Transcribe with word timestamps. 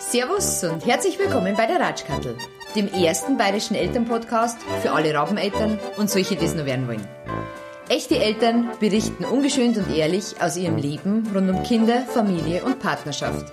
Servus 0.00 0.64
und 0.64 0.84
herzlich 0.84 1.16
willkommen 1.20 1.54
bei 1.56 1.66
der 1.66 1.78
Ratschkattel, 1.78 2.36
dem 2.74 2.88
ersten 2.92 3.36
bayerischen 3.36 3.76
Elternpodcast 3.76 4.58
für 4.82 4.90
alle 4.90 5.14
Rabeneltern 5.14 5.78
und 5.96 6.10
solche, 6.10 6.34
die 6.34 6.44
es 6.46 6.56
noch 6.56 6.64
werden 6.64 6.88
wollen. 6.88 7.06
Echte 7.88 8.18
Eltern 8.18 8.68
berichten 8.80 9.24
ungeschönt 9.24 9.76
und 9.76 9.94
ehrlich 9.94 10.34
aus 10.40 10.56
ihrem 10.56 10.76
Leben 10.76 11.30
rund 11.32 11.48
um 11.48 11.62
Kinder, 11.62 12.00
Familie 12.00 12.64
und 12.64 12.80
Partnerschaft. 12.80 13.46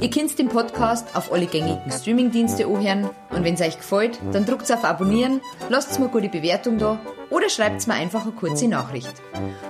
Ihr 0.00 0.10
könnt 0.10 0.38
den 0.38 0.48
Podcast 0.48 1.16
auf 1.16 1.32
alle 1.32 1.46
gängigen 1.46 1.90
Streamingdienste 1.90 2.66
anhören 2.66 3.08
und 3.30 3.44
wenn 3.44 3.54
es 3.54 3.60
euch 3.60 3.78
gefällt, 3.78 4.18
dann 4.32 4.44
drückt 4.44 4.70
auf 4.70 4.84
Abonnieren, 4.84 5.40
lasst 5.70 5.98
mir 5.98 6.08
gute 6.08 6.28
Bewertung 6.28 6.78
da 6.78 6.98
oder 7.30 7.48
schreibt 7.48 7.86
mir 7.86 7.94
einfach 7.94 8.22
eine 8.22 8.32
kurze 8.32 8.68
Nachricht. 8.68 9.12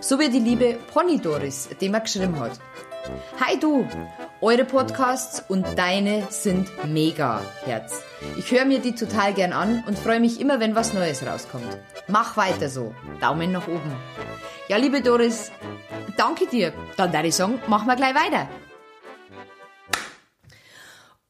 So 0.01 0.19
wie 0.19 0.29
die 0.29 0.41
liebe 0.41 0.77
Pony 0.93 1.21
Doris, 1.21 1.69
die 1.81 1.89
mir 1.89 2.01
geschrieben 2.01 2.39
hat. 2.41 2.53
Hi 3.41 3.59
du! 3.59 3.87
Eure 4.41 4.65
Podcasts 4.65 5.43
und 5.49 5.67
deine 5.77 6.27
sind 6.31 6.69
mega, 6.85 7.41
Herz. 7.65 8.03
Ich 8.37 8.51
höre 8.51 8.65
mir 8.65 8.81
die 8.81 8.95
total 8.95 9.33
gern 9.35 9.53
an 9.53 9.83
und 9.87 9.99
freue 9.99 10.21
mich 10.21 10.41
immer, 10.41 10.61
wenn 10.61 10.75
was 10.75 10.95
Neues 10.95 11.25
rauskommt. 11.27 11.79
Mach 12.07 12.37
weiter 12.37 12.69
so. 12.69 12.95
Daumen 13.21 13.53
nach 13.53 13.67
oben. 13.67 13.93
Ja, 14.69 14.77
liebe 14.77 15.01
Doris, 15.01 15.51
danke 16.17 16.47
dir. 16.47 16.73
Dann 16.97 17.13
würde 17.13 17.29
ich 17.29 17.35
sagen, 17.35 17.61
machen 17.67 17.87
wir 17.87 17.97
gleich 17.97 18.15
weiter. 18.15 18.49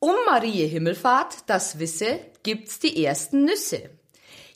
Um 0.00 0.14
Marie 0.26 0.68
Himmelfahrt, 0.68 1.38
das 1.48 1.80
wisse, 1.80 2.20
gibt's 2.44 2.78
die 2.78 3.04
ersten 3.04 3.44
Nüsse. 3.44 3.90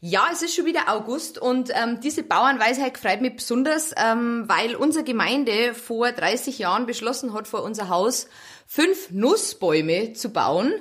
Ja, 0.00 0.28
es 0.32 0.42
ist 0.42 0.54
schon 0.54 0.66
wieder 0.66 0.88
August 0.88 1.36
und 1.36 1.70
ähm, 1.74 2.00
diese 2.00 2.22
Bauernweisheit 2.22 2.96
freut 2.96 3.20
mich 3.20 3.36
besonders, 3.36 3.92
ähm, 3.96 4.44
weil 4.46 4.76
unsere 4.76 5.04
Gemeinde 5.04 5.74
vor 5.74 6.12
30 6.12 6.60
Jahren 6.60 6.86
beschlossen 6.86 7.34
hat, 7.34 7.48
vor 7.48 7.64
unser 7.64 7.88
Haus 7.88 8.28
fünf 8.68 9.10
Nussbäume 9.10 10.12
zu 10.12 10.30
bauen, 10.30 10.72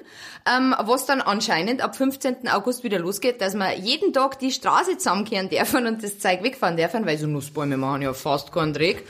ähm, 0.52 0.75
was 0.80 1.07
dann 1.07 1.22
anscheinend 1.22 1.81
ab 1.81 1.95
15. 1.95 2.47
August 2.50 2.83
wieder 2.83 3.00
losgeht, 3.00 3.41
dass 3.41 3.55
wir 3.55 3.73
jeden 3.73 4.13
Tag 4.13 4.38
die 4.38 4.52
Straße 4.52 4.97
zusammenkehren 4.97 5.50
dürfen 5.50 5.88
und 5.88 6.03
das 6.03 6.19
Zeug 6.19 6.44
wegfahren 6.44 6.78
dürfen, 6.78 7.05
weil 7.05 7.17
so 7.17 7.25
Nussbäume 7.28 7.78
machen 7.78 8.03
ja 8.03 8.13
fast 8.13 8.52
keinen 8.52 8.73
Dreck. 8.73 9.05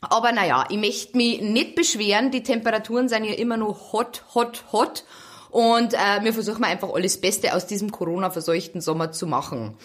Aber 0.00 0.32
naja, 0.32 0.66
ich 0.68 0.76
möchte 0.76 1.16
mich 1.16 1.40
nicht 1.40 1.74
beschweren, 1.74 2.30
die 2.30 2.42
Temperaturen 2.42 3.08
sind 3.08 3.24
ja 3.24 3.34
immer 3.34 3.56
noch 3.56 3.92
hot, 3.92 4.24
hot, 4.34 4.64
hot. 4.72 5.04
Und 5.50 5.94
äh, 5.94 6.22
wir 6.22 6.34
versuchen 6.34 6.64
einfach 6.64 6.92
alles 6.92 7.20
Beste 7.20 7.54
aus 7.54 7.66
diesem 7.66 7.90
Corona-verseuchten 7.90 8.80
Sommer 8.80 9.12
zu 9.12 9.26
machen. 9.26 9.76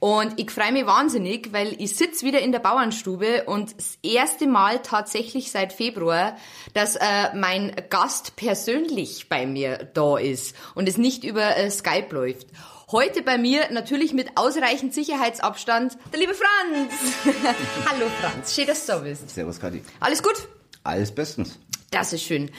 Und 0.00 0.40
ich 0.40 0.50
freue 0.50 0.72
mich 0.72 0.86
wahnsinnig, 0.86 1.52
weil 1.52 1.80
ich 1.80 1.96
sitz 1.96 2.22
wieder 2.22 2.40
in 2.40 2.52
der 2.52 2.58
Bauernstube 2.58 3.44
und 3.44 3.76
das 3.76 3.98
erste 4.02 4.46
Mal 4.46 4.80
tatsächlich 4.80 5.50
seit 5.50 5.72
Februar, 5.72 6.36
dass 6.72 6.96
äh, 6.96 7.34
mein 7.34 7.72
Gast 7.90 8.34
persönlich 8.36 9.28
bei 9.28 9.46
mir 9.46 9.88
da 9.94 10.16
ist 10.16 10.56
und 10.74 10.88
es 10.88 10.98
nicht 10.98 11.22
über 11.22 11.56
äh, 11.56 11.70
Skype 11.70 12.14
läuft. 12.14 12.46
Heute 12.92 13.22
bei 13.22 13.38
mir 13.38 13.70
natürlich 13.70 14.12
mit 14.12 14.36
ausreichend 14.36 14.92
Sicherheitsabstand 14.92 15.96
der 16.12 16.20
liebe 16.20 16.34
Franz. 16.34 16.92
Hallo 17.90 18.10
Franz, 18.20 18.54
schön, 18.54 18.66
dass 18.66 18.84
du 18.84 18.92
da 18.92 18.98
bist. 18.98 19.30
Servus 19.30 19.58
Kadi. 19.58 19.82
Alles 20.00 20.22
gut? 20.22 20.34
Alles 20.82 21.10
bestens. 21.14 21.58
Das 21.90 22.12
ist 22.12 22.24
schön. 22.24 22.50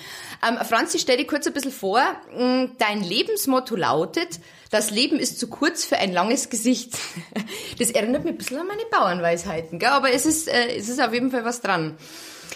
Ähm, 0.47 0.57
Franzi, 0.65 0.97
stell 0.97 1.17
dir 1.17 1.27
kurz 1.27 1.45
ein 1.45 1.53
bisschen 1.53 1.71
vor. 1.71 2.01
Mm, 2.35 2.71
dein 2.79 3.03
Lebensmotto 3.03 3.75
lautet, 3.75 4.39
das 4.71 4.89
Leben 4.89 5.19
ist 5.19 5.39
zu 5.39 5.47
kurz 5.47 5.85
für 5.85 5.97
ein 5.97 6.11
langes 6.11 6.49
Gesicht. 6.49 6.97
Das 7.77 7.91
erinnert 7.91 8.23
mich 8.23 8.33
ein 8.33 8.37
bisschen 8.37 8.57
an 8.57 8.67
meine 8.67 8.85
Bauernweisheiten, 8.89 9.79
gell? 9.79 9.89
aber 9.89 10.11
es 10.11 10.25
ist, 10.25 10.47
äh, 10.47 10.77
es 10.77 10.87
ist 10.87 11.01
auf 11.01 11.13
jeden 11.13 11.29
Fall 11.29 11.43
was 11.43 11.59
dran. 11.59 11.97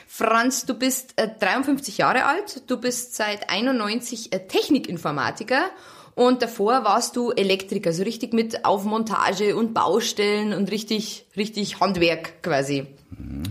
Franz, 0.08 0.66
du 0.66 0.74
bist 0.74 1.14
äh, 1.18 1.28
53 1.40 1.98
Jahre 1.98 2.26
alt, 2.26 2.64
du 2.68 2.78
bist 2.78 3.16
seit 3.16 3.50
91 3.50 4.34
äh, 4.34 4.48
Technikinformatiker 4.48 5.70
und 6.20 6.42
davor 6.42 6.84
warst 6.84 7.16
du 7.16 7.32
Elektriker, 7.32 7.94
so 7.94 8.04
richtig 8.04 8.34
mit 8.34 8.66
Aufmontage 8.66 9.56
und 9.56 9.74
Baustellen 9.74 10.52
und 10.52 10.70
richtig, 10.70 11.26
richtig 11.38 11.80
Handwerk 11.80 12.44
quasi. 12.44 12.88
Mhm. 13.12 13.44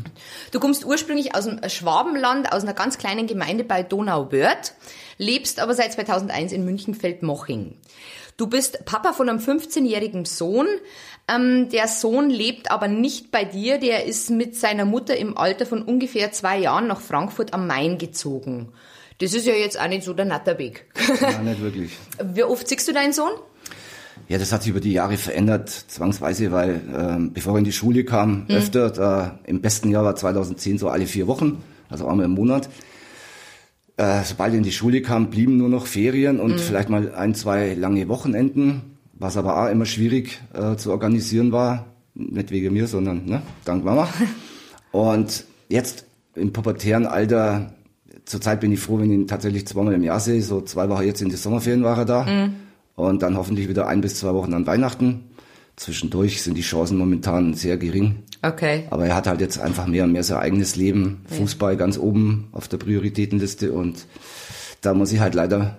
Du 0.53 0.61
kommst 0.61 0.85
ursprünglich 0.85 1.35
aus 1.35 1.47
dem 1.47 1.67
Schwabenland, 1.67 2.53
aus 2.53 2.65
einer 2.65 2.75
ganz 2.75 2.99
kleinen 2.99 3.27
Gemeinde 3.27 3.65
bei 3.65 3.83
Donauwörth, 3.83 4.75
lebst 5.17 5.61
aber 5.61 5.73
seit 5.73 5.95
2001 5.95 6.53
in 6.53 6.67
München-Feldmoching. 6.67 7.75
Du 8.37 8.49
bist 8.49 8.85
Papa 8.85 9.15
von 9.15 9.31
einem 9.31 9.39
15-jährigen 9.39 10.27
Sohn. 10.27 10.69
Ähm, 11.27 11.71
der 11.71 11.89
Sohn 11.89 12.29
lebt 12.29 12.71
aber 12.71 12.89
nicht 12.89 13.31
bei 13.31 13.47
dir, 13.47 13.79
der 13.79 14.05
ist 14.05 14.29
mit 14.29 14.57
seiner 14.57 14.85
Mutter 14.85 15.17
im 15.17 15.39
Alter 15.39 15.65
von 15.65 15.81
ungefähr 15.81 16.33
zwei 16.33 16.59
Jahren 16.59 16.87
nach 16.87 17.01
Frankfurt 17.01 17.55
am 17.55 17.67
Main 17.67 17.97
gezogen. 17.97 18.75
Das 19.19 19.35
ist 19.35 19.47
ja 19.47 19.55
jetzt 19.55 19.79
auch 19.81 19.89
nicht 19.89 20.05
so 20.05 20.15
der 20.15 20.25
Natterweg. 20.25 20.87
Ja, 21.21 21.41
nicht 21.43 21.61
wirklich. 21.61 21.97
Wie 22.35 22.45
oft 22.45 22.69
siehst 22.69 22.87
du 22.87 22.93
deinen 22.93 23.13
Sohn? 23.13 23.33
Ja, 24.29 24.39
das 24.39 24.53
hat 24.53 24.63
sich 24.63 24.71
über 24.71 24.81
die 24.81 24.93
Jahre 24.93 25.17
verändert, 25.17 25.71
zwangsweise, 25.71 26.53
weil 26.53 26.81
ähm, 26.95 27.33
bevor 27.33 27.55
er 27.55 27.59
in 27.59 27.65
die 27.65 27.73
Schule 27.73 28.05
kam, 28.05 28.45
mhm. 28.45 28.55
öfter, 28.57 28.91
da, 28.91 29.39
im 29.45 29.61
besten 29.61 29.91
Jahr 29.91 30.05
war 30.05 30.17
2010 30.17 30.79
so 30.79 30.89
alle 30.89 31.07
vier 31.07 31.27
Wochen, 31.27 31.63
also 31.89 32.07
einmal 32.07 32.27
im 32.27 32.33
Monat. 32.33 32.69
Äh, 33.97 34.23
sobald 34.25 34.53
er 34.53 34.59
in 34.59 34.65
die 34.65 34.73
Schule 34.73 35.03
kam, 35.03 35.31
blieben 35.31 35.57
nur 35.57 35.69
noch 35.69 35.87
Ferien 35.87 36.39
und 36.41 36.53
mhm. 36.53 36.59
vielleicht 36.59 36.89
mal 36.89 37.15
ein, 37.15 37.35
zwei 37.35 37.75
lange 37.75 38.09
Wochenenden, 38.09 38.99
was 39.15 39.37
aber 39.37 39.63
auch 39.63 39.71
immer 39.71 39.87
schwierig 39.87 40.41
äh, 40.53 40.77
zu 40.77 40.91
organisieren 40.93 41.51
war. 41.51 41.87
Nicht 42.15 42.51
wegen 42.51 42.73
mir, 42.73 42.87
sondern 42.87 43.25
ne, 43.25 43.43
dank 43.65 43.85
Mama. 43.85 44.09
und 44.93 45.45
jetzt 45.69 46.05
im 46.35 46.53
pubertären 46.53 47.07
Alter, 47.07 47.73
zurzeit 48.29 48.61
bin 48.61 48.73
ich 48.73 48.81
froh, 48.81 48.99
wenn 48.99 49.11
ich 49.11 49.19
ihn 49.19 49.27
tatsächlich 49.27 49.67
zweimal 49.67 49.95
im 49.95 50.05
Jahr 50.05 50.21
sehe. 50.21 50.41
So 50.43 50.61
zwei 50.61 50.89
Wochen 50.89 51.03
jetzt 51.03 51.21
in 51.23 51.29
die 51.29 51.37
Sommerferien 51.37 51.83
war 51.83 51.99
er 51.99 52.05
da. 52.05 52.25
Mhm 52.25 52.69
und 52.99 53.23
dann 53.23 53.37
hoffentlich 53.37 53.69
wieder 53.69 53.87
ein 53.87 54.01
bis 54.01 54.17
zwei 54.17 54.35
Wochen 54.35 54.53
an 54.55 54.67
Weihnachten. 54.67 55.31
Zwischendurch 55.77 56.43
sind 56.43 56.59
die 56.59 56.63
Chancen 56.63 56.99
momentan 56.99 57.55
sehr 57.55 57.77
gering. 57.77 58.25
Okay. 58.43 58.89
Aber 58.91 59.07
er 59.07 59.15
hat 59.15 59.29
halt 59.29 59.41
jetzt 59.41 59.61
einfach 59.61 59.87
mehr 59.87 60.03
und 60.03 60.13
mehr 60.13 60.25
sein 60.25 60.39
eigenes 60.39 60.75
Leben. 60.75 61.25
Ja. 61.31 61.37
Fußball 61.37 61.77
ganz 61.77 61.97
oben 61.97 62.49
auf 62.51 62.67
der 62.67 62.79
Prioritätenliste 62.79 63.73
und 63.73 64.07
da 64.81 64.95
muss 64.95 65.13
ich 65.13 65.21
halt 65.21 65.35
leider 65.35 65.79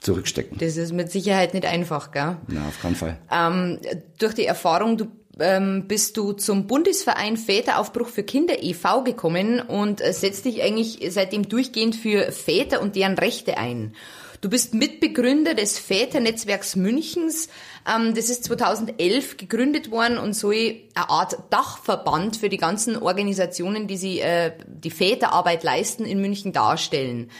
zurückstecken. 0.00 0.58
Das 0.58 0.76
ist 0.76 0.92
mit 0.92 1.12
Sicherheit 1.12 1.54
nicht 1.54 1.66
einfach, 1.66 2.10
gell? 2.10 2.36
Na, 2.48 2.66
auf 2.66 2.82
keinen 2.82 2.96
Fall. 2.96 3.18
Ähm, 3.30 3.78
durch 4.18 4.34
die 4.34 4.44
Erfahrung, 4.44 4.96
du 4.96 5.06
ähm, 5.38 5.86
bist 5.86 6.16
du 6.16 6.32
zum 6.32 6.66
Bundesverein 6.66 7.36
Väteraufbruch 7.36 8.08
für 8.08 8.22
Kinder 8.22 8.62
e.V. 8.62 9.04
gekommen 9.04 9.60
und 9.60 10.00
äh, 10.00 10.12
setzt 10.12 10.44
dich 10.44 10.62
eigentlich 10.62 11.00
seitdem 11.10 11.48
durchgehend 11.48 11.96
für 11.96 12.32
Väter 12.32 12.80
und 12.80 12.96
deren 12.96 13.14
Rechte 13.14 13.56
ein. 13.56 13.94
Du 14.40 14.48
bist 14.48 14.72
Mitbegründer 14.72 15.54
des 15.54 15.78
Väternetzwerks 15.78 16.76
Münchens. 16.76 17.48
Ähm, 17.86 18.14
das 18.14 18.30
ist 18.30 18.44
2011 18.44 19.36
gegründet 19.36 19.90
worden 19.90 20.18
und 20.18 20.34
soll 20.34 20.76
eine 20.94 21.10
Art 21.10 21.38
Dachverband 21.50 22.36
für 22.36 22.48
die 22.48 22.56
ganzen 22.56 22.96
Organisationen, 22.96 23.88
die 23.88 23.96
sie 23.96 24.20
äh, 24.20 24.52
die 24.66 24.90
Väterarbeit 24.90 25.64
leisten, 25.64 26.04
in 26.04 26.20
München 26.20 26.52
darstellen. 26.52 27.30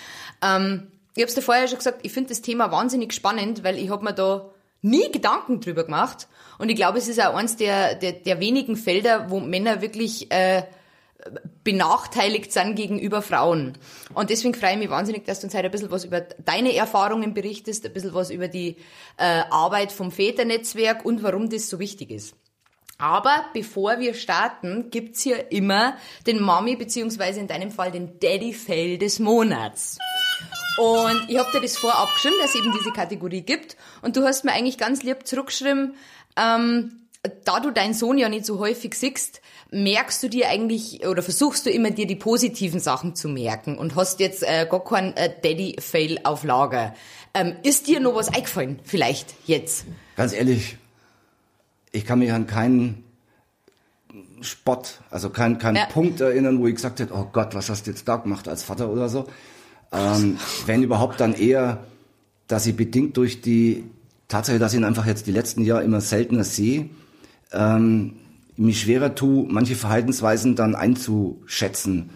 Ähm, 0.42 0.88
ich 1.14 1.22
habe 1.22 1.28
es 1.28 1.34
dir 1.34 1.42
vorher 1.42 1.68
schon 1.68 1.78
gesagt, 1.78 2.00
ich 2.02 2.12
finde 2.12 2.30
das 2.30 2.42
Thema 2.42 2.70
wahnsinnig 2.70 3.12
spannend, 3.12 3.64
weil 3.64 3.78
ich 3.78 3.90
habe 3.90 4.04
mir 4.04 4.14
da 4.14 4.50
nie 4.82 5.10
Gedanken 5.10 5.60
drüber 5.60 5.84
gemacht. 5.84 6.28
Und 6.58 6.68
ich 6.68 6.76
glaube, 6.76 6.98
es 6.98 7.08
ist 7.08 7.20
auch 7.24 7.34
eins 7.34 7.56
der, 7.56 7.94
der, 7.94 8.12
der 8.12 8.40
wenigen 8.40 8.76
Felder, 8.76 9.30
wo 9.30 9.40
Männer 9.40 9.80
wirklich 9.80 10.30
äh, 10.30 10.64
benachteiligt 11.64 12.52
sind 12.52 12.74
gegenüber 12.74 13.22
Frauen. 13.22 13.76
Und 14.14 14.30
deswegen 14.30 14.54
freue 14.54 14.72
ich 14.72 14.78
mich 14.78 14.90
wahnsinnig, 14.90 15.24
dass 15.24 15.40
du 15.40 15.46
uns 15.46 15.54
heute 15.54 15.66
ein 15.66 15.70
bisschen 15.70 15.90
was 15.90 16.04
über 16.04 16.20
deine 16.20 16.74
Erfahrungen 16.74 17.34
berichtest, 17.34 17.84
ein 17.86 17.92
bisschen 17.92 18.14
was 18.14 18.30
über 18.30 18.48
die 18.48 18.76
äh, 19.16 19.42
Arbeit 19.50 19.92
vom 19.92 20.10
Väternetzwerk 20.10 21.04
und 21.04 21.22
warum 21.22 21.48
das 21.50 21.68
so 21.68 21.78
wichtig 21.78 22.10
ist. 22.10 22.34
Aber 23.00 23.44
bevor 23.52 24.00
wir 24.00 24.14
starten, 24.14 24.90
gibt's 24.90 25.22
hier 25.22 25.52
immer 25.52 25.96
den 26.26 26.42
Mami 26.42 26.74
beziehungsweise 26.74 27.38
in 27.38 27.46
deinem 27.46 27.70
Fall 27.70 27.92
den 27.92 28.18
Daddy 28.18 28.52
Fail 28.52 28.98
des 28.98 29.20
Monats. 29.20 29.98
Und 30.78 31.28
ich 31.28 31.38
habe 31.38 31.50
dir 31.52 31.60
das 31.60 31.76
vorab 31.76 32.12
geschrieben, 32.14 32.36
dass 32.40 32.54
es 32.54 32.60
eben 32.60 32.72
diese 32.72 32.92
Kategorie 32.92 33.42
gibt. 33.42 33.76
Und 34.00 34.16
du 34.16 34.24
hast 34.24 34.44
mir 34.44 34.52
eigentlich 34.52 34.78
ganz 34.78 35.02
lieb 35.02 35.26
zurückgeschrieben, 35.26 35.94
ähm, 36.38 36.92
da 37.44 37.60
du 37.60 37.70
deinen 37.70 37.94
Sohn 37.94 38.18
ja 38.18 38.28
nicht 38.28 38.46
so 38.46 38.58
häufig 38.58 38.94
siehst, 38.94 39.40
merkst 39.70 40.22
du 40.22 40.28
dir 40.28 40.48
eigentlich 40.48 41.06
oder 41.06 41.22
versuchst 41.22 41.66
du 41.66 41.70
immer 41.70 41.90
dir 41.90 42.06
die 42.06 42.16
positiven 42.16 42.80
Sachen 42.80 43.14
zu 43.14 43.28
merken 43.28 43.76
und 43.76 43.96
hast 43.96 44.20
jetzt 44.20 44.42
äh, 44.42 44.66
gar 44.70 44.82
keinen 44.84 45.16
äh, 45.16 45.30
Daddy-Fail 45.42 46.20
auf 46.24 46.44
Lager. 46.44 46.94
Ähm, 47.34 47.56
ist 47.62 47.86
dir 47.86 48.00
noch 48.00 48.14
was 48.14 48.28
eingefallen, 48.28 48.78
vielleicht 48.84 49.34
jetzt? 49.46 49.84
Ganz 50.16 50.32
ehrlich, 50.32 50.78
ich 51.92 52.06
kann 52.06 52.20
mich 52.20 52.32
an 52.32 52.46
keinen 52.46 53.04
Spott, 54.40 55.00
also 55.10 55.30
keinen 55.30 55.58
keinen 55.58 55.76
ja. 55.76 55.86
Punkt 55.86 56.20
erinnern, 56.20 56.60
wo 56.60 56.66
ich 56.66 56.76
gesagt 56.76 57.00
hätte, 57.00 57.12
oh 57.14 57.28
Gott, 57.30 57.54
was 57.54 57.68
hast 57.68 57.86
du 57.86 57.90
jetzt 57.90 58.08
da 58.08 58.16
gemacht 58.16 58.48
als 58.48 58.62
Vater 58.62 58.88
oder 58.88 59.08
so. 59.08 59.26
Ähm, 59.92 60.38
wenn 60.66 60.82
überhaupt 60.82 61.20
dann 61.20 61.34
eher, 61.34 61.84
dass 62.46 62.66
ich 62.66 62.76
bedingt 62.76 63.16
durch 63.16 63.42
die 63.42 63.84
Tatsache, 64.28 64.58
dass 64.58 64.72
ich 64.74 64.78
ihn 64.78 64.84
einfach 64.84 65.06
jetzt 65.06 65.26
die 65.26 65.32
letzten 65.32 65.64
Jahre 65.64 65.82
immer 65.82 66.00
seltener 66.00 66.44
sehe, 66.44 66.90
ähm, 67.52 68.14
mich 68.56 68.80
schwerer 68.80 69.14
tue, 69.14 69.46
manche 69.48 69.74
Verhaltensweisen 69.74 70.54
dann 70.54 70.74
einzuschätzen. 70.74 72.10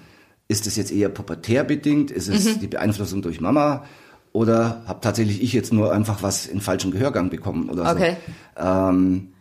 Ist 0.49 0.67
es 0.67 0.77
jetzt 0.77 0.93
eher 0.93 1.09
pubertär 1.09 1.65
bedingt? 1.65 2.11
Ist 2.11 2.29
es 2.29 2.45
mhm. 2.45 2.61
die 2.61 2.67
Beeinflussung 2.67 3.23
durch 3.23 3.41
Mama? 3.41 3.85
Oder 4.33 4.83
habe 4.87 5.01
tatsächlich 5.01 5.43
ich 5.43 5.53
jetzt 5.53 5.73
nur 5.73 5.93
einfach 5.93 6.23
was 6.23 6.47
in 6.47 6.61
falschen 6.61 6.91
Gehörgang 6.91 7.31
bekommen 7.31 7.71
oder 7.71 7.91
okay. 7.91 8.17
so? 8.57 8.63
Ähm, 8.63 9.33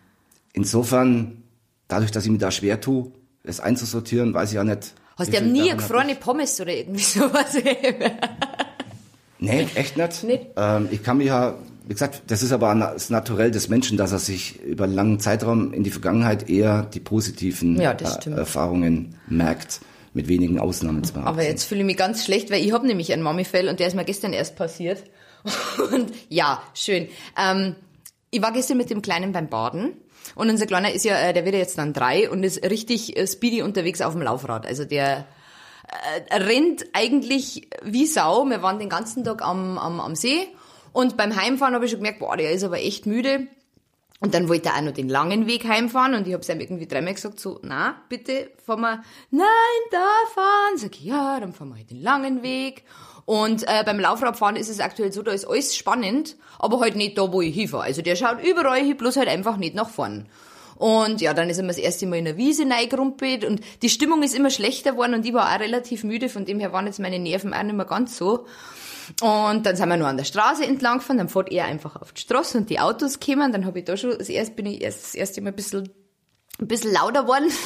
insofern, 0.54 1.44
dadurch, 1.88 2.12
dass 2.12 2.26
ich 2.26 2.32
mir 2.32 2.38
da 2.38 2.52
schwer 2.52 2.80
tue, 2.80 3.12
es 3.44 3.60
einzusortieren, 3.60 4.34
weiß 4.34 4.50
ich 4.50 4.56
ja 4.56 4.64
nicht. 4.64 4.94
Hast 5.18 5.32
du 5.32 5.36
ja 5.36 5.42
nie 5.42 5.72
gefrorene 5.72 6.16
Pommes 6.16 6.60
oder 6.62 6.74
irgendwie 6.74 7.04
sowas? 7.04 7.56
nee, 9.40 9.68
echt 9.76 9.98
nicht. 9.98 10.24
nicht? 10.24 10.46
Ähm, 10.56 10.88
ich 10.92 11.04
kann 11.04 11.18
mich 11.18 11.28
ja 11.28 11.56
wie 11.92 11.94
gesagt, 11.94 12.22
das 12.28 12.42
ist 12.42 12.54
aber 12.54 12.74
das 12.74 13.10
Naturell 13.10 13.52
des 13.52 13.68
Menschen, 13.68 13.98
dass 13.98 14.14
er 14.14 14.20
sich 14.20 14.62
über 14.62 14.86
einen 14.86 14.94
langen 14.94 15.20
Zeitraum 15.20 15.74
in 15.74 15.84
die 15.84 15.92
Vergangenheit 15.92 16.50
eher 16.50 16.84
die 16.84 17.02
positiven 17.02 17.82
ja, 17.82 17.92
äh, 17.92 18.30
Erfahrungen 18.30 19.20
merkt. 19.28 19.82
Mit 20.14 20.30
wenigen 20.30 20.58
Ausnahmen 20.58 21.04
zwar. 21.04 21.26
Aber 21.26 21.44
jetzt 21.44 21.66
fühle 21.66 21.82
ich 21.82 21.86
mich 21.86 21.98
ganz 21.98 22.24
schlecht, 22.24 22.50
weil 22.50 22.64
ich 22.64 22.72
habe 22.72 22.88
nämlich 22.88 23.12
einen 23.12 23.24
Mami-Fell 23.24 23.68
und 23.68 23.82
der 23.82 23.88
ist 23.88 23.96
mir 23.96 24.06
gestern 24.06 24.32
erst 24.32 24.58
passiert. 24.58 25.04
Und 25.94 26.12
ja, 26.28 26.62
schön. 26.74 27.08
Ähm, 27.38 27.76
ich 28.30 28.42
war 28.42 28.52
gestern 28.54 28.78
mit 28.78 28.90
dem 28.90 29.02
Kleinen 29.02 29.32
beim 29.32 29.50
Baden 29.50 29.94
und 30.36 30.50
unser 30.50 30.66
Kleiner 30.66 30.92
ist 30.92 31.04
ja, 31.04 31.18
äh, 31.18 31.34
der 31.34 31.46
wird 31.46 31.56
ja 31.56 31.62
jetzt 31.62 31.78
dann 31.78 31.94
drei 31.94 32.30
und 32.30 32.44
ist 32.44 32.64
richtig 32.70 33.18
äh, 33.18 33.26
speedy 33.26 33.62
unterwegs 33.62 34.02
auf 34.02 34.14
dem 34.14 34.22
Laufrad. 34.22 34.66
Also 34.66 34.86
der 34.86 35.26
äh, 36.30 36.36
rennt 36.36 36.86
eigentlich 36.94 37.70
wie 37.84 38.06
Sau. 38.06 38.46
Wir 38.46 38.62
waren 38.62 38.80
den 38.80 38.90
ganzen 38.90 39.24
Tag 39.24 39.42
am, 39.42 39.78
am, 39.78 40.00
am 40.00 40.16
See 40.16 40.48
und 40.94 41.18
beim 41.18 41.36
Heimfahren 41.36 41.74
habe 41.74 41.86
ich 41.86 41.92
schon 41.92 42.00
gemerkt, 42.00 42.20
boah, 42.20 42.38
der 42.38 42.52
ist 42.52 42.64
aber 42.64 42.80
echt 42.80 43.06
müde. 43.06 43.48
Und 44.20 44.36
dann 44.36 44.50
wollte 44.50 44.70
er 44.70 44.76
auch 44.76 44.82
noch 44.82 44.92
den 44.92 45.10
langen 45.10 45.48
Weg 45.48 45.68
heimfahren 45.68 46.14
und 46.14 46.28
ich 46.28 46.34
habe 46.34 46.46
ihm 46.46 46.60
irgendwie 46.60 46.86
dreimal 46.86 47.16
gesagt, 47.16 47.40
so, 47.40 47.60
na, 47.64 47.96
bitte, 48.08 48.52
fahren 48.64 48.82
wir, 48.82 49.04
nein, 49.32 49.82
da 49.90 50.08
fahren. 50.36 50.78
Sag 50.78 50.96
ich, 50.96 51.06
ja, 51.06 51.40
dann 51.40 51.54
fahren 51.54 51.70
wir 51.70 51.78
halt 51.78 51.90
den 51.90 52.04
langen 52.04 52.44
Weg. 52.44 52.84
Und 53.26 53.64
äh, 53.68 53.84
beim 53.84 54.00
Laufradfahren 54.00 54.56
ist 54.56 54.70
es 54.70 54.80
aktuell 54.80 55.12
so, 55.12 55.24
da 55.24 55.32
ist 55.32 55.46
alles 55.46 55.76
spannend, 55.76 56.36
aber 56.60 56.80
halt 56.82 56.96
nicht 56.96 57.18
da, 57.18 57.34
wo 57.34 57.42
ich 57.42 57.56
hinfahre. 57.56 57.84
Also 57.84 58.04
der 58.04 58.16
schaut 58.16 58.44
überall 58.44 58.84
hin, 58.84 58.96
bloß 58.96 59.18
halt 59.18 59.28
einfach 59.28 59.58
nicht 59.58 59.74
nach 59.74 59.90
vorn. 59.90 60.28
Und 60.76 61.22
ja, 61.22 61.34
dann 61.34 61.50
ist 61.50 61.58
er 61.58 61.68
das 61.68 61.78
erste 61.78 62.06
Mal 62.06 62.18
in 62.18 62.26
der 62.26 62.38
Wiese 62.38 62.66
reingerumpelt 62.68 63.46
und 63.46 63.62
die 63.82 63.90
Stimmung 63.90 64.24
ist 64.24 64.36
immer 64.36 64.50
schlechter 64.50 64.92
geworden 64.92 65.14
und 65.14 65.26
ich 65.26 65.34
war 65.34 65.54
auch 65.54 65.60
relativ 65.60 66.04
müde, 66.04 66.28
von 66.28 66.46
dem 66.46 66.60
her 66.60 66.74
waren 66.74 66.88
jetzt 66.88 67.00
meine 67.00 67.20
Nerven 67.20 67.54
auch 67.54 67.64
nicht 67.64 67.76
mehr 67.76 67.86
ganz 67.86 68.18
so. 68.18 68.46
Und 69.22 69.66
dann 69.66 69.76
sind 69.76 69.90
wir 69.90 69.98
nur 69.98 70.08
an 70.08 70.18
der 70.18 70.24
Straße 70.24 70.66
entlang 70.66 71.00
gefahren, 71.00 71.18
dann 71.18 71.30
fährt 71.30 71.52
er 71.52 71.66
einfach 71.66 72.02
auf 72.02 72.14
die 72.14 72.22
Straße 72.22 72.58
und 72.58 72.70
die 72.70 72.80
Autos 72.80 73.20
kommen. 73.20 73.52
Dann 73.52 73.66
habe 73.66 73.80
ich 73.80 73.86
da 73.86 73.98
schon, 73.98 74.18
das 74.18 74.30
erste 74.30 74.56
bin 74.56 74.66
ich 74.66 74.82
erst 74.82 75.04
das 75.04 75.16
erste 75.16 75.42
Mal 75.42 75.50
ein 75.50 75.56
bisschen, 75.56 75.90
ein 76.60 76.68
bisschen 76.68 76.94
lauter 76.94 77.24
geworden. 77.24 77.52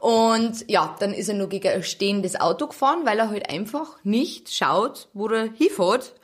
Und 0.00 0.64
ja, 0.66 0.96
dann 0.98 1.12
ist 1.12 1.28
er 1.28 1.34
nur 1.34 1.50
gegen 1.50 1.68
ein 1.68 1.82
stehendes 1.82 2.40
Auto 2.40 2.68
gefahren, 2.68 3.04
weil 3.04 3.18
er 3.18 3.28
halt 3.28 3.50
einfach 3.50 4.02
nicht 4.02 4.50
schaut, 4.50 5.10
wo 5.12 5.28
er 5.28 5.52
hinfährt. 5.52 6.14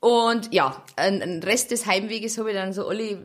Und 0.00 0.54
ja, 0.54 0.82
ein 0.96 1.42
Rest 1.42 1.72
des 1.72 1.84
Heimweges 1.84 2.38
habe 2.38 2.52
ich 2.52 2.56
dann 2.56 2.72
so 2.72 2.88
alle 2.88 3.18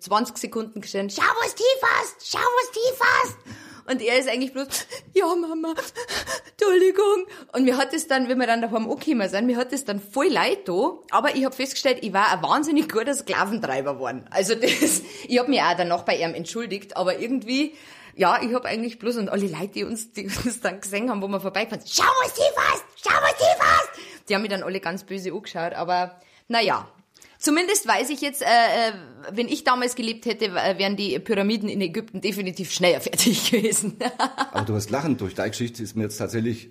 20 0.00 0.36
Sekunden 0.36 0.80
gestanden, 0.80 1.10
schau, 1.10 1.30
was 1.42 1.54
tief 1.54 1.82
hast, 1.82 2.28
schau, 2.28 2.38
was 2.38 2.70
tief 2.72 3.00
hast. 3.00 3.36
Und 3.90 4.02
er 4.02 4.18
ist 4.18 4.28
eigentlich 4.28 4.52
bloß, 4.52 4.66
ja 5.14 5.26
Mama, 5.34 5.74
Entschuldigung. 6.50 7.26
Und 7.52 7.64
mir 7.64 7.76
hat 7.76 7.94
es 7.94 8.06
dann, 8.06 8.28
wenn 8.28 8.38
wir 8.38 8.46
dann 8.46 8.60
daheim 8.60 8.90
angekommen 8.90 9.28
sind, 9.28 9.46
mir 9.46 9.56
hat 9.56 9.72
es 9.72 9.84
dann 9.84 10.00
voll 10.00 10.28
leid 10.28 10.68
da. 10.68 10.98
Aber 11.10 11.34
ich 11.34 11.44
habe 11.44 11.54
festgestellt, 11.54 11.98
ich 12.02 12.12
war 12.12 12.32
ein 12.32 12.42
wahnsinnig 12.42 12.90
guter 12.90 13.14
Sklaventreiber 13.14 13.94
geworden. 13.94 14.26
Also 14.30 14.54
das, 14.54 15.02
ich 15.26 15.38
habe 15.38 15.50
mich 15.50 15.62
auch 15.62 15.76
danach 15.76 16.02
bei 16.02 16.16
ihm 16.16 16.34
entschuldigt, 16.34 16.96
aber 16.96 17.18
irgendwie, 17.18 17.74
ja, 18.14 18.42
ich 18.42 18.52
habe 18.52 18.68
eigentlich 18.68 18.98
bloß, 18.98 19.16
und 19.16 19.28
alle 19.30 19.46
Leute, 19.46 19.68
die 19.68 19.84
uns, 19.84 20.12
die 20.12 20.26
uns 20.26 20.60
dann 20.60 20.80
gesehen 20.80 21.08
haben, 21.08 21.22
wo 21.22 21.28
wir 21.28 21.40
vorbeigefahren 21.40 21.80
sind, 21.80 21.94
schau, 21.94 22.12
was 22.22 22.34
tief 22.34 22.54
hast, 22.56 22.84
schau, 23.02 23.14
was 23.22 23.36
tief 23.36 23.58
hast. 23.58 23.88
Die 24.28 24.34
haben 24.34 24.42
mich 24.42 24.50
dann 24.50 24.62
alle 24.62 24.80
ganz 24.80 25.04
böse 25.04 25.32
angeschaut, 25.32 25.72
aber 25.72 26.20
naja, 26.48 26.88
Zumindest 27.38 27.86
weiß 27.86 28.10
ich 28.10 28.20
jetzt, 28.20 28.42
äh, 28.42 28.46
äh, 28.46 28.92
wenn 29.32 29.46
ich 29.46 29.62
damals 29.62 29.94
gelebt 29.94 30.26
hätte, 30.26 30.54
wären 30.54 30.96
die 30.96 31.18
Pyramiden 31.20 31.68
in 31.68 31.80
Ägypten 31.80 32.20
definitiv 32.20 32.72
schneller 32.72 33.00
fertig 33.00 33.50
gewesen. 33.50 33.96
Aber 34.52 34.64
du 34.64 34.74
hast 34.74 34.90
lachen 34.90 35.16
durch 35.16 35.34
deine 35.34 35.50
Geschichte 35.50 35.82
ist 35.82 35.96
mir 35.96 36.04
jetzt 36.04 36.18
tatsächlich 36.18 36.70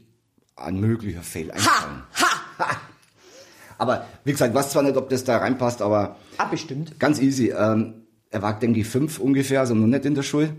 ein 0.57 0.79
möglicher 0.79 1.21
Fail 1.21 1.51
eingefallen. 1.51 2.03
Ha, 2.19 2.29
ha. 2.59 2.81
Aber 3.77 4.07
wie 4.25 4.31
gesagt, 4.31 4.53
weiß 4.53 4.71
zwar 4.71 4.83
nicht, 4.83 4.97
ob 4.97 5.09
das 5.09 5.23
da 5.23 5.37
reinpasst, 5.37 5.81
aber 5.81 6.17
ah, 6.37 6.45
bestimmt. 6.45 6.99
ganz 6.99 7.21
easy. 7.21 7.53
Ähm, 7.57 8.07
er 8.31 8.41
war, 8.41 8.59
denke 8.59 8.79
ich, 8.79 8.87
fünf 8.87 9.19
ungefähr, 9.19 9.61
also 9.61 9.73
noch 9.73 9.87
nicht 9.87 10.03
in 10.03 10.15
der 10.15 10.23
Schule. 10.23 10.53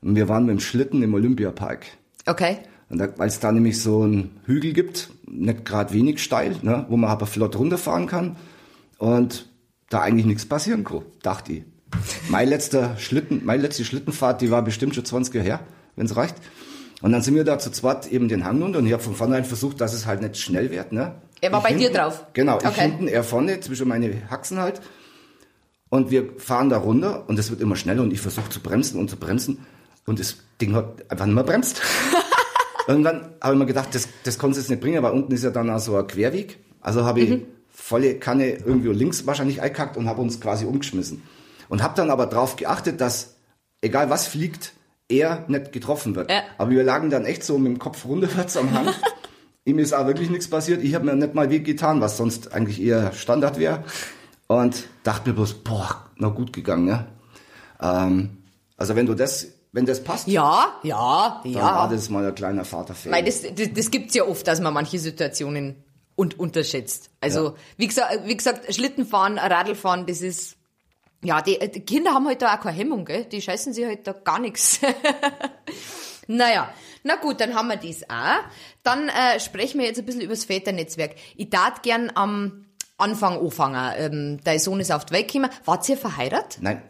Und 0.00 0.16
wir 0.16 0.28
waren 0.28 0.46
mit 0.46 0.54
dem 0.54 0.60
Schlitten 0.60 1.02
im 1.02 1.12
Olympiapark. 1.12 1.86
Okay. 2.26 2.58
Weil 2.88 3.28
es 3.28 3.40
da 3.40 3.52
nämlich 3.52 3.80
so 3.80 4.02
einen 4.02 4.40
Hügel 4.46 4.72
gibt, 4.72 5.10
nicht 5.26 5.64
gerade 5.64 5.92
wenig 5.92 6.22
steil, 6.22 6.56
ne, 6.62 6.86
wo 6.88 6.96
man 6.96 7.10
aber 7.10 7.26
flott 7.26 7.56
runterfahren 7.56 8.06
kann. 8.06 8.36
Und 8.98 9.49
da 9.90 10.00
eigentlich 10.00 10.24
nichts 10.24 10.46
passieren 10.46 10.84
kann, 10.84 11.02
dachte 11.22 11.52
ich. 11.52 11.64
Mein 12.28 12.48
letzter 12.48 12.96
Schlitten, 12.96 13.44
meine 13.44 13.62
letzte 13.62 13.84
Schlittenfahrt, 13.84 14.40
die 14.40 14.50
war 14.50 14.62
bestimmt 14.62 14.94
schon 14.94 15.04
20 15.04 15.34
Jahre 15.34 15.46
her, 15.46 15.60
wenn 15.96 16.06
es 16.06 16.16
reicht. 16.16 16.36
Und 17.02 17.12
dann 17.12 17.22
sind 17.22 17.34
wir 17.34 17.44
da 17.44 17.58
zu 17.58 17.70
zweit 17.70 18.06
eben 18.06 18.28
den 18.28 18.44
Hang 18.44 18.62
runter 18.62 18.78
und 18.78 18.86
ich 18.86 18.92
habe 18.92 19.02
von 19.02 19.14
vornherein 19.14 19.44
versucht, 19.44 19.80
dass 19.80 19.92
es 19.92 20.06
halt 20.06 20.22
nicht 20.22 20.38
schnell 20.38 20.70
wird. 20.70 20.92
Ne? 20.92 21.16
Er 21.40 21.50
war 21.50 21.58
ich 21.58 21.64
bei 21.64 21.68
hinten, 21.70 21.92
dir 21.92 21.98
drauf? 21.98 22.26
Genau, 22.32 22.56
okay. 22.56 22.68
ich 22.70 22.76
hinten, 22.76 23.08
er 23.08 23.24
vorne, 23.24 23.58
zwischen 23.60 23.88
meine 23.88 24.30
Haxen 24.30 24.60
halt. 24.60 24.80
Und 25.88 26.12
wir 26.12 26.34
fahren 26.38 26.68
da 26.68 26.78
runter 26.78 27.28
und 27.28 27.38
es 27.38 27.50
wird 27.50 27.60
immer 27.60 27.74
schneller 27.74 28.02
und 28.02 28.12
ich 28.12 28.20
versuche 28.20 28.48
zu 28.48 28.60
bremsen 28.60 29.00
und 29.00 29.10
zu 29.10 29.16
bremsen 29.16 29.66
und 30.06 30.20
das 30.20 30.36
Ding 30.60 30.74
hat 30.74 31.10
einfach 31.10 31.26
nicht 31.26 31.34
mehr 31.34 31.42
bremst. 31.42 31.82
Irgendwann 32.86 33.34
habe 33.40 33.54
ich 33.54 33.58
mir 33.58 33.66
gedacht, 33.66 33.88
das, 33.92 34.08
das 34.22 34.38
konnte 34.38 34.58
es 34.58 34.64
jetzt 34.64 34.70
nicht 34.70 34.80
bringen, 34.80 35.02
weil 35.02 35.12
unten 35.12 35.32
ist 35.32 35.42
ja 35.42 35.50
dann 35.50 35.68
auch 35.68 35.80
so 35.80 35.96
ein 35.96 36.06
Querweg. 36.06 36.60
Also 36.80 37.04
habe 37.04 37.20
ich 37.20 37.30
mhm 37.30 37.46
volle 37.80 38.18
Kanne 38.18 38.52
irgendwie 38.52 38.92
links 38.92 39.26
wahrscheinlich 39.26 39.62
eingekackt 39.62 39.96
und 39.96 40.08
habe 40.08 40.20
uns 40.20 40.40
quasi 40.40 40.64
umgeschmissen. 40.66 41.22
Und 41.68 41.82
habe 41.82 41.94
dann 41.96 42.10
aber 42.10 42.26
darauf 42.26 42.56
geachtet, 42.56 43.00
dass 43.00 43.36
egal 43.80 44.10
was 44.10 44.26
fliegt, 44.26 44.74
er 45.08 45.44
nicht 45.48 45.72
getroffen 45.72 46.14
wird. 46.14 46.30
Ja. 46.30 46.42
Aber 46.58 46.70
wir 46.70 46.84
lagen 46.84 47.10
dann 47.10 47.24
echt 47.24 47.42
so 47.42 47.58
mit 47.58 47.72
dem 47.72 47.78
Kopf 47.78 48.04
runterwärts 48.04 48.56
am 48.56 48.72
Hang. 48.72 48.88
Ihm 49.64 49.78
ist 49.78 49.92
auch 49.92 50.06
wirklich 50.06 50.30
nichts 50.30 50.48
passiert. 50.48 50.82
Ich 50.82 50.94
habe 50.94 51.06
mir 51.06 51.14
nicht 51.14 51.34
mal 51.34 51.50
weh 51.50 51.60
getan, 51.60 52.00
was 52.00 52.16
sonst 52.16 52.52
eigentlich 52.52 52.80
eher 52.80 53.12
Standard 53.12 53.58
wäre. 53.58 53.84
Und 54.46 54.84
dachte 55.02 55.30
mir 55.30 55.34
bloß, 55.34 55.54
boah, 55.64 56.10
na 56.16 56.28
gut 56.28 56.52
gegangen. 56.52 56.84
Ne? 56.84 57.06
Ähm, 57.80 58.38
also 58.76 58.96
wenn 58.96 59.06
du 59.06 59.14
das 59.14 59.48
wenn 59.72 59.86
das 59.86 60.02
passt. 60.02 60.26
Ja, 60.26 60.80
ja, 60.82 61.40
dann 61.44 61.52
ja. 61.52 61.60
war 61.60 61.88
das 61.88 62.10
mal 62.10 62.26
ein 62.26 62.34
kleiner 62.34 62.64
Vaterfehler. 62.64 63.14
Weil 63.14 63.24
das, 63.24 63.42
das, 63.42 63.72
das 63.72 63.90
gibt's 63.92 64.14
ja 64.14 64.24
oft, 64.24 64.44
dass 64.46 64.60
man 64.60 64.74
manche 64.74 64.98
Situationen 64.98 65.84
und 66.16 66.38
unterschätzt. 66.38 67.10
Also 67.20 67.48
ja. 67.48 67.54
wie 67.76 67.86
gesagt, 67.86 68.20
wie 68.26 68.36
gesagt, 68.36 68.74
Schlittenfahren, 68.74 69.38
Radlfahren, 69.38 70.06
das 70.06 70.20
ist 70.20 70.56
ja 71.22 71.40
die, 71.42 71.58
die 71.58 71.80
Kinder 71.80 72.12
haben 72.12 72.26
halt 72.26 72.42
da 72.42 72.54
auch 72.54 72.60
keine 72.60 72.76
Hemmung, 72.76 73.04
gell? 73.04 73.24
Die 73.24 73.42
scheißen 73.42 73.72
sich 73.72 73.84
halt 73.84 74.06
da 74.06 74.12
gar 74.12 74.38
nichts. 74.38 74.80
naja, 76.26 76.72
na 77.02 77.16
gut, 77.16 77.40
dann 77.40 77.54
haben 77.54 77.68
wir 77.68 77.76
das 77.76 78.08
auch. 78.08 78.42
Dann 78.82 79.08
äh, 79.08 79.40
sprechen 79.40 79.78
wir 79.78 79.86
jetzt 79.86 79.98
ein 79.98 80.06
bisschen 80.06 80.22
über 80.22 80.34
das 80.34 80.44
Väternetzwerk. 80.44 81.14
Ich 81.36 81.50
tat 81.50 81.82
gern 81.82 82.10
am 82.14 82.66
Anfang 82.98 83.38
anfangen. 83.38 83.94
Ähm, 83.96 84.40
dein 84.44 84.58
Sohn 84.58 84.80
ist 84.80 84.92
auf 84.92 85.06
die 85.06 85.14
Welt 85.14 85.32
gekommen. 85.32 85.50
Wart 85.64 85.88
ihr 85.88 85.96
verheiratet? 85.96 86.58
Nein. 86.62 86.82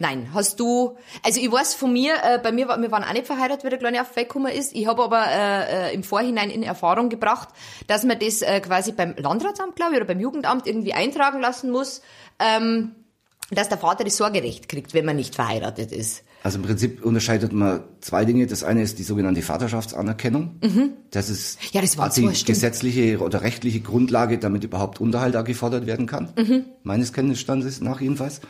Nein, 0.00 0.28
hast 0.32 0.60
du, 0.60 0.96
also 1.22 1.40
ich 1.40 1.50
weiß 1.50 1.74
von 1.74 1.92
mir, 1.92 2.14
äh, 2.22 2.38
bei 2.38 2.52
mir, 2.52 2.68
wir 2.68 2.90
waren 2.90 3.02
auch 3.02 3.12
nicht 3.12 3.26
verheiratet, 3.26 3.64
wie 3.64 3.70
der 3.70 3.78
Kleine 3.78 4.02
auf 4.02 4.14
weggekommen 4.14 4.52
ist. 4.52 4.74
Ich 4.74 4.86
habe 4.86 5.02
aber 5.02 5.24
äh, 5.26 5.90
äh, 5.90 5.94
im 5.94 6.04
Vorhinein 6.04 6.50
in 6.50 6.62
Erfahrung 6.62 7.08
gebracht, 7.08 7.48
dass 7.86 8.04
man 8.04 8.18
das 8.18 8.42
äh, 8.42 8.60
quasi 8.60 8.92
beim 8.92 9.14
Landratsamt, 9.16 9.76
glaube 9.76 9.92
ich, 9.92 9.96
oder 9.98 10.06
beim 10.06 10.20
Jugendamt 10.20 10.66
irgendwie 10.66 10.92
eintragen 10.92 11.40
lassen 11.40 11.70
muss, 11.70 12.02
ähm, 12.38 12.94
dass 13.50 13.68
der 13.68 13.78
Vater 13.78 14.04
das 14.04 14.16
Sorgerecht 14.16 14.68
kriegt, 14.68 14.94
wenn 14.94 15.04
man 15.04 15.16
nicht 15.16 15.34
verheiratet 15.34 15.90
ist. 15.92 16.22
Also 16.42 16.58
im 16.58 16.64
Prinzip 16.64 17.04
unterscheidet 17.04 17.52
man 17.52 17.82
zwei 18.00 18.24
Dinge. 18.24 18.46
Das 18.46 18.62
eine 18.62 18.82
ist 18.82 18.98
die 18.98 19.02
sogenannte 19.02 19.42
Vaterschaftsanerkennung. 19.42 20.58
Mhm. 20.62 20.92
Das 21.10 21.30
ist 21.30 21.58
ja, 21.72 21.80
das 21.80 21.98
war 21.98 22.10
die 22.10 22.28
gesetzliche 22.44 23.18
oder 23.18 23.42
rechtliche 23.42 23.80
Grundlage, 23.80 24.38
damit 24.38 24.62
überhaupt 24.62 25.00
Unterhalt 25.00 25.34
da 25.34 25.42
gefordert 25.42 25.86
werden 25.86 26.06
kann. 26.06 26.32
Mhm. 26.38 26.66
Meines 26.84 27.12
Kenntnisstandes 27.12 27.80
nach 27.80 28.00
jedenfalls. 28.00 28.40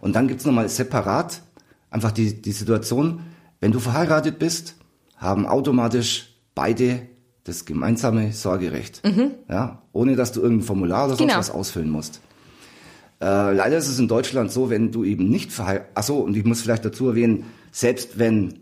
Und 0.00 0.14
dann 0.14 0.28
gibt's 0.28 0.44
nochmal 0.44 0.68
separat 0.68 1.42
einfach 1.90 2.12
die, 2.12 2.40
die 2.40 2.52
Situation, 2.52 3.20
wenn 3.60 3.72
du 3.72 3.80
verheiratet 3.80 4.38
bist, 4.38 4.76
haben 5.16 5.46
automatisch 5.46 6.34
beide 6.54 7.02
das 7.44 7.64
gemeinsame 7.64 8.32
Sorgerecht. 8.32 9.02
Mhm. 9.04 9.32
Ja, 9.48 9.82
ohne 9.92 10.16
dass 10.16 10.32
du 10.32 10.40
irgendein 10.40 10.66
Formular 10.66 11.06
oder 11.06 11.16
sonst 11.16 11.28
genau. 11.28 11.38
was 11.38 11.50
ausfüllen 11.50 11.90
musst. 11.90 12.20
Äh, 13.20 13.52
leider 13.52 13.76
ist 13.76 13.88
es 13.88 13.98
in 13.98 14.08
Deutschland 14.08 14.50
so, 14.50 14.70
wenn 14.70 14.92
du 14.92 15.04
eben 15.04 15.28
nicht 15.28 15.52
verheiratet, 15.52 15.90
ach 15.94 16.02
so, 16.02 16.18
und 16.18 16.36
ich 16.36 16.44
muss 16.44 16.62
vielleicht 16.62 16.84
dazu 16.84 17.08
erwähnen, 17.08 17.44
selbst 17.70 18.18
wenn 18.18 18.60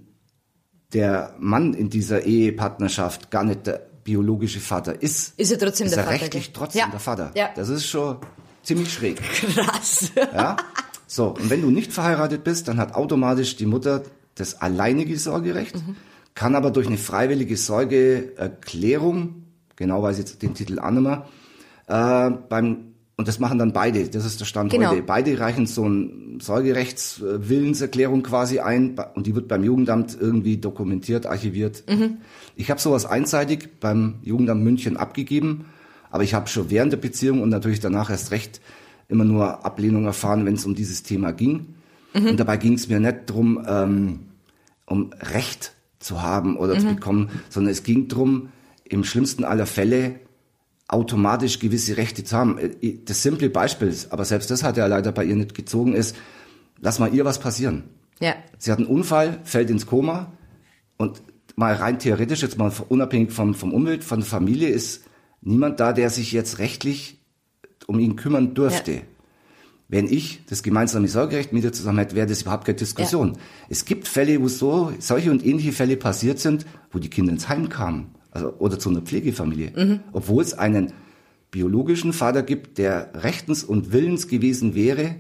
der 0.92 1.34
Mann 1.38 1.74
in 1.74 1.90
dieser 1.90 2.24
Ehepartnerschaft 2.24 3.30
gar 3.30 3.44
nicht 3.44 3.66
der 3.66 3.86
biologische 4.04 4.58
Vater 4.58 5.00
ist, 5.02 5.38
Ist 5.38 5.52
er 5.52 5.58
trotzdem 5.58 5.86
ist 5.86 5.94
der 5.96 6.04
er 6.04 6.10
Vater, 6.10 6.22
rechtlich 6.22 6.44
gell? 6.46 6.52
trotzdem 6.54 6.80
Ja. 6.80 6.88
der 6.88 7.00
Vater. 7.00 7.30
Ja. 7.34 7.50
Das 7.54 7.68
ist 7.68 7.86
schon 7.86 8.16
ziemlich 8.62 8.92
schräg. 8.92 9.20
Krass. 9.54 10.10
Ja? 10.16 10.56
So, 11.10 11.28
und 11.28 11.48
wenn 11.48 11.62
du 11.62 11.70
nicht 11.70 11.90
verheiratet 11.92 12.44
bist, 12.44 12.68
dann 12.68 12.76
hat 12.78 12.94
automatisch 12.94 13.56
die 13.56 13.66
Mutter 13.66 14.02
das 14.34 14.60
alleinige 14.60 15.18
Sorgerecht, 15.18 15.74
kann 16.34 16.54
aber 16.54 16.70
durch 16.70 16.86
eine 16.86 16.98
freiwillige 16.98 17.56
Sorgeerklärung, 17.56 19.42
genau 19.74 20.02
weiß 20.02 20.18
ich 20.18 20.26
jetzt 20.26 20.42
den 20.42 20.54
Titel 20.54 20.74
mehr, 21.00 21.26
äh, 21.88 22.30
beim, 22.48 22.76
und 23.16 23.26
das 23.26 23.38
machen 23.40 23.58
dann 23.58 23.72
beide, 23.72 24.06
das 24.08 24.24
ist 24.26 24.38
der 24.38 24.44
Stand 24.44 24.70
Genau. 24.70 24.90
heute. 24.90 25.02
Beide 25.02 25.40
reichen 25.40 25.66
so 25.66 25.84
eine 25.86 26.38
Sorgerechtswillenserklärung 26.40 28.22
quasi 28.22 28.60
ein 28.60 28.96
und 29.14 29.26
die 29.26 29.34
wird 29.34 29.48
beim 29.48 29.64
Jugendamt 29.64 30.16
irgendwie 30.20 30.58
dokumentiert, 30.58 31.26
archiviert. 31.26 31.84
Ich 32.54 32.70
habe 32.70 32.80
sowas 32.80 33.06
einseitig 33.06 33.80
beim 33.80 34.16
Jugendamt 34.22 34.62
München 34.62 34.96
abgegeben, 34.98 35.64
aber 36.10 36.22
ich 36.22 36.34
habe 36.34 36.48
schon 36.48 36.70
während 36.70 36.92
der 36.92 36.98
Beziehung 36.98 37.42
und 37.42 37.48
natürlich 37.48 37.80
danach 37.80 38.10
erst 38.10 38.30
recht 38.30 38.60
immer 39.08 39.24
nur 39.24 39.64
Ablehnung 39.64 40.04
erfahren, 40.04 40.44
wenn 40.44 40.54
es 40.54 40.64
um 40.66 40.74
dieses 40.74 41.02
Thema 41.02 41.32
ging. 41.32 41.74
Und 42.14 42.40
dabei 42.40 42.56
ging 42.56 42.74
es 42.74 42.88
mir 42.88 43.00
nicht 43.00 43.26
drum, 43.26 43.64
ähm, 43.66 44.20
um 44.86 45.10
Recht 45.20 45.72
zu 45.98 46.22
haben 46.22 46.56
oder 46.56 46.78
zu 46.78 46.86
bekommen, 46.94 47.30
sondern 47.50 47.72
es 47.72 47.82
ging 47.82 48.08
drum, 48.08 48.48
im 48.84 49.04
schlimmsten 49.04 49.44
aller 49.44 49.66
Fälle 49.66 50.20
automatisch 50.88 51.58
gewisse 51.58 51.96
Rechte 51.98 52.24
zu 52.24 52.36
haben. 52.36 52.58
Äh, 52.58 52.98
Das 53.04 53.22
simple 53.22 53.50
Beispiel, 53.50 53.88
ist, 53.88 54.12
aber 54.12 54.24
selbst 54.24 54.50
das 54.50 54.62
hat 54.62 54.76
ja 54.76 54.86
leider 54.86 55.12
bei 55.12 55.24
ihr 55.24 55.36
nicht 55.36 55.54
gezogen, 55.54 55.92
ist, 55.92 56.16
lass 56.80 56.98
mal 56.98 57.12
ihr 57.12 57.24
was 57.24 57.38
passieren. 57.38 57.84
Ja. 58.20 58.34
Sie 58.58 58.72
hat 58.72 58.78
einen 58.78 58.88
Unfall, 58.88 59.40
fällt 59.44 59.70
ins 59.70 59.86
Koma 59.86 60.32
und 60.96 61.22
mal 61.56 61.74
rein 61.74 61.98
theoretisch, 61.98 62.42
jetzt 62.42 62.56
mal 62.56 62.72
unabhängig 62.88 63.32
vom, 63.32 63.54
vom 63.54 63.74
Umwelt, 63.74 64.02
von 64.02 64.20
der 64.20 64.28
Familie, 64.28 64.68
ist 64.68 65.04
niemand 65.42 65.78
da, 65.78 65.92
der 65.92 66.08
sich 66.10 66.32
jetzt 66.32 66.58
rechtlich 66.58 67.17
um 67.88 67.98
ihn 67.98 68.14
kümmern 68.16 68.54
dürfte. 68.54 68.92
Ja. 68.92 69.00
Wenn 69.88 70.06
ich 70.06 70.44
das 70.48 70.62
gemeinsame 70.62 71.08
Sorgerecht 71.08 71.52
mit 71.54 71.64
ihr 71.64 71.72
zusammen 71.72 71.98
hätte, 71.98 72.14
wäre 72.14 72.26
das 72.26 72.42
überhaupt 72.42 72.66
keine 72.66 72.76
Diskussion. 72.76 73.38
Es 73.70 73.86
gibt 73.86 74.06
Fälle, 74.06 74.40
wo 74.42 74.48
so 74.48 74.92
solche 74.98 75.30
und 75.30 75.44
ähnliche 75.44 75.72
Fälle 75.72 75.96
passiert 75.96 76.38
sind, 76.38 76.66
wo 76.92 76.98
die 76.98 77.08
Kinder 77.08 77.32
ins 77.32 77.48
Heim 77.48 77.70
kamen, 77.70 78.14
also 78.30 78.52
oder 78.58 78.78
zu 78.78 78.90
einer 78.90 79.00
Pflegefamilie, 79.00 79.72
Mhm. 79.74 80.00
obwohl 80.12 80.42
es 80.42 80.52
einen 80.52 80.92
biologischen 81.50 82.12
Vater 82.12 82.42
gibt, 82.42 82.76
der 82.76 83.10
rechtens 83.14 83.64
und 83.64 83.90
willens 83.90 84.28
gewesen 84.28 84.74
wäre, 84.74 85.16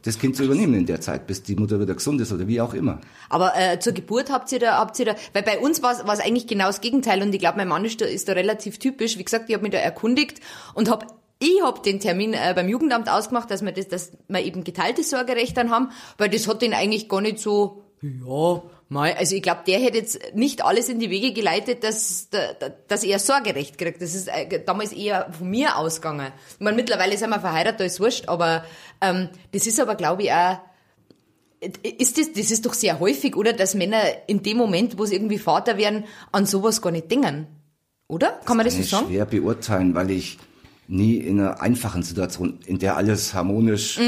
das 0.00 0.18
Kind 0.18 0.34
zu 0.36 0.44
übernehmen 0.44 0.72
in 0.72 0.86
der 0.86 1.02
Zeit, 1.02 1.26
bis 1.26 1.42
die 1.42 1.56
Mutter 1.56 1.78
wieder 1.78 1.92
gesund 1.92 2.18
ist 2.22 2.32
oder 2.32 2.48
wie 2.48 2.62
auch 2.62 2.72
immer. 2.72 3.02
Aber 3.28 3.52
äh, 3.54 3.78
zur 3.78 3.92
Geburt 3.92 4.32
habt 4.32 4.50
ihr 4.52 4.58
da, 4.60 4.78
habt 4.78 4.98
ihr 4.98 5.04
da, 5.04 5.16
weil 5.34 5.42
bei 5.42 5.58
uns 5.58 5.82
war 5.82 5.92
es 5.92 6.20
eigentlich 6.20 6.46
genau 6.46 6.68
das 6.68 6.80
Gegenteil 6.80 7.20
und 7.20 7.34
ich 7.34 7.40
glaube, 7.40 7.58
mein 7.58 7.68
Mann 7.68 7.84
ist 7.84 8.00
da, 8.00 8.06
ist 8.06 8.26
da 8.26 8.32
relativ 8.32 8.78
typisch. 8.78 9.18
Wie 9.18 9.24
gesagt, 9.24 9.50
ich 9.50 9.54
habe 9.54 9.62
mich 9.62 9.72
da 9.72 9.78
erkundigt 9.78 10.40
und 10.72 10.90
habe 10.90 11.04
ich 11.44 11.62
hab 11.62 11.82
den 11.82 12.00
Termin 12.00 12.32
äh, 12.34 12.52
beim 12.54 12.68
Jugendamt 12.68 13.08
ausgemacht, 13.08 13.50
dass 13.50 13.62
wir 13.64 13.72
das, 13.72 13.88
dass 13.88 14.12
wir 14.28 14.40
eben 14.42 14.64
geteiltes 14.64 15.10
Sorgerecht 15.10 15.56
dann 15.56 15.70
haben, 15.70 15.90
weil 16.18 16.28
das 16.30 16.48
hat 16.48 16.62
den 16.62 16.72
eigentlich 16.74 17.08
gar 17.08 17.20
nicht 17.20 17.38
so, 17.38 17.82
ja, 18.02 18.62
mei, 18.88 19.16
also 19.16 19.34
ich 19.34 19.42
glaube, 19.42 19.60
der 19.66 19.78
hätte 19.80 19.98
jetzt 19.98 20.18
nicht 20.34 20.62
alles 20.64 20.88
in 20.88 20.98
die 20.98 21.08
Wege 21.10 21.32
geleitet, 21.32 21.82
dass, 21.84 22.28
da- 22.30 22.52
da- 22.58 22.68
dass 22.88 23.02
er 23.04 23.18
Sorgerecht 23.18 23.78
kriegt. 23.78 24.00
Das 24.02 24.14
ist 24.14 24.28
äh, 24.28 24.62
damals 24.64 24.92
eher 24.92 25.32
von 25.36 25.48
mir 25.50 25.76
ausgegangen. 25.78 26.32
Ich 26.54 26.60
meine, 26.60 26.76
mittlerweile 26.76 27.16
sind 27.16 27.30
wir 27.30 27.40
verheiratet, 27.40 27.80
da 27.80 27.84
ist 27.84 28.00
wurscht, 28.00 28.28
aber 28.28 28.64
ähm, 29.00 29.28
das 29.52 29.66
ist 29.66 29.80
aber, 29.80 29.94
glaube 29.94 30.22
ich, 30.24 30.32
auch 30.32 30.58
ist 31.98 32.18
das, 32.18 32.32
das 32.32 32.50
ist 32.50 32.66
doch 32.66 32.74
sehr 32.74 33.00
häufig, 33.00 33.36
oder? 33.36 33.54
Dass 33.54 33.74
Männer 33.74 34.02
in 34.26 34.42
dem 34.42 34.58
Moment, 34.58 34.98
wo 34.98 35.06
sie 35.06 35.14
irgendwie 35.14 35.38
Vater 35.38 35.78
werden, 35.78 36.04
an 36.30 36.44
sowas 36.44 36.82
gar 36.82 36.90
nicht 36.90 37.10
denken. 37.10 37.46
Oder? 38.06 38.38
Kann 38.44 38.58
man 38.58 38.66
das 38.66 38.76
so 38.76 38.82
sagen? 38.82 39.06
schwer 39.06 39.24
beurteilen, 39.24 39.94
weil 39.94 40.10
ich 40.10 40.38
nie 40.88 41.16
in 41.16 41.40
einer 41.40 41.60
einfachen 41.60 42.02
Situation, 42.02 42.58
in 42.66 42.78
der 42.78 42.96
alles 42.96 43.34
harmonisch 43.34 43.98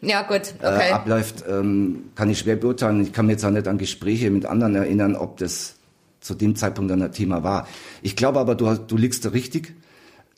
Ja, 0.00 0.22
gut, 0.22 0.54
äh, 0.60 0.66
okay. 0.66 0.90
abläuft, 0.92 1.44
ähm, 1.48 2.04
kann 2.14 2.28
ich 2.30 2.40
schwer 2.40 2.56
beurteilen. 2.56 3.00
Ich 3.02 3.12
kann 3.12 3.26
mir 3.26 3.32
jetzt 3.32 3.44
auch 3.44 3.50
nicht 3.50 3.68
an 3.68 3.78
Gespräche 3.78 4.30
mit 4.30 4.46
anderen 4.46 4.74
erinnern, 4.74 5.16
ob 5.16 5.36
das 5.38 5.76
zu 6.20 6.34
dem 6.34 6.56
Zeitpunkt 6.56 6.90
dann 6.90 7.02
ein 7.02 7.12
Thema 7.12 7.42
war. 7.42 7.68
Ich 8.02 8.16
glaube 8.16 8.40
aber, 8.40 8.54
du, 8.54 8.74
du 8.74 8.96
liegst 8.96 9.24
da 9.24 9.30
richtig. 9.30 9.74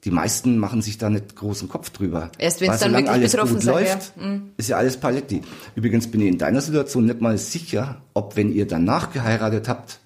Die 0.05 0.11
meisten 0.11 0.59
machen 0.59 0.83
sich 0.83 0.99
da 0.99 1.11
nicht 1.11 1.35
großen 1.35 1.69
Kopf 1.69 1.91
drüber. 1.91 2.31
Erst 2.38 2.61
wenn's 2.61 2.75
Weil 2.75 2.79
dann 2.79 2.93
wirklich 2.93 3.11
alles 3.11 3.33
betroffen 3.33 3.55
gut 3.55 3.62
seid, 3.62 3.75
läuft, 3.75 4.12
ja. 4.17 4.23
Mhm. 4.23 4.50
ist 4.57 4.69
ja 4.69 4.76
alles 4.76 4.99
Paletti. 4.99 5.41
Übrigens 5.75 6.09
bin 6.09 6.21
ich 6.21 6.29
in 6.29 6.38
deiner 6.38 6.61
Situation 6.61 7.07
nicht 7.07 7.21
mal 7.21 7.37
sicher, 7.38 8.03
ob 8.15 8.37
wenn 8.37 8.53
ihr 8.53 8.69
danach 8.69 9.12
geheiratet 9.12 9.69
habt, 9.69 9.99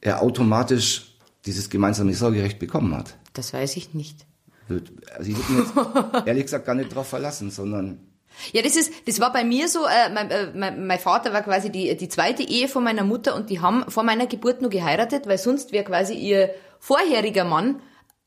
er 0.00 0.22
automatisch 0.22 1.16
dieses 1.44 1.70
gemeinsame 1.70 2.14
Sorgerecht 2.14 2.58
bekommen 2.58 2.94
hat. 2.96 3.16
Das 3.32 3.52
weiß 3.52 3.76
ich 3.76 3.94
nicht. 3.94 4.26
Also 4.68 5.30
ich 5.30 5.36
würde 5.36 5.52
mich 5.52 5.66
jetzt 5.66 6.26
ehrlich 6.26 6.44
gesagt 6.44 6.66
gar 6.66 6.74
nicht 6.74 6.94
drauf 6.94 7.08
verlassen, 7.08 7.50
sondern 7.50 8.00
Ja, 8.52 8.62
das 8.62 8.76
ist, 8.76 8.92
das 9.06 9.20
war 9.20 9.32
bei 9.32 9.44
mir 9.44 9.68
so, 9.68 9.86
äh, 9.86 10.12
mein, 10.12 10.30
äh, 10.30 10.52
mein, 10.54 10.86
mein 10.86 10.98
Vater 10.98 11.32
war 11.32 11.42
quasi 11.42 11.70
die, 11.70 11.96
die 11.96 12.08
zweite 12.08 12.42
Ehe 12.42 12.68
von 12.68 12.84
meiner 12.84 13.04
Mutter 13.04 13.34
und 13.34 13.50
die 13.50 13.60
haben 13.60 13.84
vor 13.88 14.02
meiner 14.02 14.26
Geburt 14.26 14.60
nur 14.60 14.70
geheiratet, 14.70 15.26
weil 15.26 15.38
sonst 15.38 15.72
wäre 15.72 15.84
quasi 15.84 16.14
ihr 16.14 16.50
vorheriger 16.80 17.44
Mann 17.44 17.80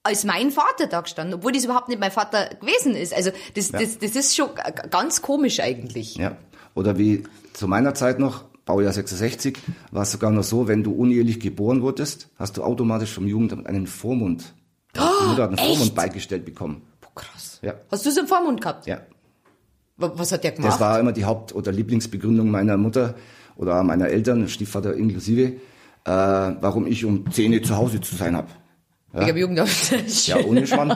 als 0.03 0.23
mein 0.23 0.51
Vater 0.51 0.87
da 0.87 1.01
gestanden, 1.01 1.35
obwohl 1.35 1.51
das 1.51 1.65
überhaupt 1.65 1.89
nicht 1.89 1.99
mein 1.99 2.11
Vater 2.11 2.49
gewesen 2.59 2.95
ist. 2.95 3.13
Also 3.13 3.31
das, 3.55 3.71
das, 3.71 3.99
das 3.99 4.15
ist 4.15 4.35
schon 4.35 4.49
ganz 4.89 5.21
komisch 5.21 5.59
eigentlich. 5.59 6.15
Ja. 6.15 6.37
Oder 6.73 6.97
wie 6.97 7.23
zu 7.53 7.67
meiner 7.67 7.93
Zeit 7.93 8.19
noch, 8.19 8.43
Baujahr 8.65 8.93
66, 8.93 9.57
war 9.91 10.03
es 10.03 10.11
sogar 10.11 10.31
noch 10.31 10.43
so, 10.43 10.67
wenn 10.67 10.83
du 10.83 10.91
unehelich 10.91 11.39
geboren 11.39 11.81
wurdest, 11.81 12.29
hast 12.37 12.57
du 12.57 12.63
automatisch 12.63 13.11
vom 13.11 13.27
Jugendamt 13.27 13.67
einen 13.67 13.87
Vormund. 13.87 14.53
Die 14.95 15.27
Mutter 15.27 15.43
hat 15.43 15.49
einen 15.49 15.57
echt? 15.57 15.67
Vormund 15.67 15.95
beigestellt 15.95 16.45
bekommen. 16.45 16.81
Boah, 17.01 17.13
krass. 17.15 17.59
Ja. 17.61 17.73
Hast 17.91 18.05
du 18.05 18.11
so 18.11 18.19
einen 18.19 18.27
Vormund 18.27 18.61
gehabt? 18.61 18.85
Ja. 18.87 19.01
Wa- 19.97 20.11
Was 20.15 20.31
hat 20.31 20.43
der 20.43 20.51
gemacht? 20.51 20.73
Das 20.73 20.79
war 20.79 20.99
immer 20.99 21.11
die 21.11 21.25
Haupt- 21.25 21.53
oder 21.53 21.71
Lieblingsbegründung 21.71 22.49
meiner 22.49 22.77
Mutter 22.77 23.15
oder 23.57 23.83
meiner 23.83 24.07
Eltern, 24.07 24.47
Stiefvater 24.47 24.93
inklusive, 24.95 25.41
äh, 25.43 25.57
warum 26.05 26.87
ich 26.87 27.03
um 27.05 27.29
10 27.31 27.53
Uhr 27.53 27.61
zu 27.63 27.75
Hause 27.75 27.99
zu 28.01 28.15
sein 28.15 28.35
habe. 28.35 28.47
Ich 29.13 29.21
habe 29.27 29.39
Jugendamt. 29.39 29.69
Ja, 30.27 30.37
ohne 30.45 30.65
Schwann. 30.67 30.89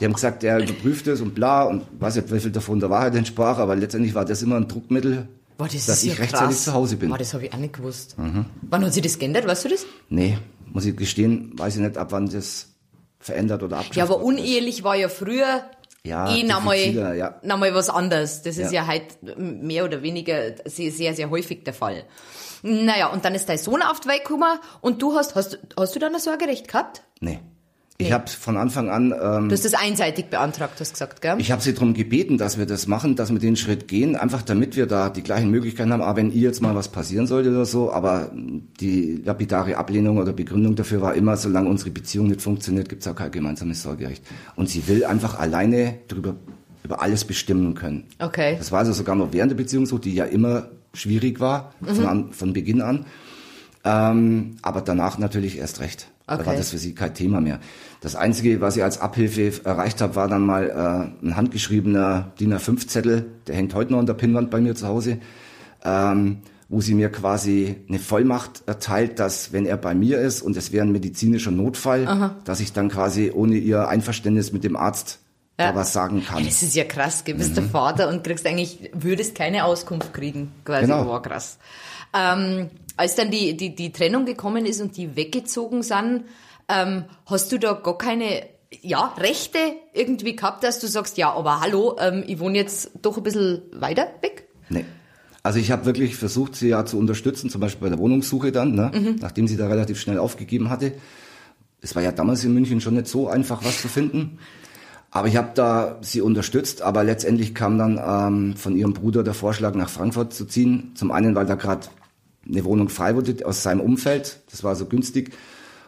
Die 0.00 0.04
haben 0.04 0.12
gesagt, 0.12 0.44
er 0.44 0.58
überprüft 0.62 1.06
es 1.06 1.20
und 1.22 1.34
bla 1.34 1.62
und 1.64 1.82
weiß 1.98 2.16
nicht, 2.16 2.32
wie 2.32 2.38
viel 2.40 2.50
davon 2.50 2.80
der 2.80 2.90
Wahrheit 2.90 3.14
entsprach, 3.14 3.58
aber 3.58 3.74
letztendlich 3.76 4.14
war 4.14 4.24
das 4.26 4.42
immer 4.42 4.56
ein 4.56 4.68
Druckmittel, 4.68 5.26
Boah, 5.56 5.66
das 5.66 5.86
dass 5.86 6.02
ich 6.04 6.10
ja 6.10 6.14
rechtzeitig 6.16 6.48
krass. 6.48 6.64
zu 6.64 6.72
Hause 6.74 6.96
bin. 6.96 7.08
Mhm. 7.08 7.12
Boah, 7.12 7.18
das 7.18 7.34
habe 7.34 7.44
ich 7.46 7.52
auch 7.52 7.58
nicht 7.58 7.72
gewusst. 7.74 8.14
Wann 8.16 8.84
hat 8.84 8.92
sich 8.94 9.02
das 9.02 9.18
geändert, 9.18 9.46
weißt 9.46 9.64
du 9.64 9.68
das? 9.70 9.84
Nee, 10.10 10.38
muss 10.72 10.84
ich 10.84 10.96
gestehen, 10.96 11.52
weiß 11.58 11.76
ich 11.76 11.82
nicht, 11.82 11.96
ab 11.98 12.12
wann 12.12 12.28
das 12.28 12.69
verändert 13.20 13.62
oder 13.62 13.76
abgeschafft 13.76 13.96
Ja, 13.96 14.04
aber 14.04 14.16
ist. 14.16 14.22
unehelich 14.24 14.82
war 14.82 14.96
ja 14.96 15.08
früher 15.08 15.64
Ja, 16.04 16.34
eh 16.34 16.42
nochmal 16.42 16.78
ja. 16.78 17.38
noch 17.42 17.58
mal 17.58 17.72
was 17.74 17.90
anderes. 17.90 18.42
Das 18.42 18.56
ist 18.58 18.72
ja. 18.72 18.82
Ja. 18.82 18.86
halt 18.86 19.04
mehr 19.38 19.84
oder 19.84 20.02
weniger 20.02 20.54
sehr, 20.64 20.90
sehr, 20.90 21.14
sehr 21.14 21.30
häufig 21.30 21.62
der 21.64 21.74
Fall. 21.74 22.04
Naja, 22.62 23.08
und 23.08 23.24
dann 23.24 23.34
ist 23.34 23.48
dein 23.48 23.58
Sohn 23.58 23.82
auf 23.82 24.00
die 24.00 24.08
Welt 24.08 24.24
gekommen 24.24 24.58
und 24.80 25.00
du 25.00 25.14
hast, 25.14 25.34
hast, 25.34 25.58
hast 25.78 25.94
du 25.94 25.98
dann 25.98 26.14
ein 26.14 26.20
Sorgerecht 26.20 26.68
gehabt? 26.68 27.02
Nee. 27.20 27.38
Ich 28.00 28.06
Nee. 28.08 28.12
habe 28.14 28.28
von 28.28 28.56
Anfang 28.56 28.88
an, 28.88 29.12
ähm, 29.12 29.48
Du 29.48 29.52
hast 29.52 29.64
das 29.64 29.74
einseitig 29.74 30.26
beantragt, 30.30 30.80
hast 30.80 30.92
gesagt, 30.94 31.20
gell? 31.20 31.36
ich 31.38 31.52
habe 31.52 31.60
sie 31.60 31.74
darum 31.74 31.92
gebeten, 31.92 32.38
dass 32.38 32.56
wir 32.58 32.64
das 32.66 32.86
machen, 32.86 33.14
dass 33.14 33.30
wir 33.30 33.38
den 33.38 33.56
Schritt 33.56 33.88
gehen, 33.88 34.16
einfach 34.16 34.40
damit 34.42 34.74
wir 34.74 34.86
da 34.86 35.10
die 35.10 35.22
gleichen 35.22 35.50
Möglichkeiten 35.50 35.92
haben. 35.92 36.00
Aber 36.02 36.16
wenn 36.16 36.32
ihr 36.32 36.40
jetzt 36.42 36.62
mal 36.62 36.74
was 36.74 36.88
passieren 36.88 37.26
sollte 37.26 37.50
oder 37.50 37.66
so, 37.66 37.92
aber 37.92 38.30
die 38.80 39.20
lapidare 39.24 39.76
Ablehnung 39.76 40.16
oder 40.18 40.32
Begründung 40.32 40.76
dafür 40.76 41.02
war 41.02 41.14
immer, 41.14 41.36
solange 41.36 41.68
unsere 41.68 41.90
Beziehung 41.90 42.28
nicht 42.28 42.40
funktioniert, 42.40 42.88
gibt's 42.88 43.06
auch 43.06 43.14
kein 43.14 43.30
gemeinsames 43.30 43.82
Sorgerecht. 43.82 44.24
Und 44.56 44.68
sie 44.70 44.88
will 44.88 45.04
einfach 45.04 45.38
alleine 45.38 45.96
drüber 46.08 46.36
über 46.82 47.02
alles 47.02 47.24
bestimmen 47.26 47.74
können. 47.74 48.04
Okay. 48.18 48.56
Das 48.58 48.72
war 48.72 48.78
also 48.78 48.92
sogar 48.94 49.14
noch 49.14 49.32
während 49.32 49.52
der 49.52 49.56
Beziehung 49.56 49.84
so, 49.84 49.98
die 49.98 50.14
ja 50.14 50.24
immer 50.24 50.68
schwierig 50.94 51.38
war, 51.38 51.74
Mhm. 51.80 51.86
von, 51.94 52.06
an, 52.06 52.32
von 52.32 52.52
Beginn 52.54 52.80
an. 52.80 53.04
Ähm, 53.84 54.56
aber 54.62 54.80
danach 54.82 55.18
natürlich 55.18 55.58
erst 55.58 55.80
recht. 55.80 56.08
Da 56.30 56.36
Okay. 56.36 56.46
war 56.46 56.54
das 56.54 56.70
für 56.70 56.78
sie 56.78 56.94
kein 56.94 57.12
Thema 57.12 57.40
mehr. 57.40 57.58
Das 58.00 58.14
Einzige, 58.14 58.60
was 58.60 58.76
ich 58.76 58.84
als 58.84 59.00
Abhilfe 59.00 59.50
erreicht 59.64 60.00
habe, 60.00 60.14
war 60.14 60.28
dann 60.28 60.46
mal 60.46 60.70
äh, 60.70 61.26
ein 61.26 61.36
handgeschriebener 61.36 62.30
DIN 62.38 62.54
A5-Zettel, 62.54 63.26
der 63.48 63.56
hängt 63.56 63.74
heute 63.74 63.90
noch 63.92 63.98
an 63.98 64.06
der 64.06 64.14
Pinnwand 64.14 64.48
bei 64.50 64.60
mir 64.60 64.76
zu 64.76 64.86
Hause, 64.86 65.18
ähm, 65.84 66.38
wo 66.68 66.80
sie 66.80 66.94
mir 66.94 67.10
quasi 67.10 67.74
eine 67.88 67.98
Vollmacht 67.98 68.62
erteilt, 68.66 69.18
dass 69.18 69.52
wenn 69.52 69.66
er 69.66 69.76
bei 69.76 69.92
mir 69.96 70.20
ist 70.20 70.40
und 70.40 70.56
es 70.56 70.70
wäre 70.70 70.86
ein 70.86 70.92
medizinischer 70.92 71.50
Notfall, 71.50 72.30
dass 72.44 72.60
ich 72.60 72.72
dann 72.72 72.88
quasi 72.88 73.32
ohne 73.34 73.56
ihr 73.56 73.88
Einverständnis 73.88 74.52
mit 74.52 74.62
dem 74.62 74.76
Arzt 74.76 75.18
Ja. 75.58 75.72
da 75.72 75.74
was 75.74 75.92
sagen 75.92 76.24
kann. 76.24 76.44
Das 76.44 76.62
ist 76.62 76.76
ja 76.76 76.84
krass, 76.84 77.24
du 77.24 77.34
bist 77.34 77.56
der 77.56 77.64
Mhm. 77.64 77.70
Vater 77.70 78.08
und 78.08 78.22
kriegst 78.22 78.46
eigentlich, 78.46 78.88
würdest 78.94 79.34
keine 79.34 79.64
Auskunft 79.64 80.14
kriegen, 80.14 80.52
quasi. 80.64 80.82
Genau. 80.86 81.06
Wow, 81.06 81.20
krass. 81.22 81.58
Ähm, 82.14 82.70
als 83.00 83.14
dann 83.14 83.30
die, 83.30 83.56
die, 83.56 83.74
die 83.74 83.92
Trennung 83.92 84.26
gekommen 84.26 84.66
ist 84.66 84.82
und 84.82 84.98
die 84.98 85.16
weggezogen 85.16 85.82
sind, 85.82 86.24
ähm, 86.68 87.04
hast 87.24 87.50
du 87.50 87.58
da 87.58 87.72
gar 87.72 87.96
keine, 87.96 88.42
ja, 88.82 89.14
Rechte 89.16 89.58
irgendwie 89.94 90.36
gehabt, 90.36 90.62
dass 90.62 90.80
du 90.80 90.86
sagst, 90.86 91.16
ja, 91.16 91.32
aber 91.32 91.62
hallo, 91.62 91.96
ähm, 91.98 92.22
ich 92.26 92.38
wohne 92.40 92.58
jetzt 92.58 92.90
doch 93.00 93.16
ein 93.16 93.22
bisschen 93.22 93.62
weiter 93.72 94.06
weg? 94.20 94.48
Nee. 94.68 94.84
Also 95.42 95.58
ich 95.58 95.70
habe 95.70 95.86
wirklich 95.86 96.14
versucht, 96.14 96.54
sie 96.54 96.68
ja 96.68 96.84
zu 96.84 96.98
unterstützen, 96.98 97.48
zum 97.48 97.62
Beispiel 97.62 97.88
bei 97.88 97.88
der 97.88 97.98
Wohnungssuche 97.98 98.52
dann, 98.52 98.74
ne? 98.74 98.92
Mhm. 98.94 99.16
nachdem 99.20 99.48
sie 99.48 99.56
da 99.56 99.66
relativ 99.66 99.98
schnell 99.98 100.18
aufgegeben 100.18 100.68
hatte. 100.68 100.92
Es 101.80 101.96
war 101.96 102.02
ja 102.02 102.12
damals 102.12 102.44
in 102.44 102.52
München 102.52 102.82
schon 102.82 102.94
nicht 102.94 103.06
so 103.06 103.28
einfach, 103.28 103.64
was 103.64 103.80
zu 103.80 103.88
finden. 103.88 104.38
Aber 105.10 105.26
ich 105.26 105.38
habe 105.38 105.52
da 105.54 105.96
sie 106.02 106.20
unterstützt, 106.20 106.82
aber 106.82 107.02
letztendlich 107.02 107.54
kam 107.54 107.78
dann 107.78 107.98
ähm, 107.98 108.56
von 108.56 108.76
ihrem 108.76 108.92
Bruder 108.92 109.22
der 109.22 109.32
Vorschlag, 109.32 109.74
nach 109.74 109.88
Frankfurt 109.88 110.34
zu 110.34 110.44
ziehen. 110.44 110.92
Zum 110.94 111.10
einen, 111.10 111.34
weil 111.34 111.46
da 111.46 111.54
gerade 111.54 111.88
eine 112.50 112.64
Wohnung 112.64 112.88
frei 112.88 113.14
wurde 113.16 113.44
aus 113.44 113.62
seinem 113.62 113.80
Umfeld, 113.80 114.40
das 114.50 114.64
war 114.64 114.76
so 114.76 114.86
günstig. 114.86 115.32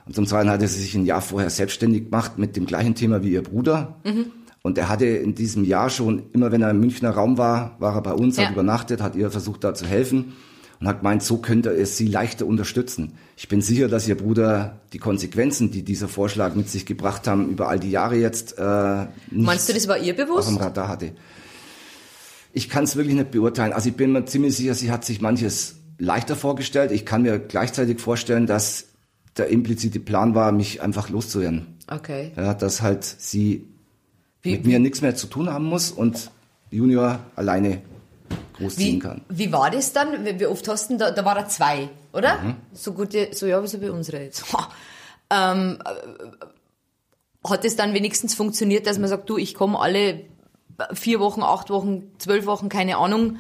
Und 0.07 0.15
zum 0.15 0.27
zweiten 0.27 0.51
hatte 0.51 0.67
sie 0.67 0.81
sich 0.81 0.95
ein 0.95 1.07
Jahr 1.07 1.21
vorher 1.21 1.51
selbstständig 1.51 2.05
gemacht 2.05 2.39
mit 2.39 2.57
dem 2.57 2.67
gleichen 2.67 2.95
Thema 2.95 3.23
wie 3.23 3.33
ihr 3.33 3.43
Bruder. 3.43 3.97
Mhm. 4.05 4.27
Und 4.63 4.79
er 4.79 4.89
hatte 4.89 5.07
in 5.07 5.35
diesem 5.35 5.65
Jahr 5.65 5.91
schon, 5.91 6.25
immer 6.33 6.53
wenn 6.53 6.63
er 6.63 6.71
im 6.71 6.81
Münchner 6.81 7.11
Raum 7.11 7.37
war, 7.37 7.77
war 7.81 7.97
er 7.97 8.03
bei 8.03 8.13
uns, 8.13 8.37
ja. 8.37 8.45
hat 8.45 8.53
übernachtet, 8.53 9.03
hat 9.03 9.17
ihr 9.17 9.31
versucht 9.31 9.65
da 9.65 9.75
zu 9.75 9.87
helfen 9.87 10.35
und 10.79 10.87
hat 10.87 10.99
gemeint, 10.99 11.23
so 11.23 11.39
könnte 11.39 11.71
es 11.71 11.97
sie 11.97 12.07
leichter 12.07 12.47
unterstützen. 12.47 13.13
Ich 13.37 13.49
bin 13.49 13.61
sicher, 13.61 13.89
dass 13.89 14.07
ihr 14.07 14.17
Bruder 14.17 14.81
die 14.93 14.99
Konsequenzen, 14.99 15.71
die 15.73 15.83
dieser 15.83 16.09
Vorschlag 16.09 16.55
mit 16.55 16.69
sich 16.69 16.87
gebracht 16.87 17.27
haben, 17.27 17.49
über 17.49 17.69
all 17.69 17.81
die 17.81 17.91
Jahre 17.91 18.17
jetzt 18.17 18.59
äh, 18.59 19.07
nicht 19.31 19.47
Meinst 19.47 19.69
du, 19.69 19.73
das 19.73 19.89
war 19.89 19.99
ihr 19.99 20.15
bewusst? 20.15 20.49
Auf 20.49 20.55
dem 20.55 20.59
Radar 20.59 20.89
hatte. 20.89 21.13
Ich 22.53 22.69
kann 22.69 22.85
es 22.85 22.97
wirklich 22.97 23.17
nicht 23.17 23.31
beurteilen. 23.31 23.73
Also 23.73 23.89
ich 23.89 23.97
bin 23.97 24.13
mir 24.13 24.25
ziemlich 24.27 24.57
sicher, 24.57 24.75
sie 24.75 24.93
hat 24.93 25.05
sich 25.05 25.21
manches 25.21 25.77
leichter 26.03 26.37
vorgestellt. 26.37 26.91
Ich 26.91 27.07
kann 27.07 27.23
mir 27.23 27.39
gleichzeitig 27.39 28.01
vorstellen, 28.01 28.47
dass 28.47 28.87
der 29.37 29.49
implizite 29.49 30.01
Plan 30.01 30.35
war, 30.35 30.53
mich 30.53 30.83
einfach 30.83 31.09
loszuwerden. 31.09 31.79
Okay. 31.89 32.33
Ja, 32.37 32.55
dass 32.55 32.83
halt 32.83 33.05
sie 33.05 33.67
wie, 34.43 34.53
mit 34.53 34.67
mir 34.67 34.79
nichts 34.79 35.01
mehr 35.01 35.15
zu 35.15 35.27
tun 35.29 35.49
haben 35.49 35.65
muss 35.65 35.91
und 35.91 36.31
Junior 36.71 37.21
alleine 37.37 37.81
großziehen 38.59 38.97
wie, 38.97 38.99
kann. 38.99 39.21
Wie 39.29 39.53
war 39.53 39.71
das 39.71 39.93
dann? 39.93 40.25
Wie 40.39 40.47
oft 40.47 40.67
hast 40.69 40.91
du 40.91 40.97
da, 40.97 41.11
da 41.13 41.25
war 41.25 41.37
er 41.37 41.49
zwei, 41.49 41.89
oder? 42.13 42.39
Mhm. 42.41 42.57
So 42.73 42.93
gut, 42.93 43.17
so 43.33 43.47
ja, 43.47 43.63
wie 43.63 43.69
so 43.69 43.79
bei 43.79 43.91
unserer 43.91 44.21
jetzt. 44.21 44.45
ähm, 45.31 45.79
hat 47.45 47.65
es 47.65 47.77
dann 47.77 47.95
wenigstens 47.95 48.35
funktioniert, 48.35 48.87
dass 48.87 48.99
man 48.99 49.09
sagt, 49.09 49.31
du, 49.31 49.39
ich 49.39 49.55
komme 49.55 49.79
alle 49.79 50.25
vier 50.95 51.21
Wochen, 51.21 51.43
acht 51.43 51.71
Wochen, 51.71 52.11
zwölf 52.19 52.47
Wochen, 52.47 52.69
keine 52.69 52.97
Ahnung, 52.97 53.37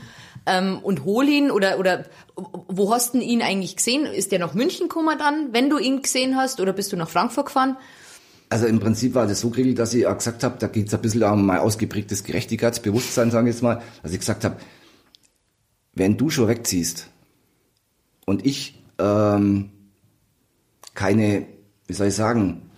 ähm, 0.47 0.79
und 0.79 1.05
hol 1.05 1.29
ihn 1.29 1.51
oder 1.51 1.79
oder 1.79 2.05
wo 2.69 2.93
hast 2.93 3.15
du 3.15 3.19
ihn 3.19 3.43
eigentlich 3.43 3.77
gesehen? 3.77 4.07
Ist 4.07 4.33
der 4.33 4.39
nach 4.39 4.55
München 4.55 4.89
gekommen 4.89 5.19
dann, 5.19 5.53
wenn 5.53 5.71
du 5.71 5.79
ihn 5.79 6.03
gesehen 6.03 6.37
hast, 6.37 6.61
oder 6.61 6.73
bist 6.73 6.93
du 6.93 6.97
nach 6.97 7.09
Frankfurt 7.09 7.47
gefahren? 7.47 7.77
Also 8.49 8.67
im 8.67 8.81
Prinzip 8.81 9.15
war 9.15 9.27
das 9.27 9.41
so 9.41 9.51
geregelt, 9.51 9.79
dass 9.79 9.95
ich 9.95 10.07
auch 10.07 10.17
gesagt 10.17 10.45
habe, 10.45 10.57
da 10.59 10.67
geht 10.67 10.89
es 10.89 10.95
ein 10.95 11.01
bisschen 11.01 11.23
um 11.23 11.47
mein 11.47 11.61
ausgeprägtes 11.61 12.23
Gerechtigkeitsbewusstsein, 12.25 13.31
sagen 13.31 13.47
wir 13.47 13.53
jetzt 13.53 13.63
mal, 13.63 13.81
dass 14.03 14.13
ich 14.13 14.19
gesagt 14.19 14.45
habe, 14.45 14.57
wenn 15.95 16.19
du 16.19 16.29
schon 16.29 16.49
wegziehst 16.49 17.09
und 18.27 18.45
ich 18.45 18.83
ähm, 18.99 19.71
keine, 20.95 21.47
wie 21.87 21.95
soll 21.95 22.09
ich 22.09 22.15
sagen, 22.15 22.71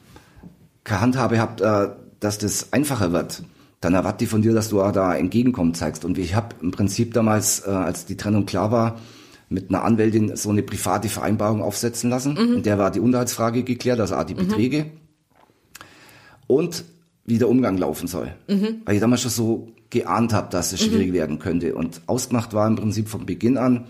keine 0.84 1.00
Handhabe 1.00 1.38
habe, 1.38 1.64
äh, 1.64 2.04
dass 2.20 2.38
das 2.38 2.72
einfacher 2.72 3.12
wird, 3.12 3.42
dann 3.84 3.94
erwarte 3.94 4.24
ich 4.24 4.30
von 4.30 4.42
dir, 4.42 4.54
dass 4.54 4.70
du 4.70 4.78
da 4.78 5.14
Entgegenkommen 5.14 5.74
zeigst. 5.74 6.04
Und 6.04 6.16
ich 6.16 6.34
habe 6.34 6.56
im 6.62 6.70
Prinzip 6.70 7.12
damals, 7.12 7.66
äh, 7.66 7.70
als 7.70 8.06
die 8.06 8.16
Trennung 8.16 8.46
klar 8.46 8.72
war, 8.72 8.98
mit 9.48 9.68
einer 9.68 9.84
Anwältin 9.84 10.36
so 10.36 10.50
eine 10.50 10.62
private 10.62 11.08
Vereinbarung 11.08 11.62
aufsetzen 11.62 12.08
lassen. 12.08 12.32
Mhm. 12.32 12.56
Und 12.56 12.66
der 12.66 12.78
war 12.78 12.90
die 12.90 13.00
Unterhaltsfrage 13.00 13.62
geklärt, 13.62 14.00
also 14.00 14.16
auch 14.16 14.24
die. 14.24 14.34
Beträge. 14.34 14.84
Mhm. 14.84 14.90
Und 16.46 16.84
wie 17.26 17.38
der 17.38 17.48
Umgang 17.48 17.78
laufen 17.78 18.06
soll. 18.08 18.34
Mhm. 18.48 18.82
Weil 18.84 18.94
ich 18.94 19.00
damals 19.00 19.22
schon 19.22 19.30
so 19.30 19.68
geahnt 19.90 20.32
habe, 20.32 20.48
dass 20.50 20.72
es 20.72 20.82
schwierig 20.82 21.08
mhm. 21.08 21.14
werden 21.14 21.38
könnte. 21.38 21.74
Und 21.74 22.00
ausgemacht 22.06 22.52
war 22.54 22.66
im 22.66 22.76
Prinzip 22.76 23.08
von 23.08 23.26
Beginn 23.26 23.58
an, 23.58 23.86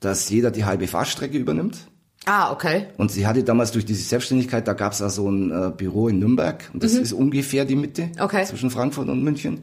dass 0.00 0.28
jeder 0.28 0.50
die 0.50 0.64
halbe 0.64 0.86
Fahrstrecke 0.86 1.36
übernimmt. 1.36 1.88
Ah, 2.26 2.52
okay. 2.52 2.86
Und 2.98 3.10
sie 3.10 3.26
hatte 3.26 3.42
damals 3.42 3.72
durch 3.72 3.84
diese 3.84 4.02
Selbstständigkeit, 4.02 4.68
da 4.68 4.74
gab 4.74 4.92
es 4.92 5.00
also 5.00 5.30
ein 5.30 5.50
äh, 5.50 5.70
Büro 5.74 6.08
in 6.08 6.18
Nürnberg 6.18 6.70
und 6.74 6.84
das 6.84 6.94
mhm. 6.94 7.00
ist 7.00 7.12
ungefähr 7.12 7.64
die 7.64 7.76
Mitte 7.76 8.10
okay. 8.20 8.44
zwischen 8.44 8.70
Frankfurt 8.70 9.08
und 9.08 9.22
München. 9.22 9.62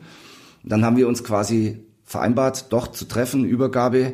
Und 0.63 0.71
dann 0.71 0.83
haben 0.83 0.97
wir 0.97 1.07
uns 1.07 1.23
quasi 1.23 1.83
vereinbart, 2.03 2.73
doch 2.73 2.87
zu 2.87 3.05
treffen, 3.05 3.45
Übergabe 3.45 4.13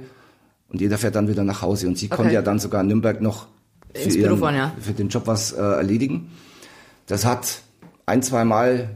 und 0.68 0.82
jeder 0.82 0.98
fährt 0.98 1.16
dann 1.16 1.28
wieder 1.28 1.44
nach 1.44 1.62
Hause. 1.62 1.88
Und 1.88 1.98
sie 1.98 2.08
okay. 2.08 2.16
konnte 2.16 2.34
ja 2.34 2.42
dann 2.42 2.60
sogar 2.60 2.82
in 2.82 2.88
Nürnberg 2.88 3.22
noch 3.22 3.48
für, 3.96 4.10
ihren, 4.10 4.38
fahren, 4.38 4.56
ja. 4.56 4.74
für 4.80 4.94
den 4.94 5.08
Job 5.08 5.24
was 5.26 5.54
äh, 5.54 5.62
erledigen. 5.62 6.32
Das 7.06 7.26
hat 7.26 7.62
ein, 8.06 8.24
zwei 8.24 8.44
Mal 8.44 8.90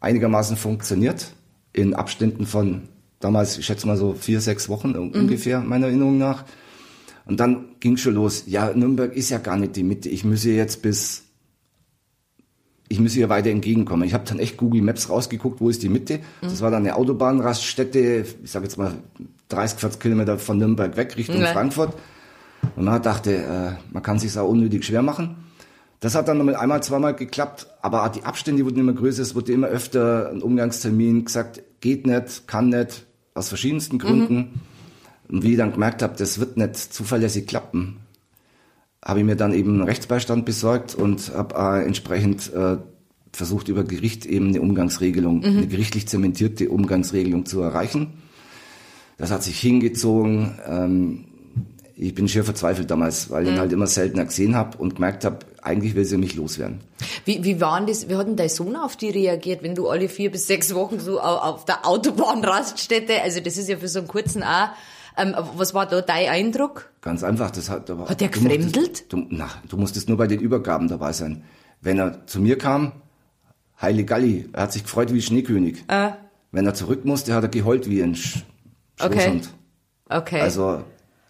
einigermaßen 0.00 0.56
funktioniert 0.56 1.32
in 1.72 1.94
Abständen 1.94 2.46
von 2.46 2.88
damals, 3.20 3.58
ich 3.58 3.66
schätze 3.66 3.86
mal 3.86 3.96
so 3.96 4.14
vier, 4.14 4.40
sechs 4.40 4.68
Wochen 4.68 4.90
mhm. 4.90 5.12
ungefähr, 5.12 5.60
meiner 5.60 5.86
Erinnerung 5.86 6.18
nach. 6.18 6.44
Und 7.28 7.38
dann 7.40 7.76
ging 7.78 7.98
schon 7.98 8.14
los. 8.14 8.44
Ja, 8.46 8.72
Nürnberg 8.74 9.14
ist 9.14 9.28
ja 9.28 9.36
gar 9.36 9.56
nicht 9.56 9.76
die 9.76 9.82
Mitte. 9.84 10.08
Ich 10.08 10.24
müsse 10.24 10.50
jetzt 10.50 10.80
bis, 10.80 11.24
ich 12.88 12.98
müsse 13.00 13.16
hier 13.16 13.28
weiter 13.28 13.50
entgegenkommen. 13.50 14.04
Ich 14.04 14.14
habe 14.14 14.24
dann 14.26 14.38
echt 14.38 14.56
Google 14.56 14.80
Maps 14.80 15.10
rausgeguckt, 15.10 15.60
wo 15.60 15.68
ist 15.68 15.82
die 15.82 15.90
Mitte. 15.90 16.18
Mhm. 16.18 16.22
Das 16.40 16.62
war 16.62 16.70
dann 16.70 16.84
eine 16.84 16.96
Autobahnraststätte, 16.96 18.24
ich 18.42 18.50
sage 18.50 18.64
jetzt 18.64 18.78
mal 18.78 18.94
30, 19.50 19.78
40 19.78 20.00
Kilometer 20.00 20.38
von 20.38 20.56
Nürnberg 20.56 20.96
weg 20.96 21.16
Richtung 21.18 21.38
ja. 21.38 21.52
Frankfurt. 21.52 21.94
Und 22.76 22.84
man 22.84 23.02
dachte, 23.02 23.36
äh, 23.36 23.72
man 23.92 24.02
kann 24.02 24.18
sich 24.18 24.36
auch 24.38 24.48
unnötig 24.48 24.86
schwer 24.86 25.02
machen. 25.02 25.36
Das 26.00 26.14
hat 26.14 26.28
dann 26.28 26.38
nochmal 26.38 26.56
einmal, 26.56 26.82
zweimal 26.82 27.14
geklappt, 27.14 27.66
aber 27.82 28.08
die 28.08 28.22
Abstände 28.22 28.64
wurden 28.64 28.78
immer 28.78 28.94
größer, 28.94 29.20
es 29.20 29.34
wurde 29.34 29.52
immer 29.52 29.66
öfter 29.66 30.30
ein 30.30 30.42
Umgangstermin 30.42 31.24
gesagt, 31.24 31.62
geht 31.80 32.06
nicht, 32.06 32.46
kann 32.46 32.70
nicht, 32.70 33.04
aus 33.34 33.48
verschiedensten 33.48 33.98
Gründen. 33.98 34.34
Mhm. 34.34 34.50
Und 35.30 35.42
wie 35.42 35.52
ich 35.52 35.58
dann 35.58 35.72
gemerkt 35.72 36.02
habe, 36.02 36.16
das 36.16 36.38
wird 36.38 36.56
nicht 36.56 36.76
zuverlässig 36.76 37.46
klappen, 37.46 37.98
habe 39.04 39.20
ich 39.20 39.26
mir 39.26 39.36
dann 39.36 39.52
eben 39.52 39.74
einen 39.74 39.82
Rechtsbeistand 39.82 40.44
besorgt 40.44 40.94
und 40.94 41.32
habe 41.34 41.84
entsprechend 41.84 42.52
äh, 42.52 42.78
versucht, 43.32 43.68
über 43.68 43.84
Gericht 43.84 44.26
eben 44.26 44.48
eine 44.48 44.60
Umgangsregelung, 44.60 45.40
mhm. 45.40 45.58
eine 45.58 45.66
gerichtlich 45.66 46.08
zementierte 46.08 46.68
Umgangsregelung 46.70 47.46
zu 47.46 47.60
erreichen. 47.60 48.14
Das 49.16 49.30
hat 49.30 49.42
sich 49.42 49.58
hingezogen. 49.58 50.58
Ähm, 50.66 51.24
ich 51.96 52.14
bin 52.14 52.28
schier 52.28 52.44
verzweifelt 52.44 52.90
damals, 52.90 53.28
weil 53.30 53.42
ich 53.42 53.48
ihn 53.48 53.56
mhm. 53.56 53.60
halt 53.60 53.72
immer 53.72 53.86
seltener 53.86 54.24
gesehen 54.24 54.54
habe 54.54 54.78
und 54.78 54.94
gemerkt 54.94 55.24
habe, 55.24 55.40
eigentlich 55.62 55.94
will 55.94 56.04
sie 56.04 56.16
mich 56.16 56.36
loswerden. 56.36 56.80
Wie, 57.24 57.42
wie 57.42 57.60
waren 57.60 57.86
das, 57.86 58.08
wie 58.08 58.14
hat 58.14 58.28
denn 58.28 58.36
dein 58.36 58.48
Sohn 58.48 58.76
auf 58.76 58.96
die 58.96 59.10
reagiert, 59.10 59.62
wenn 59.62 59.74
du 59.74 59.88
alle 59.88 60.08
vier 60.08 60.30
bis 60.30 60.46
sechs 60.46 60.74
Wochen 60.74 61.00
so 61.00 61.20
auf 61.20 61.64
der 61.64 61.86
Autobahnraststätte, 61.86 63.20
also 63.22 63.40
das 63.40 63.56
ist 63.56 63.68
ja 63.68 63.76
für 63.76 63.88
so 63.88 63.98
einen 63.98 64.08
kurzen 64.08 64.42
auch, 64.42 64.70
ähm, 65.18 65.34
was 65.54 65.74
war 65.74 65.86
da 65.86 66.00
dein 66.00 66.28
Eindruck? 66.28 66.90
Ganz 67.00 67.24
einfach, 67.24 67.50
das 67.50 67.68
hat, 67.68 67.88
da 67.88 67.98
war, 67.98 68.08
hat 68.08 68.20
der 68.20 68.28
gefremdelt? 68.28 69.12
Du, 69.12 69.26
na, 69.30 69.48
du 69.68 69.76
musstest 69.76 70.08
nur 70.08 70.18
bei 70.18 70.26
den 70.26 70.40
Übergaben 70.40 70.88
dabei 70.88 71.12
sein. 71.12 71.44
Wenn 71.80 71.98
er 71.98 72.26
zu 72.26 72.40
mir 72.40 72.58
kam, 72.58 72.92
Heile 73.80 74.04
Galli, 74.04 74.48
er 74.52 74.64
hat 74.64 74.72
sich 74.72 74.82
gefreut 74.82 75.12
wie 75.12 75.22
Schneekönig. 75.22 75.84
Äh. 75.88 76.10
Wenn 76.50 76.66
er 76.66 76.74
zurück 76.74 77.04
musste, 77.04 77.34
hat 77.34 77.44
er 77.44 77.48
geheult 77.48 77.88
wie 77.88 78.02
ein 78.02 78.14
Sch 78.14 78.44
Okay. 79.00 79.40
Okay. 80.08 80.40
Also, 80.40 80.82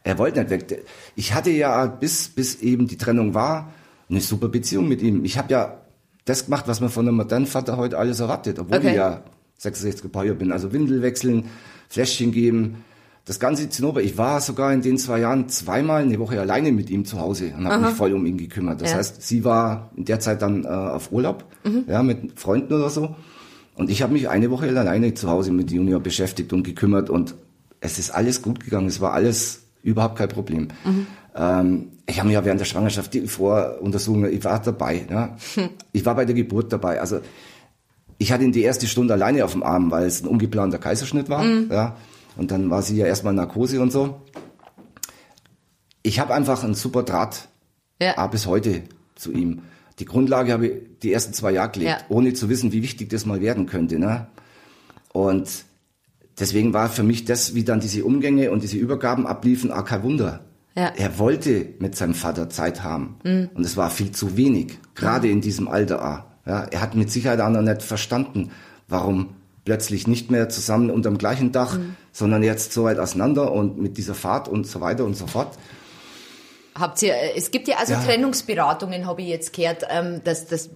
er 0.05 0.19
wollte 0.19 0.41
nicht 0.41 0.51
weg. 0.51 0.85
Ich 1.17 1.35
hatte 1.35 1.51
ja 1.51 1.85
bis, 1.87 2.29
bis 2.29 2.63
eben 2.63 2.87
die 2.87 2.97
Trennung 2.97 3.35
war, 3.35 3.73
eine 4.09 4.21
super 4.21 4.49
Beziehung 4.49 4.89
mit 4.89 5.03
ihm. 5.03 5.25
Ich 5.25 5.37
habe 5.37 5.53
ja 5.53 5.83
das 6.25 6.47
gemacht, 6.47 6.67
was 6.67 6.81
man 6.81 6.89
von 6.89 7.07
einem 7.07 7.17
modernen 7.17 7.47
Vater 7.47 7.77
heute 7.77 7.99
alles 7.99 8.21
erwartet, 8.21 8.59
obwohl 8.59 8.79
okay. 8.79 8.91
ich 8.91 8.97
ja 8.97 9.23
66 9.59 10.03
Gebäude 10.03 10.35
bin. 10.35 10.53
Also 10.53 10.73
Windel 10.73 11.03
wechseln, 11.03 11.51
Fläschchen 11.89 12.33
geben, 12.33 12.85
das 13.29 13.39
ganze 13.39 13.69
Zinnober. 13.69 14.01
Ich 14.01 14.17
war 14.17 14.41
sogar 14.41 14.73
in 14.73 14.81
den 14.81 14.97
zwei 14.97 15.21
Jahren 15.21 15.51
zweimal 15.51 16.03
eine 16.03 16.19
Woche 16.19 16.41
alleine 16.41 16.73
mit 16.73 16.89
ihm 16.89 17.05
zu 17.05 17.21
Hause 17.21 17.53
und 17.57 17.69
habe 17.69 17.85
mich 17.85 17.95
voll 17.95 18.15
um 18.15 18.25
ihn 18.25 18.39
gekümmert. 18.39 18.81
Das 18.81 18.93
ja. 18.93 18.97
heißt, 18.97 19.21
sie 19.23 19.45
war 19.45 19.91
in 19.97 20.07
der 20.07 20.19
Zeit 20.19 20.41
dann 20.41 20.65
äh, 20.65 20.69
auf 20.69 21.13
Urlaub, 21.13 21.45
mhm. 21.63 21.85
ja, 21.87 22.03
mit 22.03 22.41
Freunden 22.41 22.73
oder 22.73 22.89
so. 22.89 23.17
Und 23.75 23.91
ich 23.91 24.01
habe 24.03 24.15
mich 24.15 24.31
eine 24.31 24.51
Woche 24.51 24.67
alleine 24.67 25.13
zu 25.13 25.29
Hause 25.29 25.53
mit 25.53 25.71
Junior 25.71 26.01
beschäftigt 26.01 26.55
und 26.55 26.63
gekümmert 26.63 27.11
und 27.11 27.35
es 27.81 27.99
ist 27.99 28.11
alles 28.11 28.41
gut 28.41 28.65
gegangen. 28.65 28.87
Es 28.87 29.03
war 29.03 29.13
alles 29.13 29.61
überhaupt 29.83 30.17
kein 30.17 30.29
Problem. 30.31 30.69
Mhm. 30.85 31.07
Ähm, 31.37 31.89
ich 32.07 32.19
habe 32.19 32.29
mich 32.29 32.35
ja 32.35 32.45
während 32.47 32.61
der 32.61 32.65
Schwangerschaft, 32.65 33.13
die 33.13 33.27
Voruntersuchung, 33.27 34.25
ich 34.25 34.43
war 34.43 34.61
dabei. 34.63 35.07
Ja. 35.11 35.37
Hm. 35.55 35.69
Ich 35.93 36.07
war 36.07 36.15
bei 36.15 36.25
der 36.25 36.35
Geburt 36.35 36.73
dabei. 36.73 36.99
Also 36.99 37.21
ich 38.17 38.33
hatte 38.33 38.45
ihn 38.45 38.53
die 38.53 38.63
erste 38.63 38.87
Stunde 38.87 39.13
alleine 39.13 39.45
auf 39.45 39.53
dem 39.53 39.63
Arm, 39.63 39.91
weil 39.91 40.07
es 40.07 40.23
ein 40.23 40.29
ungeplanter 40.29 40.79
Kaiserschnitt 40.79 41.29
war. 41.29 41.45
Mhm. 41.45 41.69
Ja. 41.71 41.97
Und 42.39 42.53
dann 42.53 42.71
war 42.71 42.83
sie 42.83 42.97
ja 42.97 43.05
erstmal 43.05 43.35
Narkose 43.35 43.83
und 43.83 43.91
so. 43.91 44.23
Ich 46.03 46.21
habe 46.21 46.33
einfach 46.33 46.63
einen 46.65 46.75
super 46.75 47.03
Draht 47.03 47.49
ja. 48.01 48.27
bis 48.29 48.47
heute 48.47 48.85
zu 49.17 49.33
ihm. 49.33 49.63
Die 49.99 50.05
Grundlage 50.05 50.53
habe 50.53 50.67
ich 50.69 50.83
die 51.03 51.13
ersten 51.13 51.35
zwei 51.35 51.51
Jahre 51.51 51.73
gelegt, 51.73 51.91
ja. 51.91 52.07
ohne 52.09 52.33
zu 52.33 52.49
wissen, 52.49 52.71
wie 52.73 52.83
wichtig 52.83 53.11
das 53.11 53.27
mal 53.27 53.41
werden 53.41 53.67
könnte. 53.67 53.99
Ne? 53.99 54.29
Und 55.13 55.65
deswegen 56.39 56.73
war 56.73 56.89
für 56.89 57.03
mich 57.03 57.25
das, 57.25 57.57
wie 57.57 57.65
dann 57.65 57.81
diese 57.81 58.05
Umgänge 58.05 58.53
und 58.53 58.63
diese 58.63 58.77
Übergaben 58.77 59.27
abliefen, 59.27 59.73
auch 59.73 59.85
kein 59.85 60.05
Wunder. 60.05 60.45
Ja. 60.77 60.93
Er 60.97 61.19
wollte 61.19 61.75
mit 61.81 61.97
seinem 61.97 62.15
Vater 62.15 62.49
Zeit 62.49 62.85
haben. 62.85 63.17
Mhm. 63.25 63.51
Und 63.55 63.65
es 63.67 63.77
war 63.77 63.91
viel 63.91 64.13
zu 64.13 64.37
wenig, 64.37 64.79
gerade 64.95 65.27
mhm. 65.27 65.33
in 65.35 65.41
diesem 65.41 65.67
Alter. 65.67 66.25
Ja, 66.47 66.65
er 66.71 66.81
hat 66.81 66.95
mit 66.95 67.11
Sicherheit 67.11 67.41
auch 67.41 67.51
noch 67.51 67.63
nicht 67.63 67.83
verstanden, 67.83 68.53
warum 68.87 69.31
plötzlich 69.69 70.07
nicht 70.07 70.31
mehr 70.31 70.49
zusammen 70.49 70.89
unter 70.91 71.11
dem 71.11 71.19
gleichen 71.19 71.53
Dach, 71.53 71.77
mhm. 71.77 71.95
sondern 72.11 72.43
jetzt 72.43 72.73
so 72.73 72.85
weit 72.85 72.99
auseinander 72.99 73.53
und 73.53 73.77
mit 73.77 73.99
dieser 73.99 74.15
Fahrt 74.15 74.49
und 74.49 74.67
so 74.67 74.81
weiter 74.81 75.05
und 75.05 75.15
so 75.15 75.27
fort. 75.27 75.59
Habt 76.75 77.03
ihr, 77.03 77.13
äh, 77.13 77.37
es 77.37 77.51
gibt 77.51 77.69
ja 77.69 77.77
also 77.77 77.93
Ja. 77.93 78.03
Trennungsberatungen, 78.03 79.05
habe 79.07 79.21
ich 79.21 79.29
jetzt 79.29 79.53
gehört, 79.53 79.85
ähm, 79.91 80.23
dass, 80.25 80.47
dass 80.47 80.71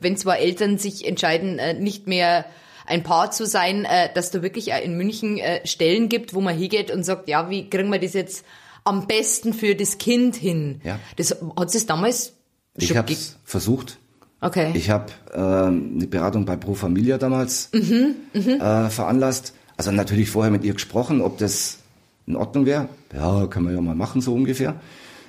wenn 0.00 0.16
zwei 0.16 0.38
Eltern 0.38 0.76
sich 0.76 1.06
entscheiden, 1.06 1.60
äh, 1.60 1.74
nicht 1.74 2.08
mehr 2.08 2.44
ein 2.84 3.04
Paar 3.04 3.30
zu 3.30 3.46
sein, 3.46 3.84
äh, 3.84 4.08
dass 4.12 4.32
da 4.32 4.42
wirklich 4.42 4.70
in 4.72 4.96
München 4.96 5.38
Stellen 5.64 6.08
gibt, 6.08 6.34
wo 6.34 6.40
man 6.40 6.56
hingeht 6.58 6.90
und 6.90 7.04
sagt, 7.04 7.28
ja, 7.28 7.48
wie 7.48 7.70
kriegen 7.70 7.90
wir 7.90 8.00
das 8.00 8.12
jetzt 8.14 8.44
am 8.82 9.06
besten 9.06 9.52
für 9.54 9.76
das 9.76 9.98
Kind 9.98 10.34
hin? 10.34 10.80
Ja. 10.82 10.98
Das 11.16 11.36
hat 11.56 11.72
es 11.76 11.86
damals 11.86 12.32
Ich 12.76 12.88
schon 12.88 12.96
habe 12.96 13.06
ge- 13.06 13.16
es 13.16 13.36
versucht. 13.44 13.98
Okay. 14.42 14.72
Ich 14.74 14.90
habe 14.90 15.06
ähm, 15.32 15.92
eine 15.94 16.06
Beratung 16.08 16.44
bei 16.44 16.56
Pro 16.56 16.74
Familia 16.74 17.16
damals 17.16 17.70
äh, 17.72 18.90
veranlasst. 18.90 19.54
Also 19.76 19.92
natürlich 19.92 20.30
vorher 20.30 20.50
mit 20.50 20.64
ihr 20.64 20.74
gesprochen, 20.74 21.20
ob 21.20 21.38
das 21.38 21.78
in 22.26 22.34
Ordnung 22.34 22.66
wäre. 22.66 22.88
Ja, 23.14 23.46
kann 23.46 23.62
man 23.62 23.74
ja 23.74 23.80
mal 23.80 23.94
machen, 23.94 24.20
so 24.20 24.34
ungefähr. 24.34 24.74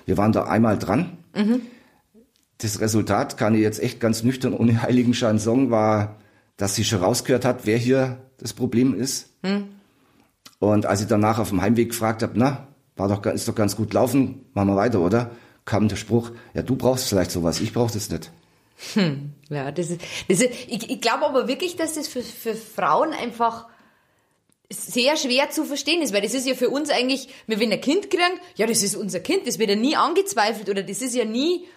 Wir 0.05 0.17
waren 0.17 0.31
da 0.31 0.45
einmal 0.45 0.79
dran. 0.79 1.17
Das 2.57 2.81
Resultat, 2.81 3.37
kann 3.37 3.53
ich 3.53 3.61
jetzt 3.61 3.81
echt 3.81 3.99
ganz 3.99 4.23
nüchtern 4.23 4.53
ohne 4.53 4.81
Heiligenschein 4.81 5.37
sagen, 5.37 5.69
war, 5.69 6.15
dass 6.57 6.75
sie 6.75 6.83
schon 6.83 6.99
rausgehört 6.99 7.45
hat, 7.45 7.65
wer 7.65 7.77
hier 7.77 8.17
das 8.39 8.53
Problem 8.53 8.95
ist. 8.99 9.29
Und 10.59 10.85
als 10.85 11.01
ich 11.01 11.07
danach 11.07 11.39
auf 11.39 11.49
dem 11.49 11.61
Heimweg 11.61 11.89
gefragt 11.89 12.23
habe, 12.23 12.33
na, 12.35 12.67
war 12.95 13.09
doch, 13.09 13.23
ist 13.27 13.47
doch 13.47 13.55
ganz 13.55 13.75
gut 13.75 13.93
laufen, 13.93 14.45
machen 14.53 14.69
wir 14.69 14.75
weiter, 14.75 15.01
oder? 15.01 15.31
Kam 15.65 15.87
der 15.87 15.97
Spruch, 15.97 16.31
ja, 16.53 16.61
du 16.63 16.75
brauchst 16.75 17.07
vielleicht 17.07 17.31
sowas, 17.31 17.59
ich 17.61 17.73
brauche 17.73 17.93
das 17.93 18.09
nicht. 18.09 18.31
Ja, 19.49 19.71
das 19.71 19.89
ist, 19.91 20.01
das 20.27 20.41
ist 20.41 20.51
ich, 20.67 20.89
ich 20.89 21.01
glaube 21.01 21.25
aber 21.25 21.47
wirklich, 21.47 21.75
dass 21.75 21.93
das 21.93 22.07
für, 22.07 22.21
für 22.23 22.55
Frauen 22.55 23.13
einfach 23.13 23.67
sehr 24.69 25.15
schwer 25.17 25.49
zu 25.51 25.65
verstehen 25.65 26.01
ist, 26.01 26.13
weil 26.13 26.21
das 26.21 26.33
ist 26.33 26.47
ja 26.47 26.55
für 26.55 26.69
uns 26.69 26.89
eigentlich, 26.89 27.29
wir 27.47 27.59
wenn 27.59 27.71
ein 27.71 27.81
Kind 27.81 28.09
kriegen, 28.09 28.39
ja, 28.55 28.65
das 28.65 28.81
ist 28.81 28.95
unser 28.95 29.19
Kind, 29.19 29.47
das 29.47 29.59
wird 29.59 29.69
ja 29.69 29.75
nie 29.75 29.95
angezweifelt 29.95 30.69
oder 30.69 30.83
das 30.83 31.01
ist 31.01 31.15
ja 31.15 31.25
nie, 31.25 31.67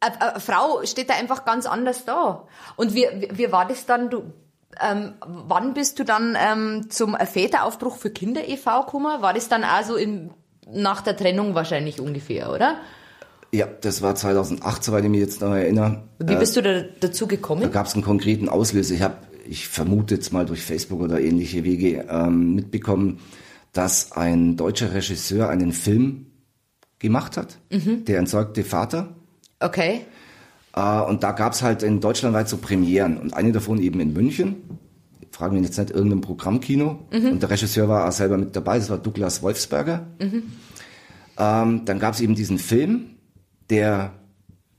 eine, 0.00 0.20
eine 0.20 0.40
Frau 0.40 0.84
steht 0.84 1.08
da 1.10 1.14
einfach 1.14 1.44
ganz 1.44 1.66
anders 1.66 2.04
da. 2.04 2.46
Und 2.76 2.94
wie, 2.94 3.06
wie- 3.32 3.52
war 3.52 3.66
das 3.66 3.86
dann, 3.86 4.10
du, 4.10 4.32
ähm, 4.80 5.14
wann 5.26 5.72
bist 5.74 5.98
du 5.98 6.04
dann 6.04 6.36
ähm, 6.38 6.90
zum 6.90 7.16
Väteraufbruch 7.16 7.96
für 7.96 8.10
Kinder 8.10 8.46
e.V. 8.46 8.82
gekommen? 8.84 9.22
War 9.22 9.32
das 9.34 9.48
dann 9.48 9.64
also 9.64 9.96
in, 9.96 10.30
nach 10.70 11.00
der 11.00 11.16
Trennung 11.16 11.54
wahrscheinlich 11.54 12.00
ungefähr, 12.00 12.50
oder? 12.52 12.76
Ja, 13.52 13.66
das 13.80 14.00
war 14.02 14.14
2008, 14.14 14.84
soweit 14.84 15.04
ich 15.04 15.10
mich 15.10 15.20
jetzt 15.20 15.40
noch 15.40 15.52
erinnere. 15.54 16.04
Wie 16.20 16.36
bist 16.36 16.56
du 16.56 16.62
da 16.62 16.82
dazu 17.00 17.24
Da 17.26 17.30
gekommen? 17.34 17.70
gab 17.72 17.86
es 17.86 17.94
einen 17.94 18.04
konkreten 18.04 18.48
Auslöser. 18.48 18.94
Ich 18.94 19.02
habe, 19.02 19.16
ich 19.48 19.66
vermute 19.68 20.14
jetzt 20.14 20.32
mal 20.32 20.46
durch 20.46 20.62
Facebook 20.62 21.00
oder 21.00 21.20
ähnliche 21.20 21.64
Wege 21.64 22.06
ähm, 22.08 22.54
mitbekommen, 22.54 23.18
dass 23.72 24.12
ein 24.12 24.56
deutscher 24.56 24.94
Regisseur 24.94 25.48
einen 25.48 25.72
Film 25.72 26.26
gemacht 27.00 27.36
hat, 27.36 27.58
der 27.70 28.18
entsorgte 28.18 28.62
Vater. 28.62 29.16
Okay. 29.58 30.02
Äh, 30.76 31.00
und 31.00 31.22
da 31.24 31.32
gab 31.32 31.52
es 31.54 31.62
halt 31.62 31.82
in 31.82 32.00
deutschlandweit 32.00 32.48
so 32.48 32.58
Premieren 32.58 33.18
und 33.18 33.34
eine 33.34 33.50
davon 33.52 33.80
eben 33.80 33.98
in 34.00 34.12
München. 34.12 34.56
Ich 35.20 35.28
frage 35.36 35.54
mich 35.54 35.64
jetzt 35.64 35.78
nicht, 35.78 35.90
irgendein 35.90 36.20
Programmkino. 36.20 37.06
Und 37.12 37.40
der 37.42 37.50
Regisseur 37.50 37.88
war 37.88 38.06
auch 38.08 38.12
selber 38.12 38.36
mit 38.38 38.54
dabei, 38.54 38.78
das 38.78 38.90
war 38.90 38.98
Douglas 38.98 39.42
Wolfsberger. 39.42 40.06
Ähm, 41.38 41.82
dann 41.84 41.98
gab 41.98 42.14
es 42.14 42.20
eben 42.20 42.34
diesen 42.34 42.58
Film, 42.58 43.06
der 43.70 44.12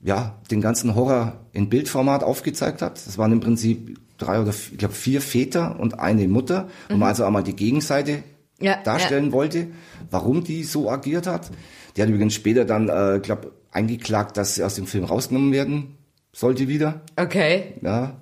ja 0.02 0.38
den 0.50 0.60
ganzen 0.60 0.94
Horror 0.94 1.40
in 1.52 1.68
Bildformat 1.68 2.22
aufgezeigt 2.22 2.82
hat. 2.82 3.06
Das 3.06 3.18
waren 3.18 3.32
im 3.32 3.40
Prinzip 3.40 3.98
drei 4.18 4.40
oder 4.40 4.52
vier, 4.52 4.72
ich 4.72 4.78
glaube 4.78 4.94
vier 4.94 5.20
Väter 5.20 5.78
und 5.80 5.98
eine 5.98 6.28
Mutter, 6.28 6.68
wo 6.88 6.96
man 6.96 7.08
also 7.08 7.24
einmal 7.24 7.42
die 7.42 7.56
Gegenseite 7.56 8.22
Ja, 8.60 8.82
darstellen 8.82 9.32
wollte, 9.32 9.68
warum 10.10 10.44
die 10.44 10.64
so 10.64 10.90
agiert 10.90 11.26
hat. 11.26 11.50
Die 11.96 12.02
hat 12.02 12.08
übrigens 12.08 12.34
später 12.34 12.64
dann, 12.64 12.88
äh, 12.88 13.20
glaube 13.22 13.52
eingeklagt, 13.70 14.36
dass 14.36 14.54
sie 14.54 14.64
aus 14.64 14.74
dem 14.74 14.86
Film 14.86 15.04
rausgenommen 15.04 15.52
werden 15.52 15.96
sollte 16.32 16.68
wieder. 16.68 17.00
Okay. 17.16 17.74
Ja. 17.82 18.16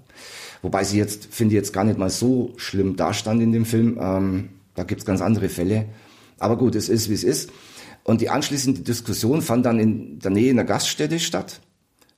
Wobei 0.63 0.85
sie 0.85 0.99
jetzt, 0.99 1.29
finde 1.31 1.55
ich, 1.55 1.57
jetzt 1.57 1.73
gar 1.73 1.85
nicht 1.85 1.99
mal 1.99 2.11
so 2.11 2.53
schlimm 2.57 2.97
dastand 2.97 3.43
in 3.43 3.53
dem 3.53 3.65
Film. 3.65 3.99
Ähm, 4.01 4.51
da 4.75 4.85
gibt's 4.85 5.05
ganz 5.05 5.21
andere 5.21 5.49
Fälle. 5.49 5.87
Aber 6.39 6.57
gut, 6.57 6.75
es 6.75 6.89
ist, 6.89 7.09
wie 7.09 7.15
es 7.15 7.25
ist. 7.25 7.51
Und 8.05 8.21
die 8.21 8.31
anschließende 8.31 8.81
Diskussion 8.81 9.43
fand 9.43 9.67
dann 9.67 9.79
in 9.79 10.19
der 10.19 10.31
Nähe 10.31 10.51
einer 10.51 10.65
Gaststätte 10.65 11.19
statt. 11.19 11.61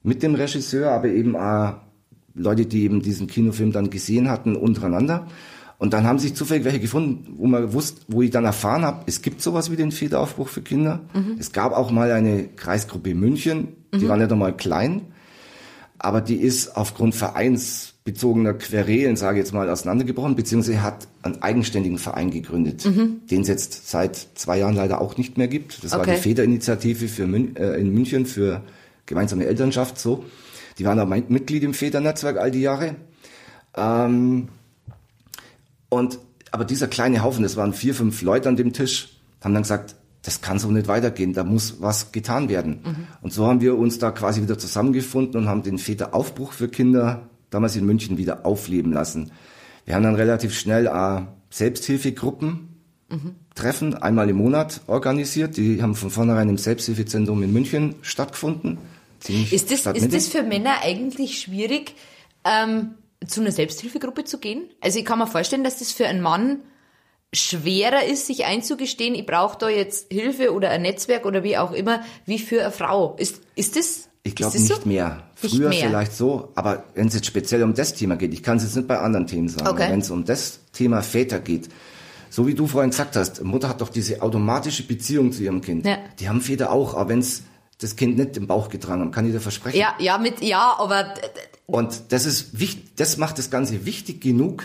Mit 0.03 0.23
dem 0.23 0.35
Regisseur, 0.35 0.91
aber 0.91 1.09
eben 1.09 1.37
auch 1.37 1.75
Leute, 2.35 2.67
die 2.67 2.83
eben 2.83 3.03
diesen 3.03 3.27
Kinofilm 3.27 3.73
dann 3.73 3.91
gesehen 3.91 4.29
hatten, 4.29 4.57
untereinander. 4.57 5.27
Und 5.79 5.93
dann 5.93 6.05
haben 6.05 6.19
sich 6.19 6.35
zufällig 6.35 6.65
welche 6.65 6.81
gefunden, 6.81 7.35
wo 7.37 7.47
man 7.47 7.73
wusste, 7.73 8.01
wo 8.09 8.23
ich 8.23 8.31
dann 8.31 8.45
erfahren 8.45 8.83
habe, 8.85 9.03
es 9.07 9.21
gibt 9.21 9.43
sowas 9.43 9.71
wie 9.71 9.77
den 9.77 9.91
Väteraufbruch 9.91 10.49
für 10.49 10.63
Kinder. 10.63 11.01
Es 11.39 11.53
gab 11.53 11.73
auch 11.73 11.91
mal 11.91 12.11
eine 12.13 12.49
Kreisgruppe 12.49 13.15
München, 13.15 13.69
die 13.93 14.09
war 14.09 14.17
nicht 14.17 14.31
einmal 14.31 14.57
klein 14.57 15.03
aber 16.03 16.21
die 16.21 16.37
ist 16.37 16.77
aufgrund 16.77 17.15
vereinsbezogener 18.05 18.55
Querelen, 18.55 19.17
sage 19.17 19.39
ich 19.39 19.45
jetzt 19.45 19.53
mal, 19.53 19.69
auseinandergebrochen, 19.71 20.35
beziehungsweise 20.35 20.83
hat 20.83 21.07
einen 21.23 21.41
eigenständigen 21.43 21.99
Verein 21.99 22.31
gegründet, 22.31 22.85
den 22.85 23.41
es 23.43 23.49
jetzt 23.49 23.89
seit 23.89 24.17
zwei 24.35 24.59
Jahren 24.59 24.75
leider 24.75 25.01
auch 25.01 25.17
nicht 25.17 25.39
mehr 25.39 25.49
gibt. 25.49 25.85
Das 25.85 25.93
war 25.93 26.01
Okay. 26.01 26.17
die 26.17 26.21
Väterinitiative 26.21 27.09
für 27.09 27.27
Mün 27.27 27.57
äh, 27.57 27.75
in 27.77 27.93
München 27.95 28.27
für 28.27 28.63
gemeinsame 29.07 29.47
Elternschaft, 29.47 29.99
so. 29.99 30.25
Die 30.79 30.85
waren 30.85 31.07
mein- 31.09 31.25
Mitglied 31.29 31.63
im 31.65 31.75
Väternetzwerk 31.75 32.39
all 32.39 32.51
die 32.51 32.63
Jahre. 32.63 32.97
Ähm, 33.77 34.49
und, 35.91 36.19
aber 36.51 36.65
dieser 36.65 36.89
kleine 36.89 37.23
Haufen, 37.23 37.43
das 37.43 37.57
waren 37.57 37.73
vier, 37.75 37.95
fünf 37.95 38.23
Leute 38.23 38.49
an 38.49 38.57
dem 38.57 38.73
Tisch, 38.73 39.21
haben 39.43 39.53
dann 39.55 39.63
gesagt, 39.65 39.95
das 40.23 40.41
kann 40.41 40.59
so 40.59 40.71
nicht 40.71 40.89
weitergehen, 40.89 41.35
da 41.35 41.45
muss 41.45 41.77
was 41.81 42.11
getan 42.13 42.49
werden. 42.49 43.07
Und 43.23 43.33
so 43.33 43.47
haben 43.47 43.61
wir 43.61 43.77
uns 43.77 43.99
da 43.99 44.13
quasi 44.13 44.41
wieder 44.41 44.57
zusammengefunden 44.57 45.41
und 45.41 45.49
haben 45.49 45.63
den 45.65 45.79
Väteraufbruch 45.79 46.53
für 46.53 46.69
Kinder 46.69 47.29
damals 47.53 47.77
in 47.77 47.87
München 47.87 48.19
wieder 48.19 48.45
aufleben 48.45 48.93
lassen. 48.93 49.31
Wir 49.85 49.95
haben 49.95 50.03
dann 50.03 50.15
relativ 50.15 50.59
schnell 50.59 50.87
äh, 50.87 51.23
Selbsthilfegruppen 51.51 52.73
Treffen 53.55 53.95
einmal 53.95 54.31
im 54.31 54.37
Monat 54.37 54.81
organisiert. 54.87 55.57
Die 55.57 55.83
haben 55.83 55.95
von 55.95 56.11
vornherein 56.11 56.49
im 56.49 56.59
Selbsthilfezentrum 56.59 57.43
in 57.43 57.53
München 57.53 57.97
stattgefunden. 58.01 58.79
Ziemlich 59.21 59.53
Ist 59.53 59.71
das, 59.71 59.87
ist 59.87 60.15
das 60.15 60.29
für 60.29 60.43
Männer 60.43 60.83
eigentlich 60.83 61.39
schwierig, 61.41 61.95
ähm, 62.45 62.95
zu 63.27 63.41
einer 63.41 63.53
Selbsthilfegruppe 63.53 64.25
zu 64.25 64.39
gehen? 64.39 64.63
Also 64.81 64.99
ich 64.99 65.05
kann 65.05 65.19
mir 65.19 65.27
vorstellen, 65.27 65.63
dass 65.63 65.79
das 65.79 65.93
für 65.93 66.07
einen 66.07 66.23
Mann 66.23 66.61
schwerer 67.35 68.05
ist, 68.05 68.27
sich 68.27 68.45
einzugestehen, 68.45 69.15
ich 69.15 69.25
brauche 69.25 69.59
da 69.59 69.69
jetzt 69.69 70.13
Hilfe 70.13 70.53
oder 70.53 70.71
ein 70.71 70.83
Netzwerk 70.83 71.25
oder 71.25 71.45
wie 71.45 71.57
auch 71.57 71.73
immer, 71.73 72.03
wie 72.27 72.39
für 72.39 72.63
eine 72.63 72.73
Frau. 72.73 73.17
Ist, 73.17 73.43
ist 73.55 73.77
das? 73.77 74.09
Ich 74.25 74.37
glaube 74.37 74.57
nicht 74.57 74.69
so? 74.69 74.81
mehr. 74.89 75.23
Nicht 75.43 75.55
Früher 75.57 75.71
mehr. 75.71 75.87
vielleicht 75.89 76.13
so, 76.13 76.53
aber 76.55 76.85
wenn 76.95 77.09
es 77.09 77.15
jetzt 77.15 77.27
speziell 77.27 77.63
um 77.65 77.75
das 77.75 77.95
Thema 77.95 78.17
geht, 78.17 78.33
ich 78.33 78.43
kann 78.43 78.57
es 78.59 78.63
jetzt 78.63 78.77
nicht 78.77 78.87
bei 78.87 78.99
anderen 78.99 79.27
Themen 79.27 79.49
sagen, 79.49 79.67
Okay. 79.69 79.91
wenn 79.91 80.01
es 80.01 80.11
um 80.11 80.25
das 80.25 80.61
Thema 80.73 81.03
Väter 81.03 81.41
geht, 81.41 81.69
so 82.31 82.47
wie 82.47 82.55
du 82.55 82.67
vorhin 82.67 82.91
gesagt 82.91 83.17
hast, 83.17 83.43
Mutter 83.43 83.69
hat 83.69 83.81
doch 83.81 83.89
diese 83.89 84.23
automatische 84.23 84.85
Beziehung 84.85 85.33
zu 85.33 85.43
ihrem 85.43 85.61
Kind. 85.61 85.85
Ja. 85.87 85.99
Die 86.21 86.29
haben 86.29 86.41
Väter 86.41 86.71
auch, 86.71 86.95
aber 86.95 87.11
wenn 87.11 87.19
es 87.19 87.43
das 87.79 87.97
Kind 87.97 88.17
nicht 88.17 88.37
im 88.37 88.47
Bauch 88.47 88.69
getragen 88.69 89.05
hat, 89.05 89.13
kann 89.13 89.27
ich 89.27 89.33
dir 89.33 89.41
versprechen. 89.41 89.77
Ja, 89.79 89.95
ja, 89.99 90.17
mit, 90.19 90.41
ja, 90.41 90.77
aber 90.79 91.15
Und 91.67 92.01
das 92.11 92.25
ist 92.25 92.59
wichtig, 92.61 92.95
das 92.97 93.17
macht 93.17 93.39
das 93.39 93.51
Ganze 93.51 93.85
wichtig 93.85 94.21
genug, 94.21 94.65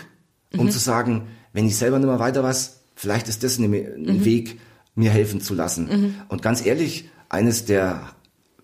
Mhm. 0.52 0.60
um 0.60 0.70
zu 0.70 0.78
sagen, 0.78 1.26
wenn 1.52 1.66
ich 1.66 1.76
selber 1.76 1.98
nicht 1.98 2.06
mehr 2.08 2.20
weiter 2.20 2.42
weiß, 2.44 2.80
vielleicht 2.94 3.28
ist 3.28 3.42
das 3.42 3.58
ein, 3.58 3.68
Mhm. 3.70 4.08
ein 4.08 4.24
Weg, 4.24 4.60
mir 4.94 5.10
helfen 5.10 5.40
zu 5.40 5.54
lassen. 5.54 6.14
Und 6.28 6.42
ganz 6.42 6.64
ehrlich, 6.64 7.08
eines 7.28 7.64
der 7.66 8.00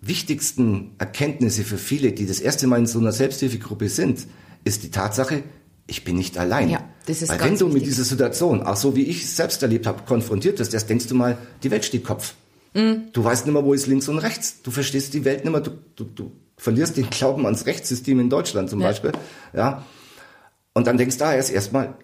wichtigsten 0.07 0.91
Erkenntnisse 0.97 1.63
für 1.63 1.77
viele, 1.77 2.11
die 2.11 2.25
das 2.27 2.39
erste 2.39 2.67
Mal 2.67 2.79
in 2.79 2.87
so 2.87 2.99
einer 2.99 3.11
Selbsthilfegruppe 3.11 3.89
sind, 3.89 4.27
ist 4.63 4.83
die 4.83 4.91
Tatsache, 4.91 5.43
ich 5.87 6.03
bin 6.03 6.15
nicht 6.15 6.37
allein. 6.37 6.69
Ja, 6.69 6.83
das 7.05 7.21
ist 7.21 7.29
Weil 7.29 7.37
ganz 7.37 7.51
wenn 7.51 7.57
du 7.59 7.65
mit 7.67 7.75
wichtig. 7.75 7.89
dieser 7.89 8.03
Situation, 8.05 8.63
auch 8.63 8.75
so 8.75 8.95
wie 8.95 9.03
ich 9.03 9.23
es 9.23 9.35
selbst 9.35 9.61
erlebt 9.61 9.85
habe, 9.85 10.03
konfrontiert 10.03 10.57
wirst, 10.59 10.73
erst 10.73 10.89
denkst 10.89 11.07
du 11.07 11.15
mal, 11.15 11.37
die 11.63 11.69
Welt 11.71 11.85
steht 11.85 12.03
Kopf. 12.03 12.33
Mhm. 12.73 13.09
Du 13.13 13.23
weißt 13.23 13.45
nicht 13.45 13.53
mehr, 13.53 13.63
wo 13.63 13.73
ist 13.73 13.87
links 13.87 14.07
und 14.09 14.17
rechts. 14.17 14.61
Du 14.63 14.71
verstehst 14.71 15.13
die 15.13 15.23
Welt 15.25 15.43
nicht 15.45 15.51
mehr. 15.51 15.61
Du, 15.61 15.71
du, 15.95 16.03
du 16.05 16.31
verlierst 16.57 16.97
den 16.97 17.09
Glauben 17.09 17.45
ans 17.45 17.65
Rechtssystem 17.65 18.19
in 18.19 18.29
Deutschland 18.29 18.69
zum 18.69 18.81
Ja. 18.81 18.87
Beispiel. 18.87 19.11
Ja. 19.53 19.85
Und 20.73 20.87
dann 20.87 20.97
denkst 20.97 21.15
du 21.17 21.23
da 21.23 21.33
erst 21.33 21.51
erstmal, 21.51 21.95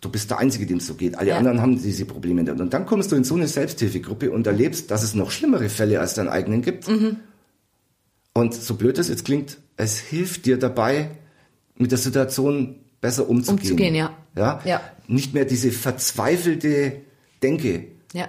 du 0.00 0.08
bist 0.08 0.30
der 0.30 0.38
Einzige, 0.38 0.66
dem 0.66 0.78
es 0.78 0.86
so 0.86 0.94
geht. 0.94 1.18
Alle 1.18 1.30
Ja. 1.30 1.38
anderen 1.38 1.60
haben 1.60 1.80
diese 1.80 2.04
Probleme 2.04 2.42
nicht. 2.42 2.60
Und 2.60 2.72
dann 2.72 2.86
kommst 2.86 3.10
du 3.12 3.16
in 3.16 3.24
so 3.24 3.34
eine 3.34 3.48
Selbsthilfegruppe 3.48 4.30
und 4.30 4.46
erlebst, 4.46 4.90
dass 4.90 5.02
es 5.02 5.14
noch 5.14 5.30
schlimmere 5.30 5.68
Fälle 5.68 6.00
als 6.00 6.14
deinen 6.14 6.28
eigenen 6.28 6.62
gibt. 6.62 6.88
Mhm. 6.88 7.16
Und 8.32 8.54
so 8.54 8.74
blöd 8.74 8.98
es 8.98 9.08
jetzt 9.08 9.24
klingt, 9.24 9.58
es 9.76 9.98
hilft 9.98 10.46
dir 10.46 10.58
dabei, 10.58 11.10
mit 11.76 11.90
der 11.90 11.98
Situation 11.98 12.76
besser 13.00 13.28
umzugehen. 13.28 13.70
Umzugehen, 13.72 13.94
ja. 13.94 14.16
Ja? 14.36 14.60
Ja. 14.64 14.80
Nicht 15.06 15.34
mehr 15.34 15.44
diese 15.44 15.70
verzweifelte 15.70 17.00
Denke, 17.42 17.84
ja. 18.12 18.28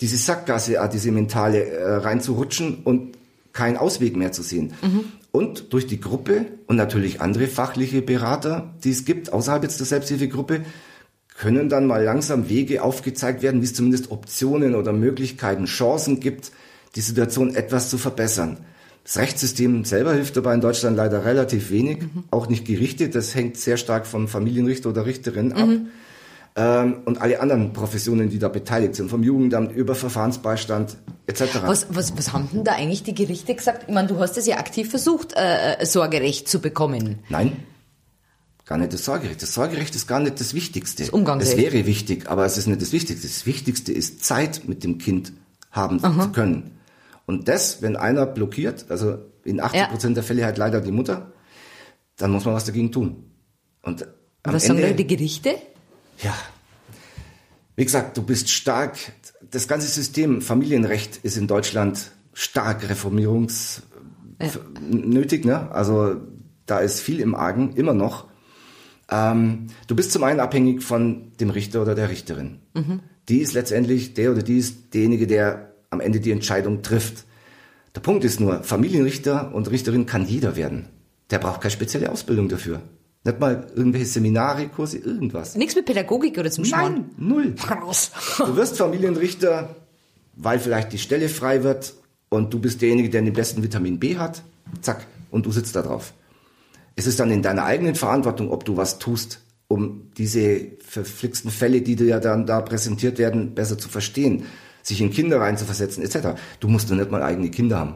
diese 0.00 0.16
Sackgasse, 0.16 0.76
äh, 0.76 0.88
diese 0.88 1.10
mentale 1.12 1.64
äh, 1.64 1.94
reinzurutschen 1.96 2.78
und 2.84 3.16
keinen 3.52 3.76
Ausweg 3.76 4.16
mehr 4.16 4.32
zu 4.32 4.42
sehen. 4.42 4.72
Und 5.30 5.72
durch 5.72 5.86
die 5.86 6.00
Gruppe 6.00 6.46
und 6.66 6.76
natürlich 6.76 7.20
andere 7.20 7.46
fachliche 7.48 8.00
Berater, 8.02 8.74
die 8.82 8.90
es 8.90 9.04
gibt, 9.04 9.32
außerhalb 9.32 9.62
jetzt 9.62 9.78
der 9.78 9.86
Selbsthilfegruppe, 9.86 10.62
können 11.36 11.68
dann 11.68 11.86
mal 11.86 12.02
langsam 12.02 12.48
Wege 12.48 12.82
aufgezeigt 12.82 13.42
werden, 13.42 13.60
wie 13.60 13.64
es 13.64 13.74
zumindest 13.74 14.10
Optionen 14.10 14.74
oder 14.74 14.92
Möglichkeiten, 14.92 15.64
Chancen 15.64 16.20
gibt, 16.20 16.52
die 16.94 17.00
Situation 17.00 17.54
etwas 17.54 17.90
zu 17.90 17.98
verbessern. 17.98 18.58
Das 19.04 19.16
Rechtssystem 19.16 19.84
selber 19.84 20.12
hilft 20.12 20.36
dabei 20.36 20.54
in 20.54 20.60
Deutschland 20.60 20.96
leider 20.96 21.24
relativ 21.24 21.70
wenig, 21.70 22.02
mhm. 22.02 22.24
auch 22.30 22.48
nicht 22.48 22.64
Gerichte. 22.64 23.08
Das 23.08 23.34
hängt 23.34 23.56
sehr 23.56 23.76
stark 23.76 24.06
vom 24.06 24.28
Familienrichter 24.28 24.90
oder 24.90 25.06
Richterin 25.06 25.52
ab. 25.52 25.66
Mhm. 25.66 25.88
Ähm, 26.54 26.96
und 27.06 27.20
alle 27.20 27.40
anderen 27.40 27.72
Professionen, 27.72 28.28
die 28.28 28.38
da 28.38 28.48
beteiligt 28.48 28.94
sind, 28.94 29.08
vom 29.08 29.22
Jugendamt 29.22 29.72
über 29.74 29.94
Verfahrensbeistand 29.94 30.98
etc. 31.26 31.62
Was, 31.64 31.86
was, 31.90 32.16
was 32.16 32.32
haben 32.32 32.48
denn 32.52 32.62
da 32.62 32.72
eigentlich 32.72 33.02
die 33.02 33.14
Gerichte 33.14 33.54
gesagt? 33.54 33.84
Ich 33.88 33.94
meine, 33.94 34.06
du 34.06 34.18
hast 34.18 34.36
es 34.36 34.46
ja 34.46 34.58
aktiv 34.58 34.90
versucht, 34.90 35.32
äh, 35.34 35.76
äh 35.76 35.86
Sorgerecht 35.86 36.48
zu 36.48 36.60
bekommen. 36.60 37.20
Nein, 37.30 37.56
gar 38.64 38.78
nicht 38.78 38.92
das 38.92 39.04
Sorgerecht. 39.04 39.42
Das 39.42 39.54
Sorgerecht 39.54 39.94
ist 39.94 40.06
gar 40.06 40.20
nicht 40.20 40.40
das 40.40 40.54
Wichtigste. 40.54 41.02
Das 41.02 41.10
Umgangsrecht. 41.10 41.58
Es 41.58 41.58
wäre 41.58 41.86
wichtig, 41.86 42.28
aber 42.28 42.44
es 42.44 42.56
ist 42.56 42.66
nicht 42.66 42.80
das 42.80 42.92
Wichtigste. 42.92 43.26
Das 43.26 43.46
Wichtigste 43.46 43.92
ist 43.92 44.24
Zeit 44.24 44.62
mit 44.66 44.84
dem 44.84 44.98
Kind 44.98 45.32
haben 45.70 46.02
Aha. 46.04 46.24
zu 46.24 46.32
können. 46.32 46.78
Und 47.26 47.48
das, 47.48 47.82
wenn 47.82 47.96
einer 47.96 48.26
blockiert, 48.26 48.86
also 48.88 49.18
in 49.44 49.60
80 49.60 49.88
Prozent 49.88 50.10
ja. 50.12 50.14
der 50.14 50.22
Fälle 50.22 50.44
halt 50.44 50.58
leider 50.58 50.80
die 50.80 50.92
Mutter, 50.92 51.32
dann 52.16 52.30
muss 52.30 52.44
man 52.44 52.54
was 52.54 52.64
dagegen 52.64 52.92
tun. 52.92 53.24
Und 53.82 54.06
am 54.42 54.54
was 54.54 54.68
Ende, 54.68 54.82
sagen 54.82 54.96
die 54.96 55.06
Gerichte? 55.06 55.54
Ja, 56.22 56.34
wie 57.74 57.84
gesagt, 57.84 58.16
du 58.16 58.22
bist 58.22 58.50
stark, 58.50 58.98
das 59.50 59.66
ganze 59.66 59.88
System 59.88 60.42
Familienrecht 60.42 61.18
ist 61.22 61.36
in 61.36 61.46
Deutschland 61.46 62.10
stark 62.34 62.88
reformierungsnötig, 62.88 65.44
ja. 65.44 65.60
ne? 65.60 65.70
Also 65.72 66.16
da 66.66 66.80
ist 66.80 67.00
viel 67.00 67.20
im 67.20 67.34
Argen, 67.34 67.74
immer 67.74 67.94
noch. 67.94 68.28
Ähm, 69.10 69.66
du 69.86 69.94
bist 69.94 70.12
zum 70.12 70.24
einen 70.24 70.40
abhängig 70.40 70.82
von 70.82 71.32
dem 71.40 71.50
Richter 71.50 71.82
oder 71.82 71.94
der 71.94 72.08
Richterin. 72.08 72.58
Mhm. 72.74 73.00
Die 73.28 73.38
ist 73.38 73.52
letztendlich, 73.52 74.14
der 74.14 74.32
oder 74.32 74.42
die 74.42 74.58
ist 74.58 74.94
derjenige, 74.94 75.26
der 75.26 75.72
am 75.90 76.00
Ende 76.00 76.20
die 76.20 76.32
Entscheidung 76.32 76.82
trifft. 76.82 77.24
Der 77.94 78.00
Punkt 78.00 78.24
ist 78.24 78.40
nur, 78.40 78.62
Familienrichter 78.62 79.54
und 79.54 79.70
Richterin 79.70 80.06
kann 80.06 80.26
jeder 80.26 80.56
werden. 80.56 80.88
Der 81.30 81.38
braucht 81.38 81.60
keine 81.60 81.72
spezielle 81.72 82.10
Ausbildung 82.10 82.48
dafür. 82.48 82.80
Nicht 83.24 83.38
mal 83.38 83.66
irgendwelche 83.74 84.06
Seminare, 84.06 84.66
Kurse, 84.68 84.98
irgendwas. 84.98 85.54
Nichts 85.54 85.76
mit 85.76 85.86
Pädagogik 85.86 86.38
oder 86.38 86.50
zum 86.50 86.64
Schmarrn? 86.64 86.92
Nein, 86.92 87.28
null. 87.28 87.54
Raus. 87.70 88.10
Du 88.38 88.56
wirst 88.56 88.78
Familienrichter, 88.78 89.76
weil 90.34 90.58
vielleicht 90.58 90.92
die 90.92 90.98
Stelle 90.98 91.28
frei 91.28 91.62
wird 91.62 91.94
und 92.30 92.52
du 92.52 92.58
bist 92.58 92.82
derjenige, 92.82 93.10
der 93.10 93.22
den 93.22 93.32
besten 93.32 93.62
Vitamin 93.62 94.00
B 94.00 94.16
hat. 94.16 94.42
Zack. 94.80 95.06
Und 95.30 95.46
du 95.46 95.52
sitzt 95.52 95.76
da 95.76 95.82
drauf. 95.82 96.12
Es 96.96 97.06
ist 97.06 97.20
dann 97.20 97.30
in 97.30 97.42
deiner 97.42 97.64
eigenen 97.64 97.94
Verantwortung, 97.94 98.50
ob 98.50 98.64
du 98.64 98.76
was 98.76 98.98
tust, 98.98 99.40
um 99.68 100.10
diese 100.16 100.72
verflixten 100.86 101.50
Fälle, 101.50 101.82
die 101.82 101.96
dir 101.96 102.06
ja 102.06 102.20
dann 102.20 102.46
da 102.46 102.60
präsentiert 102.60 103.18
werden, 103.18 103.54
besser 103.54 103.78
zu 103.78 103.88
verstehen 103.88 104.44
sich 104.82 105.00
in 105.00 105.10
Kinder 105.10 105.40
reinzuversetzen, 105.40 106.02
etc. 106.02 106.38
Du 106.60 106.68
musst 106.68 106.90
doch 106.90 106.96
nicht 106.96 107.10
mal 107.10 107.22
eigene 107.22 107.50
Kinder 107.50 107.78
haben. 107.78 107.94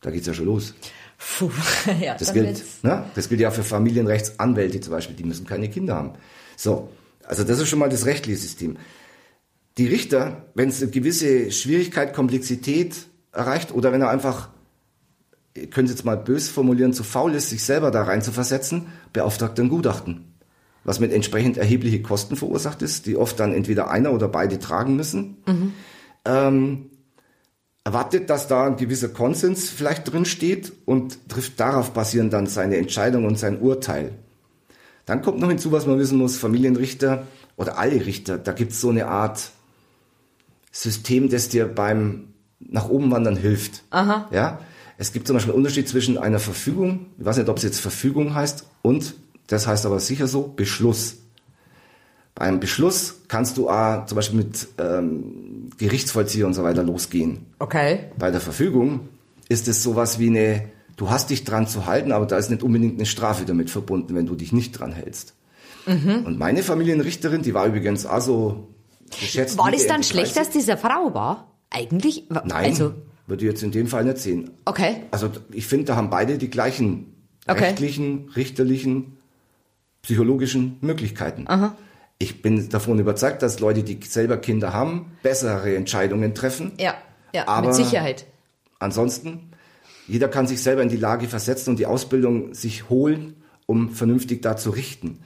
Da 0.00 0.10
geht's 0.10 0.26
ja 0.26 0.34
schon 0.34 0.46
los. 0.46 0.74
Puh, 1.18 1.50
ja, 2.00 2.16
das, 2.16 2.32
gilt, 2.32 2.62
ne? 2.82 3.04
das 3.14 3.28
gilt 3.28 3.40
ja 3.40 3.50
für 3.50 3.62
Familienrechtsanwälte 3.62 4.80
zum 4.80 4.92
Beispiel, 4.92 5.16
die 5.16 5.24
müssen 5.24 5.46
keine 5.46 5.68
Kinder 5.68 5.94
haben. 5.94 6.12
So, 6.56 6.88
also 7.24 7.44
das 7.44 7.58
ist 7.58 7.68
schon 7.68 7.78
mal 7.78 7.88
das 7.88 8.06
rechtliche 8.06 8.38
System. 8.38 8.76
Die 9.78 9.86
Richter, 9.86 10.46
wenn 10.54 10.68
es 10.68 10.82
eine 10.82 10.90
gewisse 10.90 11.50
Schwierigkeit, 11.50 12.14
Komplexität 12.14 13.06
erreicht 13.32 13.72
oder 13.72 13.92
wenn 13.92 14.02
er 14.02 14.10
einfach, 14.10 14.50
ihr 15.56 15.70
könnt 15.70 15.88
jetzt 15.88 16.04
mal 16.04 16.16
bös 16.16 16.48
formulieren, 16.48 16.92
zu 16.92 17.04
faul 17.04 17.34
ist, 17.34 17.50
sich 17.50 17.64
selber 17.64 17.90
da 17.90 18.02
rein 18.02 18.22
zu 18.22 18.32
versetzen, 18.32 18.86
beauftragt 19.12 19.58
ein 19.60 19.68
Gutachten. 19.68 20.34
Was 20.84 21.00
mit 21.00 21.12
entsprechend 21.12 21.56
erhebliche 21.56 22.02
Kosten 22.02 22.36
verursacht 22.36 22.82
ist, 22.82 23.06
die 23.06 23.16
oft 23.16 23.40
dann 23.40 23.54
entweder 23.54 23.90
einer 23.90 24.12
oder 24.12 24.28
beide 24.28 24.58
tragen 24.58 24.96
müssen. 24.96 25.38
Mhm 25.46 25.72
ähm, 26.24 26.90
erwartet, 27.84 28.30
dass 28.30 28.48
da 28.48 28.66
ein 28.66 28.76
gewisser 28.76 29.08
Konsens 29.08 29.68
vielleicht 29.68 30.10
drin 30.10 30.24
steht 30.24 30.72
und 30.86 31.28
trifft 31.28 31.60
darauf 31.60 31.92
basierend 31.92 32.32
dann 32.32 32.46
seine 32.46 32.76
Entscheidung 32.76 33.26
und 33.26 33.38
sein 33.38 33.60
Urteil. 33.60 34.12
Dann 35.04 35.20
kommt 35.20 35.38
noch 35.38 35.48
hinzu, 35.48 35.70
was 35.70 35.86
man 35.86 35.98
wissen 35.98 36.18
muss, 36.18 36.38
Familienrichter 36.38 37.26
oder 37.56 37.78
alle 37.78 38.06
Richter, 38.06 38.38
da 38.38 38.52
gibt 38.52 38.72
es 38.72 38.80
so 38.80 38.88
eine 38.88 39.06
Art 39.06 39.50
System, 40.72 41.28
das 41.28 41.50
dir 41.50 41.66
beim 41.66 42.28
nach 42.58 42.88
oben 42.88 43.10
wandern 43.10 43.36
hilft. 43.36 43.84
Aha. 43.90 44.28
Ja? 44.32 44.60
Es 44.96 45.12
gibt 45.12 45.26
zum 45.26 45.34
Beispiel 45.34 45.52
einen 45.52 45.58
Unterschied 45.58 45.88
zwischen 45.88 46.18
einer 46.18 46.38
Verfügung, 46.38 47.06
ich 47.18 47.24
weiß 47.24 47.36
nicht, 47.38 47.48
ob 47.48 47.56
es 47.56 47.62
jetzt 47.62 47.80
Verfügung 47.80 48.34
heißt, 48.34 48.66
und, 48.82 49.14
das 49.46 49.66
heißt 49.66 49.86
aber 49.86 50.00
sicher 50.00 50.26
so, 50.26 50.52
Beschluss. 50.54 51.16
Beim 52.34 52.60
Beschluss 52.60 53.22
kannst 53.28 53.56
du 53.56 53.68
auch 53.68 54.06
zum 54.06 54.16
Beispiel 54.16 54.38
mit 54.38 54.68
ähm, 54.78 55.70
Gerichtsvollzieher 55.78 56.46
und 56.46 56.54
so 56.54 56.64
weiter 56.64 56.82
losgehen. 56.82 57.46
Okay. 57.58 58.10
Bei 58.18 58.30
der 58.30 58.40
Verfügung 58.40 59.08
ist 59.48 59.68
es 59.68 59.82
sowas 59.82 60.18
wie 60.18 60.28
eine, 60.28 60.64
du 60.96 61.10
hast 61.10 61.30
dich 61.30 61.44
dran 61.44 61.68
zu 61.68 61.86
halten, 61.86 62.10
aber 62.10 62.26
da 62.26 62.36
ist 62.36 62.50
nicht 62.50 62.62
unbedingt 62.62 62.96
eine 62.96 63.06
Strafe 63.06 63.44
damit 63.44 63.70
verbunden, 63.70 64.14
wenn 64.14 64.26
du 64.26 64.34
dich 64.34 64.52
nicht 64.52 64.72
dran 64.72 64.92
hältst. 64.92 65.34
Mhm. 65.86 66.24
Und 66.24 66.38
meine 66.38 66.62
Familienrichterin, 66.62 67.42
die 67.42 67.54
war 67.54 67.66
übrigens 67.66 68.06
auch 68.06 68.20
so 68.20 68.68
geschätzt. 69.10 69.58
War 69.58 69.70
das 69.70 69.86
dann 69.86 70.02
schlecht, 70.02 70.36
dass 70.36 70.50
diese 70.50 70.76
Frau 70.76 71.14
war? 71.14 71.52
Eigentlich? 71.70 72.24
Nein, 72.30 72.52
also, 72.52 72.94
würde 73.26 73.44
ich 73.44 73.50
jetzt 73.50 73.62
in 73.62 73.70
dem 73.70 73.86
Fall 73.86 74.04
nicht 74.04 74.18
sehen. 74.18 74.50
Okay. 74.64 74.96
Also 75.10 75.30
ich 75.52 75.66
finde, 75.66 75.86
da 75.86 75.96
haben 75.96 76.10
beide 76.10 76.38
die 76.38 76.50
gleichen 76.50 77.14
okay. 77.46 77.64
rechtlichen, 77.64 78.30
richterlichen, 78.36 79.16
psychologischen 80.02 80.76
Möglichkeiten. 80.80 81.44
Aha. 81.48 81.76
Ich 82.18 82.42
bin 82.42 82.68
davon 82.68 82.98
überzeugt, 82.98 83.42
dass 83.42 83.60
Leute, 83.60 83.82
die 83.82 83.98
selber 84.06 84.36
Kinder 84.36 84.72
haben, 84.72 85.12
bessere 85.22 85.74
Entscheidungen 85.74 86.34
treffen. 86.34 86.72
Ja, 86.78 86.94
ja, 87.34 87.48
Aber 87.48 87.68
mit 87.68 87.76
Sicherheit. 87.76 88.26
Ansonsten, 88.78 89.50
jeder 90.06 90.28
kann 90.28 90.46
sich 90.46 90.62
selber 90.62 90.82
in 90.82 90.88
die 90.88 90.96
Lage 90.96 91.26
versetzen 91.26 91.70
und 91.70 91.78
die 91.78 91.86
Ausbildung 91.86 92.54
sich 92.54 92.88
holen, 92.88 93.42
um 93.66 93.90
vernünftig 93.90 94.42
da 94.42 94.56
zu 94.56 94.70
richten. 94.70 95.20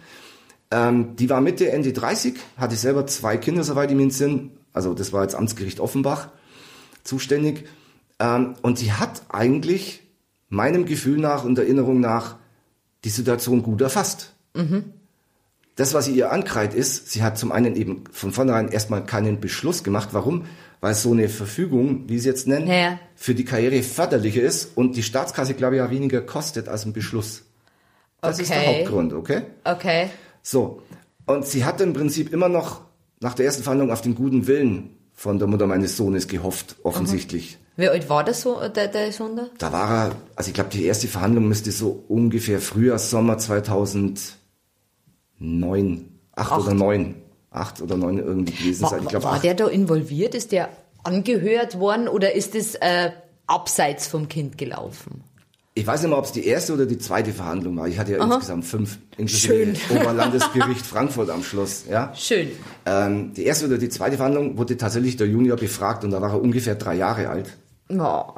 Ähm, 0.71 1.17
die 1.17 1.29
war 1.29 1.41
Mitte, 1.41 1.71
Ende 1.71 1.93
30, 1.93 2.35
hatte 2.57 2.77
selber 2.77 3.07
zwei 3.07 3.37
Kinder, 3.37 3.65
soweit 3.65 3.91
ich 3.91 3.97
mich 3.97 4.17
Sinn. 4.17 4.53
Also 4.73 4.95
das 4.95 5.13
war 5.13 5.23
jetzt 5.23 5.35
Amtsgericht 5.35 5.81
Offenbach 5.81 6.29
zuständig. 7.05 7.65
Ähm, 8.18 8.54
und 8.62 8.78
sie 8.78 8.92
hat 8.92 9.22
eigentlich 9.28 10.02
meinem 10.48 10.87
Gefühl 10.87 11.18
nach 11.18 11.44
und 11.44 11.59
Erinnerung 11.59 12.00
nach 12.00 12.37
die 13.04 13.11
Situation 13.11 13.62
gut 13.62 13.81
erfasst. 13.81 14.35
Mhm. 14.54 14.92
Das, 15.76 15.94
was 15.94 16.07
sie 16.07 16.16
ihr 16.16 16.33
ankreidet, 16.33 16.76
ist, 16.76 17.12
sie 17.12 17.22
hat 17.22 17.38
zum 17.38 17.52
einen 17.52 17.76
eben 17.76 18.02
von 18.11 18.33
vornherein 18.33 18.68
erstmal 18.68 19.04
keinen 19.04 19.38
Beschluss 19.38 19.85
gemacht. 19.85 20.09
Warum? 20.11 20.46
Weil 20.81 20.94
so 20.94 21.12
eine 21.12 21.28
Verfügung, 21.28 22.09
wie 22.09 22.18
sie 22.18 22.28
jetzt 22.28 22.48
nennen, 22.48 22.66
ja. 22.66 22.98
für 23.14 23.35
die 23.35 23.44
Karriere 23.44 23.83
förderlicher 23.83 24.42
ist 24.42 24.76
und 24.76 24.96
die 24.96 25.04
Staatskasse, 25.04 25.54
glaube 25.54 25.76
ich, 25.76 25.78
ja 25.78 25.90
weniger 25.90 26.20
kostet 26.20 26.68
als 26.68 26.85
ein 26.85 26.92
Beschluss. 26.92 27.44
Das 28.20 28.35
okay. 28.35 28.42
ist 28.42 28.50
der 28.50 28.66
Hauptgrund, 28.66 29.12
okay? 29.12 29.42
Okay. 29.62 30.11
So. 30.42 30.83
Und 31.26 31.46
sie 31.46 31.64
hat 31.64 31.81
im 31.81 31.92
Prinzip 31.92 32.33
immer 32.33 32.48
noch 32.48 32.81
nach 33.20 33.35
der 33.35 33.46
ersten 33.46 33.62
Verhandlung 33.62 33.92
auf 33.92 34.00
den 34.00 34.16
guten 34.16 34.48
Willen 34.48 34.96
von 35.12 35.38
der 35.38 35.46
Mutter 35.46 35.66
meines 35.66 35.96
Sohnes 35.96 36.26
gehofft, 36.26 36.76
offensichtlich. 36.83 37.59
Mhm. 37.61 37.67
Wie 37.79 37.88
alt 37.88 38.11
war 38.11 38.25
der, 38.25 38.35
so, 38.35 38.59
der, 38.69 38.88
der 38.88 39.12
Sohn 39.12 39.37
da? 39.37 39.73
War 39.73 40.07
er, 40.09 40.17
also 40.35 40.49
ich 40.49 40.55
glaube, 40.55 40.71
die 40.71 40.85
erste 40.85 41.07
Verhandlung 41.07 41.47
müsste 41.47 41.71
so 41.71 42.05
ungefähr 42.09 42.61
Frühjahr, 42.61 42.99
Sommer 42.99 43.38
2000 43.38 44.21
neun, 45.38 46.19
acht, 46.35 46.51
acht, 46.51 46.61
oder 46.61 46.75
neun, 46.75 47.14
acht 47.53 47.81
oder 47.81 47.97
neun 47.97 48.19
irgendwie 48.19 48.53
gewesen 48.53 48.83
war, 48.83 48.91
sein. 48.91 49.03
Ich 49.05 49.09
glaub, 49.11 49.23
war 49.23 49.35
acht. 49.35 49.45
der 49.45 49.55
da 49.55 49.69
involviert? 49.69 50.35
Ist 50.35 50.51
der 50.51 50.71
angehört 51.05 51.79
worden 51.79 52.09
oder 52.09 52.35
ist 52.35 52.57
es 52.57 52.75
äh, 52.75 53.12
abseits 53.47 54.09
vom 54.09 54.29
Kind 54.29 54.59
gelaufen? 54.59 55.23
Ich 55.75 55.87
weiß 55.87 56.03
nicht 56.03 56.11
mehr, 56.11 56.19
ob 56.19 56.25
es 56.25 56.33
die 56.33 56.45
erste 56.45 56.75
oder 56.75 56.85
die 56.87 56.99
zweite 56.99 57.33
Verhandlung 57.33 57.77
war. 57.77 57.87
Ich 57.87 57.97
hatte 57.97 58.11
ja 58.11 58.19
Aha. 58.19 58.35
insgesamt 58.35 58.64
fünf, 58.64 58.99
inklusive 59.17 59.75
Oberlandesgericht 59.95 60.85
Frankfurt 60.85 61.31
am 61.31 61.45
Schluss. 61.45 61.85
Ja? 61.88 62.12
Schön. 62.17 62.51
Ähm, 62.85 63.35
die 63.35 63.45
erste 63.45 63.67
oder 63.67 63.79
die 63.79 63.88
zweite 63.88 64.17
Verhandlung 64.17 64.59
wurde 64.59 64.77
tatsächlich 64.77 65.17
der 65.17 65.29
Junior 65.29 65.57
befragt 65.57 66.03
und 66.03 66.11
da 66.11 66.21
war 66.21 66.33
er 66.33 66.43
ungefähr 66.43 66.75
drei 66.75 66.97
Jahre 66.97 67.29
alt. 67.29 67.57
Oh. 67.88 68.35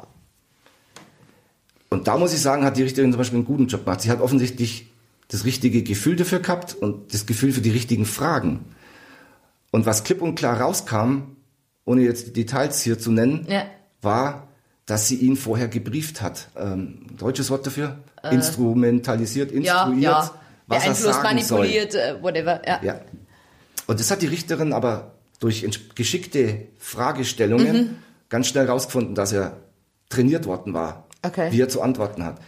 Und 1.89 2.07
da 2.07 2.17
muss 2.17 2.33
ich 2.33 2.41
sagen, 2.41 2.63
hat 2.63 2.77
die 2.77 2.83
Richterin 2.83 3.11
zum 3.11 3.17
Beispiel 3.17 3.37
einen 3.37 3.45
guten 3.45 3.67
Job 3.67 3.83
gemacht. 3.83 4.01
Sie 4.01 4.09
hat 4.09 4.21
offensichtlich 4.21 4.91
das 5.27 5.45
richtige 5.45 5.83
Gefühl 5.83 6.15
dafür 6.15 6.39
gehabt 6.39 6.73
und 6.73 7.13
das 7.13 7.25
Gefühl 7.25 7.51
für 7.51 7.61
die 7.61 7.69
richtigen 7.69 8.05
Fragen. 8.05 8.65
Und 9.71 9.85
was 9.85 10.03
klipp 10.03 10.21
und 10.21 10.35
klar 10.35 10.59
rauskam, 10.59 11.35
ohne 11.85 12.01
jetzt 12.01 12.27
die 12.27 12.33
Details 12.33 12.81
hier 12.81 12.99
zu 12.99 13.11
nennen, 13.11 13.45
ja. 13.49 13.65
war, 14.01 14.47
dass 14.85 15.07
sie 15.07 15.15
ihn 15.15 15.35
vorher 15.35 15.67
gebrieft 15.67 16.21
hat. 16.21 16.49
Ähm, 16.57 17.07
deutsches 17.17 17.49
Wort 17.49 17.65
dafür? 17.65 17.99
Äh, 18.23 18.35
Instrumentalisiert, 18.35 19.51
instruiert. 19.51 20.01
Ja, 20.01 20.23
ja. 20.23 20.31
Was 20.67 20.85
er 20.85 20.95
sagen 20.95 21.23
manipuliert, 21.23 21.93
soll. 21.93 22.01
Äh, 22.01 22.21
whatever. 22.23 22.61
Ja. 22.67 22.79
ja. 22.83 23.01
Und 23.87 23.99
das 23.99 24.11
hat 24.11 24.21
die 24.21 24.27
Richterin 24.27 24.73
aber 24.73 25.15
durch 25.39 25.67
geschickte 25.95 26.67
Fragestellungen 26.77 27.75
mhm. 27.75 27.95
Ganz 28.31 28.47
schnell 28.47 28.65
rausgefunden, 28.65 29.13
dass 29.13 29.31
er 29.31 29.57
trainiert 30.09 30.47
worden 30.47 30.73
war, 30.73 31.07
okay. 31.21 31.51
wie 31.51 31.61
er 31.61 31.69
zu 31.69 31.83
antworten 31.83 32.25
hat. 32.25 32.39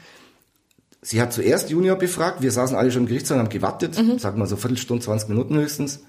Sie 1.04 1.22
hat 1.22 1.32
zuerst 1.32 1.70
Junior 1.70 1.98
befragt, 1.98 2.42
wir 2.42 2.52
saßen 2.52 2.76
alle 2.76 2.92
schon 2.92 3.04
im 3.04 3.08
Gerichtssaal, 3.08 3.38
haben 3.38 3.50
gewartet, 3.50 4.02
mhm. 4.02 4.18
sagen 4.18 4.40
wir 4.40 4.48
so 4.48 4.56
Viertelstunde, 4.56 5.04
20 5.04 5.30
Minuten 5.30 5.56
höchstens, 5.56 6.00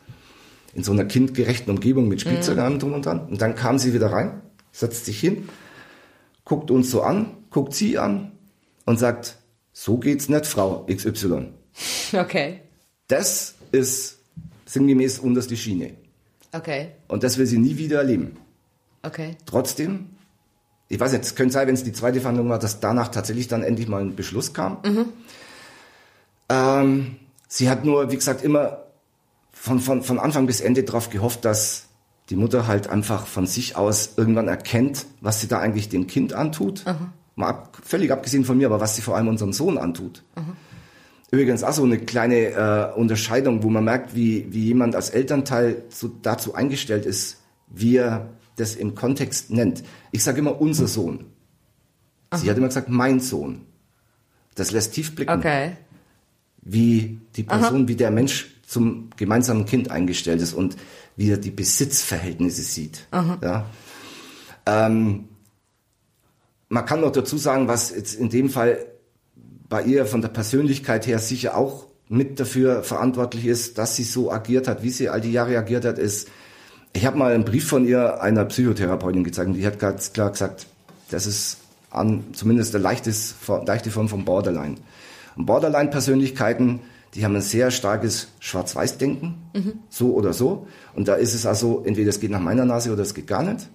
in 0.73 0.83
so 0.83 0.93
einer 0.93 1.05
kindgerechten 1.05 1.71
Umgebung 1.71 2.09
mit 2.09 2.23
Spielzeug 2.23 2.57
mhm. 2.57 2.79
drum 2.79 2.95
und 2.95 3.05
dran. 3.05 3.29
Und 3.29 3.43
dann 3.43 3.55
kam 3.55 3.79
sie 3.79 3.93
wieder 3.93 4.11
rein, 4.11 4.41
setzt 4.73 5.05
sich 5.05 5.21
hin 5.21 5.49
guckt 6.45 6.71
uns 6.71 6.91
so 6.91 7.03
an, 7.03 7.37
guckt 7.51 7.75
sie 7.75 7.99
an 7.99 8.33
und 8.85 8.99
sagt, 8.99 9.39
so 9.73 9.99
geht's 9.99 10.29
nicht, 10.29 10.47
Frau 10.47 10.87
XY. 10.87 11.49
Okay. 12.13 12.61
Das 13.09 13.55
ist 13.73 14.19
sinngemäß 14.67 15.19
unterste 15.19 15.57
Schiene. 15.57 15.95
Okay. 16.53 16.93
Und 17.09 17.25
das 17.25 17.39
will 17.39 17.47
sie 17.47 17.59
nie 17.59 17.77
wieder 17.77 17.99
erleben. 17.99 18.37
Okay. 19.05 19.37
Trotzdem, 19.47 20.11
ich 20.89 20.99
weiß 20.99 21.13
nicht, 21.13 21.25
es 21.25 21.35
könnte 21.35 21.53
sein, 21.53 21.67
wenn 21.67 21.75
es 21.75 21.85
die 21.85 21.93
zweite 21.93 22.21
Verhandlung 22.21 22.49
war, 22.49 22.59
dass 22.59 22.81
danach 22.81 23.09
tatsächlich 23.09 23.49
dann 23.49 23.63
endlich 23.63 23.89
mal 23.89 24.01
ein 24.01 24.17
Beschluss 24.17 24.55
kam. 24.55 24.79
Ähm, 26.49 27.17
sie 27.49 27.69
hat 27.69 27.85
nur, 27.85 28.11
wie 28.11 28.17
gesagt, 28.17 28.43
immer 28.43 28.85
von, 29.53 29.81
von, 29.81 30.03
von 30.03 30.19
Anfang 30.19 30.47
bis 30.47 30.61
Ende 30.61 30.85
darauf 30.85 31.11
gehofft, 31.11 31.45
dass 31.45 31.87
die 32.31 32.37
Mutter 32.37 32.67
halt 32.67 32.89
einfach 32.89 33.27
von 33.27 33.47
sich 33.47 33.77
aus 33.77 34.15
irgendwann 34.17 34.49
erkennt, 34.49 35.07
was 35.21 35.41
sie 35.41 35.49
da 35.49 35.59
eigentlich 35.59 35.89
dem 35.89 36.07
Kind 36.07 36.33
antut. 36.33 36.85
Mal 37.37 37.49
ab, 37.49 37.79
völlig 37.83 38.11
abgesehen 38.13 38.45
von 38.45 38.57
mir, 38.57 38.67
aber 38.67 38.81
was 38.81 38.97
sie 38.97 39.03
vor 39.03 39.17
allem 39.17 39.29
unserem 39.29 39.53
Sohn 39.53 39.77
antut. 39.77 40.23
Übrigens 41.31 41.65
auch 41.65 41.73
so 41.73 41.83
eine 41.83 41.99
kleine 41.99 42.93
äh, 42.95 42.99
Unterscheidung, 42.99 43.63
wo 43.63 43.69
man 43.69 43.85
merkt, 43.85 44.15
wie, 44.15 44.47
wie 44.53 44.67
jemand 44.67 44.95
als 44.95 45.11
Elternteil 45.11 45.83
so 45.89 46.11
dazu 46.23 46.55
eingestellt 46.55 47.07
ist, 47.07 47.43
wie 47.69 47.97
er 47.97 48.29
das 48.57 48.75
im 48.77 48.95
Kontext 48.95 49.51
nennt. 49.51 49.83
Ich 50.13 50.23
sage 50.23 50.39
immer 50.39 50.61
unser 50.61 50.87
Sohn. 50.87 51.27
Sie 52.35 52.51
hat 52.51 52.57
immer 52.57 52.69
gesagt, 52.69 52.89
mein 52.89 53.21
Sohn. 53.21 53.63
Das 54.55 54.71
lässt 54.71 54.93
tief 54.95 55.15
blicken, 55.15 55.39
Okay. 55.39 55.77
wie 56.63 57.19
die 57.37 57.43
Person, 57.45 57.89
wie 57.89 57.97
der 57.97 58.11
Mensch 58.11 58.51
zum 58.67 59.11
gemeinsamen 59.17 59.67
Kind 59.67 59.91
eingestellt 59.91 60.41
ist 60.41 60.55
und 60.55 60.77
wie 61.17 61.31
er 61.31 61.37
die 61.37 61.51
Besitzverhältnisse 61.51 62.63
sieht. 62.63 63.07
Ja. 63.13 63.67
Ähm, 64.67 65.29
man 66.69 66.87
kann 66.87 67.01
noch 67.01 67.13
dazu 67.13 67.37
sagen, 67.37 67.69
was 67.69 67.91
jetzt 67.91 68.15
in 68.15 68.31
dem 68.31 68.49
Fall 68.51 68.85
bei 69.69 69.83
ihr 69.83 70.07
von 70.07 70.23
der 70.23 70.29
Persönlichkeit 70.29 71.07
her 71.07 71.19
sicher 71.19 71.57
auch 71.57 71.87
mit 72.09 72.41
dafür 72.41 72.83
verantwortlich 72.83 73.47
ist, 73.47 73.79
dass 73.79 73.97
sie 73.97 74.05
so 74.05 74.31
agiert 74.33 74.69
hat, 74.69 74.83
wie 74.83 74.91
sie 74.91 75.09
all 75.09 75.21
die 75.21 75.33
Jahre 75.33 75.57
agiert 75.59 75.85
hat, 75.85 75.99
ist, 75.99 76.29
ich 76.95 77.05
habe 77.05 77.19
mal 77.19 77.35
einen 77.35 77.45
Brief 77.45 77.69
von 77.69 77.87
ihr 77.87 78.23
einer 78.23 78.45
Psychotherapeutin 78.45 79.25
gezeigt 79.25 79.49
und 79.49 79.55
die 79.55 79.67
hat 79.67 79.79
ganz 79.79 80.13
klar 80.13 80.31
gesagt, 80.31 80.67
das 81.11 81.27
ist 81.27 81.59
an, 81.91 82.25
zumindest 82.33 82.75
eine 82.75 82.83
leichtes, 82.83 83.35
leichte 83.67 83.91
Form 83.91 84.09
von 84.09 84.25
Borderline. 84.25 84.77
Und 85.37 85.47
Borderline-Persönlichkeiten, 85.47 86.81
die 87.15 87.25
haben 87.25 87.35
ein 87.35 87.43
sehr 87.43 87.71
starkes 87.71 88.29
Schwarz-Weiß-Denken, 88.39 89.35
so 89.91 90.15
oder 90.15 90.33
so. 90.33 90.67
Und 90.95 91.09
da 91.09 91.15
ist 91.15 91.35
es 91.35 91.47
also, 91.47 91.83
entweder 91.85 92.11
es 92.11 92.21
geht 92.21 92.31
nach 92.31 92.41
meiner 92.41 92.65
Nase 92.65 92.93
oder 92.93 93.03
es 93.03 93.15
geht 93.15 93.27
gar 93.27 93.43
nicht. 93.43 93.69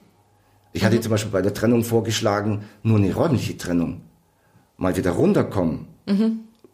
Ich 0.71 0.85
hatte 0.85 0.99
zum 1.01 1.11
Beispiel 1.11 1.31
bei 1.31 1.41
der 1.41 1.53
Trennung 1.53 1.83
vorgeschlagen, 1.83 2.63
nur 2.83 2.97
eine 2.97 3.13
räumliche 3.13 3.57
Trennung. 3.57 4.01
Mal 4.77 4.95
wieder 4.95 5.11
runterkommen. 5.11 5.87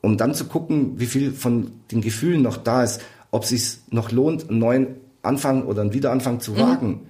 Um 0.01 0.17
dann 0.17 0.35
zu 0.35 0.45
gucken, 0.45 0.99
wie 0.99 1.07
viel 1.07 1.31
von 1.31 1.71
den 1.91 2.01
Gefühlen 2.01 2.43
noch 2.43 2.57
da 2.57 2.83
ist, 2.83 3.01
ob 3.31 3.43
es 3.43 3.49
sich 3.49 3.77
noch 3.89 4.11
lohnt, 4.11 4.49
einen 4.49 4.59
neuen 4.59 4.87
Anfang 5.25 5.63
oder 5.65 5.81
einen 5.81 5.93
Wiederanfang 5.93 6.39
zu 6.39 6.57
wagen. 6.57 7.07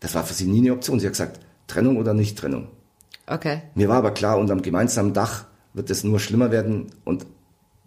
Das 0.00 0.14
war 0.14 0.24
für 0.24 0.34
sie 0.34 0.46
nie 0.46 0.60
eine 0.60 0.72
Option. 0.72 1.00
Sie 1.00 1.06
hat 1.06 1.12
gesagt, 1.12 1.40
Trennung 1.66 1.96
oder 1.96 2.14
nicht 2.14 2.38
Trennung. 2.38 2.68
Okay. 3.26 3.62
Mir 3.74 3.88
war 3.88 3.96
aber 3.96 4.10
klar, 4.10 4.38
unter 4.38 4.54
dem 4.54 4.62
gemeinsamen 4.62 5.14
Dach 5.14 5.46
wird 5.72 5.90
es 5.90 6.04
nur 6.04 6.20
schlimmer 6.20 6.50
werden 6.50 6.88
und 7.04 7.26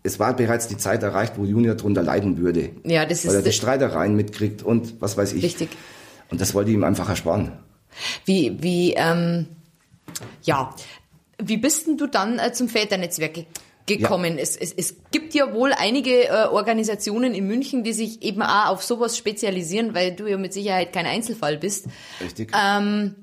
es 0.04 0.20
war 0.20 0.36
bereits 0.36 0.68
die 0.68 0.78
Zeit 0.78 1.04
erreicht, 1.04 1.34
wo 1.38 1.46
Junior 1.46 1.76
drunter 1.76 2.02
leiden 2.02 2.38
würde. 2.38 2.70
Ja, 2.86 3.06
das 3.06 3.28
Weil 3.28 3.36
er 3.36 3.42
die 3.42 3.50
ist 3.50 3.56
Streitereien 3.58 4.16
mitkriegt 4.16 4.64
und 4.64 5.02
was 5.02 5.18
weiß 5.18 5.34
ich. 5.34 5.44
richtig. 5.44 5.70
Und 6.30 6.42
das 6.42 6.54
wollte 6.54 6.72
ich 6.72 6.76
ihm 6.76 6.84
einfach 6.84 7.10
ersparen. 7.10 7.52
Wie, 8.26 8.58
wie, 8.62 8.94
ähm, 8.94 9.48
ja, 10.44 10.74
wie 11.42 11.58
bist 11.58 11.88
denn 11.88 11.98
du 11.98 12.08
dann 12.08 12.40
äh, 12.40 12.52
zum 12.54 12.68
Väternetzwerk 12.68 13.46
ge 13.88 13.98
gekommen? 13.98 14.38
Es, 14.38 14.56
es, 14.56 14.72
es 14.72 14.96
gibt 15.10 15.34
ja 15.34 15.52
wohl 15.54 15.74
einige 15.74 16.28
äh, 16.28 16.46
Organisationen 16.52 17.34
in 17.34 17.48
München, 17.48 17.84
die 17.84 17.94
sich 17.94 18.22
eben 18.22 18.44
auch 18.44 18.68
auf 18.68 18.84
sowas 18.84 19.18
spezialisieren, 19.18 19.96
weil 19.96 20.16
du 20.16 20.28
ja 20.28 20.38
mit 20.38 20.54
Sicherheit 20.54 20.94
kein 20.94 21.08
Einzelfall 21.08 21.58
bist. 21.58 21.88
Richtig? 22.22 22.52
Ähm, 22.56 23.16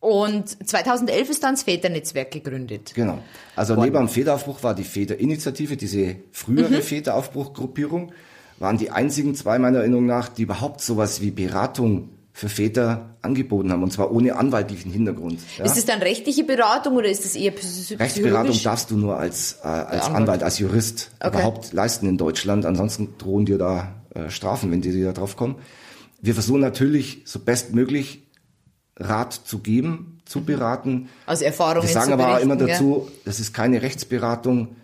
Und 0.00 0.68
2011 0.68 1.30
ist 1.30 1.42
dann 1.44 1.54
das 1.54 1.62
Väternetzwerk 1.62 2.30
gegründet. 2.32 2.92
Genau. 2.94 3.18
Also 3.54 3.76
neben 3.76 3.94
dem 3.96 4.08
Väteraufbruch 4.08 4.62
war 4.64 4.74
die 4.74 4.82
Väterinitiative, 4.84 5.76
diese 5.76 6.16
frühere 6.32 6.78
Mhm. 6.78 6.82
Väteraufbruchgruppierung, 6.82 8.12
waren 8.58 8.78
die 8.78 8.90
einzigen 8.90 9.34
zwei 9.34 9.58
meiner 9.58 9.78
Erinnerung 9.78 10.06
nach, 10.06 10.28
die 10.28 10.42
überhaupt 10.42 10.80
sowas 10.80 11.20
wie 11.20 11.30
Beratung 11.30 12.10
für 12.34 12.48
Väter 12.48 13.16
angeboten 13.20 13.70
haben, 13.70 13.82
und 13.82 13.92
zwar 13.92 14.10
ohne 14.10 14.36
anwaltlichen 14.36 14.90
Hintergrund. 14.90 15.38
Ja? 15.58 15.64
Ist 15.66 15.76
das 15.76 15.84
dann 15.84 15.98
rechtliche 16.00 16.44
Beratung 16.44 16.96
oder 16.96 17.08
ist 17.08 17.24
das 17.26 17.36
eher 17.36 17.52
psy- 17.52 17.98
Rechtsberatung 17.98 18.06
psychologisch? 18.08 18.62
darfst 18.62 18.90
du 18.90 18.96
nur 18.96 19.18
als, 19.18 19.58
äh, 19.62 19.66
als 19.66 20.06
Anwalt. 20.06 20.16
Anwalt, 20.16 20.42
als 20.42 20.58
Jurist 20.58 21.10
Okay. 21.20 21.28
überhaupt 21.28 21.72
leisten 21.74 22.08
in 22.08 22.16
Deutschland. 22.16 22.64
Ansonsten 22.64 23.14
drohen 23.18 23.44
dir 23.44 23.58
da 23.58 23.94
äh, 24.14 24.30
Strafen, 24.30 24.70
wenn 24.70 24.80
die 24.80 25.02
da 25.02 25.12
drauf 25.12 25.36
kommen. 25.36 25.56
Wir 26.22 26.32
versuchen 26.34 26.60
natürlich 26.60 27.22
so 27.26 27.38
bestmöglich 27.38 28.26
Rat 28.96 29.32
zu 29.32 29.58
geben, 29.58 30.20
zu 30.24 30.42
beraten. 30.44 31.08
Aus 31.26 31.42
Erfahrungen 31.42 31.86
Wir 31.86 31.92
sagen 31.92 32.12
aber 32.12 32.40
immer 32.40 32.56
dazu, 32.56 33.08
das 33.24 33.40
ist 33.40 33.52
keine 33.52 33.82
Rechtsberatung. 33.82 34.76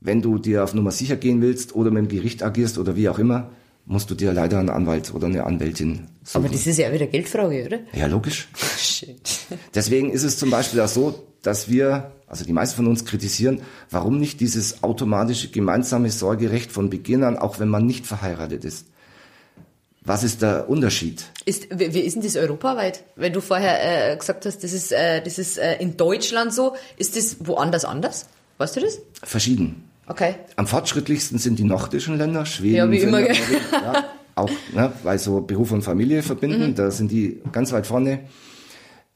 Wenn 0.00 0.20
du 0.22 0.38
dir 0.38 0.64
auf 0.64 0.74
Nummer 0.74 0.90
sicher 0.90 1.16
gehen 1.16 1.40
willst 1.42 1.74
oder 1.74 1.90
mit 1.90 2.04
dem 2.04 2.08
Gericht 2.08 2.42
agierst 2.42 2.78
oder 2.78 2.94
wie 2.96 3.08
auch 3.08 3.18
immer, 3.18 3.50
musst 3.86 4.10
du 4.10 4.14
dir 4.14 4.32
leider 4.32 4.58
einen 4.58 4.70
Anwalt 4.70 5.12
oder 5.14 5.26
eine 5.26 5.44
Anwältin 5.44 6.06
suchen. 6.22 6.44
Aber 6.44 6.52
das 6.52 6.66
ist 6.66 6.78
ja 6.78 6.92
wieder 6.92 7.06
Geldfrage, 7.06 7.66
oder? 7.66 7.78
ja, 7.92 8.06
logisch. 8.06 8.48
Shit. 8.78 9.46
Deswegen 9.74 10.10
ist 10.10 10.22
es 10.22 10.38
zum 10.38 10.50
Beispiel 10.50 10.80
auch 10.80 10.88
so, 10.88 11.26
dass 11.42 11.68
wir, 11.68 12.12
also 12.26 12.44
die 12.44 12.52
meisten 12.52 12.76
von 12.76 12.86
uns 12.86 13.04
kritisieren, 13.04 13.60
warum 13.90 14.18
nicht 14.18 14.40
dieses 14.40 14.82
automatische 14.82 15.50
gemeinsame 15.50 16.10
Sorgerecht 16.10 16.72
von 16.72 16.88
Beginn 16.88 17.22
an, 17.22 17.36
auch 17.36 17.58
wenn 17.58 17.68
man 17.68 17.84
nicht 17.84 18.06
verheiratet 18.06 18.64
ist. 18.64 18.86
Was 20.06 20.22
ist 20.22 20.42
der 20.42 20.68
Unterschied? 20.68 21.24
Ist, 21.46 21.68
wie, 21.78 21.94
wie 21.94 22.00
ist 22.00 22.14
denn 22.14 22.22
das 22.22 22.36
europaweit? 22.36 23.04
Weil 23.16 23.30
du 23.30 23.40
vorher 23.40 24.12
äh, 24.12 24.16
gesagt 24.16 24.44
hast, 24.44 24.62
das 24.62 24.74
ist, 24.74 24.92
äh, 24.92 25.22
das 25.22 25.38
ist 25.38 25.56
äh, 25.56 25.76
in 25.78 25.96
Deutschland 25.96 26.52
so. 26.52 26.74
Ist 26.98 27.16
das 27.16 27.36
woanders 27.40 27.86
anders? 27.86 28.26
Weißt 28.58 28.76
du 28.76 28.80
das? 28.80 29.00
Verschieden. 29.22 29.88
Okay. 30.06 30.34
Am 30.56 30.66
fortschrittlichsten 30.66 31.38
sind 31.38 31.58
die 31.58 31.64
nordischen 31.64 32.18
Länder, 32.18 32.44
Schweden, 32.46 32.76
Ja, 32.76 32.90
wie 32.90 32.98
immer? 32.98 33.20
Norwegen, 33.20 33.38
ja, 33.72 34.04
auch, 34.34 34.50
ne, 34.74 34.92
weil 35.02 35.18
so 35.18 35.40
Beruf 35.40 35.72
und 35.72 35.82
Familie 35.82 36.22
verbinden, 36.22 36.70
Mhm. 36.70 36.74
da 36.74 36.90
sind 36.90 37.10
die 37.10 37.40
ganz 37.52 37.72
weit 37.72 37.86
vorne. 37.86 38.20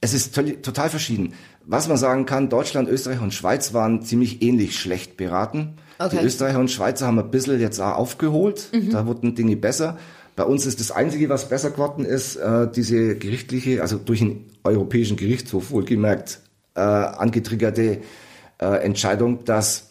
Es 0.01 0.15
ist 0.15 0.35
total 0.63 0.89
verschieden. 0.91 1.35
Was 1.67 1.89
man 1.89 1.97
sagen 1.97 2.25
kann, 2.25 2.49
Deutschland, 2.49 2.89
Österreich 2.89 3.21
und 3.21 3.35
Schweiz 3.35 3.75
waren 3.75 4.03
ziemlich 4.03 4.43
ähnlich 4.43 4.79
schlecht 4.79 5.17
beraten. 5.17 5.75
Okay. 5.99 6.19
Die 6.21 6.25
Österreicher 6.27 6.61
und 6.61 6.71
Schweizer 6.71 7.07
haben 7.09 7.19
ein 7.19 7.31
bisschen 7.31 7.61
jetzt 7.61 7.81
auch 7.81 7.97
aufgeholt, 7.97 8.69
Mhm. 8.73 8.91
da 8.91 9.07
wurden 9.07 9.35
Dinge 9.35 9.57
besser. 9.57 9.99
Bei 10.37 10.45
uns 10.45 10.67
ist 10.67 10.79
das 10.79 10.93
Einzige, 10.93 11.29
was 11.29 11.49
besser 11.49 11.71
geworden 11.73 12.05
ist, 12.05 12.37
äh, 12.37 12.69
diese 12.71 13.17
gerichtliche, 13.17 13.83
also 13.83 13.99
durch 13.99 14.21
den 14.21 14.45
Europäischen 14.63 15.17
Gerichtshof 15.17 15.73
wohlgemerkt, 15.73 16.39
äh, 16.77 16.81
angetriggerte 16.81 17.99
äh, 18.61 18.67
Entscheidung, 18.85 19.45
dass 19.45 19.88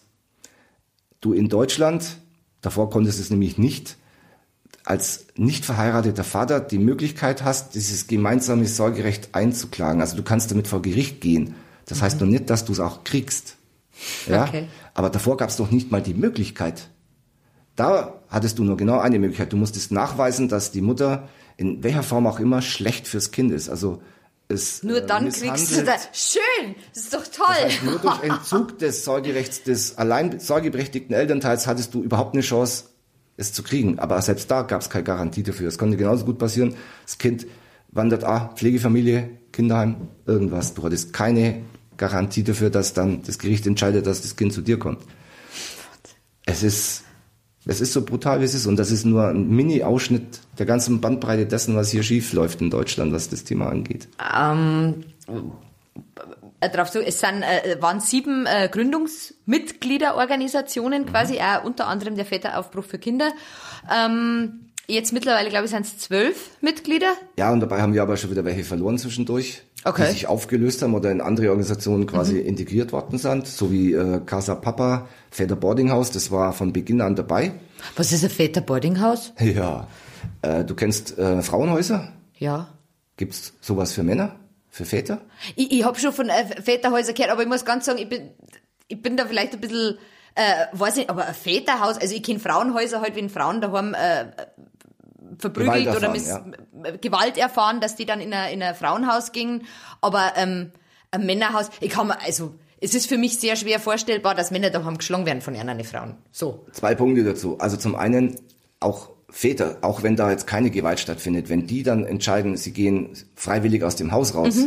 du 1.28 1.34
in 1.34 1.50
Deutschland, 1.50 2.18
davor 2.62 2.90
konntest 2.90 3.20
du 3.20 3.24
es 3.24 3.30
nämlich 3.30 3.58
nicht, 3.58 3.98
als 4.84 5.28
nicht 5.36 5.66
verheirateter 5.66 6.24
Vater 6.24 6.60
die 6.62 6.80
Möglichkeit 6.80 7.44
hast, 7.44 7.76
dieses 7.76 8.08
gemeinsame 8.08 8.66
Sorgerecht 8.66 9.30
einzuklagen. 9.34 10.02
Also 10.02 10.16
du 10.16 10.24
kannst 10.24 10.50
damit 10.50 10.68
vor 10.68 10.82
Gericht 10.82 11.20
gehen. 11.20 11.56
Das 11.86 12.02
heißt 12.02 12.22
noch 12.22 12.28
nicht, 12.28 12.50
dass 12.50 12.64
du 12.64 12.72
es 12.72 12.80
auch 12.80 13.04
kriegst. 13.04 13.58
Ja? 14.28 14.46
Okay. 14.46 14.68
Aber 14.94 15.10
davor 15.10 15.38
gab 15.38 15.50
es 15.50 15.58
doch 15.58 15.72
nicht 15.72 15.92
mal 15.92 16.02
die 16.02 16.14
Möglichkeit. 16.14 16.90
Da 17.76 18.22
hattest 18.30 18.60
du 18.60 18.64
nur 18.64 18.78
genau 18.78 19.00
eine 19.00 19.20
Möglichkeit. 19.20 19.52
Du 19.52 19.58
musstest 19.58 19.92
nachweisen, 19.92 20.48
dass 20.48 20.72
die 20.72 20.82
Mutter 20.82 21.28
in 21.58 21.84
welcher 21.84 22.04
Form 22.04 22.26
auch 22.26 22.40
immer 22.40 22.62
schlecht 22.62 23.08
fürs 23.08 23.32
Kind 23.32 23.52
ist. 23.52 23.70
Also 23.70 24.02
es 24.50 24.84
Nur 24.84 24.98
äh, 24.98 25.06
dann 25.06 25.32
kriegst 25.32 25.76
du 25.76 25.84
das. 25.84 26.10
Schön! 26.14 26.76
Das 26.94 27.04
ist 27.04 27.14
doch 27.14 27.28
toll! 27.28 27.46
Das 27.48 27.74
heißt, 27.74 27.84
nur 27.84 28.00
durch 28.00 28.24
Entzug 28.24 28.80
des 28.80 29.04
Sorgerechts 29.04 29.64
des 29.64 29.98
allein 29.98 30.40
sorgeberechtigten 30.40 31.16
Elternteils 31.16 31.68
hattest 31.68 31.94
du 31.94 32.02
überhaupt 32.02 32.34
eine 32.34 32.42
Chance, 32.42 32.86
es 33.36 33.54
zu 33.54 33.64
kriegen. 33.64 34.00
Aber 34.00 34.22
selbst 34.22 34.50
da 34.50 34.62
gab 34.64 34.82
es 34.82 34.90
keine 34.90 35.04
Garantie 35.04 35.44
dafür. 35.44 35.68
Es 35.68 35.78
konnte 35.78 35.98
genauso 35.98 36.26
gut 36.26 36.38
passieren. 36.38 36.76
Das 37.06 37.18
Kind 37.18 37.46
wandert, 37.90 38.24
ah, 38.24 38.52
Pflegefamilie, 38.56 39.30
Kinderheim, 39.52 40.08
irgendwas. 40.26 40.74
Du 40.74 40.84
hattest 40.84 41.14
keine 41.14 41.64
Garantie 41.98 42.44
dafür, 42.44 42.70
dass 42.70 42.94
dann 42.94 43.24
das 43.24 43.40
Gericht 43.40 43.68
entscheidet, 43.68 44.08
dass 44.08 44.22
das 44.22 44.36
Kind 44.36 44.54
zu 44.54 44.62
dir 44.62 44.80
kommt. 44.80 45.02
Es 46.46 46.64
ist, 46.64 47.04
es 47.68 47.82
ist 47.82 47.94
so 47.94 48.04
brutal, 48.04 48.40
wie 48.40 48.46
es 48.46 48.54
ist. 48.54 48.66
Und 48.66 48.78
das 48.78 48.92
ist 48.92 49.06
nur 49.06 49.28
ein 49.28 49.50
Mini-Ausschnitt 49.50 50.40
der 50.58 50.66
ganzen 50.66 51.02
Bandbreite 51.02 51.46
dessen, 51.46 51.76
was 51.76 51.92
hier 51.92 52.04
schief 52.04 52.32
läuft 52.34 52.62
in 52.62 52.70
Deutschland, 52.70 53.12
was 53.14 53.30
das 53.30 53.44
Thema 53.44 53.70
angeht. 53.70 54.08
Ähm, 54.36 55.04
äh, 56.60 56.70
drauf 56.70 56.90
zu, 56.90 57.06
es 57.06 57.20
sind, 57.20 57.44
äh, 57.44 57.82
waren 57.82 58.00
sieben 58.00 58.46
äh, 58.46 58.70
Gründungsmitgliederorganisationen 58.72 61.06
quasi, 61.06 61.40
auch 61.40 61.66
unter 61.66 61.88
anderem 61.88 62.16
der 62.16 62.26
Väteraufbruch 62.26 62.86
für 62.86 63.00
Kinder. 63.00 63.34
Ähm, 63.94 64.67
Jetzt 64.90 65.12
mittlerweile, 65.12 65.50
glaube 65.50 65.66
ich, 65.66 65.72
sind 65.72 65.86
es 65.86 65.98
zwölf 65.98 66.50
Mitglieder. 66.62 67.14
Ja, 67.38 67.52
und 67.52 67.60
dabei 67.60 67.82
haben 67.82 67.94
wir 67.94 68.02
aber 68.02 68.16
schon 68.16 68.32
wieder 68.32 68.46
welche 68.46 68.64
verloren 68.64 68.98
zwischendurch, 68.98 69.64
Okay. 69.84 70.06
die 70.08 70.12
sich 70.14 70.28
aufgelöst 70.28 70.82
haben 70.82 70.94
oder 70.96 71.12
in 71.12 71.20
andere 71.20 71.48
Organisationen 71.50 72.08
quasi 72.08 72.40
integriert 72.40 72.94
worden 72.94 73.18
sind, 73.18 73.48
so 73.48 73.70
wie 73.72 73.92
äh, 73.94 74.22
Casa 74.26 74.56
Papa, 74.56 75.08
Väter 75.30 75.58
Boarding 75.58 75.92
House, 75.92 76.12
das 76.12 76.32
war 76.32 76.54
von 76.54 76.72
Beginn 76.72 77.02
an 77.02 77.16
dabei. 77.18 77.52
Was 77.98 78.12
ist 78.14 78.24
ein 78.24 78.30
Väter-Boardinghaus? 78.30 79.34
Ja, 79.40 79.88
äh, 80.42 80.64
du 80.64 80.74
kennst 80.74 81.18
äh, 81.18 81.42
Frauenhäuser? 81.42 82.12
Ja. 82.38 82.70
Gibt's 83.18 83.54
sowas 83.62 83.92
für 83.94 84.04
Männer, 84.04 84.38
für 84.70 84.86
Väter? 84.86 85.20
Ich, 85.58 85.72
ich 85.72 85.84
habe 85.84 86.00
schon 86.00 86.14
von 86.14 86.30
äh, 86.30 86.62
Väterhäusern 86.62 87.14
gehört, 87.14 87.32
aber 87.34 87.42
ich 87.42 87.48
muss 87.50 87.66
ganz 87.66 87.86
sagen, 87.86 88.00
ich 88.00 88.08
bin, 88.08 88.30
ich 88.88 89.02
bin 89.02 89.18
da 89.18 89.26
vielleicht 89.26 89.54
ein 89.54 89.60
bisschen, 89.62 89.98
äh, 90.36 90.66
weiß 90.72 90.96
nicht, 90.96 91.10
aber 91.10 91.26
ein 91.28 91.34
Väterhaus, 91.36 91.98
also 91.98 92.16
ich 92.16 92.24
kenne 92.24 92.40
Frauenhäuser 92.40 93.02
halt, 93.02 93.16
wenn 93.18 93.30
Frauen 93.30 93.60
daheim 93.62 93.94
äh, 93.94 94.26
verprügelt 95.40 95.86
Gewalt 95.86 95.98
oder 95.98 96.16
erfahren, 96.16 96.56
miss, 96.74 96.94
äh, 96.94 96.98
Gewalt 96.98 97.38
erfahren, 97.38 97.82
dass 97.82 97.96
die 97.96 98.06
dann 98.06 98.22
in 98.22 98.34
ein, 98.34 98.54
in 98.54 98.64
ein 98.64 98.76
Frauenhaus 98.76 99.32
gingen. 99.32 99.64
Aber 100.02 100.34
ähm, 100.36 100.72
ein 101.12 101.26
Männerhaus, 101.26 101.70
ich 101.80 101.90
kann 101.90 102.08
mir, 102.08 102.22
also 102.22 102.54
es 102.80 102.94
ist 102.94 103.08
für 103.08 103.18
mich 103.18 103.40
sehr 103.40 103.56
schwer 103.56 103.80
vorstellbar, 103.80 104.36
dass 104.36 104.52
Männer 104.52 104.70
daheim 104.70 104.98
geschlagen 104.98 105.26
werden 105.26 105.42
von 105.42 105.56
anderen 105.56 105.84
Frauen. 105.84 106.16
So. 106.32 106.66
Zwei 106.72 106.96
Punkte 106.96 107.24
dazu. 107.24 107.58
Also 107.60 107.78
zum 107.78 107.96
einen 107.96 108.36
auch 108.80 109.10
Väter, 109.30 109.78
auch 109.82 110.04
wenn 110.04 110.16
da 110.16 110.32
jetzt 110.32 110.48
keine 110.48 110.70
Gewalt 110.70 111.00
stattfindet, 111.00 111.50
wenn 111.50 111.68
die 111.68 111.84
dann 111.84 112.06
entscheiden, 112.06 112.56
sie 112.56 112.72
gehen 112.72 113.10
freiwillig 113.36 113.84
aus 113.84 113.96
dem 113.96 114.12
Haus 114.12 114.36
raus, 114.36 114.58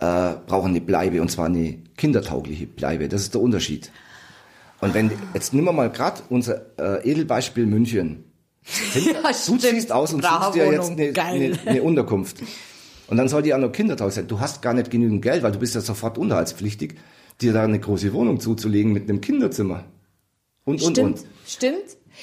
äh, 0.00 0.32
brauchen 0.46 0.70
eine 0.70 0.80
Bleibe 0.80 1.20
und 1.20 1.30
zwar 1.30 1.46
eine 1.46 1.78
kindertaugliche 1.96 2.66
Bleibe. 2.66 3.08
Das 3.08 3.22
ist 3.22 3.34
der 3.34 3.40
Unterschied. 3.40 3.90
Und 4.80 4.94
wenn 4.94 5.10
jetzt 5.34 5.52
nehmen 5.52 5.66
wir 5.66 5.72
mal 5.72 5.90
gerade 5.90 6.22
unser 6.28 6.78
äh, 6.78 7.10
Edelbeispiel 7.10 7.66
München. 7.66 8.24
Ja, 8.94 9.30
du 9.30 9.56
ziehst 9.58 9.92
aus 9.92 10.12
und 10.12 10.24
suchst 10.24 10.54
dir 10.54 10.72
jetzt 10.72 10.90
eine, 10.90 11.12
eine, 11.22 11.58
eine 11.66 11.82
Unterkunft. 11.82 12.38
Und 13.08 13.18
dann 13.18 13.28
soll 13.28 13.42
die 13.42 13.54
auch 13.54 13.58
noch 13.58 13.70
kindertauglich 13.70 14.16
sein. 14.16 14.26
Du 14.26 14.40
hast 14.40 14.62
gar 14.62 14.74
nicht 14.74 14.90
genügend 14.90 15.22
Geld, 15.22 15.44
weil 15.44 15.52
du 15.52 15.60
bist 15.60 15.76
ja 15.76 15.80
sofort 15.80 16.18
unterhaltspflichtig, 16.18 16.96
dir 17.40 17.52
da 17.52 17.62
eine 17.62 17.78
große 17.78 18.12
Wohnung 18.12 18.40
zuzulegen 18.40 18.92
mit 18.92 19.08
einem 19.08 19.20
Kinderzimmer. 19.20 19.84
Und, 20.64 20.82
und, 20.82 20.90
Stimmt, 20.96 21.18
und. 21.20 21.26
stimmt. 21.46 21.76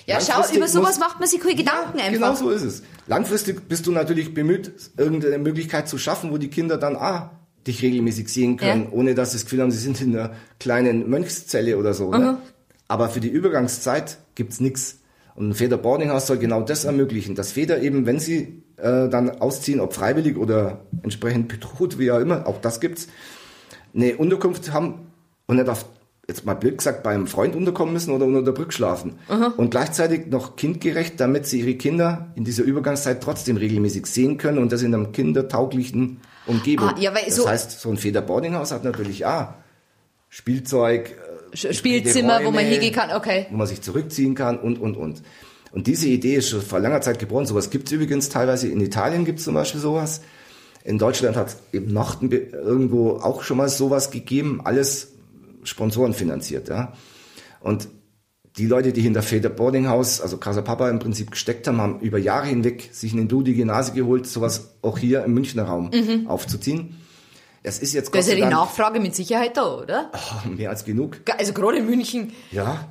Ja, 0.05 0.19
schau, 0.19 0.41
über 0.53 0.67
sowas 0.67 0.97
muss- 0.97 0.99
macht 0.99 1.19
man 1.21 1.29
sich 1.29 1.39
keine 1.39 1.55
Gedanken 1.55 1.99
einfach. 1.99 2.11
Genau 2.11 2.35
so 2.35 2.49
ist 2.49 2.63
es. 2.63 2.83
Langfristig 3.07 3.69
bist 3.69 3.87
du 3.87 3.93
natürlich 3.93 4.33
bemüht, 4.33 4.73
irgendeine 4.97 5.37
Möglichkeit 5.37 5.87
zu 5.87 5.97
schaffen, 5.97 6.31
wo 6.31 6.37
die 6.37 6.49
Kinder 6.49 6.75
dann 6.77 6.97
ah, 6.97 7.31
dich 7.65 7.81
regelmäßig 7.81 8.27
sehen 8.27 8.57
können, 8.57 8.83
Ja. 8.85 8.91
ohne 8.91 9.15
dass 9.15 9.31
sie 9.31 9.37
das 9.37 9.45
Gefühl 9.45 9.61
haben, 9.61 9.71
sie 9.71 9.77
sind 9.77 10.01
in 10.01 10.13
einer 10.17 10.33
kleinen 10.59 11.09
Mönchszelle 11.09 11.77
oder 11.77 11.93
so. 11.93 12.11
Ne? 12.11 12.39
Aber 12.89 13.07
für 13.07 13.21
die 13.21 13.29
Übergangszeit 13.29 14.17
gibt's 14.35 14.59
nix. 14.59 14.97
Und 15.35 15.49
ein 15.49 15.53
Väter 15.55 15.77
Boarding 15.77 16.09
House 16.11 16.27
soll 16.27 16.37
genau 16.37 16.61
das 16.61 16.83
ermöglichen, 16.85 17.33
dass 17.35 17.53
Väter 17.53 17.81
eben, 17.81 18.05
wenn 18.05 18.19
sie 18.19 18.63
äh, 18.77 19.09
dann 19.09 19.29
ausziehen, 19.41 19.79
ob 19.79 19.93
freiwillig 19.93 20.37
oder 20.37 20.81
entsprechend 21.01 21.47
bedroht, 21.47 21.97
wie 21.97 22.11
auch 22.11 22.19
immer, 22.19 22.45
auch 22.47 22.61
das 22.61 22.79
gibt's, 22.79 23.07
eine 23.95 24.15
Unterkunft 24.17 24.71
haben 24.73 25.07
und 25.47 25.55
nicht 25.57 25.69
auf, 25.69 25.85
jetzt 26.27 26.45
mal 26.45 26.53
blöd 26.53 26.77
gesagt, 26.77 27.03
beim 27.03 27.27
Freund 27.27 27.55
unterkommen 27.55 27.93
müssen 27.93 28.11
oder 28.11 28.25
unter 28.25 28.43
der 28.43 28.51
Brücke 28.53 28.71
schlafen. 28.71 29.15
Und 29.57 29.71
gleichzeitig 29.71 30.27
noch 30.27 30.55
kindgerecht, 30.55 31.19
damit 31.19 31.45
sie 31.47 31.59
ihre 31.61 31.75
Kinder 31.75 32.31
in 32.35 32.43
dieser 32.43 32.63
Übergangszeit 32.63 33.21
trotzdem 33.21 33.57
regelmäßig 33.57 34.05
sehen 34.05 34.37
können 34.37 34.59
und 34.59 34.71
das 34.71 34.81
in 34.83 34.93
einer 34.93 35.07
kindertauglichen 35.07 36.21
Umgebung. 36.47 36.89
Ah, 36.89 36.95
ja, 36.99 37.13
weil 37.13 37.25
das 37.25 37.35
so- 37.35 37.47
heißt, 37.47 37.79
so 37.81 37.89
ein 37.89 37.97
Väter-Boardinghaus 37.97 38.71
hat 38.71 38.83
natürlich 38.83 39.25
auch 39.25 39.47
Spielzeug, 40.29 41.15
Spielzimmer, 41.53 42.39
wo 42.39 42.51
man 42.51 42.63
Räume, 42.65 42.69
hingehen 42.69 42.93
kann, 42.93 43.11
okay. 43.11 43.47
wo 43.49 43.57
man 43.57 43.67
sich 43.67 43.81
zurückziehen 43.81 44.35
kann 44.35 44.59
und, 44.59 44.79
und, 44.79 44.95
und. 44.97 45.21
Und 45.71 45.87
diese 45.87 46.07
Idee 46.07 46.35
ist 46.35 46.49
schon 46.49 46.61
vor 46.61 46.79
langer 46.79 47.01
Zeit 47.01 47.19
geboren. 47.19 47.45
Sowas 47.45 47.69
gibt's 47.69 47.91
übrigens 47.91 48.29
teilweise. 48.29 48.67
In 48.67 48.79
Italien 48.79 49.25
gibt's 49.25 49.43
zum 49.43 49.55
Beispiel 49.55 49.81
sowas. 49.81 50.21
In 50.83 50.99
Deutschland 50.99 51.35
hat 51.35 51.55
eben 51.71 51.91
Nachten 51.91 52.31
irgendwo 52.31 53.11
auch 53.17 53.43
schon 53.43 53.57
mal 53.57 53.69
sowas 53.69 54.11
gegeben. 54.11 54.61
Alles 54.63 55.13
Sponsoren 55.63 56.13
finanziert, 56.13 56.69
ja. 56.69 56.93
Und 57.61 57.87
die 58.57 58.67
Leute, 58.67 58.93
die 58.93 59.01
hinter 59.01 59.23
Väter 59.23 59.49
Boarding 59.49 59.87
House, 59.87 60.21
also 60.21 60.37
Casa 60.37 60.61
Papa 60.61 60.89
im 60.89 60.99
Prinzip 60.99 61.31
gesteckt 61.31 61.67
haben, 61.67 61.81
haben 61.81 61.99
über 62.01 62.19
Jahre 62.19 62.47
hinweg 62.47 62.89
sich 62.91 63.13
eine 63.13 63.25
blutige 63.25 63.65
Nase 63.65 63.93
geholt, 63.93 64.27
sowas 64.27 64.75
auch 64.83 64.99
hier 64.99 65.23
im 65.23 65.33
Münchner 65.33 65.63
Raum 65.63 65.89
aufzuziehen. 66.27 66.97
Es 67.63 67.79
ist 67.79 67.93
jetzt 67.93 68.13
Da 68.13 68.19
ist 68.19 68.27
ja 68.27 68.35
die 68.35 68.41
Dank 68.41 68.53
Nachfrage 68.53 68.99
mit 68.99 69.15
Sicherheit 69.15 69.55
da, 69.57 69.77
oder? 69.77 70.11
mehr 70.45 70.69
als 70.69 70.83
genug. 70.83 71.17
Also 71.37 71.53
gerade 71.53 71.77
in 71.77 71.85
München. 71.85 72.33
Ja. 72.51 72.89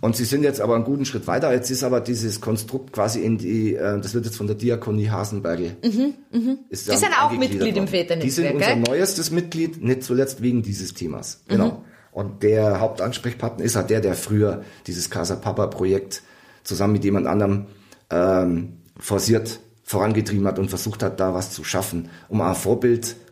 Und 0.00 0.16
sie 0.16 0.24
sind 0.24 0.42
jetzt 0.42 0.60
aber 0.60 0.74
einen 0.74 0.82
guten 0.84 1.04
Schritt 1.04 1.28
weiter. 1.28 1.52
Jetzt 1.52 1.70
ist 1.70 1.84
aber 1.84 2.00
dieses 2.00 2.40
Konstrukt 2.40 2.92
quasi 2.92 3.20
in 3.20 3.38
die, 3.38 3.76
äh, 3.76 4.00
das 4.00 4.14
wird 4.14 4.24
jetzt 4.24 4.36
von 4.36 4.48
der 4.48 4.56
Diakonie 4.56 5.08
Hasenberge. 5.10 5.76
Mhm, 5.84 6.58
Ist 6.70 6.90
Die 6.90 6.96
sind 6.96 7.12
auch 7.22 7.30
Mitglied 7.30 7.76
im 7.76 7.86
Väternetzwerk, 7.86 8.22
Die 8.22 8.30
sind 8.30 8.54
unser 8.54 8.66
gell? 8.66 8.76
neuestes 8.80 9.30
Mitglied, 9.30 9.80
nicht 9.82 10.02
zuletzt 10.02 10.42
wegen 10.42 10.62
dieses 10.62 10.94
Themas. 10.94 11.42
Mhm. 11.46 11.52
Genau. 11.52 11.84
Und 12.10 12.42
der 12.42 12.80
Hauptansprechpartner 12.80 13.64
ist 13.64 13.76
halt 13.76 13.90
der, 13.90 14.00
der 14.00 14.14
früher 14.14 14.64
dieses 14.88 15.08
Casa 15.08 15.36
Papa 15.36 15.68
Projekt 15.68 16.22
zusammen 16.64 16.94
mit 16.94 17.04
jemand 17.04 17.26
anderem 17.28 17.66
ähm, 18.10 18.78
forciert 18.98 19.60
vorangetrieben 19.84 20.46
hat 20.46 20.58
und 20.58 20.68
versucht 20.68 21.02
hat, 21.02 21.20
da 21.20 21.34
was 21.34 21.52
zu 21.52 21.62
schaffen, 21.64 22.08
um 22.28 22.40
ein 22.40 22.54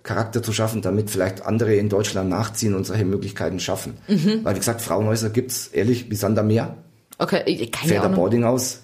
Vorbildcharakter 0.03 0.43
zu 0.43 0.53
schaffen, 0.53 0.83
damit 0.83 1.11
vielleicht 1.11 1.43
andere 1.47 1.75
in 1.75 1.89
Deutschland 1.89 2.31
nachziehen 2.31 2.75
und 2.75 2.85
solche 2.85 3.05
Möglichkeiten 3.05 3.61
schaffen. 3.61 3.99
Mhm. 4.09 4.41
Weil, 4.45 4.55
wie 4.55 4.59
gesagt, 4.59 4.81
Frauenhäuser 4.81 5.31
gibt's 5.31 5.69
ehrlich 5.69 6.11
wie 6.11 6.15
Sand 6.17 6.39
am 6.39 6.47
Meer. 6.49 6.77
Okay, 7.19 7.43
ich- 7.47 7.71
keine 7.71 7.89
Väter 7.89 8.05
Ahnung. 8.05 8.17
Boardinghaus 8.17 8.81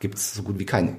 gibt's 0.00 0.34
so 0.34 0.42
gut 0.42 0.58
wie 0.58 0.64
keine. 0.66 0.96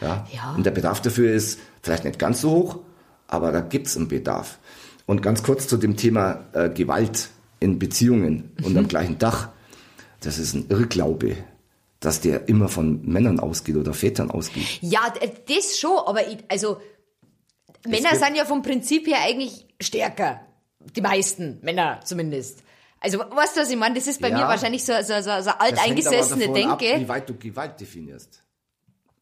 Ja? 0.00 0.26
Ja. 0.32 0.54
Und 0.56 0.64
der 0.64 0.70
Bedarf 0.70 1.00
dafür 1.02 1.32
ist 1.32 1.58
vielleicht 1.82 2.04
nicht 2.04 2.18
ganz 2.18 2.40
so 2.40 2.50
hoch, 2.50 2.78
aber 3.26 3.50
da 3.52 3.60
gibt's 3.60 3.96
einen 3.96 4.08
Bedarf. 4.08 4.58
Und 5.06 5.22
ganz 5.22 5.42
kurz 5.42 5.66
zu 5.66 5.76
dem 5.76 5.96
Thema 5.96 6.44
äh, 6.52 6.70
Gewalt 6.70 7.28
in 7.60 7.78
Beziehungen 7.78 8.52
Mhm. 8.58 8.64
unter 8.64 8.80
dem 8.82 8.88
gleichen 8.88 9.18
Dach. 9.18 9.48
Das 10.20 10.38
ist 10.38 10.54
ein 10.54 10.66
Irrglaube, 10.70 11.36
dass 12.00 12.20
der 12.20 12.48
immer 12.48 12.68
von 12.68 13.04
Männern 13.04 13.40
ausgeht 13.40 13.76
oder 13.76 13.92
Vätern 13.92 14.30
ausgeht. 14.30 14.78
Ja, 14.80 15.00
d- 15.10 15.30
das 15.54 15.78
schon, 15.78 15.98
aber 16.06 16.26
ich, 16.28 16.38
also 16.48 16.78
Männer 17.86 18.16
sind 18.16 18.36
ja 18.36 18.44
vom 18.44 18.62
Prinzip 18.62 19.06
her 19.06 19.18
eigentlich 19.22 19.66
stärker. 19.80 20.40
Die 20.96 21.00
meisten 21.00 21.58
Männer 21.62 22.00
zumindest. 22.04 22.62
Also 23.00 23.18
weißt 23.18 23.56
du, 23.56 23.60
was 23.60 23.70
ich 23.70 23.76
meine? 23.76 23.94
Das 23.94 24.06
ist 24.06 24.20
bei 24.20 24.28
Ja. 24.30 24.38
mir 24.38 24.44
wahrscheinlich 24.44 24.84
so, 24.84 24.92
so, 25.02 25.14
so, 25.20 25.40
so 25.42 25.50
alteingesessene 25.50 26.46
davon 26.48 26.70
ab, 26.70 26.78
Denke. 26.78 27.00
wie 27.00 27.08
weit 27.08 27.28
du 27.28 27.34
Gewalt 27.36 27.78
definierst. 27.80 28.40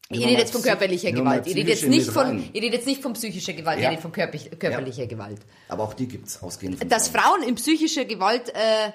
Ich 0.09 0.19
rede 0.25 0.39
jetzt 0.41 0.51
von 0.53 0.61
körperlicher 0.61 1.11
Gewalt. 1.11 1.47
Ich 1.47 1.55
rede 1.55 1.69
jetzt 1.71 1.87
nicht 1.87 2.09
von, 2.09 2.43
ich 2.53 2.61
rede 2.61 2.75
jetzt 2.75 2.85
nicht 2.85 3.01
von 3.01 3.13
psychischer 3.13 3.53
Gewalt, 3.53 3.77
ich 3.79 3.83
Ja. 3.83 3.89
rede 3.89 4.01
von 4.01 4.11
körper- 4.11 4.37
körperlicher 4.57 5.07
Gewalt. 5.07 5.39
Aber 5.69 5.83
auch 5.83 5.93
die 5.93 6.07
gibt's 6.07 6.41
ausgehend 6.43 6.77
von 6.79 6.87
Dass 6.87 7.07
Frauen. 7.09 7.39
Frauen 7.41 7.43
in 7.49 7.55
psychischer 7.55 8.05
Gewalt 8.05 8.49
äh, 8.49 8.91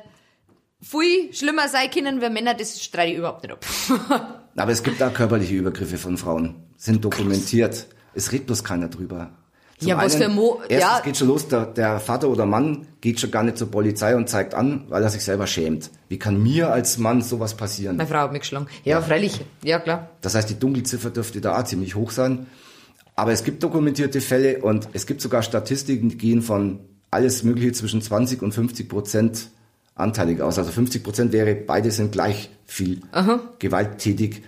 viel 0.81 1.33
schlimmer 1.35 1.69
sein 1.69 1.91
können 1.91 2.21
wie 2.21 2.29
Männer, 2.31 2.55
das 2.55 2.81
streite 2.83 3.13
ich 3.13 3.19
überhaupt 3.19 3.43
nicht 3.43 3.53
ab. 3.53 3.65
Aber 4.57 4.71
es 4.73 4.83
gibt 4.83 5.01
da 5.01 5.09
körperliche 5.11 5.55
Übergriffe 5.55 5.99
von 5.99 6.17
Frauen. 6.19 6.65
Sind 6.77 7.05
dokumentiert. 7.05 7.87
Es 8.15 8.31
redet 8.33 8.47
bloß 8.47 8.63
keiner 8.65 8.89
drüber. 8.89 9.33
Zum 9.79 9.89
Ja, 9.89 9.97
was 9.97 10.17
für 10.17 10.29
Mo- 10.29 10.61
Erstens 10.69 10.81
ja. 10.91 11.01
geht 11.05 11.17
schon 11.17 11.29
los, 11.29 11.47
der, 11.49 11.67
der 11.67 12.01
Vater 12.01 12.29
oder 12.29 12.47
Mann 12.47 12.87
geht 13.01 13.21
schon 13.21 13.31
gar 13.31 13.45
nicht 13.45 13.57
zur 13.59 13.71
Polizei 13.71 14.17
und 14.17 14.29
zeigt 14.29 14.55
an, 14.55 14.85
weil 14.89 15.03
er 15.03 15.09
sich 15.11 15.23
selber 15.23 15.47
schämt. 15.47 15.91
Wie 16.09 16.19
kann 16.19 16.43
mir 16.43 16.73
als 16.73 16.99
Mann 16.99 17.23
sowas 17.23 17.55
passieren? 17.57 17.97
Meine 17.97 18.09
Frau 18.09 18.19
hat 18.19 18.33
mich 18.33 18.41
geschlagen. 18.43 18.67
Ja, 18.85 19.01
freilich. 19.01 19.41
Ja, 19.63 19.79
klar. 19.79 20.11
Das 20.21 20.35
heißt, 20.35 20.51
die 20.51 20.59
Dunkelziffer 20.59 21.11
dürfte 21.11 21.41
da 21.41 21.59
auch 21.59 21.65
ziemlich 21.65 21.95
hoch 21.95 22.11
sein. 22.11 22.47
Aber 23.15 23.33
es 23.33 23.45
gibt 23.45 23.63
dokumentierte 23.63 24.21
Fälle 24.21 24.59
und 24.63 24.89
es 24.95 25.07
gibt 25.07 25.21
sogar 25.21 25.43
Statistiken, 25.43 26.09
die 26.09 26.19
gehen 26.19 26.43
von 26.43 26.81
alles 27.11 27.43
Mögliche 27.45 27.73
zwischen 27.73 28.03
20 28.03 28.43
und 28.43 28.53
50 28.53 28.89
Prozent 28.89 29.49
anteilig 29.95 30.41
aus. 30.41 30.59
Also 30.59 30.71
50 30.73 31.03
Prozent 31.03 31.33
wäre, 31.33 31.55
beide 31.55 31.91
sind 31.91 32.13
gleich 32.13 32.51
viel 32.67 33.01
gewalttätig 33.59 34.43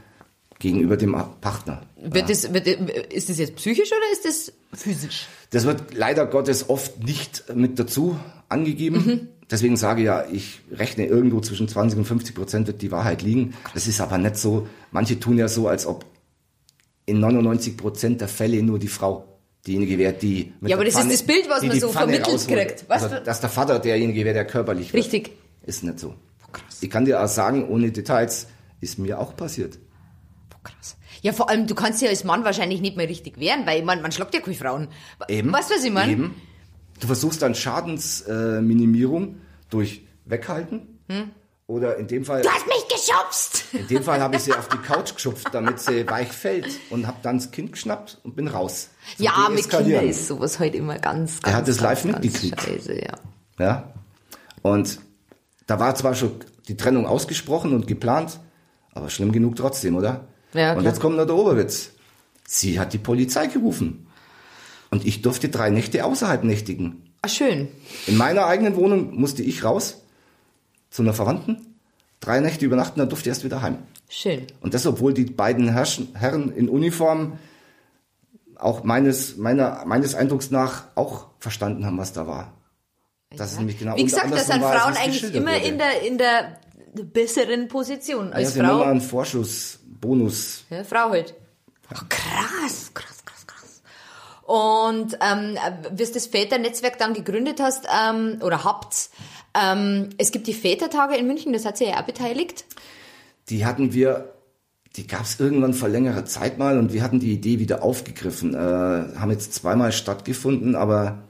gegenüber 0.58 0.96
dem 0.96 1.16
Partner. 1.40 1.82
Wird 2.02 2.28
das, 2.30 2.52
wird, 2.52 2.66
ist 2.66 3.28
das 3.28 3.38
jetzt 3.38 3.56
psychisch 3.56 3.90
oder 3.90 4.12
ist 4.12 4.24
das 4.24 4.52
physisch? 4.72 5.26
Das 5.50 5.64
wird 5.64 5.94
leider 5.94 6.26
Gottes 6.26 6.68
oft 6.68 7.02
nicht 7.04 7.44
mit 7.54 7.78
dazu 7.78 8.18
angegeben. 8.48 9.28
Deswegen 9.50 9.76
sage 9.76 10.02
ich 10.02 10.06
ja, 10.06 10.24
ich 10.30 10.60
rechne 10.70 11.06
irgendwo 11.06 11.40
zwischen 11.40 11.66
20 11.66 11.98
und 11.98 12.04
50 12.04 12.34
Prozent 12.34 12.66
wird 12.68 12.82
die 12.82 12.92
Wahrheit 12.92 13.22
liegen. 13.22 13.54
Das 13.74 13.88
ist 13.88 14.00
aber 14.00 14.16
nicht 14.18 14.36
so. 14.36 14.68
Manche 14.92 15.18
tun 15.18 15.38
ja 15.38 15.48
so, 15.48 15.66
als 15.66 15.86
ob 15.86 16.04
in 17.06 17.18
99 17.18 17.76
Prozent 17.76 18.20
der 18.20 18.28
Fälle 18.28 18.62
nur 18.62 18.78
die 18.78 18.88
Frau 18.88 19.26
diejenige 19.66 19.98
wäre, 19.98 20.12
die 20.12 20.52
mit 20.60 20.70
Ja, 20.70 20.76
aber 20.76 20.84
das 20.84 20.94
ist 20.94 21.10
das 21.12 21.22
Bild, 21.24 21.48
was 21.48 21.62
man 21.62 21.78
so 21.80 21.88
Pfanne 21.88 22.12
vermittelt 22.12 22.34
rausholt. 22.34 22.68
kriegt. 22.68 22.88
Weißt 22.88 23.04
Also, 23.04 23.24
dass 23.24 23.40
der 23.40 23.50
Vater 23.50 23.78
derjenige 23.80 24.24
wäre, 24.24 24.34
der 24.34 24.46
körperlich 24.46 24.92
wird. 24.92 25.04
Richtig. 25.04 25.32
Ist 25.66 25.82
nicht 25.82 25.98
so. 25.98 26.14
Ich 26.80 26.88
kann 26.88 27.04
dir 27.04 27.22
auch 27.22 27.28
sagen, 27.28 27.68
ohne 27.68 27.90
Details, 27.90 28.46
ist 28.80 28.98
mir 28.98 29.18
auch 29.18 29.36
passiert. 29.36 29.78
Krass. 30.62 30.96
Ja, 31.22 31.32
vor 31.32 31.50
allem, 31.50 31.66
du 31.66 31.74
kannst 31.74 32.00
ja 32.02 32.08
als 32.08 32.24
Mann 32.24 32.44
wahrscheinlich 32.44 32.80
nicht 32.80 32.96
mehr 32.96 33.08
richtig 33.08 33.38
wehren, 33.38 33.66
weil 33.66 33.82
man, 33.82 34.02
man 34.02 34.12
schlagt 34.12 34.34
ja 34.34 34.40
keine 34.40 34.56
Frauen. 34.56 34.88
Eben. 35.28 35.52
Weißt 35.52 35.70
du, 35.70 35.74
was 35.74 35.84
ich 35.84 35.92
meine? 35.92 36.12
Eben. 36.12 36.34
Du 37.00 37.06
versuchst 37.06 37.42
dann 37.42 37.54
Schadensminimierung 37.54 39.36
durch 39.70 40.02
Weghalten 40.26 41.00
Oder 41.66 41.96
in 41.96 42.06
dem 42.06 42.24
Fall. 42.24 42.42
Du 42.42 42.48
hast 42.48 42.66
mich 42.66 42.84
geschubst! 42.88 43.64
In 43.72 43.86
dem 43.86 44.02
Fall 44.02 44.20
habe 44.20 44.36
ich 44.36 44.42
sie 44.42 44.52
auf 44.52 44.68
die 44.68 44.78
Couch 44.78 45.14
geschupft, 45.14 45.48
damit 45.52 45.80
sie 45.80 46.08
weich 46.08 46.32
fällt 46.32 46.68
und 46.90 47.06
habe 47.06 47.18
dann 47.22 47.38
das 47.38 47.50
Kind 47.50 47.72
geschnappt 47.72 48.18
und 48.22 48.36
bin 48.36 48.48
raus. 48.48 48.90
Zum 49.16 49.26
ja, 49.26 49.48
mit 49.48 49.68
Kindern 49.68 50.08
ist 50.08 50.26
sowas 50.26 50.58
heute 50.58 50.76
immer 50.76 50.98
ganz, 50.98 51.40
ganz, 51.40 51.56
hat 51.56 51.68
das 51.68 51.78
ganz, 51.78 52.04
live 52.04 52.04
mitgekriegt. 52.04 52.60
scheiße, 52.60 52.94
ja. 53.00 53.14
Ja. 53.58 53.94
Und 54.62 55.00
da 55.66 55.78
war 55.78 55.94
zwar 55.94 56.14
schon 56.14 56.32
die 56.68 56.76
Trennung 56.76 57.06
ausgesprochen 57.06 57.72
und 57.72 57.86
geplant, 57.86 58.40
aber 58.92 59.08
schlimm 59.08 59.32
genug 59.32 59.56
trotzdem, 59.56 59.96
oder? 59.96 60.26
Ja, 60.52 60.74
und 60.74 60.84
jetzt 60.84 61.00
kommt 61.00 61.16
noch 61.16 61.26
der 61.26 61.36
Oberwitz. 61.36 61.90
Sie 62.46 62.80
hat 62.80 62.92
die 62.92 62.98
Polizei 62.98 63.46
gerufen. 63.46 64.06
Und 64.90 65.06
ich 65.06 65.22
durfte 65.22 65.48
drei 65.48 65.70
Nächte 65.70 66.04
außerhalb 66.04 66.42
nächtigen. 66.42 67.10
Ah, 67.22 67.28
schön. 67.28 67.68
In 68.06 68.16
meiner 68.16 68.46
eigenen 68.46 68.74
Wohnung 68.76 69.14
musste 69.14 69.42
ich 69.42 69.62
raus 69.62 70.02
zu 70.90 71.02
einer 71.02 71.14
Verwandten, 71.14 71.76
drei 72.18 72.40
Nächte 72.40 72.64
übernachten, 72.64 72.98
dann 72.98 73.08
durfte 73.08 73.28
ich 73.28 73.32
erst 73.32 73.44
wieder 73.44 73.62
heim. 73.62 73.78
Schön. 74.08 74.46
Und 74.60 74.74
das, 74.74 74.86
obwohl 74.86 75.14
die 75.14 75.24
beiden 75.24 75.72
Herren 75.72 76.52
in 76.52 76.68
Uniform 76.68 77.38
auch 78.56 78.82
meines, 78.82 79.36
meiner, 79.36 79.84
meines 79.86 80.14
Eindrucks 80.14 80.50
nach 80.50 80.84
auch 80.96 81.26
verstanden 81.38 81.86
haben, 81.86 81.98
was 81.98 82.12
da 82.12 82.26
war. 82.26 82.52
Das 83.36 83.52
ist 83.52 83.58
nämlich 83.58 83.78
genau 83.78 83.96
Wie 83.96 84.04
gesagt, 84.04 84.32
das 84.32 84.48
sind 84.48 84.60
Frauen 84.60 84.96
eigentlich 84.96 85.34
immer 85.34 85.52
wurde. 85.52 85.64
in 85.64 85.78
der, 85.78 86.02
in 86.02 86.18
der 86.18 86.58
besseren 86.92 87.68
Position 87.68 88.28
ja, 88.28 88.34
als 88.34 88.54
sie 88.54 88.60
haben 88.60 88.68
immer 88.68 88.78
Frau. 88.80 88.90
einen 88.90 89.00
Vorschuss, 89.00 89.79
Bonus. 90.00 90.64
Ja, 90.70 90.84
Frau 90.84 91.10
halt. 91.10 91.34
Ach, 91.92 92.08
krass, 92.08 92.92
krass, 92.94 93.24
krass, 93.24 93.46
krass. 93.46 93.82
Und 94.44 95.18
ähm, 95.20 95.56
wie 95.92 96.04
du 96.04 96.12
das 96.12 96.26
Väternetzwerk 96.26 96.98
dann 96.98 97.14
gegründet 97.14 97.60
hast 97.60 97.86
ähm, 97.86 98.38
oder 98.42 98.64
habt, 98.64 99.10
ähm, 99.54 100.10
es 100.18 100.30
gibt 100.30 100.46
die 100.46 100.54
Vätertage 100.54 101.16
in 101.16 101.26
München, 101.26 101.52
das 101.52 101.64
hat 101.64 101.76
sie 101.76 101.86
ja 101.86 102.00
auch 102.00 102.06
beteiligt. 102.06 102.64
Die 103.48 103.66
hatten 103.66 103.92
wir, 103.92 104.32
die 104.96 105.06
gab 105.06 105.22
es 105.22 105.40
irgendwann 105.40 105.74
vor 105.74 105.88
längerer 105.88 106.24
Zeit 106.24 106.58
mal 106.58 106.78
und 106.78 106.92
wir 106.92 107.02
hatten 107.02 107.20
die 107.20 107.32
Idee 107.32 107.58
wieder 107.58 107.82
aufgegriffen. 107.82 108.54
Äh, 108.54 108.58
haben 108.58 109.30
jetzt 109.30 109.54
zweimal 109.54 109.92
stattgefunden, 109.92 110.76
aber 110.76 111.24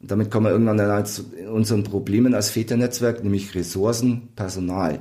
damit 0.00 0.30
kommen 0.30 0.46
wir 0.46 0.50
irgendwann 0.50 0.76
dann 0.76 1.06
zu 1.06 1.24
unseren 1.50 1.84
Problemen 1.84 2.34
als 2.34 2.50
Väternetzwerk, 2.50 3.22
nämlich 3.22 3.54
Ressourcen, 3.54 4.28
Personal. 4.34 5.00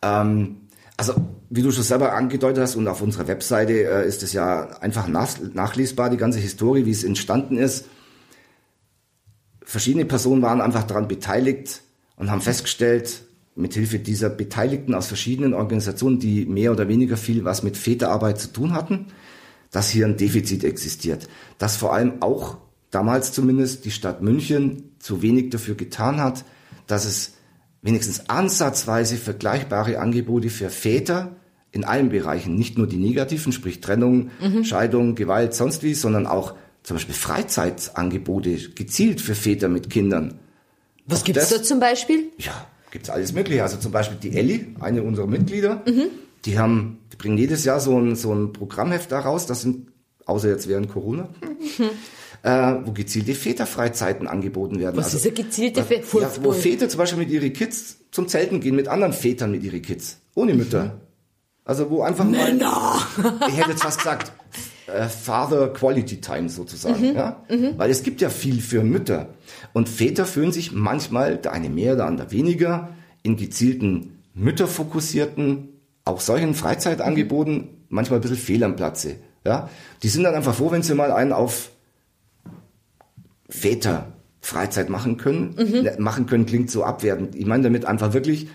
Ähm, 0.00 0.61
also, 0.96 1.14
wie 1.50 1.62
du 1.62 1.70
schon 1.72 1.84
selber 1.84 2.12
angedeutet 2.12 2.62
hast 2.62 2.76
und 2.76 2.86
auf 2.88 3.02
unserer 3.02 3.28
Webseite 3.28 3.72
äh, 3.72 4.06
ist 4.06 4.22
es 4.22 4.32
ja 4.32 4.68
einfach 4.80 5.08
nach, 5.08 5.28
nachlesbar, 5.52 6.10
die 6.10 6.16
ganze 6.16 6.38
Historie, 6.38 6.86
wie 6.86 6.90
es 6.90 7.04
entstanden 7.04 7.56
ist. 7.56 7.86
Verschiedene 9.62 10.04
Personen 10.04 10.42
waren 10.42 10.60
einfach 10.60 10.84
daran 10.84 11.08
beteiligt 11.08 11.82
und 12.16 12.30
haben 12.30 12.40
festgestellt, 12.40 13.24
mithilfe 13.54 13.98
dieser 13.98 14.30
Beteiligten 14.30 14.94
aus 14.94 15.06
verschiedenen 15.06 15.54
Organisationen, 15.54 16.18
die 16.18 16.46
mehr 16.46 16.72
oder 16.72 16.88
weniger 16.88 17.16
viel 17.16 17.44
was 17.44 17.62
mit 17.62 17.76
Väterarbeit 17.76 18.38
zu 18.38 18.52
tun 18.52 18.74
hatten, 18.74 19.06
dass 19.70 19.90
hier 19.90 20.06
ein 20.06 20.16
Defizit 20.16 20.64
existiert. 20.64 21.28
Dass 21.58 21.76
vor 21.76 21.94
allem 21.94 22.22
auch 22.22 22.58
damals 22.90 23.32
zumindest 23.32 23.84
die 23.84 23.90
Stadt 23.90 24.22
München 24.22 24.94
zu 24.98 25.22
wenig 25.22 25.50
dafür 25.50 25.74
getan 25.74 26.20
hat, 26.20 26.44
dass 26.86 27.04
es 27.04 27.34
wenigstens 27.82 28.28
ansatzweise 28.30 29.16
vergleichbare 29.16 29.98
Angebote 29.98 30.48
für 30.50 30.70
Väter 30.70 31.36
in 31.72 31.84
allen 31.84 32.10
Bereichen, 32.10 32.54
nicht 32.54 32.78
nur 32.78 32.86
die 32.86 32.96
negativen, 32.98 33.52
sprich 33.52 33.80
Trennung, 33.80 34.30
Scheidung, 34.62 35.14
Gewalt, 35.14 35.54
sonst 35.54 35.82
wie, 35.82 35.94
sondern 35.94 36.26
auch 36.26 36.54
zum 36.82 36.96
Beispiel 36.96 37.14
Freizeitangebote 37.14 38.56
gezielt 38.74 39.20
für 39.20 39.34
Väter 39.34 39.68
mit 39.68 39.88
Kindern. 39.90 40.34
Was 41.06 41.20
Auch 41.20 41.24
gibt's 41.24 41.48
das- 41.48 41.58
da 41.60 41.64
zum 41.64 41.80
Beispiel? 41.80 42.30
ja, 42.38 42.66
gibt's 42.90 43.08
alles 43.10 43.32
Mögliche. 43.32 43.62
Also 43.62 43.78
zum 43.78 43.90
Beispiel 43.92 44.18
die 44.22 44.36
Elli, 44.36 44.74
eine 44.80 45.02
unserer 45.02 45.26
Mitglieder, 45.26 45.82
die 46.44 46.58
haben, 46.58 46.98
die 47.12 47.16
bringen 47.16 47.38
jedes 47.38 47.64
Jahr 47.64 47.80
so 47.80 47.98
ein, 47.98 48.16
so 48.16 48.32
ein 48.34 48.52
Programmheft 48.52 49.10
da 49.10 49.20
raus, 49.20 49.46
das 49.46 49.62
sind, 49.62 49.88
außer 50.26 50.48
jetzt 50.50 50.68
während 50.68 50.88
Corona, 50.90 51.28
äh, 52.42 52.74
wo 52.84 52.92
gezielte 52.92 53.34
Väterfreizeiten 53.34 54.26
angeboten 54.26 54.78
werden. 54.80 54.96
Was 54.96 55.14
ist 55.14 55.24
eine 55.26 55.34
gezielte 55.34 55.82
Vä- 55.82 56.20
ja, 56.20 56.30
wo? 56.42 56.52
Väter 56.52 56.88
zum 56.88 56.98
Beispiel 56.98 57.18
mit 57.20 57.30
ihren 57.30 57.52
Kids 57.52 57.98
zum 58.10 58.28
Zelten 58.28 58.60
gehen, 58.60 58.74
mit 58.76 58.88
anderen 58.88 59.12
Vätern 59.12 59.50
mit 59.52 59.62
ihren 59.62 59.80
Kids, 59.82 60.18
ohne 60.34 60.54
Mütter. 60.54 61.00
Also 61.64 61.88
wo 61.90 62.02
einfach 62.02 62.24
mal, 62.24 62.52
ich 63.48 63.56
hätte 63.56 63.70
jetzt 63.70 63.82
fast 63.84 63.98
gesagt, 63.98 64.32
äh, 64.88 65.04
Father 65.08 65.68
Quality 65.72 66.20
Time 66.20 66.48
sozusagen, 66.48 67.14
ja, 67.14 67.44
weil 67.76 67.90
es 67.90 68.02
gibt 68.02 68.20
ja 68.20 68.28
viel 68.30 68.60
für 68.60 68.82
Mütter 68.82 69.28
und 69.72 69.88
Väter 69.88 70.26
fühlen 70.26 70.50
sich 70.50 70.72
manchmal, 70.72 71.36
der 71.36 71.52
eine 71.52 71.68
mehr, 71.70 71.94
der 71.94 72.06
andere 72.06 72.32
weniger, 72.32 72.88
in 73.22 73.36
gezielten 73.36 74.18
mütterfokussierten, 74.34 75.68
auch 76.04 76.20
solchen 76.20 76.54
Freizeitangeboten 76.54 77.68
manchmal 77.88 78.18
ein 78.18 78.22
bisschen 78.22 78.36
fehl 78.38 78.64
am 78.64 78.74
Platze, 78.74 79.16
ja. 79.46 79.68
Die 80.02 80.08
sind 80.08 80.24
dann 80.24 80.34
einfach 80.34 80.54
froh, 80.54 80.70
wenn 80.72 80.82
sie 80.82 80.94
mal 80.96 81.12
einen 81.12 81.32
auf 81.32 81.70
Väter 83.52 84.12
Freizeit 84.40 84.88
machen 84.88 85.18
können. 85.18 85.54
Ne, 85.56 85.94
Machen 85.98 86.26
können 86.26 86.46
klingt 86.46 86.70
so 86.70 86.84
abwertend. 86.84 87.36
Ich 87.36 87.46
meine 87.46 87.62
damit 87.62 87.84
einfach 87.84 88.12
wirklich 88.12 88.48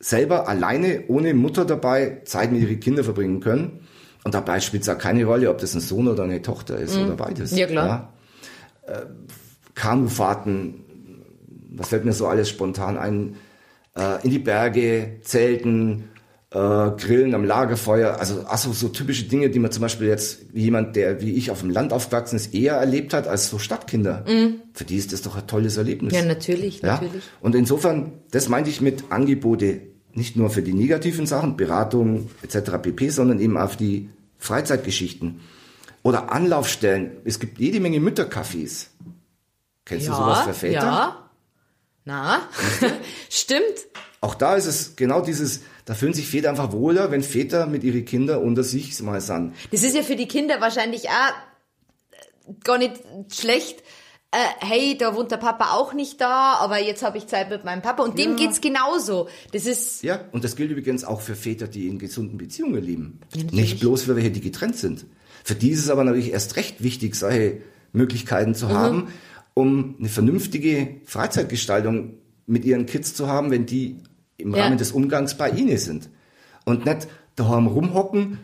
selber 0.00 0.48
alleine, 0.48 1.04
ohne 1.08 1.34
Mutter 1.34 1.64
dabei, 1.64 2.22
Zeit 2.24 2.50
mit 2.50 2.62
ihren 2.62 2.80
Kindern 2.80 3.04
verbringen 3.04 3.40
können. 3.40 3.86
Und 4.24 4.34
dabei 4.34 4.60
spielt 4.60 4.84
es 4.84 4.88
auch 4.88 4.98
keine 4.98 5.24
Rolle, 5.24 5.50
ob 5.50 5.58
das 5.58 5.74
ein 5.74 5.80
Sohn 5.80 6.08
oder 6.08 6.24
eine 6.24 6.42
Tochter 6.42 6.78
ist 6.78 6.96
oder 6.96 7.14
beides. 7.14 7.56
Ja, 7.56 7.66
klar. 7.66 8.12
Ja. 8.86 8.92
Äh, 8.92 9.06
Kanufahrten, 9.74 10.84
was 11.70 11.88
fällt 11.88 12.04
mir 12.04 12.12
so 12.12 12.26
alles 12.26 12.48
spontan 12.48 12.96
ein? 12.96 13.36
Äh, 13.96 14.24
in 14.24 14.30
die 14.30 14.38
Berge, 14.38 15.18
Zelten, 15.22 16.04
äh, 16.50 16.56
Grillen 16.56 17.34
am 17.34 17.44
Lagerfeuer, 17.44 18.18
also, 18.18 18.42
also 18.46 18.72
so 18.72 18.88
typische 18.88 19.24
Dinge, 19.24 19.50
die 19.50 19.58
man 19.58 19.70
zum 19.70 19.82
Beispiel 19.82 20.08
jetzt, 20.08 20.54
wie 20.54 20.62
jemand, 20.62 20.96
der 20.96 21.20
wie 21.20 21.32
ich 21.34 21.50
auf 21.50 21.60
dem 21.60 21.70
Land 21.70 21.92
aufgewachsen 21.92 22.36
ist, 22.36 22.54
eher 22.54 22.74
erlebt 22.74 23.12
hat 23.12 23.26
als 23.28 23.50
so 23.50 23.58
Stadtkinder. 23.58 24.24
Für 24.72 24.84
die 24.84 24.96
ist 24.96 25.12
das 25.12 25.22
doch 25.22 25.36
ein 25.36 25.46
tolles 25.46 25.76
Erlebnis. 25.76 26.14
Ja, 26.14 26.22
natürlich, 26.24 26.80
Ja? 26.80 26.94
natürlich. 26.94 27.22
Und 27.40 27.54
insofern, 27.54 28.12
das 28.30 28.48
meinte 28.48 28.70
ich 28.70 28.80
mit 28.80 29.04
Angebote, 29.10 29.82
nicht 30.14 30.36
nur 30.36 30.48
für 30.50 30.62
die 30.62 30.72
negativen 30.72 31.26
Sachen, 31.26 31.56
Beratung 31.56 32.30
etc. 32.42 32.72
pp., 32.82 33.10
sondern 33.10 33.40
eben 33.40 33.56
auf 33.58 33.76
die 33.76 34.08
Freizeitgeschichten. 34.38 35.40
Oder 36.02 36.32
Anlaufstellen. 36.32 37.10
Es 37.24 37.38
gibt 37.40 37.58
jede 37.58 37.80
Menge 37.80 37.98
Müttercafés. 37.98 38.86
Kennst 39.84 40.08
du 40.08 40.12
sowas 40.12 40.44
für 40.46 40.54
Väter? 40.54 40.74
Ja. 40.74 41.30
Na, 42.04 42.40
stimmt. 43.28 43.62
Auch 44.20 44.34
da 44.34 44.54
ist 44.56 44.66
es 44.66 44.96
genau 44.96 45.20
dieses, 45.20 45.60
da 45.88 45.94
fühlen 45.94 46.12
sich 46.12 46.28
Väter 46.28 46.50
einfach 46.50 46.70
wohler, 46.72 47.10
wenn 47.10 47.22
Väter 47.22 47.66
mit 47.66 47.82
ihren 47.82 48.04
Kindern 48.04 48.42
unter 48.42 48.62
sich 48.62 49.00
mal 49.00 49.22
sind. 49.22 49.54
Das 49.70 49.82
ist 49.82 49.96
ja 49.96 50.02
für 50.02 50.16
die 50.16 50.28
Kinder 50.28 50.60
wahrscheinlich 50.60 51.08
auch 51.08 51.32
äh, 52.12 52.52
gar 52.62 52.76
nicht 52.76 52.92
schlecht. 53.32 53.82
Äh, 54.30 54.36
hey, 54.66 54.98
da 54.98 55.16
wohnt 55.16 55.30
der 55.30 55.38
Papa 55.38 55.72
auch 55.72 55.94
nicht 55.94 56.20
da, 56.20 56.56
aber 56.60 56.78
jetzt 56.78 57.02
habe 57.02 57.16
ich 57.16 57.26
Zeit 57.26 57.48
mit 57.48 57.64
meinem 57.64 57.80
Papa 57.80 58.02
und 58.02 58.18
dem 58.18 58.36
geht's 58.36 58.60
genauso. 58.60 59.28
Das 59.52 59.64
ist 59.64 60.02
Ja, 60.02 60.20
und 60.32 60.44
das 60.44 60.56
gilt 60.56 60.70
übrigens 60.70 61.04
auch 61.04 61.22
für 61.22 61.34
Väter, 61.34 61.66
die 61.68 61.88
in 61.88 61.98
gesunden 61.98 62.36
Beziehungen 62.36 62.82
leben. 62.84 63.20
natürlich. 63.24 63.52
Nicht 63.52 63.80
bloß 63.80 64.02
für 64.02 64.14
welche, 64.16 64.30
die 64.30 64.42
getrennt 64.42 64.76
sind. 64.76 65.06
Für 65.42 65.54
die 65.54 65.70
ist 65.70 65.80
es 65.80 65.88
aber 65.88 66.04
natürlich 66.04 66.32
erst 66.32 66.56
recht 66.56 66.82
wichtig, 66.82 67.14
solche 67.14 67.62
Möglichkeiten 67.94 68.50
Mhm. 68.50 68.54
zu 68.54 68.68
haben, 68.68 69.08
um 69.54 69.94
eine 69.98 70.10
vernünftige 70.10 70.96
Freizeitgestaltung 71.06 72.18
mit 72.46 72.66
ihren 72.66 72.84
Kids 72.84 73.14
zu 73.14 73.28
haben, 73.28 73.50
wenn 73.50 73.64
die 73.64 73.96
im 74.38 74.54
Ja. 74.54 74.64
Rahmen 74.64 74.78
des 74.78 74.92
Umgangs 74.92 75.36
bei 75.36 75.50
ihnen 75.50 75.76
sind. 75.76 76.08
Und 76.64 76.86
nicht 76.86 77.06
daheim 77.36 77.66
rumhocken, 77.66 78.38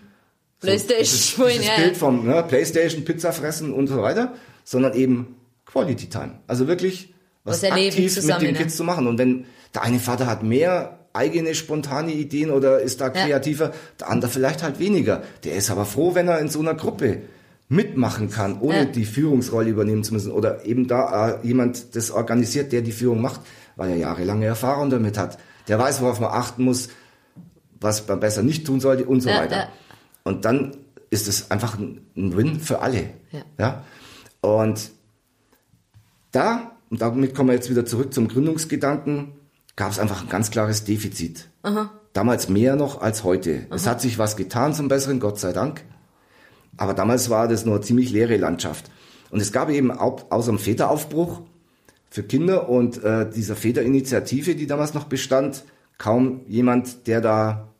Playstation 0.61 1.47
dieses, 1.49 1.63
dieses 1.63 1.67
ja. 1.67 1.77
Bild 1.83 1.97
vom 1.97 2.27
ne, 2.27 2.43
Playstation, 2.47 3.05
Pizza 3.05 3.33
fressen 3.33 3.73
und 3.73 3.87
so 3.87 4.01
weiter, 4.03 4.35
sondern 4.65 4.95
eben 4.95 5.37
Quality 5.67 6.09
Time. 6.09 6.39
Also 6.47 6.69
wirklich 6.69 7.13
was, 7.45 7.63
Was 7.63 7.71
aktiv 7.71 8.13
zusammen, 8.13 8.41
mit 8.41 8.49
den 8.51 8.55
ne? 8.55 8.61
Kids 8.61 8.77
zu 8.77 8.85
machen. 8.85 9.07
Und 9.07 9.19
wenn 9.19 9.45
der 9.75 9.83
eine 9.83 9.99
Vater 9.99 10.27
hat 10.27 10.43
mehr 10.43 10.99
eigene 11.13 11.55
spontane 11.55 12.13
Ideen 12.13 12.51
oder 12.51 12.81
ist 12.81 13.01
da 13.01 13.11
kreativer, 13.11 13.73
der 14.01 14.09
andere 14.11 14.31
vielleicht 14.31 14.63
halt 14.63 14.79
weniger. 14.81 15.23
Der 15.45 15.55
ist 15.55 15.71
aber 15.71 15.85
froh, 15.85 16.15
wenn 16.15 16.27
er 16.29 16.41
in 16.41 16.49
so 16.49 16.61
einer 16.61 16.75
Gruppe 16.75 17.19
mitmachen 17.69 18.31
kann, 18.31 18.61
ohne 18.61 18.79
Ja. 18.79 18.85
die 18.87 19.05
Führungsrolle 19.05 19.69
übernehmen 19.71 20.03
zu 20.05 20.13
müssen 20.15 20.33
oder 20.33 20.65
eben 20.65 20.87
da 20.89 21.31
äh, 21.31 21.47
jemand 21.47 21.95
das 21.95 22.11
organisiert, 22.11 22.73
der 22.73 22.83
die 22.83 22.93
Führung 22.93 23.21
macht, 23.21 23.41
weil 23.77 23.91
er 23.91 23.97
jahrelange 23.97 24.47
Erfahrung 24.47 24.91
damit 24.91 25.19
hat. 25.19 25.39
Der 25.69 25.79
weiß, 25.79 26.01
worauf 26.03 26.21
man 26.21 26.31
achten 26.31 26.65
muss, 26.65 26.89
was 27.81 28.07
man 28.07 28.21
besser 28.21 28.43
nicht 28.43 28.67
tun 28.67 28.81
sollte 28.81 29.05
und 29.07 29.21
so 29.21 29.29
Ja, 29.31 29.41
weiter. 29.41 29.57
ja. 29.57 29.69
Und 30.23 30.45
dann 30.45 30.77
ist 31.11 31.29
es 31.29 31.51
einfach 31.51 31.79
ein 31.79 32.01
ein 32.17 32.37
Win 32.37 32.61
für 32.61 32.81
alle. 32.81 33.11
Ja. 33.33 33.43
Ja? 33.59 33.85
Und 34.41 34.91
da, 36.33 36.73
und 36.91 37.01
damit 37.03 37.35
kommen 37.35 37.49
wir 37.51 37.55
jetzt 37.55 37.71
wieder 37.71 37.85
zurück 37.87 38.13
zum 38.15 38.29
Gründungsgedanken, 38.29 39.33
gab 39.77 39.91
es 39.91 39.99
einfach 39.99 40.23
ein 40.23 40.29
ganz 40.29 40.51
klares 40.51 40.85
Defizit. 40.85 41.49
Damals 42.13 42.49
mehr 42.49 42.77
noch 42.77 43.01
als 43.01 43.25
heute. 43.25 43.67
Es 43.71 43.87
hat 43.87 44.01
sich 44.01 44.19
was 44.19 44.37
getan 44.37 44.73
zum 44.75 44.89
Besseren, 44.89 45.19
Gott 45.21 45.39
sei 45.41 45.53
Dank. 45.53 45.85
Aber 46.77 46.95
damals 46.95 47.31
war 47.31 47.49
das 47.49 47.65
nur 47.65 47.77
eine 47.77 47.85
ziemlich 47.85 48.11
leere 48.11 48.37
Landschaft. 48.37 48.91
Und 49.31 49.41
es 49.41 49.51
gab 49.53 49.69
eben 49.71 49.91
au- 49.91 50.21
außer 50.31 50.53
dem 50.53 50.59
Väteraufbruch 50.59 51.43
für 52.15 52.23
Kinder 52.23 52.69
und 52.69 53.03
äh, 53.03 53.29
dieser 53.29 53.57
Väterinitiative, 53.57 54.55
die 54.55 54.69
damals 54.69 54.95
noch 54.95 55.07
bestand, 55.07 55.65
kaum 55.99 56.43
jemand, 56.47 57.09
der 57.09 57.21
da 57.21 57.75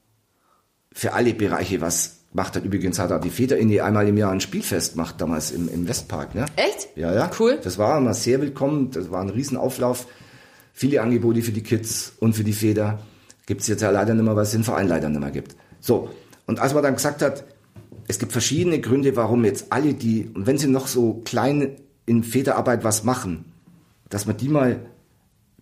für 0.93 1.13
alle 1.13 1.35
Bereiche 1.35 1.81
was 1.81 2.17
macht. 2.33 2.57
Hat 2.57 2.65
übrigens 2.65 2.99
hat 2.99 3.13
er 3.13 3.21
die 3.21 3.31
Väterinie 3.31 3.85
einmal 3.85 4.09
im 4.09 4.17
Jahr 4.17 4.33
ein 4.33 4.41
Spielfest 4.41 4.95
gemacht, 4.95 5.15
damals 5.19 5.53
im, 5.53 5.69
im 5.69 5.87
Westpark. 5.87 6.35
Ne? 6.35 6.47
Echt? 6.57 6.89
Ja, 6.97 7.15
ja. 7.15 7.31
Cool. 7.39 7.61
Das 7.63 7.79
war 7.79 7.97
immer 7.97 8.13
sehr 8.13 8.41
willkommen. 8.41 8.91
Das 8.91 9.09
war 9.09 9.21
ein 9.21 9.31
Riesenauflauf. 9.31 10.09
Viele 10.73 11.01
Angebote 11.01 11.41
für 11.43 11.53
die 11.53 11.63
Kids 11.63 12.15
und 12.19 12.35
für 12.35 12.43
die 12.43 12.55
Väter. 12.55 12.99
Gibt's 13.47 13.69
jetzt 13.69 13.83
ja 13.83 13.91
leider 13.91 14.15
nicht 14.15 14.25
mehr, 14.25 14.35
weil 14.35 14.43
es 14.43 14.51
den 14.51 14.65
Verein 14.65 14.89
leider 14.89 15.11
nicht 15.11 15.21
mehr 15.21 15.31
gibt. 15.31 15.55
So. 15.79 16.11
Und 16.47 16.59
als 16.59 16.75
man 16.75 16.83
dann 16.83 16.97
gesagt 16.97 17.23
hat, 17.23 17.45
es 18.09 18.19
gibt 18.19 18.33
verschiedene 18.33 18.81
Gründe, 18.81 19.15
warum 19.15 19.45
jetzt 19.45 19.67
alle 19.71 19.95
die, 19.95 20.29
und 20.35 20.49
wenn 20.49 20.59
sie 20.59 20.67
noch 20.67 20.89
so 20.89 21.23
klein 21.25 21.77
in 22.05 22.25
Väterarbeit 22.25 22.83
was 22.83 23.05
machen, 23.05 23.45
dass 24.15 24.27
man 24.27 24.37
die 24.37 24.49
mal 24.49 24.79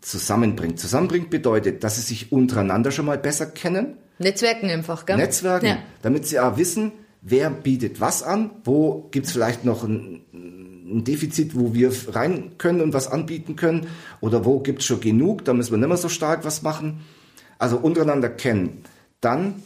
zusammenbringt. 0.02 0.78
Zusammenbringt 0.78 1.30
bedeutet, 1.30 1.82
dass 1.84 1.96
sie 1.96 2.02
sich 2.02 2.32
untereinander 2.32 2.90
schon 2.90 3.06
mal 3.06 3.16
besser 3.16 3.46
kennen. 3.46 3.96
Netzwerken 4.18 4.68
einfach, 4.68 5.06
gell? 5.06 5.16
Netzwerken, 5.16 5.66
Ja. 5.66 5.78
damit 6.02 6.26
sie 6.26 6.38
auch 6.38 6.58
wissen, 6.58 6.92
wer 7.22 7.48
bietet 7.48 8.02
was 8.02 8.22
an, 8.22 8.50
wo 8.64 9.08
gibt's 9.10 9.32
vielleicht 9.32 9.64
noch 9.64 9.84
ein, 9.84 10.20
ein 10.34 11.02
Defizit, 11.02 11.54
wo 11.54 11.72
wir 11.72 11.92
rein 12.08 12.58
können 12.58 12.82
und 12.82 12.92
was 12.92 13.08
anbieten 13.10 13.56
können, 13.56 13.86
oder 14.20 14.44
wo 14.44 14.60
gibt's 14.60 14.84
schon 14.84 15.00
genug, 15.00 15.46
da 15.46 15.54
müssen 15.54 15.70
wir 15.70 15.78
nicht 15.78 15.88
mehr 15.88 15.96
so 15.96 16.10
stark 16.10 16.44
was 16.44 16.60
machen. 16.60 17.00
Also 17.58 17.78
untereinander 17.78 18.28
kennen. 18.28 18.82
Dann, 19.22 19.62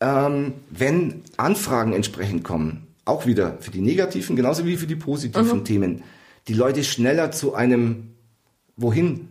ähm, 0.00 0.54
wenn 0.70 1.22
Anfragen 1.36 1.92
entsprechend 1.92 2.42
kommen, 2.42 2.88
auch 3.04 3.24
wieder 3.24 3.58
für 3.60 3.70
die 3.70 3.82
negativen, 3.82 4.34
genauso 4.34 4.66
wie 4.66 4.76
für 4.76 4.88
die 4.88 4.96
positiven 4.96 5.64
Themen, 5.64 6.02
die 6.48 6.54
Leute 6.54 6.82
schneller 6.82 7.30
zu 7.30 7.54
einem 7.54 8.15
Wohin 8.76 9.28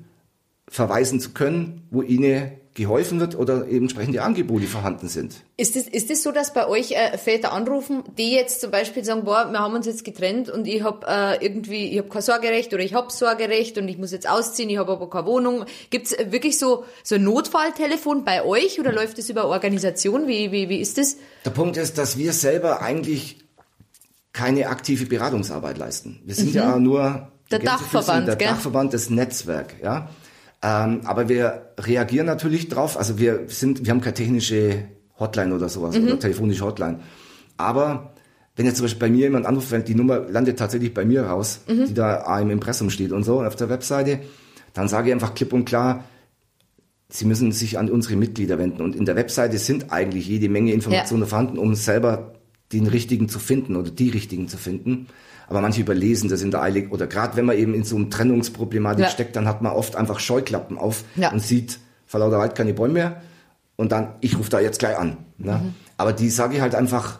verweisen 0.67 1.19
zu 1.19 1.31
können, 1.31 1.83
wo 1.91 2.01
ihnen 2.01 2.51
geholfen 2.75 3.21
wird 3.21 3.35
oder 3.39 3.67
entsprechende 3.69 4.21
Angebote 4.21 4.67
vorhanden 4.67 5.07
sind. 5.07 5.35
Ist 5.55 5.77
es 5.77 5.87
ist 5.87 6.11
es 6.11 6.23
so, 6.23 6.33
dass 6.33 6.53
bei 6.53 6.67
euch 6.67 6.91
äh, 6.91 7.17
Väter 7.17 7.53
anrufen, 7.53 8.03
die 8.17 8.33
jetzt 8.33 8.59
zum 8.59 8.69
Beispiel 8.69 9.03
sagen, 9.05 9.23
boah, 9.23 9.49
wir 9.49 9.59
haben 9.59 9.73
uns 9.73 9.85
jetzt 9.85 10.03
getrennt 10.03 10.49
und 10.49 10.67
ich 10.67 10.83
habe 10.83 11.07
äh, 11.07 11.43
irgendwie, 11.43 11.87
ich 11.91 11.99
habe 11.99 12.09
kein 12.09 12.21
Sorgerecht 12.21 12.73
oder 12.73 12.83
ich 12.83 12.93
habe 12.93 13.11
Sorgerecht 13.13 13.77
und 13.77 13.87
ich 13.87 13.97
muss 13.97 14.11
jetzt 14.11 14.29
ausziehen, 14.29 14.69
ich 14.69 14.77
habe 14.77 14.91
aber 14.91 15.09
keine 15.09 15.25
Wohnung. 15.25 15.63
Gibt's 15.89 16.11
äh, 16.11 16.33
wirklich 16.33 16.59
so 16.59 16.83
so 17.01 17.15
ein 17.15 17.23
Notfalltelefon 17.23 18.25
bei 18.25 18.43
euch 18.43 18.77
oder 18.77 18.91
läuft 18.91 19.19
es 19.19 19.29
über 19.29 19.47
Organisation? 19.47 20.27
Wie 20.27 20.51
wie 20.51 20.67
wie 20.67 20.81
ist 20.81 20.97
das? 20.97 21.15
Der 21.45 21.51
Punkt 21.51 21.77
ist, 21.77 21.97
dass 21.97 22.17
wir 22.17 22.33
selber 22.33 22.81
eigentlich 22.81 23.37
keine 24.33 24.67
aktive 24.67 25.05
Beratungsarbeit 25.05 25.77
leisten. 25.77 26.19
Wir 26.25 26.35
sind 26.35 26.53
ja 26.53 26.77
nur 26.77 27.09
Mhm. 27.09 27.34
Der 27.51 27.59
Dachverband, 27.59 28.27
der 28.27 28.35
gell? 28.35 28.47
Dachverband, 28.47 28.93
das 28.93 29.09
Netzwerk, 29.09 29.75
ja. 29.83 30.09
Ähm, 30.63 31.01
aber 31.03 31.29
wir 31.29 31.69
reagieren 31.79 32.25
natürlich 32.25 32.69
drauf. 32.69 32.97
Also 32.97 33.19
wir 33.19 33.43
sind, 33.47 33.85
wir 33.85 33.91
haben 33.91 34.01
keine 34.01 34.15
technische 34.15 34.85
Hotline 35.19 35.53
oder 35.53 35.69
sowas 35.69 35.97
Mhm. 35.97 36.05
oder 36.07 36.19
telefonische 36.19 36.65
Hotline. 36.65 36.99
Aber 37.57 38.13
wenn 38.55 38.65
jetzt 38.65 38.77
zum 38.77 38.85
Beispiel 38.85 38.99
bei 38.99 39.09
mir 39.09 39.19
jemand 39.25 39.45
anruft, 39.45 39.69
wenn 39.71 39.83
die 39.83 39.95
Nummer 39.95 40.19
landet 40.19 40.57
tatsächlich 40.57 40.93
bei 40.93 41.05
mir 41.05 41.23
raus, 41.25 41.61
Mhm. 41.67 41.85
die 41.87 41.93
da 41.93 42.39
im 42.39 42.49
Impressum 42.49 42.89
steht 42.89 43.11
und 43.11 43.23
so 43.23 43.43
auf 43.43 43.55
der 43.55 43.69
Webseite, 43.69 44.21
dann 44.73 44.87
sage 44.87 45.09
ich 45.09 45.13
einfach 45.13 45.35
klipp 45.35 45.53
und 45.53 45.65
klar, 45.65 46.03
Sie 47.07 47.25
müssen 47.25 47.51
sich 47.51 47.77
an 47.77 47.89
unsere 47.91 48.15
Mitglieder 48.15 48.57
wenden. 48.57 48.81
Und 48.81 48.95
in 48.95 49.05
der 49.05 49.15
Webseite 49.15 49.59
sind 49.59 49.91
eigentlich 49.91 50.27
jede 50.27 50.49
Menge 50.49 50.73
Informationen 50.73 51.27
vorhanden, 51.27 51.59
um 51.59 51.75
selber 51.75 52.33
den 52.73 52.87
richtigen 52.87 53.29
zu 53.29 53.37
finden 53.37 53.75
oder 53.75 53.91
die 53.91 54.09
richtigen 54.09 54.47
zu 54.47 54.57
finden. 54.57 55.05
Aber 55.47 55.61
manche 55.61 55.81
überlesen 55.81 56.29
das 56.29 56.41
in 56.41 56.51
der 56.51 56.61
Eile. 56.61 56.87
Oder 56.89 57.07
gerade 57.07 57.35
wenn 57.37 57.45
man 57.45 57.57
eben 57.57 57.73
in 57.73 57.83
so 57.83 57.95
einem 57.95 58.09
Trennungsproblematik 58.09 59.05
Ja. 59.05 59.09
steckt, 59.11 59.35
dann 59.35 59.47
hat 59.47 59.61
man 59.61 59.73
oft 59.73 59.95
einfach 59.95 60.19
Scheuklappen 60.19 60.77
auf 60.77 61.03
Ja. 61.15 61.31
und 61.31 61.39
sieht 61.41 61.79
vor 62.05 62.19
lauter 62.19 62.39
Wald 62.39 62.55
keine 62.55 62.73
Bäume 62.73 62.93
mehr. 62.93 63.21
Und 63.75 63.91
dann, 63.91 64.13
ich 64.21 64.37
rufe 64.37 64.49
da 64.49 64.59
jetzt 64.59 64.79
gleich 64.79 64.97
an. 64.97 65.17
Ne? 65.37 65.53
Mhm. 65.63 65.73
Aber 65.97 66.13
die 66.13 66.29
sage 66.29 66.55
ich 66.55 66.61
halt 66.61 66.75
einfach, 66.75 67.19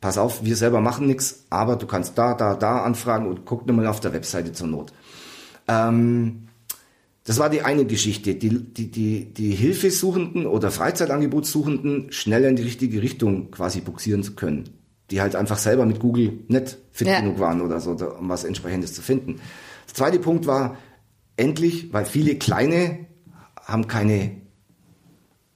pass 0.00 0.16
auf, 0.18 0.44
wir 0.44 0.56
selber 0.56 0.80
machen 0.80 1.06
nichts, 1.06 1.44
aber 1.50 1.76
du 1.76 1.86
kannst 1.86 2.16
da, 2.16 2.34
da, 2.34 2.54
da 2.54 2.82
anfragen 2.82 3.26
und 3.28 3.44
guck 3.44 3.66
nur 3.66 3.76
mal 3.76 3.86
auf 3.86 4.00
der 4.00 4.12
Webseite 4.14 4.52
zur 4.52 4.68
Not. 4.68 4.92
Ähm, 5.68 6.48
das 7.24 7.38
war 7.38 7.50
die 7.50 7.60
eine 7.62 7.84
Geschichte, 7.84 8.34
die, 8.34 8.48
die, 8.64 8.90
die, 8.90 9.26
die 9.34 9.50
Hilfesuchenden 9.50 10.46
oder 10.46 10.70
Freizeitangebotssuchenden 10.70 12.10
schneller 12.12 12.48
in 12.48 12.56
die 12.56 12.62
richtige 12.62 13.02
Richtung 13.02 13.50
quasi 13.50 13.80
buxieren 13.82 14.22
zu 14.22 14.32
können. 14.32 14.70
Die 15.10 15.20
halt 15.20 15.34
einfach 15.34 15.58
selber 15.58 15.86
mit 15.86 15.98
Google 15.98 16.40
nicht 16.48 16.78
fit 16.92 17.08
Ja. 17.08 17.20
genug 17.20 17.38
waren 17.38 17.60
oder 17.60 17.80
so, 17.80 17.90
um 17.92 18.28
was 18.28 18.44
entsprechendes 18.44 18.92
zu 18.94 19.02
finden. 19.02 19.40
Der 19.88 19.94
zweite 19.94 20.18
Punkt 20.18 20.46
war, 20.46 20.76
endlich, 21.36 21.92
weil 21.92 22.04
viele 22.04 22.36
kleine 22.36 23.06
haben 23.64 23.88
keine, 23.88 24.32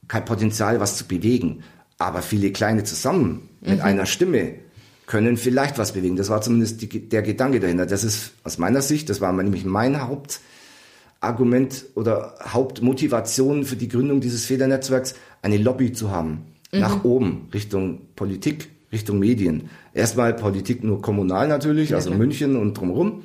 kein 0.09 0.24
Potenzial, 0.24 0.80
was 0.80 0.96
zu 0.96 1.07
bewegen. 1.07 1.62
Aber 1.98 2.22
viele 2.22 2.50
kleine 2.50 2.82
zusammen 2.84 3.48
mit 3.61 3.80
einer 3.80 4.07
Stimme 4.07 4.57
können 5.07 5.36
vielleicht 5.36 5.78
was 5.78 5.92
bewegen. 5.92 6.16
Das 6.16 6.28
war 6.30 6.40
zumindest 6.42 6.82
die, 6.82 7.09
der 7.09 7.22
Gedanke 7.22 7.61
dahinter. 7.61 7.86
Das 7.86 8.05
ist 8.05 8.32
aus 8.42 8.59
meiner 8.59 8.82
Sicht, 8.82 9.09
das 9.11 9.20
war 9.20 9.32
nämlich 9.32 9.64
mein 9.64 10.00
Hauptargument 11.20 11.84
oder 11.94 12.34
Hauptmotivation 12.44 13.64
für 13.64 13.76
die 13.76 13.88
Gründung 13.88 14.20
dieses 14.20 14.44
Federnetzwerks, 14.46 15.14
eine 15.42 15.59
Lobby 15.59 15.92
zu 15.92 16.11
haben. 16.11 16.46
Nach 16.72 17.05
oben, 17.05 17.48
Richtung 17.55 18.00
Politik, 18.16 18.68
Richtung 18.95 19.18
Medien. 19.18 19.68
Erstmal 19.92 20.32
Politik 20.32 20.82
nur 20.82 21.03
kommunal 21.03 21.49
natürlich, 21.49 21.95
also 21.95 22.11
München 22.11 22.57
und 22.57 22.74
drumherum. 22.74 23.24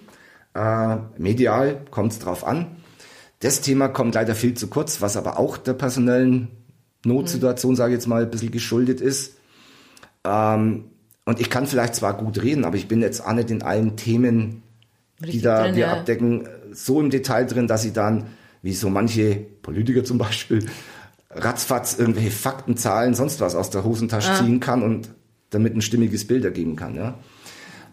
Äh, 0.54 0.98
medial 1.18 1.86
kommt 1.92 2.12
es 2.12 2.20
drauf 2.20 2.46
an. 2.46 2.68
Das 3.40 3.62
Thema 3.62 3.88
kommt 3.88 4.16
leider 4.16 4.36
viel 4.36 4.56
zu 4.56 4.68
kurz, 4.68 5.02
was 5.02 5.16
aber 5.16 5.40
auch 5.40 5.56
der 5.56 5.74
personellen 5.74 6.50
Notsituation, 7.06 7.76
sage 7.76 7.94
ich 7.94 8.00
jetzt 8.00 8.08
mal, 8.08 8.24
ein 8.24 8.30
bisschen 8.30 8.52
geschuldet 8.52 9.00
ist. 9.00 9.38
Ähm, 10.26 10.86
und 11.26 11.40
ich 11.40 11.50
kann 11.50 11.68
vielleicht 11.68 11.96
zwar 11.96 12.18
gut 12.18 12.42
reden, 12.42 12.66
aber 12.66 12.76
ich 12.76 12.88
bin 12.88 13.02
jetzt 13.02 13.26
auch 13.26 13.34
nicht 13.34 13.52
in 13.52 13.62
allen 13.62 13.96
Themen, 13.96 14.64
die 15.20 15.26
Richtig 15.26 15.42
da 15.44 15.64
drin, 15.64 15.76
wir 15.76 15.86
ja. 15.86 15.94
abdecken, 15.94 16.50
so 16.72 17.00
im 17.00 17.10
Detail 17.10 17.46
drin, 17.46 17.68
dass 17.68 17.86
ich 17.86 17.94
dann, 17.94 18.28
wie 18.62 18.74
so 18.74 18.90
manche 18.90 19.36
Politiker 19.36 20.04
zum 20.04 20.18
Beispiel, 20.18 20.66
ratzfatz 21.30 21.98
irgendwelche 21.98 22.32
Fakten, 22.32 22.76
Zahlen, 22.78 23.14
sonst 23.14 23.40
was 23.40 23.56
aus 23.56 23.70
der 23.70 23.84
Hosentasche 23.84 24.32
Ah. 24.32 24.40
ziehen 24.40 24.60
kann 24.60 24.82
und 24.82 25.10
damit 25.50 25.76
ein 25.76 25.82
stimmiges 25.82 26.26
Bild 26.26 26.46
ergeben 26.46 26.76
kann. 26.76 26.96
Ja. 26.96 27.20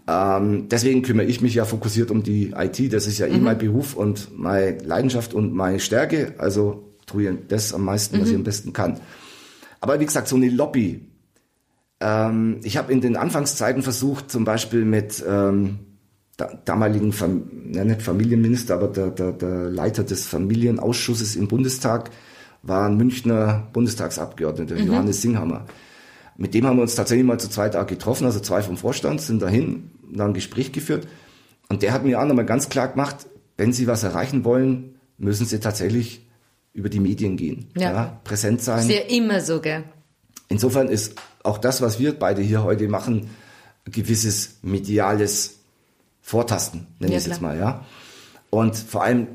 Ähm, 0.08 0.68
deswegen 0.68 1.02
kümmere 1.02 1.26
ich 1.26 1.40
mich 1.40 1.54
ja 1.54 1.64
fokussiert 1.64 2.10
um 2.10 2.22
die 2.22 2.52
IT. 2.56 2.92
Das 2.92 3.06
ist 3.06 3.18
ja 3.18 3.26
eh 3.26 3.38
mein 3.38 3.58
Beruf 3.58 3.94
und 3.94 4.38
meine 4.38 4.78
Leidenschaft 4.78 5.34
und 5.34 5.52
meine 5.52 5.80
Stärke. 5.80 6.34
Also 6.38 6.92
tue 7.06 7.30
ich 7.30 7.38
das 7.48 7.74
am 7.74 7.84
meisten, 7.84 8.20
was 8.20 8.28
ich 8.28 8.36
am 8.36 8.44
besten 8.44 8.72
kann. 8.72 9.00
Aber 9.80 9.98
wie 10.00 10.06
gesagt, 10.06 10.28
so 10.28 10.36
eine 10.36 10.48
Lobby. 10.48 11.00
Ähm, 12.00 12.60
ich 12.62 12.76
habe 12.76 12.92
in 12.92 13.00
den 13.00 13.16
Anfangszeiten 13.16 13.82
versucht, 13.82 14.30
zum 14.30 14.44
Beispiel 14.44 14.84
mit 14.84 15.24
ähm, 15.26 15.78
da, 16.36 16.52
damaligen, 16.64 17.12
Fam 17.12 17.72
ja, 17.72 17.84
nicht 17.84 18.02
Familienminister, 18.02 18.74
aber 18.74 18.88
der, 18.88 19.10
der, 19.10 19.32
der 19.32 19.70
Leiter 19.70 20.04
des 20.04 20.26
Familienausschusses 20.26 21.36
im 21.36 21.48
Bundestag 21.48 22.10
war 22.62 22.86
ein 22.86 22.96
Münchner 22.96 23.68
Bundestagsabgeordneter, 23.72 24.76
Johannes 24.76 25.22
Singhammer. 25.22 25.66
Mit 26.38 26.54
dem 26.54 26.66
haben 26.66 26.76
wir 26.76 26.82
uns 26.82 26.94
tatsächlich 26.94 27.26
mal 27.26 27.40
zu 27.40 27.48
zweit 27.48 27.76
auch 27.76 27.86
getroffen, 27.86 28.26
also 28.26 28.40
zwei 28.40 28.62
vom 28.62 28.76
Vorstand 28.76 29.20
sind 29.20 29.40
dahin, 29.40 29.90
haben 30.18 30.30
ein 30.30 30.34
Gespräch 30.34 30.72
geführt. 30.72 31.06
Und 31.68 31.82
der 31.82 31.92
hat 31.92 32.04
mir 32.04 32.20
auch 32.20 32.26
nochmal 32.26 32.44
ganz 32.44 32.68
klar 32.68 32.88
gemacht, 32.88 33.26
wenn 33.56 33.72
Sie 33.72 33.86
was 33.86 34.02
erreichen 34.02 34.44
wollen, 34.44 34.96
müssen 35.18 35.46
Sie 35.46 35.60
tatsächlich 35.60 36.26
über 36.72 36.90
die 36.90 37.00
Medien 37.00 37.36
gehen. 37.36 37.70
Ja. 37.76 38.20
präsent 38.22 38.60
sein. 38.60 38.80
Ist 38.80 38.90
ja 38.90 39.00
immer 39.08 39.40
so, 39.40 39.60
gell? 39.60 39.84
Insofern 40.48 40.88
ist 40.88 41.14
auch 41.42 41.58
das, 41.58 41.80
was 41.80 41.98
wir 41.98 42.12
beide 42.12 42.42
hier 42.42 42.62
heute 42.62 42.86
machen, 42.88 43.30
ein 43.86 43.92
gewisses 43.92 44.58
mediales 44.62 45.56
Vortasten, 46.20 46.86
nenne 46.98 47.12
Ja, 47.12 47.18
ich 47.18 47.24
es 47.24 47.30
jetzt 47.30 47.40
mal, 47.40 47.58
ja. 47.58 47.84
Und 48.50 48.76
vor 48.76 49.02
allem 49.02 49.28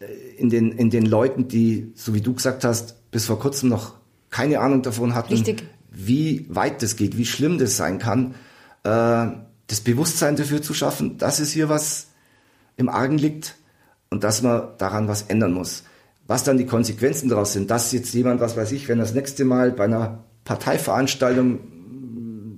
äh, 0.00 0.06
in 0.36 0.50
den, 0.50 0.72
in 0.72 0.90
den 0.90 1.06
Leuten, 1.06 1.46
die, 1.46 1.92
so 1.94 2.14
wie 2.14 2.20
du 2.20 2.34
gesagt 2.34 2.64
hast, 2.64 3.10
bis 3.10 3.26
vor 3.26 3.38
kurzem 3.38 3.68
noch 3.68 3.94
keine 4.30 4.60
Ahnung 4.60 4.82
davon 4.82 5.14
hatten, 5.14 5.32
Richtig. 5.32 5.64
Wie 5.98 6.46
weit 6.48 6.82
das 6.82 6.96
geht, 6.96 7.18
wie 7.18 7.26
schlimm 7.26 7.58
das 7.58 7.76
sein 7.76 7.98
kann, 7.98 8.34
äh, 8.84 9.26
das 9.66 9.80
Bewusstsein 9.82 10.36
dafür 10.36 10.62
zu 10.62 10.72
schaffen, 10.72 11.18
dass 11.18 11.40
es 11.40 11.50
hier 11.50 11.68
was 11.68 12.08
im 12.76 12.88
Argen 12.88 13.18
liegt 13.18 13.56
und 14.08 14.24
dass 14.24 14.42
man 14.42 14.68
daran 14.78 15.08
was 15.08 15.22
ändern 15.22 15.52
muss. 15.52 15.82
Was 16.26 16.44
dann 16.44 16.56
die 16.56 16.66
Konsequenzen 16.66 17.28
daraus 17.28 17.52
sind, 17.52 17.70
dass 17.70 17.92
jetzt 17.92 18.14
jemand, 18.14 18.40
was 18.40 18.56
weiß 18.56 18.72
ich, 18.72 18.88
wenn 18.88 18.98
das 18.98 19.12
nächste 19.12 19.44
Mal 19.44 19.72
bei 19.72 19.84
einer 19.84 20.24
Parteiveranstaltung 20.44 21.60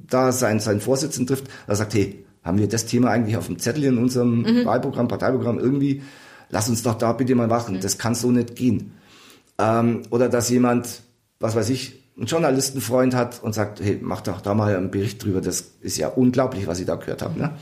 da 0.09 0.33
sein, 0.33 0.61
seinen 0.61 0.81
Vorsitzenden 0.81 1.35
trifft, 1.35 1.51
er 1.67 1.77
sagt, 1.77 1.95
hey, 1.95 2.25
haben 2.43 2.59
wir 2.59 2.69
das 2.69 2.87
Thema 2.87 3.11
eigentlich 3.11 3.37
auf 3.37 3.47
dem 3.47 3.59
Zettel 3.59 3.85
in 3.85 3.99
unserem 3.99 4.45
Wahlprogramm, 4.65 5.09
Parteiprogramm 5.09 5.59
irgendwie, 5.59 6.03
lass 6.51 6.69
uns 6.69 6.83
doch 6.83 6.95
da 6.95 7.13
bitte 7.13 7.35
mal 7.35 7.47
machen, 7.47 7.81
das 7.81 7.97
kann 7.97 8.15
so 8.15 8.31
nicht 8.31 8.57
gehen. 8.57 8.93
Ähm, 9.59 10.03
oder 10.11 10.29
dass 10.29 10.51
jemand, 10.51 11.03
was 11.39 11.55
weiß 11.55 11.71
ich, 11.71 12.00
einen 12.21 12.27
Journalistenfreund 12.27 13.15
hat 13.15 13.43
und 13.43 13.55
sagt, 13.55 13.81
hey, 13.81 13.99
mach 14.01 14.21
doch 14.21 14.43
da 14.43 14.53
mal 14.53 14.77
einen 14.77 14.91
Bericht 14.91 15.25
drüber, 15.25 15.41
das 15.41 15.73
ist 15.81 15.97
ja 15.97 16.09
unglaublich, 16.09 16.67
was 16.67 16.79
ich 16.79 16.87
da 16.87 16.97
gehört 16.97 17.23
habe. 17.23 17.39
Ne? 17.39 17.53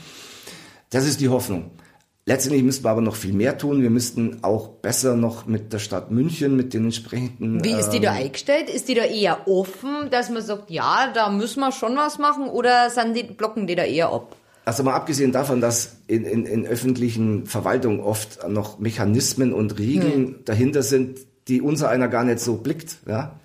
Das 0.89 1.07
ist 1.07 1.21
die 1.21 1.29
Hoffnung. 1.29 1.71
Letztendlich 2.25 2.61
müssten 2.63 2.83
wir 2.83 2.91
aber 2.91 3.01
noch 3.01 3.15
viel 3.15 3.33
mehr 3.33 3.57
tun. 3.57 3.81
Wir 3.81 3.89
müssten 3.89 4.43
auch 4.43 4.67
besser 4.67 5.15
noch 5.15 5.47
mit 5.47 5.73
der 5.73 5.79
Stadt 5.79 6.11
München, 6.11 6.55
mit 6.57 6.73
den 6.73 6.83
entsprechenden. 6.83 7.63
Wie 7.63 7.71
ist 7.71 7.89
die 7.89 8.01
da 8.01 8.11
eingestellt? 8.11 8.69
Ist 8.69 8.87
die 8.89 8.93
da 8.93 9.05
eher 9.05 9.47
offen, 9.47 10.09
dass 10.11 10.29
man 10.29 10.43
sagt, 10.43 10.69
ja, 10.69 11.09
da 11.11 11.29
müssen 11.29 11.61
wir 11.61 11.71
schon 11.71 11.95
was 11.95 12.19
machen 12.19 12.47
oder 12.49 12.89
sind 12.89 13.15
die, 13.15 13.23
blocken 13.23 13.65
die 13.65 13.75
da 13.75 13.83
eher 13.83 14.11
ab? 14.11 14.35
Also 14.65 14.83
mal 14.83 14.93
abgesehen 14.93 15.31
davon, 15.31 15.61
dass 15.61 15.95
in, 16.05 16.25
in, 16.25 16.45
in 16.45 16.67
öffentlichen 16.67 17.47
Verwaltungen 17.47 18.01
oft 18.01 18.47
noch 18.47 18.77
Mechanismen 18.77 19.53
und 19.53 19.79
Regeln 19.79 20.25
hm. 20.25 20.35
dahinter 20.45 20.83
sind, 20.83 21.19
die 21.47 21.61
unser 21.61 21.89
einer 21.89 22.09
gar 22.09 22.25
nicht 22.25 22.41
so 22.41 22.57
blickt, 22.57 22.97
ja, 23.07 23.39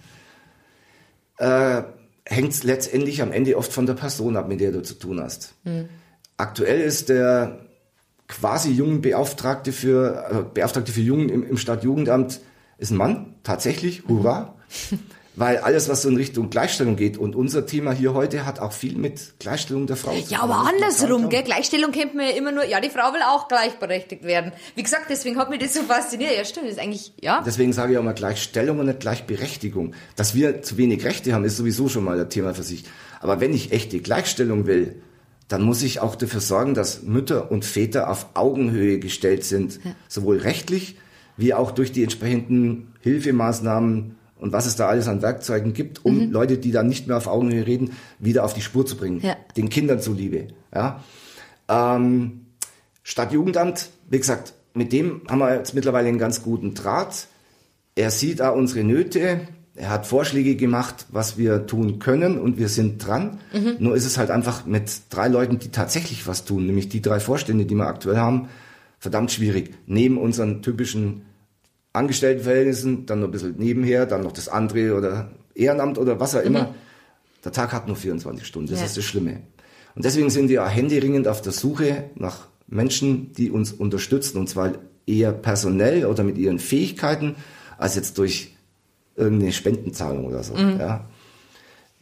äh, 1.38 1.82
hängt 2.24 2.52
es 2.52 2.62
letztendlich 2.62 3.22
am 3.22 3.32
Ende 3.32 3.56
oft 3.56 3.72
von 3.72 3.86
der 3.86 3.94
Person 3.94 4.36
ab, 4.36 4.48
mit 4.48 4.60
der 4.60 4.72
du 4.72 4.82
zu 4.82 4.94
tun 4.94 5.20
hast. 5.20 5.54
Hm. 5.64 5.88
Aktuell 6.36 6.80
ist 6.80 7.08
der 7.08 7.60
quasi 8.28 8.70
jungen 8.70 9.02
Beauftragte 9.02 9.72
für, 9.72 10.26
äh, 10.30 10.54
Beauftragte 10.54 10.92
für 10.92 11.00
Jungen 11.00 11.28
im, 11.28 11.46
im 11.46 11.56
Stadtjugendamt 11.56 12.40
ist 12.78 12.90
ein 12.90 12.96
Mann, 12.96 13.34
tatsächlich, 13.42 14.04
hurra. 14.08 14.54
Weil 15.36 15.58
alles, 15.58 15.88
was 15.88 16.02
so 16.02 16.08
in 16.08 16.16
Richtung 16.16 16.48
Gleichstellung 16.48 16.94
geht 16.94 17.18
und 17.18 17.34
unser 17.34 17.66
Thema 17.66 17.92
hier 17.92 18.14
heute 18.14 18.46
hat 18.46 18.60
auch 18.60 18.72
viel 18.72 18.96
mit 18.96 19.40
Gleichstellung 19.40 19.88
der 19.88 19.96
Frau 19.96 20.12
zu 20.12 20.20
tun. 20.20 20.28
Ja, 20.30 20.42
aber 20.42 20.68
andersrum, 20.68 21.28
gell? 21.28 21.42
Gleichstellung 21.42 21.90
kennt 21.90 22.14
man 22.14 22.26
ja 22.26 22.36
immer 22.36 22.52
nur, 22.52 22.64
ja, 22.64 22.80
die 22.80 22.90
Frau 22.90 23.12
will 23.12 23.20
auch 23.26 23.48
gleichberechtigt 23.48 24.22
werden. 24.22 24.52
Wie 24.76 24.82
gesagt, 24.82 25.06
deswegen 25.08 25.36
hat 25.36 25.50
mich 25.50 25.58
das 25.58 25.74
so 25.74 25.82
fasziniert. 25.82 26.36
Ja, 26.36 26.44
stimmt, 26.44 26.66
das 26.66 26.74
ist 26.74 26.80
eigentlich, 26.80 27.12
ja. 27.20 27.42
Deswegen 27.44 27.72
sage 27.72 27.92
ich 27.92 27.98
auch 27.98 28.04
mal 28.04 28.14
Gleichstellung 28.14 28.78
und 28.78 28.86
nicht 28.86 29.00
Gleichberechtigung. 29.00 29.94
Dass 30.14 30.36
wir 30.36 30.62
zu 30.62 30.76
wenig 30.76 31.04
Rechte 31.04 31.34
haben, 31.34 31.44
ist 31.44 31.56
sowieso 31.56 31.88
schon 31.88 32.04
mal 32.04 32.20
ein 32.20 32.30
Thema 32.30 32.54
für 32.54 32.62
sich. 32.62 32.84
Aber 33.20 33.40
wenn 33.40 33.52
ich 33.52 33.72
echte 33.72 33.98
Gleichstellung 33.98 34.66
will, 34.66 35.02
dann 35.48 35.62
muss 35.62 35.82
ich 35.82 36.00
auch 36.00 36.14
dafür 36.14 36.40
sorgen, 36.40 36.74
dass 36.74 37.02
Mütter 37.02 37.50
und 37.50 37.64
Väter 37.64 38.08
auf 38.08 38.28
Augenhöhe 38.34 38.98
gestellt 38.98 39.44
sind, 39.44 39.80
ja. 39.84 39.94
sowohl 40.08 40.38
rechtlich 40.38 40.96
wie 41.36 41.54
auch 41.54 41.72
durch 41.72 41.90
die 41.90 42.02
entsprechenden 42.02 42.92
Hilfemaßnahmen 43.00 44.16
und 44.38 44.52
was 44.52 44.66
es 44.66 44.76
da 44.76 44.88
alles 44.88 45.08
an 45.08 45.22
Werkzeugen 45.22 45.72
gibt, 45.72 46.04
um 46.04 46.26
mhm. 46.26 46.32
Leute, 46.32 46.58
die 46.58 46.72
dann 46.72 46.86
nicht 46.86 47.06
mehr 47.06 47.16
auf 47.16 47.26
Augenhöhe 47.26 47.66
reden, 47.66 47.92
wieder 48.18 48.44
auf 48.44 48.54
die 48.54 48.62
Spur 48.62 48.84
zu 48.84 48.96
bringen, 48.96 49.20
ja. 49.22 49.36
den 49.56 49.68
Kindern 49.68 50.00
zuliebe. 50.00 50.48
Ja? 50.74 51.02
Ähm, 51.68 52.46
Stadtjugendamt, 53.02 53.90
wie 54.10 54.18
gesagt, 54.18 54.54
mit 54.74 54.92
dem 54.92 55.22
haben 55.28 55.38
wir 55.38 55.54
jetzt 55.54 55.74
mittlerweile 55.74 56.08
einen 56.08 56.18
ganz 56.18 56.42
guten 56.42 56.74
Draht. 56.74 57.28
Er 57.94 58.10
sieht 58.10 58.40
da 58.40 58.50
unsere 58.50 58.82
Nöte, 58.82 59.46
er 59.76 59.90
hat 59.90 60.06
Vorschläge 60.06 60.54
gemacht, 60.54 61.06
was 61.10 61.36
wir 61.36 61.66
tun 61.66 61.98
können 61.98 62.38
und 62.38 62.58
wir 62.58 62.68
sind 62.68 63.04
dran. 63.04 63.40
Mhm. 63.52 63.76
Nur 63.78 63.96
ist 63.96 64.04
es 64.04 64.18
halt 64.18 64.30
einfach 64.30 64.66
mit 64.66 64.90
drei 65.10 65.28
Leuten, 65.28 65.58
die 65.58 65.70
tatsächlich 65.70 66.26
was 66.26 66.44
tun, 66.44 66.66
nämlich 66.66 66.88
die 66.88 67.02
drei 67.02 67.18
Vorstände, 67.18 67.66
die 67.66 67.74
wir 67.74 67.86
aktuell 67.86 68.18
haben, 68.18 68.48
verdammt 68.98 69.32
schwierig. 69.32 69.74
Neben 69.86 70.16
unseren 70.18 70.62
typischen 70.62 71.22
Angestelltenverhältnissen, 71.94 73.06
dann 73.06 73.20
noch 73.20 73.28
ein 73.28 73.32
bisschen 73.32 73.56
nebenher, 73.56 74.04
dann 74.04 74.22
noch 74.22 74.32
das 74.32 74.48
andere 74.48 74.96
oder 74.96 75.30
Ehrenamt 75.54 75.96
oder 75.96 76.20
was 76.20 76.34
auch 76.34 76.42
immer. 76.42 76.64
Mhm. 76.64 76.74
Der 77.44 77.52
Tag 77.52 77.72
hat 77.72 77.86
nur 77.86 77.96
24 77.96 78.46
Stunden, 78.46 78.70
das 78.70 78.80
ja. 78.80 78.86
ist 78.86 78.96
das 78.96 79.04
Schlimme. 79.04 79.40
Und 79.94 80.04
deswegen 80.04 80.28
sind 80.28 80.48
wir 80.48 80.66
händeringend 80.66 81.28
auf 81.28 81.40
der 81.40 81.52
Suche 81.52 82.10
nach 82.16 82.48
Menschen, 82.66 83.32
die 83.32 83.50
uns 83.50 83.72
unterstützen, 83.72 84.38
und 84.38 84.48
zwar 84.48 84.72
eher 85.06 85.32
personell 85.32 86.06
oder 86.06 86.24
mit 86.24 86.36
ihren 86.36 86.58
Fähigkeiten, 86.58 87.36
als 87.78 87.94
jetzt 87.94 88.18
durch 88.18 88.56
irgendeine 89.16 89.52
Spendenzahlung 89.52 90.24
oder 90.24 90.42
so. 90.42 90.54
Mhm. 90.54 90.80
Ja. 90.80 91.08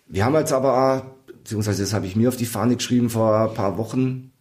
Wir 0.07 0.25
haben 0.25 0.35
jetzt 0.35 0.53
aber, 0.53 1.15
beziehungsweise 1.27 1.83
das 1.83 1.93
habe 1.93 2.07
ich 2.07 2.17
mir 2.17 2.29
auf 2.29 2.37
die 2.37 2.47
Fahne 2.47 2.77
geschrieben 2.77 3.11
vor 3.11 3.51
ein 3.51 3.55
paar 3.55 3.77
Wochen, 3.77 4.32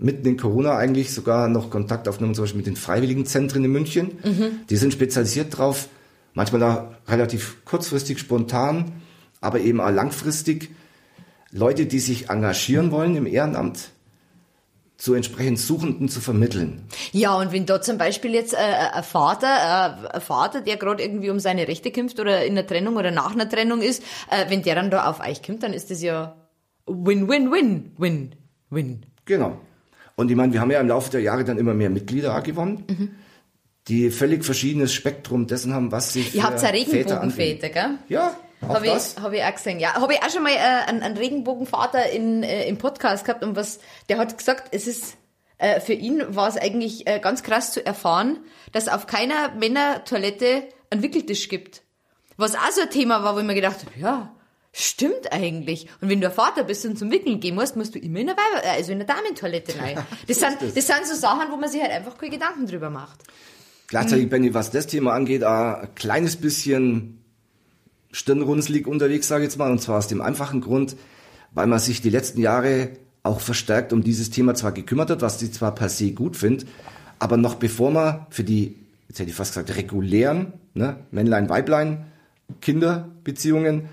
mitten 0.00 0.26
in 0.26 0.36
Corona 0.36 0.76
eigentlich 0.76 1.12
sogar 1.12 1.48
noch 1.48 1.70
Kontakt 1.70 2.08
aufgenommen, 2.08 2.34
zum 2.34 2.44
Beispiel 2.44 2.58
mit 2.58 2.66
den 2.66 2.76
Freiwilligenzentren 2.76 3.64
in 3.64 3.70
München. 3.70 4.18
Mhm. 4.24 4.60
Die 4.68 4.76
sind 4.76 4.92
spezialisiert 4.92 5.56
drauf, 5.56 5.88
manchmal 6.34 6.60
da 6.60 6.98
relativ 7.08 7.64
kurzfristig, 7.64 8.18
spontan, 8.18 8.92
aber 9.40 9.60
eben 9.60 9.80
auch 9.80 9.90
langfristig. 9.90 10.70
Leute, 11.52 11.86
die 11.86 11.98
sich 11.98 12.30
engagieren 12.30 12.92
wollen 12.92 13.16
im 13.16 13.26
Ehrenamt, 13.26 13.90
zu 14.96 15.14
entsprechend 15.14 15.58
Suchenden 15.58 16.08
zu 16.10 16.20
vermitteln. 16.20 16.86
Ja, 17.12 17.34
und 17.34 17.52
wenn 17.52 17.64
da 17.64 17.80
zum 17.80 17.96
Beispiel 17.96 18.34
jetzt 18.34 18.52
äh, 18.52 18.58
äh 18.58 18.90
ein 18.92 19.02
Vater, 19.02 19.46
äh, 19.46 19.94
ein 20.14 20.20
Vater, 20.20 20.60
der 20.60 20.76
gerade 20.76 21.02
irgendwie 21.02 21.30
um 21.30 21.40
seine 21.40 21.66
Rechte 21.68 21.90
kämpft 21.90 22.20
oder 22.20 22.44
in 22.44 22.54
der 22.54 22.66
Trennung 22.66 22.96
oder 22.96 23.10
nach 23.10 23.32
einer 23.32 23.48
Trennung 23.48 23.80
ist, 23.80 24.02
äh, 24.30 24.50
wenn 24.50 24.62
der 24.62 24.74
dann 24.74 24.90
da 24.90 25.08
auf 25.08 25.26
euch 25.26 25.42
kommt, 25.42 25.62
dann 25.62 25.72
ist 25.72 25.90
das 25.90 26.02
ja 26.02 26.36
Win-Win-Win-Win-Win. 26.86 29.06
Genau. 29.24 29.58
Und 30.20 30.30
ich 30.30 30.36
meine, 30.36 30.52
wir 30.52 30.60
haben 30.60 30.70
ja 30.70 30.80
im 30.80 30.88
Laufe 30.88 31.10
der 31.10 31.22
Jahre 31.22 31.44
dann 31.44 31.56
immer 31.56 31.72
mehr 31.72 31.88
Mitglieder 31.88 32.38
gewonnen, 32.42 32.84
mhm. 32.86 33.14
die 33.88 34.10
völlig 34.10 34.44
verschiedenes 34.44 34.92
Spektrum 34.92 35.46
dessen 35.46 35.72
haben, 35.72 35.92
was 35.92 36.12
sich 36.12 36.34
Ihr 36.34 36.42
habt 36.42 36.60
ja 36.60 36.68
Regenbogenväter, 36.68 37.70
gell? 37.70 37.98
Ja, 38.08 38.36
habe 38.68 38.86
ich, 38.86 39.16
hab 39.18 39.32
ich 39.32 39.42
auch 39.42 39.54
gesehen, 39.54 39.80
ja. 39.80 39.94
Habe 39.94 40.12
ich 40.12 40.22
auch 40.22 40.28
schon 40.28 40.42
mal 40.42 40.52
äh, 40.52 40.88
einen, 40.90 41.00
einen 41.02 41.16
Regenbogenvater 41.16 42.10
in, 42.10 42.42
äh, 42.42 42.68
im 42.68 42.76
Podcast 42.76 43.24
gehabt 43.24 43.42
und 43.42 43.56
was, 43.56 43.80
der 44.10 44.18
hat 44.18 44.36
gesagt, 44.36 44.74
es 44.74 44.86
ist, 44.86 45.16
äh, 45.56 45.80
für 45.80 45.94
ihn 45.94 46.22
war 46.28 46.48
es 46.48 46.58
eigentlich 46.58 47.06
äh, 47.06 47.18
ganz 47.18 47.42
krass 47.42 47.72
zu 47.72 47.84
erfahren, 47.84 48.40
dass 48.72 48.88
auf 48.88 49.06
keiner 49.06 49.54
Männertoilette 49.58 50.64
einen 50.90 51.02
Wickeltisch 51.02 51.48
gibt. 51.48 51.80
Was 52.36 52.54
auch 52.54 52.70
so 52.72 52.82
ein 52.82 52.90
Thema 52.90 53.24
war, 53.24 53.36
wo 53.36 53.38
ich 53.38 53.46
mir 53.46 53.54
gedacht 53.54 53.78
habe, 53.86 53.98
ja, 53.98 54.34
Stimmt 54.72 55.32
eigentlich. 55.32 55.88
Und 56.00 56.10
wenn 56.10 56.20
du 56.20 56.28
ein 56.28 56.32
Vater 56.32 56.62
bist 56.62 56.84
und 56.86 56.96
zum 56.96 57.10
Wickeln 57.10 57.40
gehen 57.40 57.56
musst, 57.56 57.76
musst 57.76 57.94
du 57.94 57.98
immer 57.98 58.20
in 58.20 58.28
der 58.28 58.36
Weiber, 58.36 58.64
äh, 58.64 58.76
also 58.76 58.92
in 58.92 58.98
der 58.98 59.06
Damentoilette 59.06 59.78
rein. 59.80 59.98
Das 60.28 60.38
sind, 60.38 60.58
das 60.62 60.86
sind 60.86 61.06
so 61.06 61.14
Sachen, 61.16 61.50
wo 61.50 61.56
man 61.56 61.68
sich 61.68 61.82
halt 61.82 61.90
einfach 61.90 62.16
keine 62.16 62.32
Gedanken 62.32 62.66
drüber 62.66 62.88
macht. 62.88 63.20
Gleichzeitig, 63.88 64.26
mhm. 64.26 64.30
Benny, 64.30 64.54
was 64.54 64.70
das 64.70 64.86
Thema 64.86 65.12
angeht, 65.12 65.42
ein 65.42 65.88
kleines 65.96 66.36
bisschen 66.36 67.24
stirnrunzlig 68.12 68.86
unterwegs, 68.86 69.26
sage 69.26 69.42
ich 69.42 69.50
jetzt 69.50 69.58
mal, 69.58 69.70
und 69.70 69.80
zwar 69.80 69.98
aus 69.98 70.06
dem 70.06 70.20
einfachen 70.20 70.60
Grund, 70.60 70.96
weil 71.52 71.66
man 71.66 71.80
sich 71.80 72.00
die 72.00 72.10
letzten 72.10 72.40
Jahre 72.40 72.90
auch 73.24 73.40
verstärkt 73.40 73.92
um 73.92 74.02
dieses 74.02 74.30
Thema 74.30 74.54
zwar 74.54 74.72
gekümmert 74.72 75.10
hat, 75.10 75.22
was 75.22 75.42
ich 75.42 75.52
zwar 75.52 75.74
per 75.74 75.88
se 75.88 76.12
gut 76.12 76.36
finde, 76.36 76.66
aber 77.18 77.36
noch 77.36 77.56
bevor 77.56 77.90
man 77.90 78.26
für 78.30 78.44
die, 78.44 78.76
jetzt 79.08 79.18
hätte 79.18 79.30
ich 79.30 79.36
fast 79.36 79.52
gesagt, 79.54 79.76
regulären, 79.76 80.52
ne, 80.74 80.96
Männlein, 81.10 81.48
Weiblein, 81.48 82.06
Kinderbeziehungen 82.60 83.88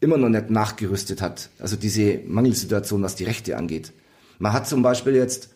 immer 0.00 0.16
noch 0.16 0.28
nicht 0.28 0.50
nachgerüstet 0.50 1.22
hat. 1.22 1.50
Also 1.58 1.76
diese 1.76 2.20
Mangelsituation, 2.26 3.02
was 3.02 3.14
die 3.14 3.24
Rechte 3.24 3.56
angeht. 3.56 3.92
Man 4.38 4.52
hat 4.52 4.66
zum 4.66 4.82
Beispiel 4.82 5.14
jetzt 5.14 5.50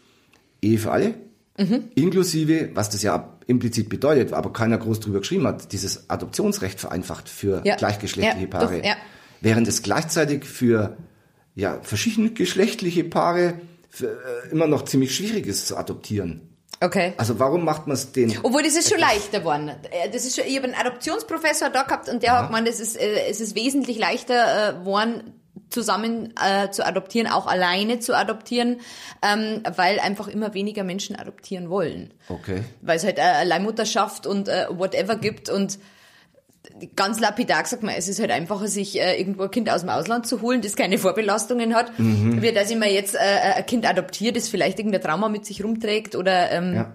Ehe 0.61 0.79
für 0.79 0.93
alle, 0.93 1.15
mhm. 1.59 1.85
inklusive, 1.95 2.71
was 2.75 2.91
das 2.91 3.03
ja 3.03 3.39
implizit 3.47 3.89
bedeutet, 3.89 4.33
aber 4.33 4.53
keiner 4.53 4.79
groß 4.79 5.01
drüber 5.01 5.21
geschrieben 5.21 5.47
hat, 5.47 5.73
dieses 5.73 6.09
Adoptionsrecht 6.09 6.81
vereinfacht 6.81 7.29
für 7.29 7.63
ja. 7.65 7.77
gleichgeschlechtliche 7.77 8.47
ja, 8.47 8.51
Paare. 8.51 8.79
Doch, 8.79 8.85
ja. 8.85 8.97
Während 9.41 9.69
es 9.69 9.83
gleichzeitig 9.83 10.45
für 10.45 10.97
ja, 11.55 11.81
geschlechtliche 12.35 13.05
Paare 13.05 13.61
für, 13.89 14.09
äh, 14.09 14.51
immer 14.51 14.67
noch 14.67 14.85
ziemlich 14.85 15.15
schwierig 15.15 15.47
ist 15.47 15.69
zu 15.69 15.77
adoptieren. 15.77 16.41
Okay. 16.81 17.15
Also 17.17 17.39
warum 17.39 17.65
macht 17.65 17.87
man 17.87 17.95
es 17.95 18.13
den? 18.13 18.39
Obwohl 18.43 18.63
das 18.63 18.77
ist 18.77 18.91
schon 18.91 18.99
leichter 18.99 19.41
geworden. 19.41 19.71
Äh, 19.91 20.11
das 20.11 20.25
ist 20.25 20.37
schon, 20.37 20.45
ich 20.47 20.57
habe 20.57 20.67
einen 20.67 20.75
Adoptionsprofessor 20.75 21.71
da 21.71 21.83
gehabt 21.83 22.09
und 22.09 22.23
der 22.23 22.31
ja. 22.31 22.39
hat 22.39 22.47
gemeint, 22.49 22.69
es 22.69 22.81
ist, 22.81 23.01
äh, 23.01 23.29
es 23.29 23.41
ist 23.41 23.55
wesentlich 23.55 23.99
leichter 23.99 24.71
äh, 24.71 24.73
geworden, 24.75 25.35
zusammen 25.71 26.33
äh, 26.41 26.71
zu 26.71 26.87
adoptieren, 26.87 27.27
auch 27.27 27.47
alleine 27.47 27.99
zu 27.99 28.17
adoptieren, 28.17 28.81
ähm, 29.23 29.63
weil 29.77 29.99
einfach 29.99 30.29
immer 30.29 30.55
weniger 30.55 30.85
Menschen 30.85 31.17
adoptieren 31.17 31.69
wollen. 31.69 32.15
Okay. 32.29 32.65
Weil 32.81 32.97
es 32.97 33.05
halt 33.05 33.19
äh, 33.19 33.45
Leihmutterschaft 33.45 34.27
und 34.27 34.49
äh, 34.49 34.67
whatever 34.71 35.17
gibt 35.17 35.51
und 35.51 35.79
ganz 36.97 37.21
lapidar 37.21 37.63
gesagt 37.63 37.85
es 37.97 38.09
ist 38.09 38.21
halt 38.21 38.31
einfacher, 38.31 38.69
sich 38.69 39.01
äh, 39.01 39.19
irgendwo 39.19 39.45
ein 39.45 39.51
Kind 39.51 39.71
aus 39.71 39.83
dem 39.83 39.91
Ausland 39.91 40.27
zu 40.27 40.43
holen, 40.43 40.63
das 40.63 40.77
keine 40.77 40.99
Vorbelastungen 40.99 41.75
hat, 41.75 41.99
mhm. 41.99 42.43
wie 42.43 42.53
dass 42.53 42.71
ich 42.71 42.77
mir 42.77 42.93
jetzt 42.93 43.15
äh, 43.15 43.19
ein 43.57 43.67
Kind 43.67 43.89
adoptiert, 43.89 44.37
das 44.37 44.49
vielleicht 44.49 44.79
irgendein 44.79 45.03
Trauma 45.03 45.29
mit 45.29 45.47
sich 45.47 45.63
rumträgt 45.63 46.17
oder 46.17 46.51
ähm, 46.51 46.75
ja. 46.75 46.93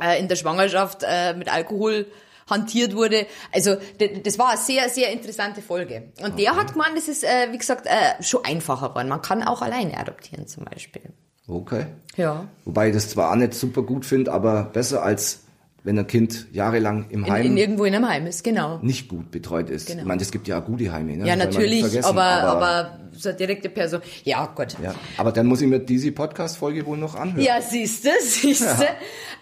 äh, 0.00 0.18
in 0.18 0.28
der 0.28 0.36
Schwangerschaft 0.36 1.04
äh, 1.08 1.34
mit 1.34 1.52
Alkohol 1.52 2.06
hantiert 2.48 2.94
wurde. 2.94 3.26
Also 3.52 3.76
das 3.98 4.38
war 4.38 4.50
eine 4.50 4.58
sehr, 4.58 4.88
sehr 4.88 5.12
interessante 5.12 5.62
Folge. 5.62 6.12
Und 6.20 6.34
okay. 6.34 6.44
der 6.44 6.56
hat 6.56 6.72
gemeint, 6.72 6.96
das 6.96 7.08
ist, 7.08 7.24
äh, 7.24 7.48
wie 7.50 7.58
gesagt, 7.58 7.86
äh, 7.86 8.22
schon 8.22 8.44
einfacher 8.44 8.90
geworden. 8.90 9.08
Man 9.08 9.20
kann 9.20 9.42
auch 9.42 9.62
alleine 9.62 9.98
adoptieren 9.98 10.46
zum 10.46 10.64
Beispiel. 10.64 11.02
Okay. 11.48 11.86
Ja. 12.16 12.46
Wobei 12.64 12.88
ich 12.88 12.94
das 12.94 13.10
zwar 13.10 13.32
auch 13.32 13.36
nicht 13.36 13.54
super 13.54 13.82
gut 13.82 14.04
finde, 14.04 14.32
aber 14.32 14.64
besser 14.64 15.02
als 15.02 15.45
wenn 15.86 15.96
ein 16.00 16.06
Kind 16.08 16.48
jahrelang 16.52 17.06
im 17.10 17.30
Heim. 17.30 17.46
In, 17.46 17.52
in 17.52 17.58
irgendwo 17.58 17.84
in 17.84 17.94
einem 17.94 18.08
Heim 18.08 18.26
ist, 18.26 18.42
genau. 18.42 18.80
Nicht 18.82 19.08
gut 19.08 19.30
betreut 19.30 19.70
ist. 19.70 19.86
Genau. 19.86 20.00
Ich 20.00 20.06
meine, 20.06 20.20
es 20.20 20.32
gibt 20.32 20.48
ja 20.48 20.60
auch 20.60 20.64
gute 20.64 20.92
Heime. 20.92 21.16
Ne? 21.16 21.28
Ja, 21.28 21.36
natürlich, 21.36 22.04
aber, 22.04 22.24
aber, 22.24 22.66
aber 22.66 23.00
so 23.12 23.28
eine 23.28 23.38
direkte 23.38 23.68
Person. 23.68 24.02
Ja, 24.24 24.52
Gott. 24.52 24.76
Ja, 24.82 24.96
aber 25.16 25.30
dann 25.30 25.46
muss 25.46 25.60
ich 25.60 25.68
mir 25.68 25.78
diese 25.78 26.10
Podcast-Folge 26.10 26.84
wohl 26.86 26.98
noch 26.98 27.14
anhören. 27.14 27.40
Ja, 27.40 27.62
siehste, 27.62 28.10
siehste. 28.20 28.64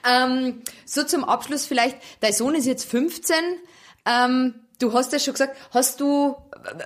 Ja. 0.04 0.26
Ähm, 0.26 0.60
so 0.84 1.02
zum 1.04 1.24
Abschluss 1.24 1.64
vielleicht, 1.64 1.96
dein 2.20 2.34
Sohn 2.34 2.54
ist 2.54 2.66
jetzt 2.66 2.84
15. 2.90 3.34
Ähm, 4.04 4.54
du 4.80 4.92
hast 4.92 5.14
ja 5.14 5.18
schon 5.18 5.32
gesagt, 5.32 5.56
hast 5.70 6.02
du, 6.02 6.36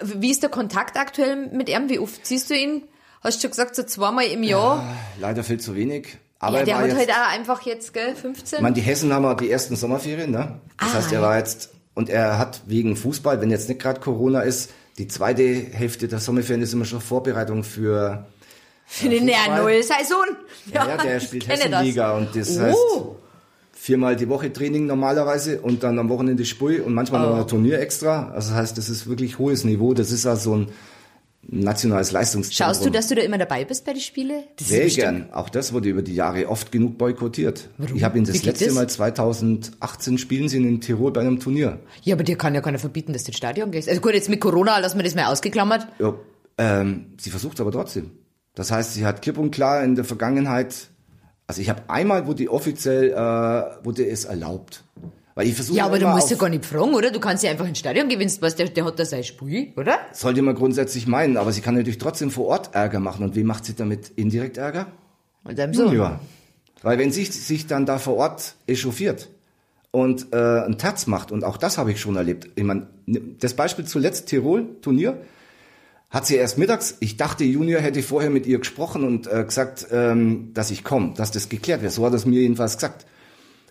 wie 0.05 0.31
ist 0.31 0.45
der 0.45 0.51
Kontakt 0.51 0.97
aktuell 0.97 1.49
mit 1.49 1.69
ihm? 1.69 1.89
Wie 1.89 1.99
oft 1.99 2.25
siehst 2.25 2.49
du 2.49 2.55
ihn? 2.55 2.85
Hast 3.23 3.39
du 3.39 3.41
schon 3.43 3.51
gesagt, 3.51 3.75
so 3.75 3.83
zweimal 3.83 4.27
im 4.27 4.45
Jahr? 4.45 4.77
Ja, 4.77 4.97
leider 5.21 5.43
viel 5.43 5.59
zu 5.59 5.75
wenig. 5.75 6.19
Aber 6.41 6.59
ja, 6.59 6.65
der 6.65 6.75
er 6.75 6.81
war 6.83 6.83
hat 6.91 6.99
jetzt, 6.99 7.09
halt 7.09 7.11
auch 7.19 7.35
einfach 7.35 7.63
jetzt, 7.63 7.93
gell, 7.93 8.15
15. 8.15 8.59
ich 8.59 8.63
meine, 8.63 8.75
die 8.75 8.81
Hessen 8.81 9.13
haben 9.13 9.25
ja 9.25 9.35
die 9.35 9.51
ersten 9.51 9.75
Sommerferien, 9.77 10.31
ne? 10.31 10.61
Das 10.79 10.91
Ah, 10.91 10.95
heißt, 10.99 11.13
er 11.13 11.23
war 11.23 11.37
jetzt, 11.39 11.71
und 11.95 12.09
er 12.09 12.39
hat 12.39 12.63
wegen 12.67 12.95
Fußball, 12.97 13.41
wenn 13.41 13.51
jetzt 13.51 13.69
nicht 13.69 13.81
gerade 13.81 14.01
Corona 14.01 14.41
ist, 14.43 14.71
die 14.99 15.09
zweite 15.09 15.43
Hälfte 15.45 16.07
der 16.09 16.19
Sommerferien 16.21 16.63
ist 16.63 16.73
immer 16.73 16.85
schon 16.85 17.01
Vorbereitung 17.01 17.65
für, 17.65 18.27
Für 18.87 19.09
die 19.09 19.19
Fußball. 19.21 19.63
neue 19.63 19.83
Saison. 19.83 20.25
ja, 20.73 20.87
ja 20.89 20.97
der 20.97 21.21
spielt 21.21 21.49
Hessenliga 21.49 22.13
und 22.13 22.35
das 22.37 22.57
Oh. 22.57 22.61
heißt, 22.63 22.79
viermal 23.73 24.17
die 24.17 24.29
Woche 24.29 24.53
Training 24.53 24.87
normalerweise 24.87 25.61
und 25.61 25.83
dann 25.83 25.99
am 25.99 26.09
Wochenende 26.09 26.45
Spui 26.45 26.81
und 26.81 26.95
manchmal 26.95 27.27
Oh. 27.27 27.31
noch 27.31 27.39
ein 27.41 27.49
Turnier 27.49 27.81
extra. 27.81 28.31
Also 28.33 28.51
das 28.51 28.59
heißt, 28.59 28.79
das 28.79 28.89
ist 28.89 29.09
wirklich 29.09 29.39
hohes 29.39 29.65
Niveau. 29.65 29.95
Das 29.95 30.11
ist 30.13 30.27
also 30.27 30.51
so 30.51 30.57
ein 30.57 30.69
nationales 31.43 32.13
Leistungszentrum. 32.13 32.75
Schaust 32.75 32.85
du, 32.85 32.91
dass 32.91 33.09
du 33.09 33.15
da 33.15 33.23
immer 33.23 33.39
dabei 33.39 33.65
bist 33.65 33.85
bei 33.85 33.93
den 33.93 34.03
Spielen? 34.03 34.45
Sehr 34.61 34.89
gern. 34.89 35.33
Auch 35.33 35.49
das 35.49 35.73
wurde 35.73 35.89
über 35.89 36.03
die 36.03 36.15
Jahre 36.15 36.49
oft 36.49 36.73
genug 36.73 36.99
boykottiert. 36.99 37.71
Warum? 37.79 37.97
Ich 37.97 38.05
habe 38.05 38.19
ihn 38.19 38.25
das 38.25 38.43
letzte 38.43 38.67
das? 38.67 38.75
Mal 38.75 38.89
2018 38.89 40.19
spielen 40.19 40.49
sie 40.49 40.59
in 40.59 40.81
Tirol 40.81 41.13
bei 41.13 41.21
einem 41.21 41.41
Turnier. 41.41 41.81
Ja, 42.03 42.17
aber 42.17 42.25
dir 42.25 42.37
kann 42.37 42.55
ja 42.55 42.61
keiner 42.61 42.79
verbieten, 42.79 43.13
dass 43.13 43.25
du 43.25 43.29
ins 43.29 43.39
Stadion 43.39 43.71
gehst. 43.71 43.89
Also 43.89 44.01
gut, 44.01 44.15
jetzt 44.15 44.29
mit 44.29 44.41
Corona 44.41 44.79
lassen 44.79 44.99
wir 44.99 45.05
das 45.05 45.15
mal 45.15 45.27
ausgeklammert. 45.27 45.87
Ja, 45.99 46.15
ähm, 46.59 47.15
sie 47.19 47.31
versucht 47.31 47.61
aber 47.61 47.73
trotzdem. 47.73 48.11
Das 48.55 48.71
heißt, 48.71 48.95
sie 48.95 49.07
hat 49.07 49.23
klipp 49.23 49.39
und 49.39 49.53
klar 49.53 49.85
in 49.85 49.95
der 49.95 50.05
Vergangenheit, 50.05 50.89
also 51.47 51.63
ich 51.63 51.71
habe 51.71 51.83
einmal, 51.89 52.27
wurde 52.27 52.51
offiziell, 52.51 53.13
äh, 53.13 53.85
wurde 53.85 54.07
es 54.07 54.25
erlaubt. 54.25 54.83
Weil 55.39 55.47
ich 55.47 55.55
versuche 55.55 55.77
Ja, 55.77 55.87
aber 55.87 56.01
du 56.01 56.09
musst 56.09 56.33
ja 56.33 56.37
gar 56.37 56.49
nicht 56.49 56.65
fragen, 56.65 56.93
oder? 56.95 57.13
Du 57.13 57.21
kannst 57.21 57.45
ja 57.45 57.53
einfach 57.53 57.69
ins 57.69 57.79
Stadion 57.79 58.09
du 58.09 58.19
weißt, 58.19 58.59
der, 58.59 58.71
der 58.71 58.85
hat 58.85 58.99
da 58.99 59.05
sein 59.05 59.23
Spiel, 59.23 59.73
oder? 59.77 60.01
Sollte 60.13 60.43
man 60.43 60.57
grundsätzlich 60.57 61.07
meinen, 61.07 61.37
aber 61.37 61.53
sie 61.53 61.61
kann 61.61 61.77
natürlich 61.77 61.99
trotzdem 61.99 62.33
vor 62.33 62.49
Ort 62.49 62.75
Ärger 62.75 62.99
machen. 62.99 63.23
Und 63.25 63.37
wem 63.37 63.47
macht 63.47 63.65
sie 63.65 63.77
damit 63.77 64.11
indirekt 64.17 64.57
Ärger? 64.57 64.89
Und 65.45 65.57
deinem 65.57 65.75
Sohn. 65.75 65.97
Ja. 65.97 66.19
Weil 66.83 66.99
wenn 66.99 67.13
sie 67.13 67.25
sich 67.25 67.69
dann 67.69 67.87
da 67.87 67.99
vor 67.99 68.17
Ort 68.17 68.57
echauffiert 68.67 69.29
und 69.93 70.33
äh, 70.33 70.37
einen 70.37 70.77
Terz 70.77 71.07
macht, 71.07 71.31
und 71.31 71.45
auch 71.45 71.57
das 71.57 71.79
habe 71.79 71.93
ich 71.93 72.01
schon 72.01 72.17
erlebt. 72.17 72.49
Ich 72.57 72.65
meine, 72.65 72.89
das 73.07 73.55
Beispiel 73.55 73.85
zuletzt, 73.85 74.27
Tirol, 74.27 74.67
Turnier, 74.83 75.19
hat 76.11 76.27
sie 76.27 76.35
erst 76.35 76.59
mittags, 76.59 76.97
ich 76.99 77.17
dachte, 77.17 77.45
Junior 77.45 77.81
hätte 77.81 78.03
vorher 78.03 78.31
mit 78.31 78.45
ihr 78.49 78.59
gesprochen 78.59 79.05
und 79.05 79.29
äh, 79.29 79.45
gesagt, 79.45 79.87
ähm, 79.93 80.51
dass 80.53 80.73
ich 80.73 80.83
komme, 80.83 81.15
dass 81.17 81.31
das 81.31 81.49
geklärt 81.49 81.83
wäre. 81.83 81.93
So 81.93 82.05
hat 82.05 82.15
es 82.15 82.27
mir 82.27 82.41
jedenfalls 82.41 82.75
gesagt. 82.75 83.07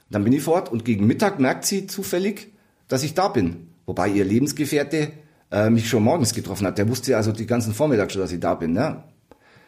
Dann 0.10 0.24
bin 0.24 0.34
ich 0.34 0.44
fort 0.44 0.72
und 0.72 0.86
gegen 0.86 1.06
Mittag 1.06 1.40
merkt 1.40 1.66
sie 1.66 1.88
zufällig, 1.88 2.54
dass 2.88 3.04
ich 3.04 3.14
da 3.14 3.28
bin. 3.28 3.68
Wobei 3.86 4.10
ihr 4.10 4.26
Lebensgefährte 4.26 5.12
äh, 5.52 5.70
mich 5.70 5.90
schon 5.90 6.04
morgens 6.04 6.34
getroffen 6.34 6.68
hat. 6.68 6.78
Der 6.78 6.90
wusste 6.90 7.16
also 7.18 7.32
die 7.32 7.46
ganzen 7.46 7.74
Vormittag 7.74 8.12
schon, 8.12 8.22
dass 8.22 8.32
ich 8.32 8.40
da 8.40 8.56
bin. 8.56 8.74
Ne? 8.74 9.04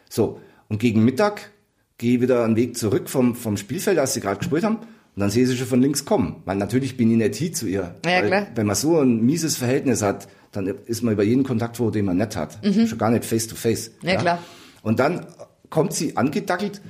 So, 0.08 0.40
und 0.68 0.78
gegen 0.78 1.04
Mittag 1.04 1.50
gehe 1.98 2.16
ich 2.16 2.20
wieder 2.20 2.44
einen 2.44 2.56
Weg 2.56 2.76
zurück 2.76 3.08
vom, 3.08 3.34
vom 3.34 3.56
Spielfeld, 3.56 3.98
als 3.98 4.14
sie 4.14 4.20
gerade 4.20 4.38
gespielt 4.38 4.64
haben. 4.64 4.76
Und 4.76 5.20
dann 5.20 5.30
sehe 5.30 5.42
ich 5.42 5.48
sie 5.48 5.56
schon 5.56 5.66
von 5.66 5.82
links 5.82 6.04
kommen. 6.04 6.42
Weil 6.44 6.56
natürlich 6.56 6.96
bin 6.96 7.10
ich 7.10 7.16
nicht 7.16 7.34
hin 7.34 7.54
zu 7.54 7.66
ihr. 7.66 7.96
Ja, 8.06 8.22
klar. 8.22 8.46
Wenn 8.54 8.66
man 8.66 8.76
so 8.76 9.00
ein 9.00 9.20
mieses 9.24 9.56
Verhältnis 9.56 10.02
hat, 10.02 10.28
dann 10.52 10.66
ist 10.66 11.02
man 11.02 11.14
über 11.14 11.22
jeden 11.22 11.44
Kontakt 11.44 11.76
froh, 11.76 11.90
den 11.90 12.04
man 12.04 12.16
nicht 12.16 12.36
hat. 12.36 12.58
Schon 12.88 12.98
gar 12.98 13.10
nicht 13.10 13.24
face 13.24 13.46
to 13.46 13.56
face. 13.56 13.90
Mhm. 14.02 14.08
Ja, 14.08 14.16
klar. 14.16 14.38
Und 14.82 14.98
dann 14.98 15.26
kommt 15.68 15.92
sie 15.92 16.16
angedackelt. 16.16 16.80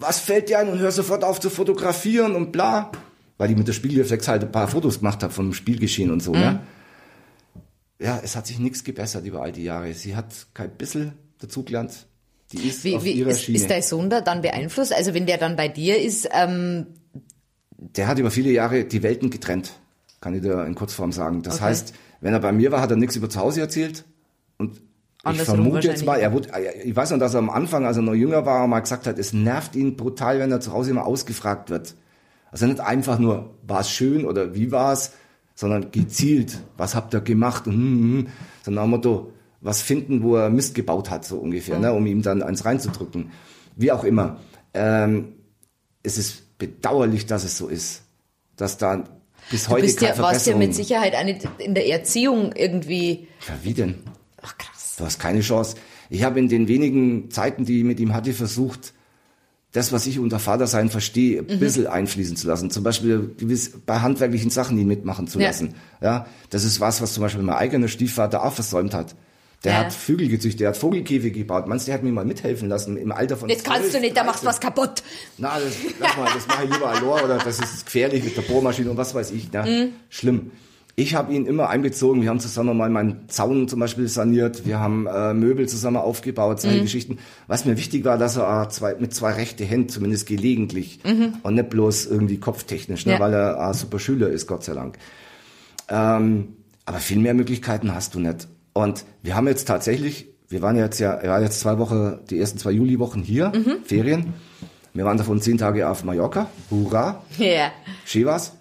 Was 0.00 0.18
fällt 0.18 0.48
dir 0.48 0.58
ein? 0.58 0.68
Und 0.68 0.78
hör 0.78 0.90
sofort 0.90 1.22
auf 1.24 1.38
zu 1.40 1.50
fotografieren 1.50 2.34
und 2.34 2.52
bla. 2.52 2.90
Weil 3.38 3.50
ich 3.50 3.56
mit 3.56 3.68
der 3.68 3.72
Spiegelreflex 3.74 4.28
halt 4.28 4.42
ein 4.44 4.50
paar 4.52 4.66
Fotos 4.68 4.98
gemacht 4.98 5.22
habe 5.22 5.32
vom 5.32 5.52
Spielgeschehen 5.52 6.10
und 6.10 6.20
so. 6.22 6.32
Mhm. 6.34 6.40
Ja. 6.40 6.60
ja, 8.00 8.20
es 8.22 8.34
hat 8.36 8.46
sich 8.46 8.58
nichts 8.58 8.82
gebessert 8.84 9.24
über 9.26 9.42
all 9.42 9.52
die 9.52 9.64
Jahre. 9.64 9.92
Sie 9.94 10.16
hat 10.16 10.26
kein 10.54 10.70
bisschen 10.70 11.12
dazugelernt. 11.38 12.06
Die 12.52 12.66
ist 12.68 12.82
Wie, 12.84 12.96
auf 12.96 13.04
wie 13.04 13.12
ihrer 13.12 13.30
ist, 13.30 13.42
Schiene. 13.42 13.58
ist 13.58 13.70
dein 13.70 13.82
Sohn 13.82 14.10
da 14.10 14.20
dann 14.20 14.42
beeinflusst? 14.42 14.92
Also 14.92 15.14
wenn 15.14 15.26
der 15.26 15.38
dann 15.38 15.54
bei 15.56 15.68
dir 15.68 16.00
ist, 16.02 16.28
ähm, 16.32 16.86
der 17.76 18.08
hat 18.08 18.18
über 18.18 18.30
viele 18.30 18.50
Jahre 18.50 18.84
die 18.84 19.02
Welten 19.02 19.30
getrennt, 19.30 19.72
kann 20.20 20.34
ich 20.34 20.42
dir 20.42 20.64
in 20.66 20.74
Kurzform 20.74 21.12
sagen. 21.12 21.42
Das 21.42 21.56
Okay. 21.56 21.64
heißt, 21.64 21.94
wenn 22.20 22.32
er 22.34 22.40
bei 22.40 22.52
mir 22.52 22.72
war, 22.72 22.80
hat 22.80 22.90
er 22.90 22.96
nichts 22.96 23.16
über 23.16 23.30
zu 23.30 23.38
Hause 23.40 23.60
erzählt. 23.60 24.04
Und 24.58 24.80
ich 25.32 25.42
vermute 25.42 25.88
jetzt 25.88 26.04
mal, 26.04 26.18
er 26.18 26.32
wurde, 26.32 26.48
ich 26.84 26.96
weiß 26.96 27.10
noch, 27.10 27.18
dass 27.18 27.34
er 27.34 27.38
am 27.38 27.50
Anfang, 27.50 27.84
als 27.84 27.96
er 27.96 28.02
noch 28.02 28.14
jünger 28.14 28.46
war, 28.46 28.66
mal 28.66 28.80
gesagt 28.80 29.06
hat, 29.06 29.18
es 29.18 29.32
nervt 29.32 29.76
ihn 29.76 29.96
brutal, 29.96 30.38
wenn 30.38 30.50
er 30.50 30.60
zu 30.60 30.72
Hause 30.72 30.90
immer 30.90 31.04
ausgefragt 31.04 31.70
wird. 31.70 31.94
Also 32.50 32.66
nicht 32.66 32.80
einfach 32.80 33.18
nur, 33.18 33.54
war 33.66 33.80
es 33.80 33.90
schön 33.90 34.24
oder 34.24 34.54
wie 34.54 34.72
war 34.72 34.92
es, 34.92 35.12
sondern 35.54 35.90
gezielt, 35.90 36.58
was 36.76 36.94
habt 36.94 37.14
ihr 37.14 37.20
gemacht 37.20 37.66
und 37.66 37.74
hm, 37.74 37.80
hm. 37.80 38.26
so 38.64 38.70
nach 38.70 38.82
dem 38.82 38.90
Motto, 38.90 39.32
was 39.60 39.82
finden, 39.82 40.22
wo 40.22 40.36
er 40.36 40.48
Mist 40.48 40.74
gebaut 40.74 41.10
hat, 41.10 41.24
so 41.24 41.36
ungefähr, 41.36 41.78
ne, 41.78 41.92
um 41.92 42.06
ihm 42.06 42.22
dann 42.22 42.42
eins 42.42 42.64
reinzudrücken. 42.64 43.30
Wie 43.76 43.92
auch 43.92 44.04
immer. 44.04 44.38
Ähm, 44.72 45.34
es 46.02 46.16
ist 46.16 46.58
bedauerlich, 46.58 47.26
dass 47.26 47.44
es 47.44 47.58
so 47.58 47.68
ist, 47.68 48.02
dass 48.56 48.78
da 48.78 49.04
bis 49.50 49.64
du 49.64 49.70
heute 49.70 49.82
bist 49.82 49.98
keine 49.98 50.16
ja, 50.16 50.22
warst 50.22 50.46
ja 50.46 50.56
mit 50.56 50.74
Sicherheit 50.74 51.12
nicht 51.24 51.48
in 51.58 51.74
der 51.74 51.88
Erziehung 51.88 52.52
irgendwie, 52.54 53.28
ja, 53.46 53.54
wie 53.62 53.74
denn? 53.74 53.96
Du 55.00 55.06
hast 55.06 55.18
keine 55.18 55.40
Chance. 55.40 55.76
Ich 56.10 56.22
habe 56.22 56.38
in 56.38 56.48
den 56.48 56.68
wenigen 56.68 57.30
Zeiten, 57.30 57.64
die 57.64 57.78
ich 57.78 57.84
mit 57.84 57.98
ihm 58.00 58.12
hatte, 58.14 58.32
versucht, 58.32 58.92
das, 59.72 59.92
was 59.92 60.06
ich 60.06 60.18
unter 60.18 60.38
Vatersein 60.38 60.90
verstehe, 60.90 61.40
ein 61.40 61.56
Mhm. 61.56 61.60
bisschen 61.60 61.86
einfließen 61.86 62.36
zu 62.36 62.46
lassen. 62.48 62.70
Zum 62.70 62.82
Beispiel 62.82 63.34
gewiss 63.38 63.72
bei 63.86 64.00
handwerklichen 64.00 64.50
Sachen 64.50 64.76
ihn 64.78 64.88
mitmachen 64.88 65.26
zu 65.26 65.38
Ja. 65.40 65.46
lassen. 65.48 65.74
Ja, 66.02 66.26
das 66.50 66.64
ist 66.64 66.80
was, 66.80 67.00
was 67.00 67.14
zum 67.14 67.22
Beispiel 67.22 67.42
mein 67.42 67.56
eigener 67.56 67.88
Stiefvater 67.88 68.44
auch 68.44 68.52
versäumt 68.52 68.92
hat. 68.94 69.14
Der 69.64 69.72
Ja. 69.72 69.78
hat 69.78 69.92
Vögel 69.92 70.28
gezüchtet, 70.28 70.60
der 70.60 70.68
hat 70.70 70.76
Vogelkäfige 70.76 71.38
gebaut. 71.40 71.66
Meinst 71.66 71.86
du, 71.86 71.90
der 71.90 71.94
hat 71.98 72.02
mir 72.02 72.12
mal 72.12 72.24
mithelfen 72.24 72.68
lassen 72.68 72.96
im 72.96 73.12
Alter 73.12 73.36
von 73.36 73.48
Jetzt 73.48 73.64
kannst 73.64 73.82
12, 73.90 73.92
du 73.94 74.00
nicht, 74.00 74.16
da 74.16 74.24
machst 74.24 74.42
du 74.42 74.46
13. 74.46 74.48
was 74.48 74.60
kaputt. 74.60 75.02
Na, 75.38 75.58
das, 75.60 75.74
lass 76.00 76.16
mal, 76.16 76.28
das 76.34 76.46
mache 76.48 76.64
ich 76.64 76.72
lieber 76.72 76.88
allein 76.88 77.02
oder 77.24 77.38
das 77.38 77.58
ist 77.60 77.84
gefährlich 77.86 78.24
mit 78.24 78.36
der 78.36 78.42
Bohrmaschine 78.42 78.90
und 78.90 78.96
was 78.96 79.14
weiß 79.14 79.30
ich. 79.30 79.52
Ne? 79.52 79.62
Mhm. 79.62 79.92
Schlimm. 80.10 80.50
Ich 81.00 81.14
habe 81.14 81.32
ihn 81.32 81.46
immer 81.46 81.70
einbezogen. 81.70 82.20
Wir 82.20 82.28
haben 82.28 82.40
zusammen 82.40 82.76
mal 82.76 82.90
meinen 82.90 83.26
Zaun 83.28 83.68
zum 83.68 83.80
Beispiel 83.80 84.06
saniert. 84.06 84.66
Wir 84.66 84.80
haben 84.80 85.06
äh, 85.06 85.32
Möbel 85.32 85.66
zusammen 85.66 85.96
aufgebaut, 85.96 86.60
solche 86.60 86.76
Mhm. 86.78 86.82
Geschichten. 86.82 87.18
Was 87.46 87.64
mir 87.64 87.78
wichtig 87.78 88.04
war, 88.04 88.18
dass 88.18 88.36
er 88.36 88.64
äh, 88.64 88.68
zwei, 88.68 88.96
mit 88.96 89.14
zwei 89.14 89.32
rechte 89.32 89.64
Händen, 89.64 89.88
zumindest 89.88 90.26
gelegentlich, 90.26 91.00
und 91.42 91.54
nicht 91.54 91.70
bloß 91.70 92.04
irgendwie 92.04 92.38
kopftechnisch, 92.38 93.06
ne? 93.06 93.12
Mhm. 93.14 93.18
Ja. 93.18 93.24
weil 93.24 93.32
er 93.32 93.60
ein 93.68 93.72
super 93.72 93.98
Schüler 93.98 94.28
ist, 94.28 94.46
Gott 94.46 94.62
sei 94.62 94.74
Dank. 94.74 94.98
Ähm, 95.88 96.56
aber 96.84 96.98
viel 96.98 97.18
mehr 97.18 97.32
Möglichkeiten 97.34 97.94
hast 97.94 98.14
du 98.14 98.20
nicht. 98.20 98.48
Und 98.74 99.04
wir 99.22 99.34
haben 99.36 99.46
jetzt 99.48 99.66
tatsächlich, 99.66 100.28
wir 100.48 100.60
waren 100.60 100.76
jetzt 100.76 100.98
ja, 101.00 101.12
er 101.12 101.30
war 101.30 101.40
jetzt 101.42 101.60
zwei 101.60 101.78
Wochen, 101.78 102.18
die 102.28 102.38
ersten 102.38 102.58
zwei 102.58 102.72
Juliwochen 102.72 103.22
hier, 103.22 103.52
Mhm. 103.54 103.84
Ferien. 103.84 104.34
Wir 104.92 105.04
waren 105.06 105.16
davon 105.16 105.40
zehn 105.40 105.56
Tage 105.56 105.88
auf 105.88 106.04
Mallorca. 106.04 106.50
Hurra, 106.70 107.22
Ja. 107.38 107.70
schön 108.04 108.26
war's. 108.26 108.52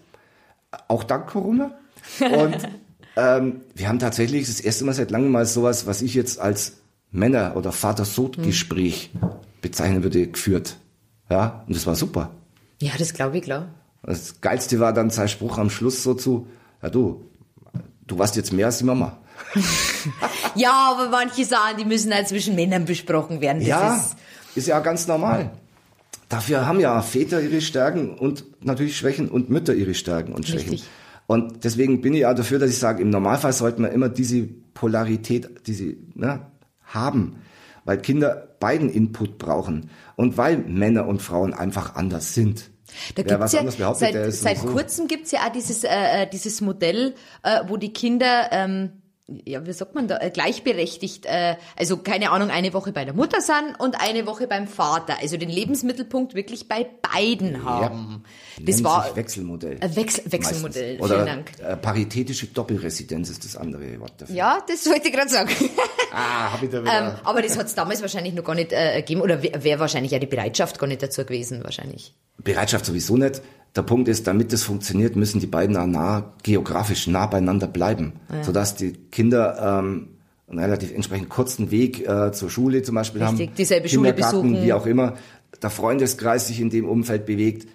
Auch 0.88 1.04
dank 1.04 1.28
Corona. 1.28 1.72
Und 2.20 2.58
ähm, 3.16 3.62
wir 3.76 3.88
haben 3.88 4.00
tatsächlich 4.00 4.48
das 4.48 4.60
erste 4.60 4.86
Mal 4.86 4.94
seit 4.94 5.12
langem 5.12 5.32
mal 5.32 5.46
sowas, 5.46 5.86
was 5.88 6.02
ich 6.02 6.14
jetzt 6.14 6.40
als 6.40 6.78
Männer- 7.12 7.56
oder 7.56 7.72
Vater-Sohn-Gespräch 7.72 9.12
bezeichnen 9.62 10.04
würde, 10.04 10.28
geführt. 10.28 10.78
Ja, 11.30 11.64
und 11.68 11.76
das 11.76 11.86
war 11.86 11.96
super. 11.96 12.32
Ja, 12.82 12.92
das 12.98 13.14
glaube 13.14 13.38
ich, 13.38 13.44
klar. 13.44 13.68
Das 14.04 14.42
Geilste 14.42 14.80
war 14.80 14.94
dann 14.94 15.10
sein 15.10 15.28
Spruch 15.28 15.58
am 15.58 15.70
Schluss 15.70 16.04
so 16.04 16.14
zu, 16.14 16.48
ja 16.82 16.90
du, 16.90 17.26
du 18.08 18.18
warst 18.18 18.36
jetzt 18.36 18.54
mehr 18.54 18.68
als 18.68 18.78
die 18.78 18.86
Mama. 18.86 19.18
Ja, 20.56 20.94
aber 20.94 21.10
manche 21.10 21.46
Sachen, 21.46 21.78
die 21.78 21.86
müssen 21.86 22.14
halt 22.14 22.28
zwischen 22.28 22.56
Männern 22.56 22.86
besprochen 22.86 23.40
werden. 23.40 23.60
Das 23.60 23.68
ja, 23.68 23.96
ist, 23.96 24.16
ist, 24.56 24.68
ja 24.68 24.80
ganz 24.80 25.08
normal. 25.08 25.52
Dafür 26.28 26.66
haben 26.66 26.80
ja 26.80 27.02
Väter 27.02 27.42
ihre 27.42 27.62
Stärken 27.62 28.16
und 28.18 28.44
natürlich 28.64 28.98
Schwächen 28.98 29.30
und 29.30 29.50
Mütter 29.50 29.74
ihre 29.74 29.94
Stärken 29.94 30.34
und 30.34 30.48
Schwächen. 30.48 30.72
Richtig. 30.72 30.90
Und 31.30 31.64
deswegen 31.64 32.02
bin 32.02 32.16
ich 32.16 32.22
ja 32.22 32.34
dafür, 32.34 32.58
dass 32.58 32.72
ich 32.72 32.80
sage, 32.80 33.04
im 33.04 33.12
Normalfall 33.12 33.54
sollten 33.54 33.84
wir 33.84 33.92
immer 33.92 34.10
diese 34.10 34.48
Polarität, 34.74 35.68
diese 35.68 35.96
ne, 36.16 36.48
haben, 36.84 37.44
weil 37.86 38.00
Kinder 38.00 38.48
beiden 38.60 38.90
Input 38.90 39.38
brauchen 39.38 39.92
und 40.16 40.38
weil 40.38 40.58
Männer 40.58 41.06
und 41.06 41.22
Frauen 41.22 41.54
einfach 41.54 41.94
anders 41.94 42.34
sind. 42.34 42.72
Da 43.14 43.22
Wer 43.24 43.38
gibt's 43.38 43.54
ja, 43.54 43.94
seit, 43.94 44.34
seit 44.34 44.58
sowieso- 44.58 44.74
kurzem 44.74 45.08
gibt's 45.08 45.30
ja 45.30 45.42
auch 45.42 45.52
dieses, 45.52 45.84
äh, 45.84 45.90
äh, 46.24 46.28
dieses 46.28 46.62
Modell, 46.62 47.14
äh, 47.44 47.60
wo 47.68 47.78
die 47.78 47.94
Kinder, 47.94 48.50
ähm, 48.52 48.94
ja, 49.46 49.66
wie 49.66 49.74
sagt 49.74 49.96
man 49.96 50.08
da, 50.08 50.18
äh, 50.20 50.30
gleichberechtigt, 50.30 51.26
äh, 51.26 51.56
also 51.76 51.98
keine 51.98 52.32
Ahnung, 52.32 52.50
eine 52.50 52.74
Woche 52.74 52.92
bei 52.92 53.06
der 53.06 53.14
Mutter 53.14 53.42
sind 53.42 53.76
und 53.80 54.00
eine 54.02 54.26
Woche 54.26 54.48
beim 54.48 54.68
Vater. 54.68 55.18
Also 55.22 55.38
den 55.38 55.50
Lebensmittelpunkt 55.50 56.36
wirklich 56.36 56.68
bei 56.68 56.88
beiden 57.14 57.64
haben. 57.64 58.24
Das 58.60 58.76
Nennt 58.76 58.84
war 58.84 59.16
Wechselmodell. 59.16 59.78
ein 59.82 59.96
Wechsel, 59.96 60.32
Wechselmodell. 60.32 60.98
Meistens. 61.00 61.06
Oder 61.06 61.16
Vielen 61.24 61.46
Dank. 61.46 61.52
Äh, 61.60 61.78
paritätische 61.78 62.48
Doppelresidenz 62.48 63.30
ist 63.30 63.46
das 63.46 63.56
andere 63.56 64.00
Wort 64.00 64.14
dafür. 64.18 64.36
Ja, 64.36 64.60
das 64.68 64.86
wollte 64.88 65.08
ich 65.08 65.14
gerade 65.14 65.30
sagen. 65.30 65.50
Ah, 66.12 66.54
hab 66.54 66.64
ich 66.64 66.72
da 66.72 66.78
ähm, 66.78 66.84
wieder. 66.86 67.22
aber 67.24 67.44
das 67.44 67.56
hat's 67.56 67.76
damals 67.76 68.02
wahrscheinlich 68.02 68.34
noch 68.34 68.44
gar 68.44 68.56
nicht 68.56 68.74
äh, 68.74 68.96
gegeben 68.96 69.22
oder 69.22 69.44
wäre 69.44 69.64
wär 69.64 69.80
wahrscheinlich 69.80 70.12
ja 70.12 70.18
die 70.18 70.26
Bereitschaft 70.26 70.80
gar 70.80 70.88
nicht 70.88 71.04
dazu 71.04 71.24
gewesen, 71.24 71.64
wahrscheinlich. 71.64 72.16
Bereitschaft 72.40 72.86
sowieso 72.86 73.16
nicht. 73.16 73.44
Der 73.76 73.84
Punkt 73.84 74.08
ist, 74.08 74.26
damit 74.28 74.52
das 74.52 74.64
funktioniert, 74.64 75.16
müssen 75.16 75.40
die 75.40 75.48
beiden 75.48 75.78
auch 75.78 75.86
nah, 75.86 76.34
geografisch 76.44 77.08
nah 77.08 77.28
beieinander 77.28 77.68
bleiben, 77.68 78.14
sodass 78.42 78.76
die 78.76 78.94
Kinder 79.12 79.80
ähm, 79.82 80.08
einen 80.48 80.60
relativ 80.60 80.92
entsprechend 80.94 81.30
kurzen 81.30 81.70
Weg 81.70 82.08
äh, 82.08 82.32
zur 82.32 82.50
Schule 82.50 82.82
zum 82.82 82.96
Beispiel 82.96 83.22
Richtig, 83.24 83.50
haben, 83.50 83.56
dieselbe 83.56 83.88
Schule 83.88 84.14
besuchen. 84.14 84.62
wie 84.64 84.74
auch 84.74 84.88
immer, 84.88 85.16
der 85.62 85.70
Freundeskreis 85.70 86.48
sich 86.48 86.60
in 86.60 86.72
dem 86.72 86.86
Umfeld 86.90 87.26
bewegt, 87.28 87.68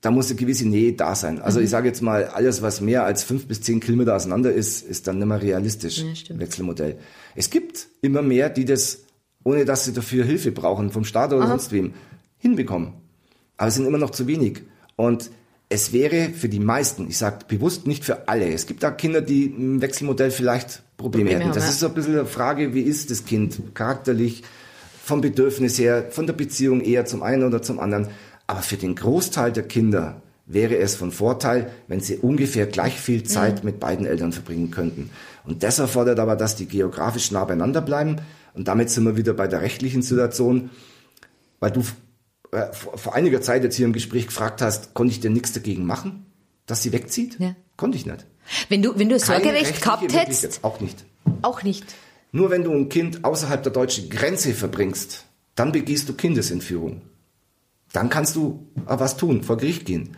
da 0.00 0.10
muss 0.12 0.28
eine 0.30 0.36
gewisse 0.38 0.68
Nähe 0.68 0.92
da 0.92 1.14
sein. 1.16 1.40
Also 1.42 1.58
Mhm. 1.58 1.64
ich 1.64 1.70
sage 1.70 1.88
jetzt 1.88 2.02
mal, 2.02 2.26
alles, 2.26 2.62
was 2.62 2.80
mehr 2.80 3.04
als 3.04 3.24
fünf 3.24 3.46
bis 3.48 3.62
zehn 3.62 3.80
Kilometer 3.80 4.14
auseinander 4.14 4.52
ist, 4.52 4.82
ist 4.86 5.08
dann 5.08 5.18
nicht 5.18 5.26
mehr 5.26 5.42
realistisch, 5.42 6.04
Ja. 6.28 6.38
Wechselmodell. 6.38 6.98
Es 7.34 7.50
gibt 7.50 7.88
immer 8.02 8.22
mehr, 8.22 8.50
die 8.50 8.66
das, 8.66 9.00
ohne 9.42 9.64
dass 9.64 9.84
sie 9.86 9.92
dafür 9.92 10.24
Hilfe 10.24 10.52
brauchen, 10.52 10.90
vom 10.90 11.04
Staat 11.04 11.32
oder 11.32 11.46
sonst 11.48 11.72
wem, 11.72 11.94
hinbekommen. 12.36 12.92
Aber 13.56 13.68
es 13.68 13.74
sind 13.76 13.86
immer 13.86 13.98
noch 13.98 14.10
zu 14.10 14.26
wenig. 14.28 14.60
Und 14.96 15.30
es 15.68 15.92
wäre 15.92 16.30
für 16.30 16.48
die 16.48 16.60
meisten, 16.60 17.08
ich 17.08 17.18
sage 17.18 17.38
bewusst 17.48 17.86
nicht 17.86 18.04
für 18.04 18.28
alle, 18.28 18.52
es 18.52 18.66
gibt 18.66 18.82
da 18.82 18.90
Kinder, 18.90 19.20
die 19.20 19.46
im 19.46 19.80
Wechselmodell 19.80 20.30
vielleicht 20.30 20.82
Probleme, 20.96 21.30
Probleme 21.30 21.30
hätten. 21.30 21.44
haben, 21.50 21.54
Das 21.54 21.68
ist 21.68 21.80
so 21.80 21.86
ein 21.88 21.94
bisschen 21.94 22.14
eine 22.14 22.26
Frage, 22.26 22.74
wie 22.74 22.82
ist 22.82 23.10
das 23.10 23.24
Kind 23.24 23.74
charakterlich, 23.74 24.42
vom 25.04 25.20
Bedürfnis 25.20 25.78
her, 25.78 26.06
von 26.10 26.26
der 26.26 26.32
Beziehung 26.32 26.80
eher 26.80 27.04
zum 27.04 27.22
einen 27.22 27.44
oder 27.44 27.60
zum 27.60 27.78
anderen. 27.78 28.08
Aber 28.46 28.62
für 28.62 28.76
den 28.76 28.94
Großteil 28.94 29.52
der 29.52 29.64
Kinder 29.64 30.22
wäre 30.46 30.76
es 30.76 30.94
von 30.94 31.10
Vorteil, 31.12 31.70
wenn 31.88 32.00
sie 32.00 32.16
ungefähr 32.16 32.66
gleich 32.66 32.98
viel 32.98 33.22
Zeit 33.22 33.64
mit 33.64 33.80
beiden 33.80 34.06
Eltern 34.06 34.32
verbringen 34.32 34.70
könnten. 34.70 35.10
Und 35.44 35.62
das 35.62 35.78
erfordert 35.78 36.18
aber, 36.18 36.36
dass 36.36 36.56
die 36.56 36.66
geografisch 36.66 37.30
nah 37.30 37.44
beieinander 37.44 37.80
bleiben. 37.80 38.16
Und 38.54 38.68
damit 38.68 38.90
sind 38.90 39.04
wir 39.04 39.16
wieder 39.16 39.34
bei 39.34 39.46
der 39.46 39.60
rechtlichen 39.60 40.02
Situation, 40.02 40.70
weil 41.60 41.70
du 41.70 41.82
äh, 42.54 42.72
vor, 42.72 42.96
vor 42.98 43.14
einiger 43.14 43.40
Zeit 43.42 43.62
jetzt 43.64 43.76
hier 43.76 43.86
im 43.86 43.92
Gespräch 43.92 44.26
gefragt 44.28 44.62
hast, 44.62 44.94
konnte 44.94 45.12
ich 45.12 45.20
denn 45.20 45.32
nichts 45.32 45.52
dagegen 45.52 45.84
machen, 45.86 46.26
dass 46.66 46.82
sie 46.82 46.92
wegzieht? 46.92 47.38
Ja. 47.38 47.54
Konnte 47.76 47.96
ich 47.98 48.06
nicht. 48.06 48.24
Wenn 48.68 48.82
du, 48.82 48.98
wenn 48.98 49.08
du 49.08 49.18
Sorgerecht 49.18 49.80
gehabt 49.82 50.12
hättest, 50.12 50.62
Auch 50.62 50.80
nicht. 50.80 51.04
auch 51.42 51.62
nicht. 51.62 51.84
Nur 52.32 52.50
wenn 52.50 52.64
du 52.64 52.72
ein 52.72 52.88
Kind 52.88 53.24
außerhalb 53.24 53.62
der 53.62 53.72
deutschen 53.72 54.10
Grenze 54.10 54.52
verbringst, 54.54 55.24
dann 55.54 55.72
begehst 55.72 56.08
du 56.08 56.14
Kindesentführung. 56.14 57.02
Dann 57.92 58.10
kannst 58.10 58.34
du 58.36 58.66
aber 58.86 59.04
was 59.04 59.16
tun, 59.16 59.42
vor 59.42 59.56
Gericht 59.56 59.86
gehen. 59.86 60.16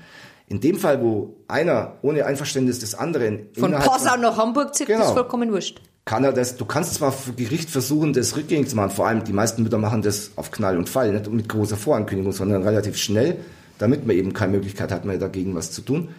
In 0.48 0.60
dem 0.60 0.76
Fall, 0.78 1.02
wo 1.02 1.36
einer 1.48 1.98
ohne 2.02 2.24
Einverständnis 2.24 2.78
des 2.78 2.94
anderen 2.94 3.48
Von 3.58 3.72
Passau 3.72 4.16
nach 4.16 4.36
Hamburg 4.36 4.74
zieht, 4.74 4.86
Genau. 4.86 5.04
ist 5.06 5.12
vollkommen 5.12 5.52
wurscht. 5.52 5.80
Kann 6.06 6.22
er 6.22 6.32
das, 6.32 6.56
du 6.56 6.64
kannst 6.64 6.94
zwar 6.94 7.10
vor 7.12 7.34
Gericht 7.34 7.68
versuchen, 7.68 8.12
das 8.12 8.36
rückgängig 8.36 8.68
zu 8.68 8.76
machen, 8.76 8.92
vor 8.92 9.08
allem 9.08 9.24
die 9.24 9.32
meisten 9.32 9.64
Mütter 9.64 9.76
machen 9.76 10.02
das 10.02 10.30
auf 10.36 10.52
Knall 10.52 10.78
und 10.78 10.88
Fall, 10.88 11.12
nicht 11.12 11.30
mit 11.30 11.48
großer 11.48 11.76
Vorankündigung, 11.76 12.32
sondern 12.32 12.62
relativ 12.62 12.96
schnell, 12.96 13.36
damit 13.76 14.06
man 14.06 14.16
eben 14.16 14.32
keine 14.32 14.52
Möglichkeit 14.52 14.92
hat 14.92 15.04
mehr 15.04 15.18
dagegen 15.18 15.56
was 15.56 15.72
zu 15.72 15.82
tun. 15.82 16.10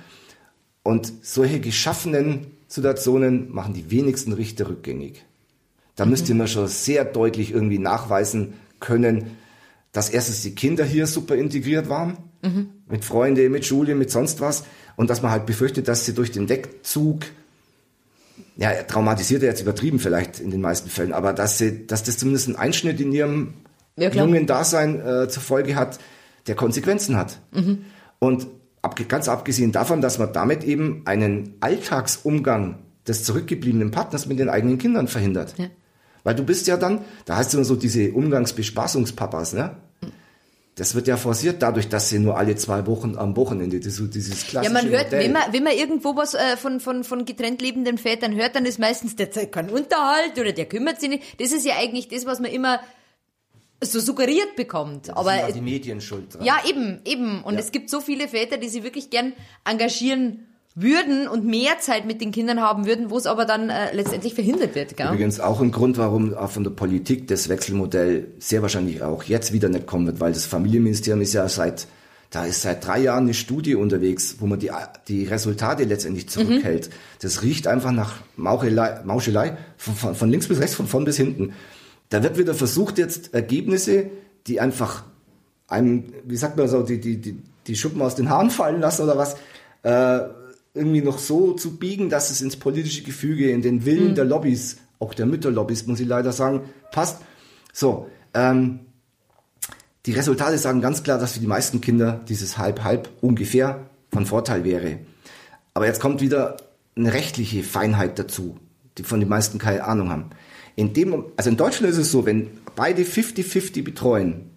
Und 0.83 1.11
solche 1.21 1.61
geschaffenen 1.61 2.47
Situationen 2.67 3.53
machen 3.53 3.73
die 3.73 3.89
wenigsten 3.89 4.33
Richter 4.33 4.67
rückgängig. 4.67 5.25
Da 5.95 6.05
müsste 6.05 6.33
man 6.35 6.49
schon 6.49 6.67
sehr 6.67 7.05
deutlich 7.05 7.51
irgendwie 7.51 7.79
nachweisen 7.79 8.55
können, 8.81 9.37
dass 9.93 10.09
erstens 10.09 10.43
die 10.43 10.53
Kinder 10.53 10.83
hier 10.83 11.07
super 11.07 11.35
integriert 11.35 11.87
waren, 11.87 12.17
mit 12.89 13.05
Freunde, 13.05 13.49
mit 13.49 13.65
Schule, 13.65 13.95
mit 13.95 14.11
sonst 14.11 14.41
was, 14.41 14.65
und 14.97 15.09
dass 15.09 15.21
man 15.21 15.31
halt 15.31 15.45
befürchtet, 15.45 15.87
dass 15.87 16.05
sie 16.05 16.13
durch 16.13 16.31
den 16.31 16.49
Wegzug 16.49 17.21
ja, 18.57 18.71
traumatisiert 18.83 19.43
er 19.43 19.49
jetzt 19.49 19.61
übertrieben 19.61 19.99
vielleicht 19.99 20.39
in 20.39 20.51
den 20.51 20.61
meisten 20.61 20.89
Fällen, 20.89 21.13
aber 21.13 21.33
dass 21.33 21.57
sie, 21.57 21.85
dass 21.85 22.03
das 22.03 22.17
zumindest 22.17 22.47
einen 22.47 22.57
Einschnitt 22.57 22.99
in 22.99 23.11
ihrem 23.11 23.53
Ja, 23.95 24.09
jungen 24.09 24.47
Dasein 24.47 24.99
äh, 24.99 25.29
zur 25.29 25.43
Folge 25.43 25.75
hat, 25.75 25.99
der 26.47 26.55
Konsequenzen 26.55 27.17
hat. 27.17 27.39
Mhm. 27.51 27.85
Und 28.19 28.47
ab, 28.81 28.99
ganz 29.07 29.29
abgesehen 29.29 29.71
davon, 29.71 30.01
dass 30.01 30.17
man 30.17 30.33
damit 30.33 30.63
eben 30.63 31.03
einen 31.05 31.55
Alltagsumgang 31.59 32.79
des 33.07 33.23
zurückgebliebenen 33.23 33.91
Partners 33.91 34.25
mit 34.25 34.39
den 34.39 34.49
eigenen 34.49 34.77
Kindern 34.77 35.07
verhindert. 35.07 35.53
Ja. 35.57 35.67
Weil 36.23 36.35
du 36.35 36.43
bist 36.43 36.67
ja 36.67 36.77
dann, 36.77 37.01
da 37.25 37.37
heißt 37.37 37.49
es 37.49 37.53
immer 37.53 37.63
so 37.63 37.75
diese 37.75 38.11
Umgangsbespaßungspapas, 38.11 39.53
ne? 39.53 39.77
Das 40.77 40.93
wird 40.95 41.07
ja 41.07 41.17
forciert 41.17 41.61
dadurch, 41.63 41.89
dass 41.89 42.07
sie 42.09 42.19
nur 42.19 42.37
alle 42.37 42.55
zwei 42.55 42.85
Wochen 42.87 43.17
am 43.17 43.35
Wochenende 43.35 43.79
dieses, 43.79 44.09
dieses 44.11 44.43
Ja, 44.43 44.49
klassische 44.61 44.73
man 44.73 44.87
hört, 44.89 45.05
Modell. 45.05 45.23
wenn 45.25 45.31
man, 45.33 45.41
wenn 45.51 45.63
man 45.63 45.73
irgendwo 45.73 46.15
was 46.15 46.33
äh, 46.35 46.55
von, 46.55 46.79
von, 46.79 47.03
von 47.03 47.25
getrennt 47.25 47.61
lebenden 47.61 47.97
Vätern 47.97 48.35
hört, 48.35 48.55
dann 48.55 48.65
ist 48.65 48.77
meistens 48.77 49.15
der 49.15 49.31
zahlt 49.31 49.51
keinen 49.51 49.69
Unterhalt 49.71 50.37
oder 50.39 50.51
der 50.53 50.65
kümmert 50.65 51.01
sich 51.01 51.09
nicht. 51.09 51.41
Das 51.41 51.51
ist 51.51 51.65
ja 51.65 51.75
eigentlich 51.77 52.07
das, 52.09 52.25
was 52.27 52.39
man 52.39 52.51
immer 52.51 52.79
so 53.83 53.99
suggeriert 53.99 54.55
bekommt. 54.55 55.09
Aber 55.09 55.31
sind 55.31 55.39
ja 55.41 55.51
die 55.51 55.61
Medien 55.61 55.99
schuld 56.01 56.33
dran. 56.35 56.45
ja, 56.45 56.57
eben, 56.67 57.01
eben. 57.05 57.43
Und 57.43 57.55
Ja. 57.55 57.59
es 57.59 57.71
gibt 57.71 57.89
so 57.89 57.99
viele 58.01 58.27
Väter, 58.27 58.57
die 58.57 58.69
sich 58.69 58.83
wirklich 58.83 59.09
gern 59.09 59.33
engagieren 59.65 60.45
würden 60.79 61.27
und 61.27 61.43
mehr 61.43 61.79
Zeit 61.79 62.05
mit 62.05 62.21
den 62.21 62.31
Kindern 62.31 62.61
haben 62.61 62.85
würden, 62.85 63.09
wo 63.09 63.17
es 63.17 63.25
aber 63.25 63.45
dann 63.45 63.71
äh, 63.71 63.95
letztendlich 63.95 64.35
verhindert 64.35 64.75
wird. 64.75 64.95
Gell? 64.95 65.07
Übrigens 65.07 65.39
auch 65.39 65.59
ein 65.59 65.71
Grund, 65.71 65.97
warum 65.97 66.35
auch 66.35 66.51
von 66.51 66.63
der 66.63 66.69
Politik 66.69 67.27
das 67.27 67.49
Wechselmodell 67.49 68.27
sehr 68.37 68.61
wahrscheinlich 68.61 69.01
auch 69.01 69.23
jetzt 69.23 69.53
wieder 69.53 69.69
nicht 69.69 69.87
kommen 69.87 70.05
wird, 70.05 70.19
weil 70.19 70.33
das 70.33 70.45
Familienministerium 70.45 71.21
ist 71.21 71.33
ja 71.33 71.49
seit, 71.49 71.87
da 72.29 72.45
ist 72.45 72.61
seit 72.61 72.85
drei 72.85 72.99
Jahren 72.99 73.23
eine 73.23 73.33
Studie 73.33 73.73
unterwegs, 73.73 74.35
wo 74.37 74.45
man 74.45 74.59
die, 74.59 74.69
die 75.07 75.25
Resultate 75.25 75.83
letztendlich 75.83 76.29
zurückhält. 76.29 76.91
Das 77.21 77.41
riecht 77.41 77.65
einfach 77.65 77.91
nach 77.91 78.17
Mauchelei, 78.35 79.01
Mauschelei 79.03 79.57
von, 79.77 79.95
von, 79.95 80.13
von 80.13 80.29
links 80.29 80.47
bis 80.47 80.59
rechts, 80.59 80.75
von 80.75 80.85
vorn 80.85 81.05
bis 81.05 81.17
hinten. 81.17 81.53
Da 82.09 82.21
wird 82.21 82.37
wieder 82.37 82.53
versucht 82.53 82.99
jetzt 82.99 83.33
Ergebnisse, 83.33 84.11
die 84.45 84.59
einfach 84.59 85.05
einem, 85.67 86.13
wie 86.23 86.37
sagt 86.37 86.55
man 86.55 86.67
so, 86.67 86.83
die, 86.83 87.01
die, 87.01 87.17
die, 87.17 87.39
die 87.65 87.75
Schuppen 87.75 88.03
aus 88.03 88.13
den 88.13 88.29
Haaren 88.29 88.51
fallen 88.51 88.79
lassen 88.79 89.01
oder 89.01 89.17
was, 89.17 89.37
äh, 89.81 90.19
irgendwie 90.77 91.01
noch 91.01 91.19
so 91.19 91.53
zu 91.53 91.77
biegen, 91.77 92.09
dass 92.09 92.31
es 92.31 92.41
ins 92.41 92.55
politische 92.55 93.03
Gefüge, 93.03 93.51
in 93.51 93.61
den 93.61 93.85
Willen 93.85 94.15
der 94.15 94.25
Lobbys, 94.25 94.77
auch 94.99 95.13
der 95.13 95.25
Mütterlobbys, 95.25 95.87
muss 95.87 95.99
ich 95.99 96.07
leider 96.07 96.31
sagen, 96.31 96.61
passt. 96.91 97.21
So, 97.73 98.07
ähm, 98.33 98.79
die 100.05 100.13
Resultate 100.13 100.57
sagen 100.57 100.81
ganz 100.81 101.03
klar, 101.03 101.19
dass 101.19 101.33
für 101.33 101.39
die 101.39 101.47
meisten 101.47 101.81
Kinder 101.81 102.21
dieses 102.29 102.57
Halb-Halb 102.57 103.09
ungefähr 103.21 103.89
von 104.11 104.25
Vorteil 104.25 104.63
wäre. 104.63 104.99
Aber 105.73 105.85
jetzt 105.85 105.99
kommt 105.99 106.21
wieder 106.21 106.57
eine 106.95 107.13
rechtliche 107.13 107.61
Feinheit 107.61 108.17
dazu, 108.17 108.57
die 108.97 109.03
von 109.03 109.19
den 109.19 109.29
meisten 109.29 109.59
keine 109.59 109.83
Ahnung 109.83 110.09
haben. 110.09 110.29
In 110.75 110.93
dem, 110.93 111.25
also 111.35 111.49
in 111.49 111.57
Deutschland 111.57 111.91
ist 111.91 111.99
es 111.99 112.11
so, 112.11 112.25
wenn 112.25 112.49
beide 112.75 113.03
50-50 113.03 113.83
betreuen, 113.83 114.51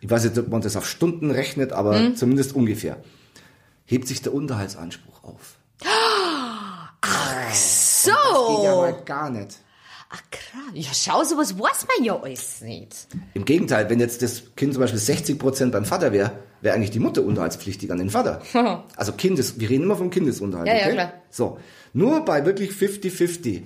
ich 0.00 0.10
weiß 0.10 0.24
nicht, 0.24 0.38
ob 0.38 0.48
man 0.48 0.60
das 0.60 0.76
auf 0.76 0.88
Stunden 0.88 1.30
rechnet, 1.30 1.72
aber 1.72 2.14
zumindest 2.14 2.54
ungefähr, 2.54 2.98
hebt 3.84 4.08
sich 4.08 4.22
der 4.22 4.34
Unterhaltsanspruch 4.34 5.22
auf. 5.24 5.55
So! 7.52 8.10
Geht 8.56 8.64
ja 8.64 8.76
mal 8.76 8.94
gar 9.04 9.30
nicht. 9.30 9.58
Ach 10.08 10.22
krass. 10.30 10.60
Ja, 10.74 10.90
schau, 10.92 11.24
sowas 11.24 11.58
weiß 11.58 11.86
man 11.88 12.04
ja 12.04 12.20
alles 12.20 12.60
nicht. 12.60 13.08
Im 13.34 13.44
Gegenteil, 13.44 13.90
wenn 13.90 13.98
jetzt 13.98 14.22
das 14.22 14.54
Kind 14.54 14.72
zum 14.72 14.80
Beispiel 14.80 15.00
60 15.00 15.38
Prozent 15.38 15.72
beim 15.72 15.84
Vater 15.84 16.12
wäre, 16.12 16.32
wäre 16.60 16.74
eigentlich 16.74 16.92
die 16.92 17.00
Mutter 17.00 17.24
unterhaltspflichtig 17.24 17.90
an 17.90 17.98
den 17.98 18.10
Vater. 18.10 18.40
also 18.96 19.12
Kindes, 19.12 19.58
wir 19.58 19.68
reden 19.68 19.84
immer 19.84 19.96
vom 19.96 20.10
Kindesunterhalt. 20.10 20.68
Ja, 20.68 20.74
ja, 20.74 20.84
okay? 20.84 20.92
klar. 20.92 21.12
So, 21.30 21.58
nur 21.92 22.24
bei 22.24 22.46
wirklich 22.46 22.70
50-50 22.70 23.62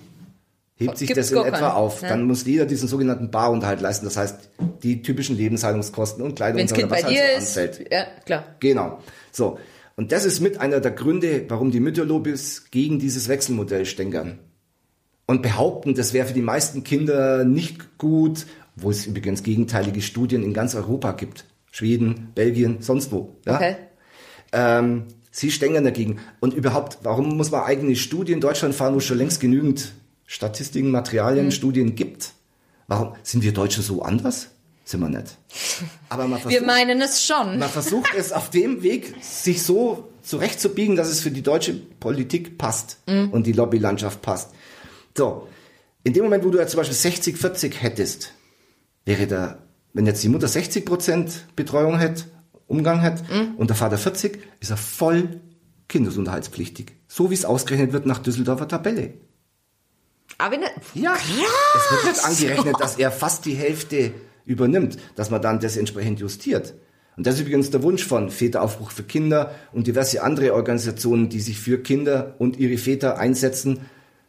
hebt 0.76 0.96
sich 0.96 1.08
Gibt's 1.08 1.28
das 1.28 1.32
in 1.32 1.44
etwa 1.44 1.58
keinen. 1.58 1.70
auf. 1.72 2.02
Ja. 2.02 2.08
Dann 2.08 2.24
muss 2.24 2.46
jeder 2.46 2.64
diesen 2.64 2.88
sogenannten 2.88 3.30
Barunterhalt 3.30 3.82
leisten. 3.82 4.06
Das 4.06 4.16
heißt, 4.16 4.48
die 4.82 5.02
typischen 5.02 5.36
Lebenshaltungskosten 5.36 6.24
und 6.24 6.36
Kleidung 6.36 6.58
Wenn 6.58 6.66
das 6.66 6.72
und 6.72 6.78
Kind 6.78 6.90
was 6.90 7.02
bei 7.02 7.06
halt 7.06 7.16
dir 7.16 7.40
so 7.40 7.60
anfällt. 7.60 7.92
Ja, 7.92 8.06
klar. 8.24 8.44
Genau. 8.60 9.00
So. 9.30 9.58
Und 10.00 10.12
das 10.12 10.24
ist 10.24 10.40
mit 10.40 10.58
einer 10.62 10.80
der 10.80 10.92
Gründe, 10.92 11.44
warum 11.48 11.70
die 11.70 11.78
Mütterlobbys 11.78 12.70
gegen 12.70 12.98
dieses 12.98 13.28
Wechselmodell 13.28 13.84
stänkern. 13.84 14.38
Und 15.26 15.42
behaupten, 15.42 15.94
das 15.94 16.14
wäre 16.14 16.26
für 16.26 16.32
die 16.32 16.40
meisten 16.40 16.84
Kinder 16.84 17.44
nicht 17.44 17.98
gut, 17.98 18.46
wo 18.76 18.90
es 18.90 19.04
übrigens 19.04 19.42
gegenteilige 19.42 20.00
Studien 20.00 20.42
in 20.42 20.54
ganz 20.54 20.74
Europa 20.74 21.12
gibt. 21.12 21.44
Schweden, 21.70 22.30
Belgien, 22.34 22.78
sonst 22.80 23.12
wo. 23.12 23.36
Ja? 23.44 23.56
Okay. 23.56 23.76
Ähm, 24.52 25.04
sie 25.30 25.50
stänkern 25.50 25.84
dagegen. 25.84 26.18
Und 26.40 26.54
überhaupt, 26.54 27.00
warum 27.02 27.36
muss 27.36 27.50
man 27.50 27.64
eigene 27.64 27.94
Studien 27.94 28.36
in 28.36 28.40
Deutschland 28.40 28.74
fahren, 28.74 28.94
wo 28.94 28.98
es 29.00 29.04
schon 29.04 29.18
längst 29.18 29.38
genügend 29.38 29.92
Statistiken, 30.24 30.90
Materialien, 30.92 31.44
Hm. 31.44 31.50
Studien 31.50 31.94
gibt? 31.94 32.32
Warum 32.86 33.16
sind 33.22 33.44
wir 33.44 33.52
Deutsche 33.52 33.82
so 33.82 34.00
anders? 34.00 34.48
Sind 34.84 35.00
wir 35.00 35.08
nicht. 35.08 35.38
Aber 36.08 36.26
man 36.26 36.38
Wir 36.38 36.50
versucht, 36.50 36.66
meinen 36.66 37.00
es 37.00 37.24
schon. 37.24 37.58
man 37.58 37.68
versucht 37.68 38.12
es 38.16 38.32
auf 38.32 38.50
dem 38.50 38.82
Weg, 38.82 39.14
sich 39.20 39.62
so 39.62 40.08
zurechtzubiegen, 40.22 40.96
dass 40.96 41.08
es 41.08 41.20
für 41.20 41.30
die 41.30 41.42
deutsche 41.42 41.74
Politik 41.74 42.58
passt 42.58 42.98
und 43.06 43.46
die 43.46 43.52
Lobbylandschaft 43.52 44.20
passt. 44.22 44.50
So, 45.16 45.48
in 46.02 46.12
dem 46.12 46.24
Moment, 46.24 46.44
wo 46.44 46.50
du 46.50 46.58
ja 46.58 46.66
zum 46.66 46.78
Beispiel 46.78 46.96
60, 46.96 47.36
40 47.36 47.82
hättest, 47.82 48.32
wäre 49.04 49.26
da, 49.26 49.58
wenn 49.92 50.06
jetzt 50.06 50.22
die 50.22 50.28
Mutter 50.28 50.48
60 50.48 50.84
Prozent 50.84 51.46
Betreuung 51.56 51.98
hätte, 51.98 52.24
Umgang 52.66 53.02
hat 53.02 53.22
und 53.56 53.68
der 53.68 53.76
Vater 53.76 53.98
40, 53.98 54.38
ist 54.60 54.70
er 54.70 54.76
voll 54.76 55.40
kindesunterhaltspflichtig. 55.88 56.92
So 57.08 57.30
wie 57.30 57.34
es 57.34 57.44
ausgerechnet 57.44 57.92
wird 57.92 58.06
nach 58.06 58.18
Düsseldorfer 58.18 58.68
Tabelle. 58.68 59.14
Aber 60.38 60.54
er, 60.54 60.70
Ja, 60.94 61.14
es 61.14 61.90
wird 61.90 62.14
nicht 62.14 62.24
angerechnet, 62.24 62.76
dass 62.80 62.96
er 62.96 63.10
fast 63.10 63.44
die 63.44 63.54
Hälfte 63.54 64.12
übernimmt, 64.50 64.98
dass 65.14 65.30
man 65.30 65.40
dann 65.40 65.60
das 65.60 65.76
entsprechend 65.76 66.20
justiert. 66.20 66.74
Und 67.16 67.26
das 67.26 67.34
ist 67.36 67.42
übrigens 67.42 67.70
der 67.70 67.82
Wunsch 67.82 68.04
von 68.04 68.30
Väteraufbruch 68.30 68.90
für 68.90 69.02
Kinder 69.02 69.54
und 69.72 69.86
diverse 69.86 70.22
andere 70.22 70.54
Organisationen, 70.54 71.28
die 71.28 71.40
sich 71.40 71.58
für 71.58 71.82
Kinder 71.82 72.34
und 72.38 72.56
ihre 72.58 72.78
Väter 72.78 73.18
einsetzen, 73.18 73.80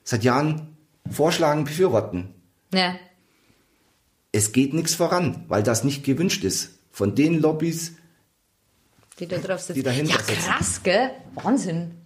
seit 0.03 0.23
Jahren 0.23 0.75
vorschlagen, 1.09 1.63
befürworten. 1.63 2.33
Ja. 2.73 2.95
Es 4.31 4.51
geht 4.51 4.73
nichts 4.73 4.95
voran, 4.95 5.45
weil 5.47 5.63
das 5.63 5.83
nicht 5.83 6.03
gewünscht 6.03 6.43
ist. 6.43 6.79
Von 6.91 7.15
den 7.15 7.39
Lobbys, 7.39 7.93
Die 9.19 9.27
da 9.27 9.37
drauf 9.37 9.61
sitzen. 9.61 9.75
Die 9.75 9.83
dahinter 9.83 10.13
ja, 10.13 10.19
sitzen. 10.19 10.41
krass, 10.41 10.83
gell? 10.83 11.11
Wahnsinn. 11.35 12.00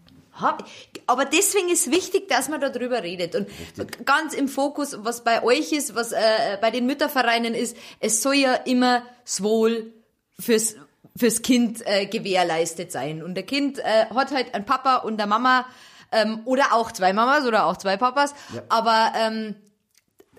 Aber 1.07 1.25
deswegen 1.25 1.69
ist 1.69 1.91
wichtig, 1.91 2.27
dass 2.27 2.49
man 2.49 2.59
darüber 2.59 3.03
redet. 3.03 3.35
Und 3.35 3.47
ganz 4.05 4.33
im 4.33 4.47
Fokus, 4.47 4.97
was 5.01 5.23
bei 5.23 5.43
euch 5.43 5.71
ist, 5.71 5.95
was 5.95 6.11
äh, 6.11 6.17
bei 6.61 6.71
den 6.71 6.85
Müttervereinen 6.85 7.53
ist, 7.53 7.77
es 7.99 8.21
soll 8.21 8.35
ja 8.35 8.53
immer 8.53 9.03
das 9.23 9.41
Wohl 9.43 9.93
fürs, 10.39 10.75
fürs 11.15 11.41
Kind 11.41 11.81
äh, 11.85 12.05
gewährleistet 12.05 12.91
sein. 12.91 13.23
Und 13.23 13.35
der 13.35 13.43
Kind 13.43 13.79
äh, 13.79 14.05
hat 14.13 14.31
halt 14.31 14.53
einen 14.53 14.65
Papa 14.65 14.97
und 14.97 15.21
eine 15.21 15.29
Mama 15.29 15.65
ähm, 16.11 16.41
oder 16.45 16.73
auch 16.73 16.91
zwei 16.91 17.13
Mamas 17.13 17.45
oder 17.45 17.65
auch 17.65 17.77
zwei 17.77 17.97
Papas. 17.97 18.33
Ja. 18.53 18.63
Aber 18.69 19.13
ähm, 19.17 19.55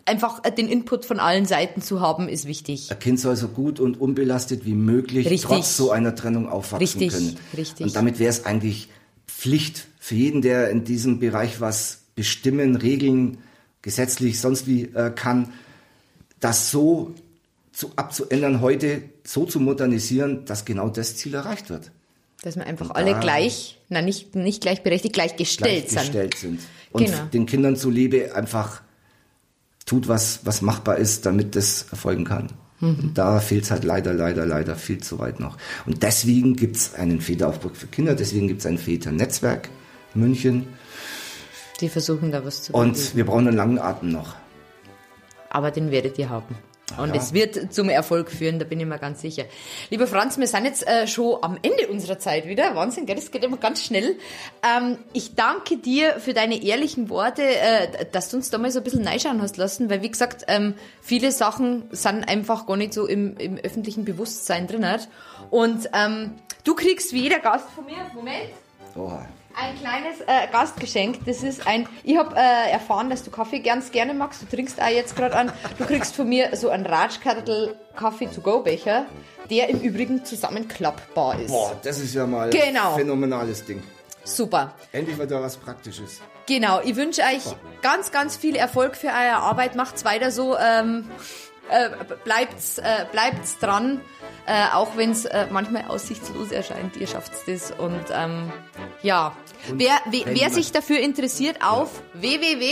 einfach 0.06 0.44
äh, 0.44 0.52
den 0.52 0.68
Input 0.68 1.04
von 1.04 1.20
allen 1.20 1.46
Seiten 1.46 1.82
zu 1.82 2.00
haben, 2.00 2.28
ist 2.28 2.46
wichtig. 2.46 2.90
ein 2.90 2.98
Kind 2.98 3.20
soll 3.20 3.36
so 3.36 3.48
gut 3.48 3.80
und 3.80 4.00
unbelastet 4.00 4.64
wie 4.64 4.74
möglich 4.74 5.28
Richtig. 5.28 5.42
trotz 5.42 5.76
so 5.76 5.90
einer 5.90 6.14
Trennung 6.14 6.48
aufwachsen 6.48 7.00
Richtig, 7.00 7.12
können. 7.12 7.38
richtig. 7.56 7.86
Und 7.86 7.96
damit 7.96 8.18
wäre 8.18 8.30
es 8.30 8.44
eigentlich 8.44 8.88
Pflicht 9.46 9.86
für 10.00 10.16
jeden, 10.16 10.42
der 10.42 10.70
in 10.70 10.82
diesem 10.82 11.20
Bereich 11.20 11.60
was 11.60 12.00
bestimmen, 12.16 12.74
regeln, 12.74 13.38
gesetzlich, 13.80 14.40
sonst 14.40 14.66
wie 14.66 14.86
äh, 14.86 15.12
kann, 15.14 15.52
das 16.40 16.72
so 16.72 17.14
zu, 17.70 17.92
abzuändern, 17.94 18.60
heute 18.60 19.02
so 19.22 19.44
zu 19.44 19.60
modernisieren, 19.60 20.44
dass 20.46 20.64
genau 20.64 20.88
das 20.88 21.14
Ziel 21.14 21.34
erreicht 21.34 21.70
wird. 21.70 21.92
Dass 22.42 22.56
wir 22.56 22.66
einfach 22.66 22.90
alle 22.90 23.20
gleich, 23.20 23.78
na 23.88 24.02
nicht, 24.02 24.34
nicht 24.34 24.62
gleichberechtigt, 24.62 25.14
gleichgestellt 25.14 25.90
sind. 25.90 26.10
gleichgestellt 26.12 26.34
sind. 26.36 26.60
Und 26.90 27.04
Genau. 27.04 27.26
den 27.26 27.46
Kindern 27.46 27.76
zuliebe 27.76 28.34
einfach 28.34 28.82
tut, 29.84 30.08
was, 30.08 30.40
was 30.42 30.60
machbar 30.60 30.96
ist, 30.96 31.24
damit 31.24 31.54
das 31.54 31.86
erfolgen 31.92 32.24
kann. 32.24 32.48
Mhm. 32.80 32.98
Und 33.00 33.18
da 33.18 33.40
fehlt 33.40 33.64
es 33.64 33.70
halt 33.70 33.84
leider, 33.84 34.12
leider, 34.12 34.46
leider 34.46 34.76
viel 34.76 34.98
zu 34.98 35.18
weit 35.18 35.40
noch. 35.40 35.56
Und 35.86 36.02
deswegen 36.02 36.56
gibt 36.56 36.76
es 36.76 36.94
einen 36.94 37.20
Väteraufbruch 37.20 37.74
für 37.74 37.86
Kinder, 37.86 38.14
deswegen 38.14 38.48
gibt 38.48 38.60
es 38.60 38.66
ein 38.66 38.78
Väternetzwerk 38.78 39.68
München. 40.14 40.66
Die 41.80 41.88
versuchen 41.88 42.32
da 42.32 42.44
was 42.44 42.62
zu 42.62 42.72
bewegen. 42.72 42.90
Und 42.90 43.16
wir 43.16 43.26
brauchen 43.26 43.48
einen 43.48 43.56
langen 43.56 43.78
Atem 43.78 44.10
noch. 44.10 44.34
Aber 45.50 45.70
den 45.70 45.90
werdet 45.90 46.18
ihr 46.18 46.28
haben. 46.28 46.54
Und 46.98 47.14
ja. 47.14 47.20
es 47.20 47.32
wird 47.32 47.74
zum 47.74 47.88
Erfolg 47.88 48.30
führen, 48.30 48.60
da 48.60 48.64
bin 48.64 48.78
ich 48.78 48.86
mir 48.86 48.98
ganz 48.98 49.20
sicher. 49.20 49.44
Lieber 49.90 50.06
Franz, 50.06 50.38
wir 50.38 50.46
sind 50.46 50.66
jetzt 50.66 50.86
äh, 50.86 51.08
schon 51.08 51.42
am 51.42 51.58
Ende 51.60 51.88
unserer 51.88 52.20
Zeit 52.20 52.46
wieder. 52.46 52.76
Wahnsinn, 52.76 53.06
gell? 53.06 53.16
Das 53.16 53.32
geht 53.32 53.42
immer 53.42 53.56
ganz 53.56 53.84
schnell. 53.84 54.16
Ähm, 54.62 54.98
ich 55.12 55.34
danke 55.34 55.78
dir 55.78 56.20
für 56.20 56.32
deine 56.32 56.62
ehrlichen 56.62 57.10
Worte, 57.10 57.42
äh, 57.42 58.06
dass 58.12 58.30
du 58.30 58.36
uns 58.36 58.50
da 58.50 58.58
mal 58.58 58.70
so 58.70 58.78
ein 58.80 58.84
bisschen 58.84 59.06
reinschauen 59.06 59.42
hast 59.42 59.56
lassen, 59.56 59.90
weil 59.90 60.02
wie 60.02 60.10
gesagt, 60.10 60.44
ähm, 60.46 60.74
viele 61.02 61.32
Sachen 61.32 61.88
sind 61.90 62.28
einfach 62.28 62.66
gar 62.66 62.76
nicht 62.76 62.94
so 62.94 63.06
im, 63.06 63.36
im 63.36 63.58
öffentlichen 63.58 64.04
Bewusstsein 64.04 64.68
drin. 64.68 64.86
Und 65.50 65.90
ähm, 65.92 66.34
du 66.62 66.76
kriegst 66.76 67.12
wie 67.12 67.22
jeder 67.22 67.40
Gast 67.40 67.68
von 67.74 67.84
mir, 67.84 67.96
Moment, 68.14 68.50
Oha. 68.96 69.26
Ein 69.56 69.78
kleines 69.78 70.20
äh, 70.20 70.46
Gastgeschenk. 70.52 71.24
Das 71.24 71.42
ist 71.42 71.66
ein. 71.66 71.88
Ich 72.04 72.16
habe 72.16 72.34
äh, 72.36 72.70
erfahren, 72.70 73.10
dass 73.10 73.22
du 73.24 73.30
Kaffee 73.30 73.60
ganz 73.60 73.90
gerne 73.90 74.14
magst. 74.14 74.42
Du 74.42 74.46
trinkst 74.46 74.80
auch 74.80 74.88
jetzt 74.88 75.16
gerade 75.16 75.34
an. 75.34 75.52
Du 75.78 75.84
kriegst 75.86 76.14
von 76.14 76.28
mir 76.28 76.54
so 76.56 76.68
einen 76.68 76.86
Ratschkattel 76.86 77.74
Kaffee 77.94 78.26
to 78.26 78.40
go 78.40 78.60
Becher, 78.60 79.06
der 79.50 79.68
im 79.70 79.80
Übrigen 79.80 80.24
zusammenklappbar 80.24 81.40
ist. 81.40 81.48
Boah, 81.50 81.76
das 81.82 81.98
ist 81.98 82.14
ja 82.14 82.26
mal 82.26 82.50
Genau. 82.50 82.90
ein 82.92 82.98
phänomenales 82.98 83.64
Ding. 83.64 83.82
Super. 84.24 84.74
Endlich 84.92 85.18
wieder 85.20 85.40
was 85.40 85.56
Praktisches. 85.56 86.20
Genau. 86.46 86.80
Ich 86.84 86.96
wünsche 86.96 87.22
euch 87.22 87.42
ganz, 87.80 88.10
ganz 88.12 88.36
viel 88.36 88.56
Erfolg 88.56 88.96
für 88.96 89.08
eure 89.08 89.36
Arbeit. 89.36 89.74
Macht's 89.76 90.04
weiter 90.04 90.30
so. 90.30 90.56
Ähm, 90.58 91.08
äh, 91.70 91.90
bleibt's, 92.24 92.78
äh, 92.78 93.06
bleibt's 93.10 93.58
dran. 93.58 94.00
Äh, 94.46 94.74
auch 94.74 94.96
wenn 94.96 95.10
es 95.10 95.24
äh, 95.24 95.46
manchmal 95.50 95.86
aussichtslos 95.88 96.52
erscheint, 96.52 96.96
ihr 96.96 97.06
schafft's 97.06 97.44
das. 97.46 97.72
Und 97.72 98.04
ähm, 98.12 98.52
ja, 99.02 99.34
wer, 99.74 99.98
wer, 100.10 100.26
wenn 100.26 100.36
wer 100.36 100.50
sich 100.50 100.72
dafür 100.72 101.00
interessiert, 101.00 101.64
auf 101.64 102.02
www. 102.14 102.66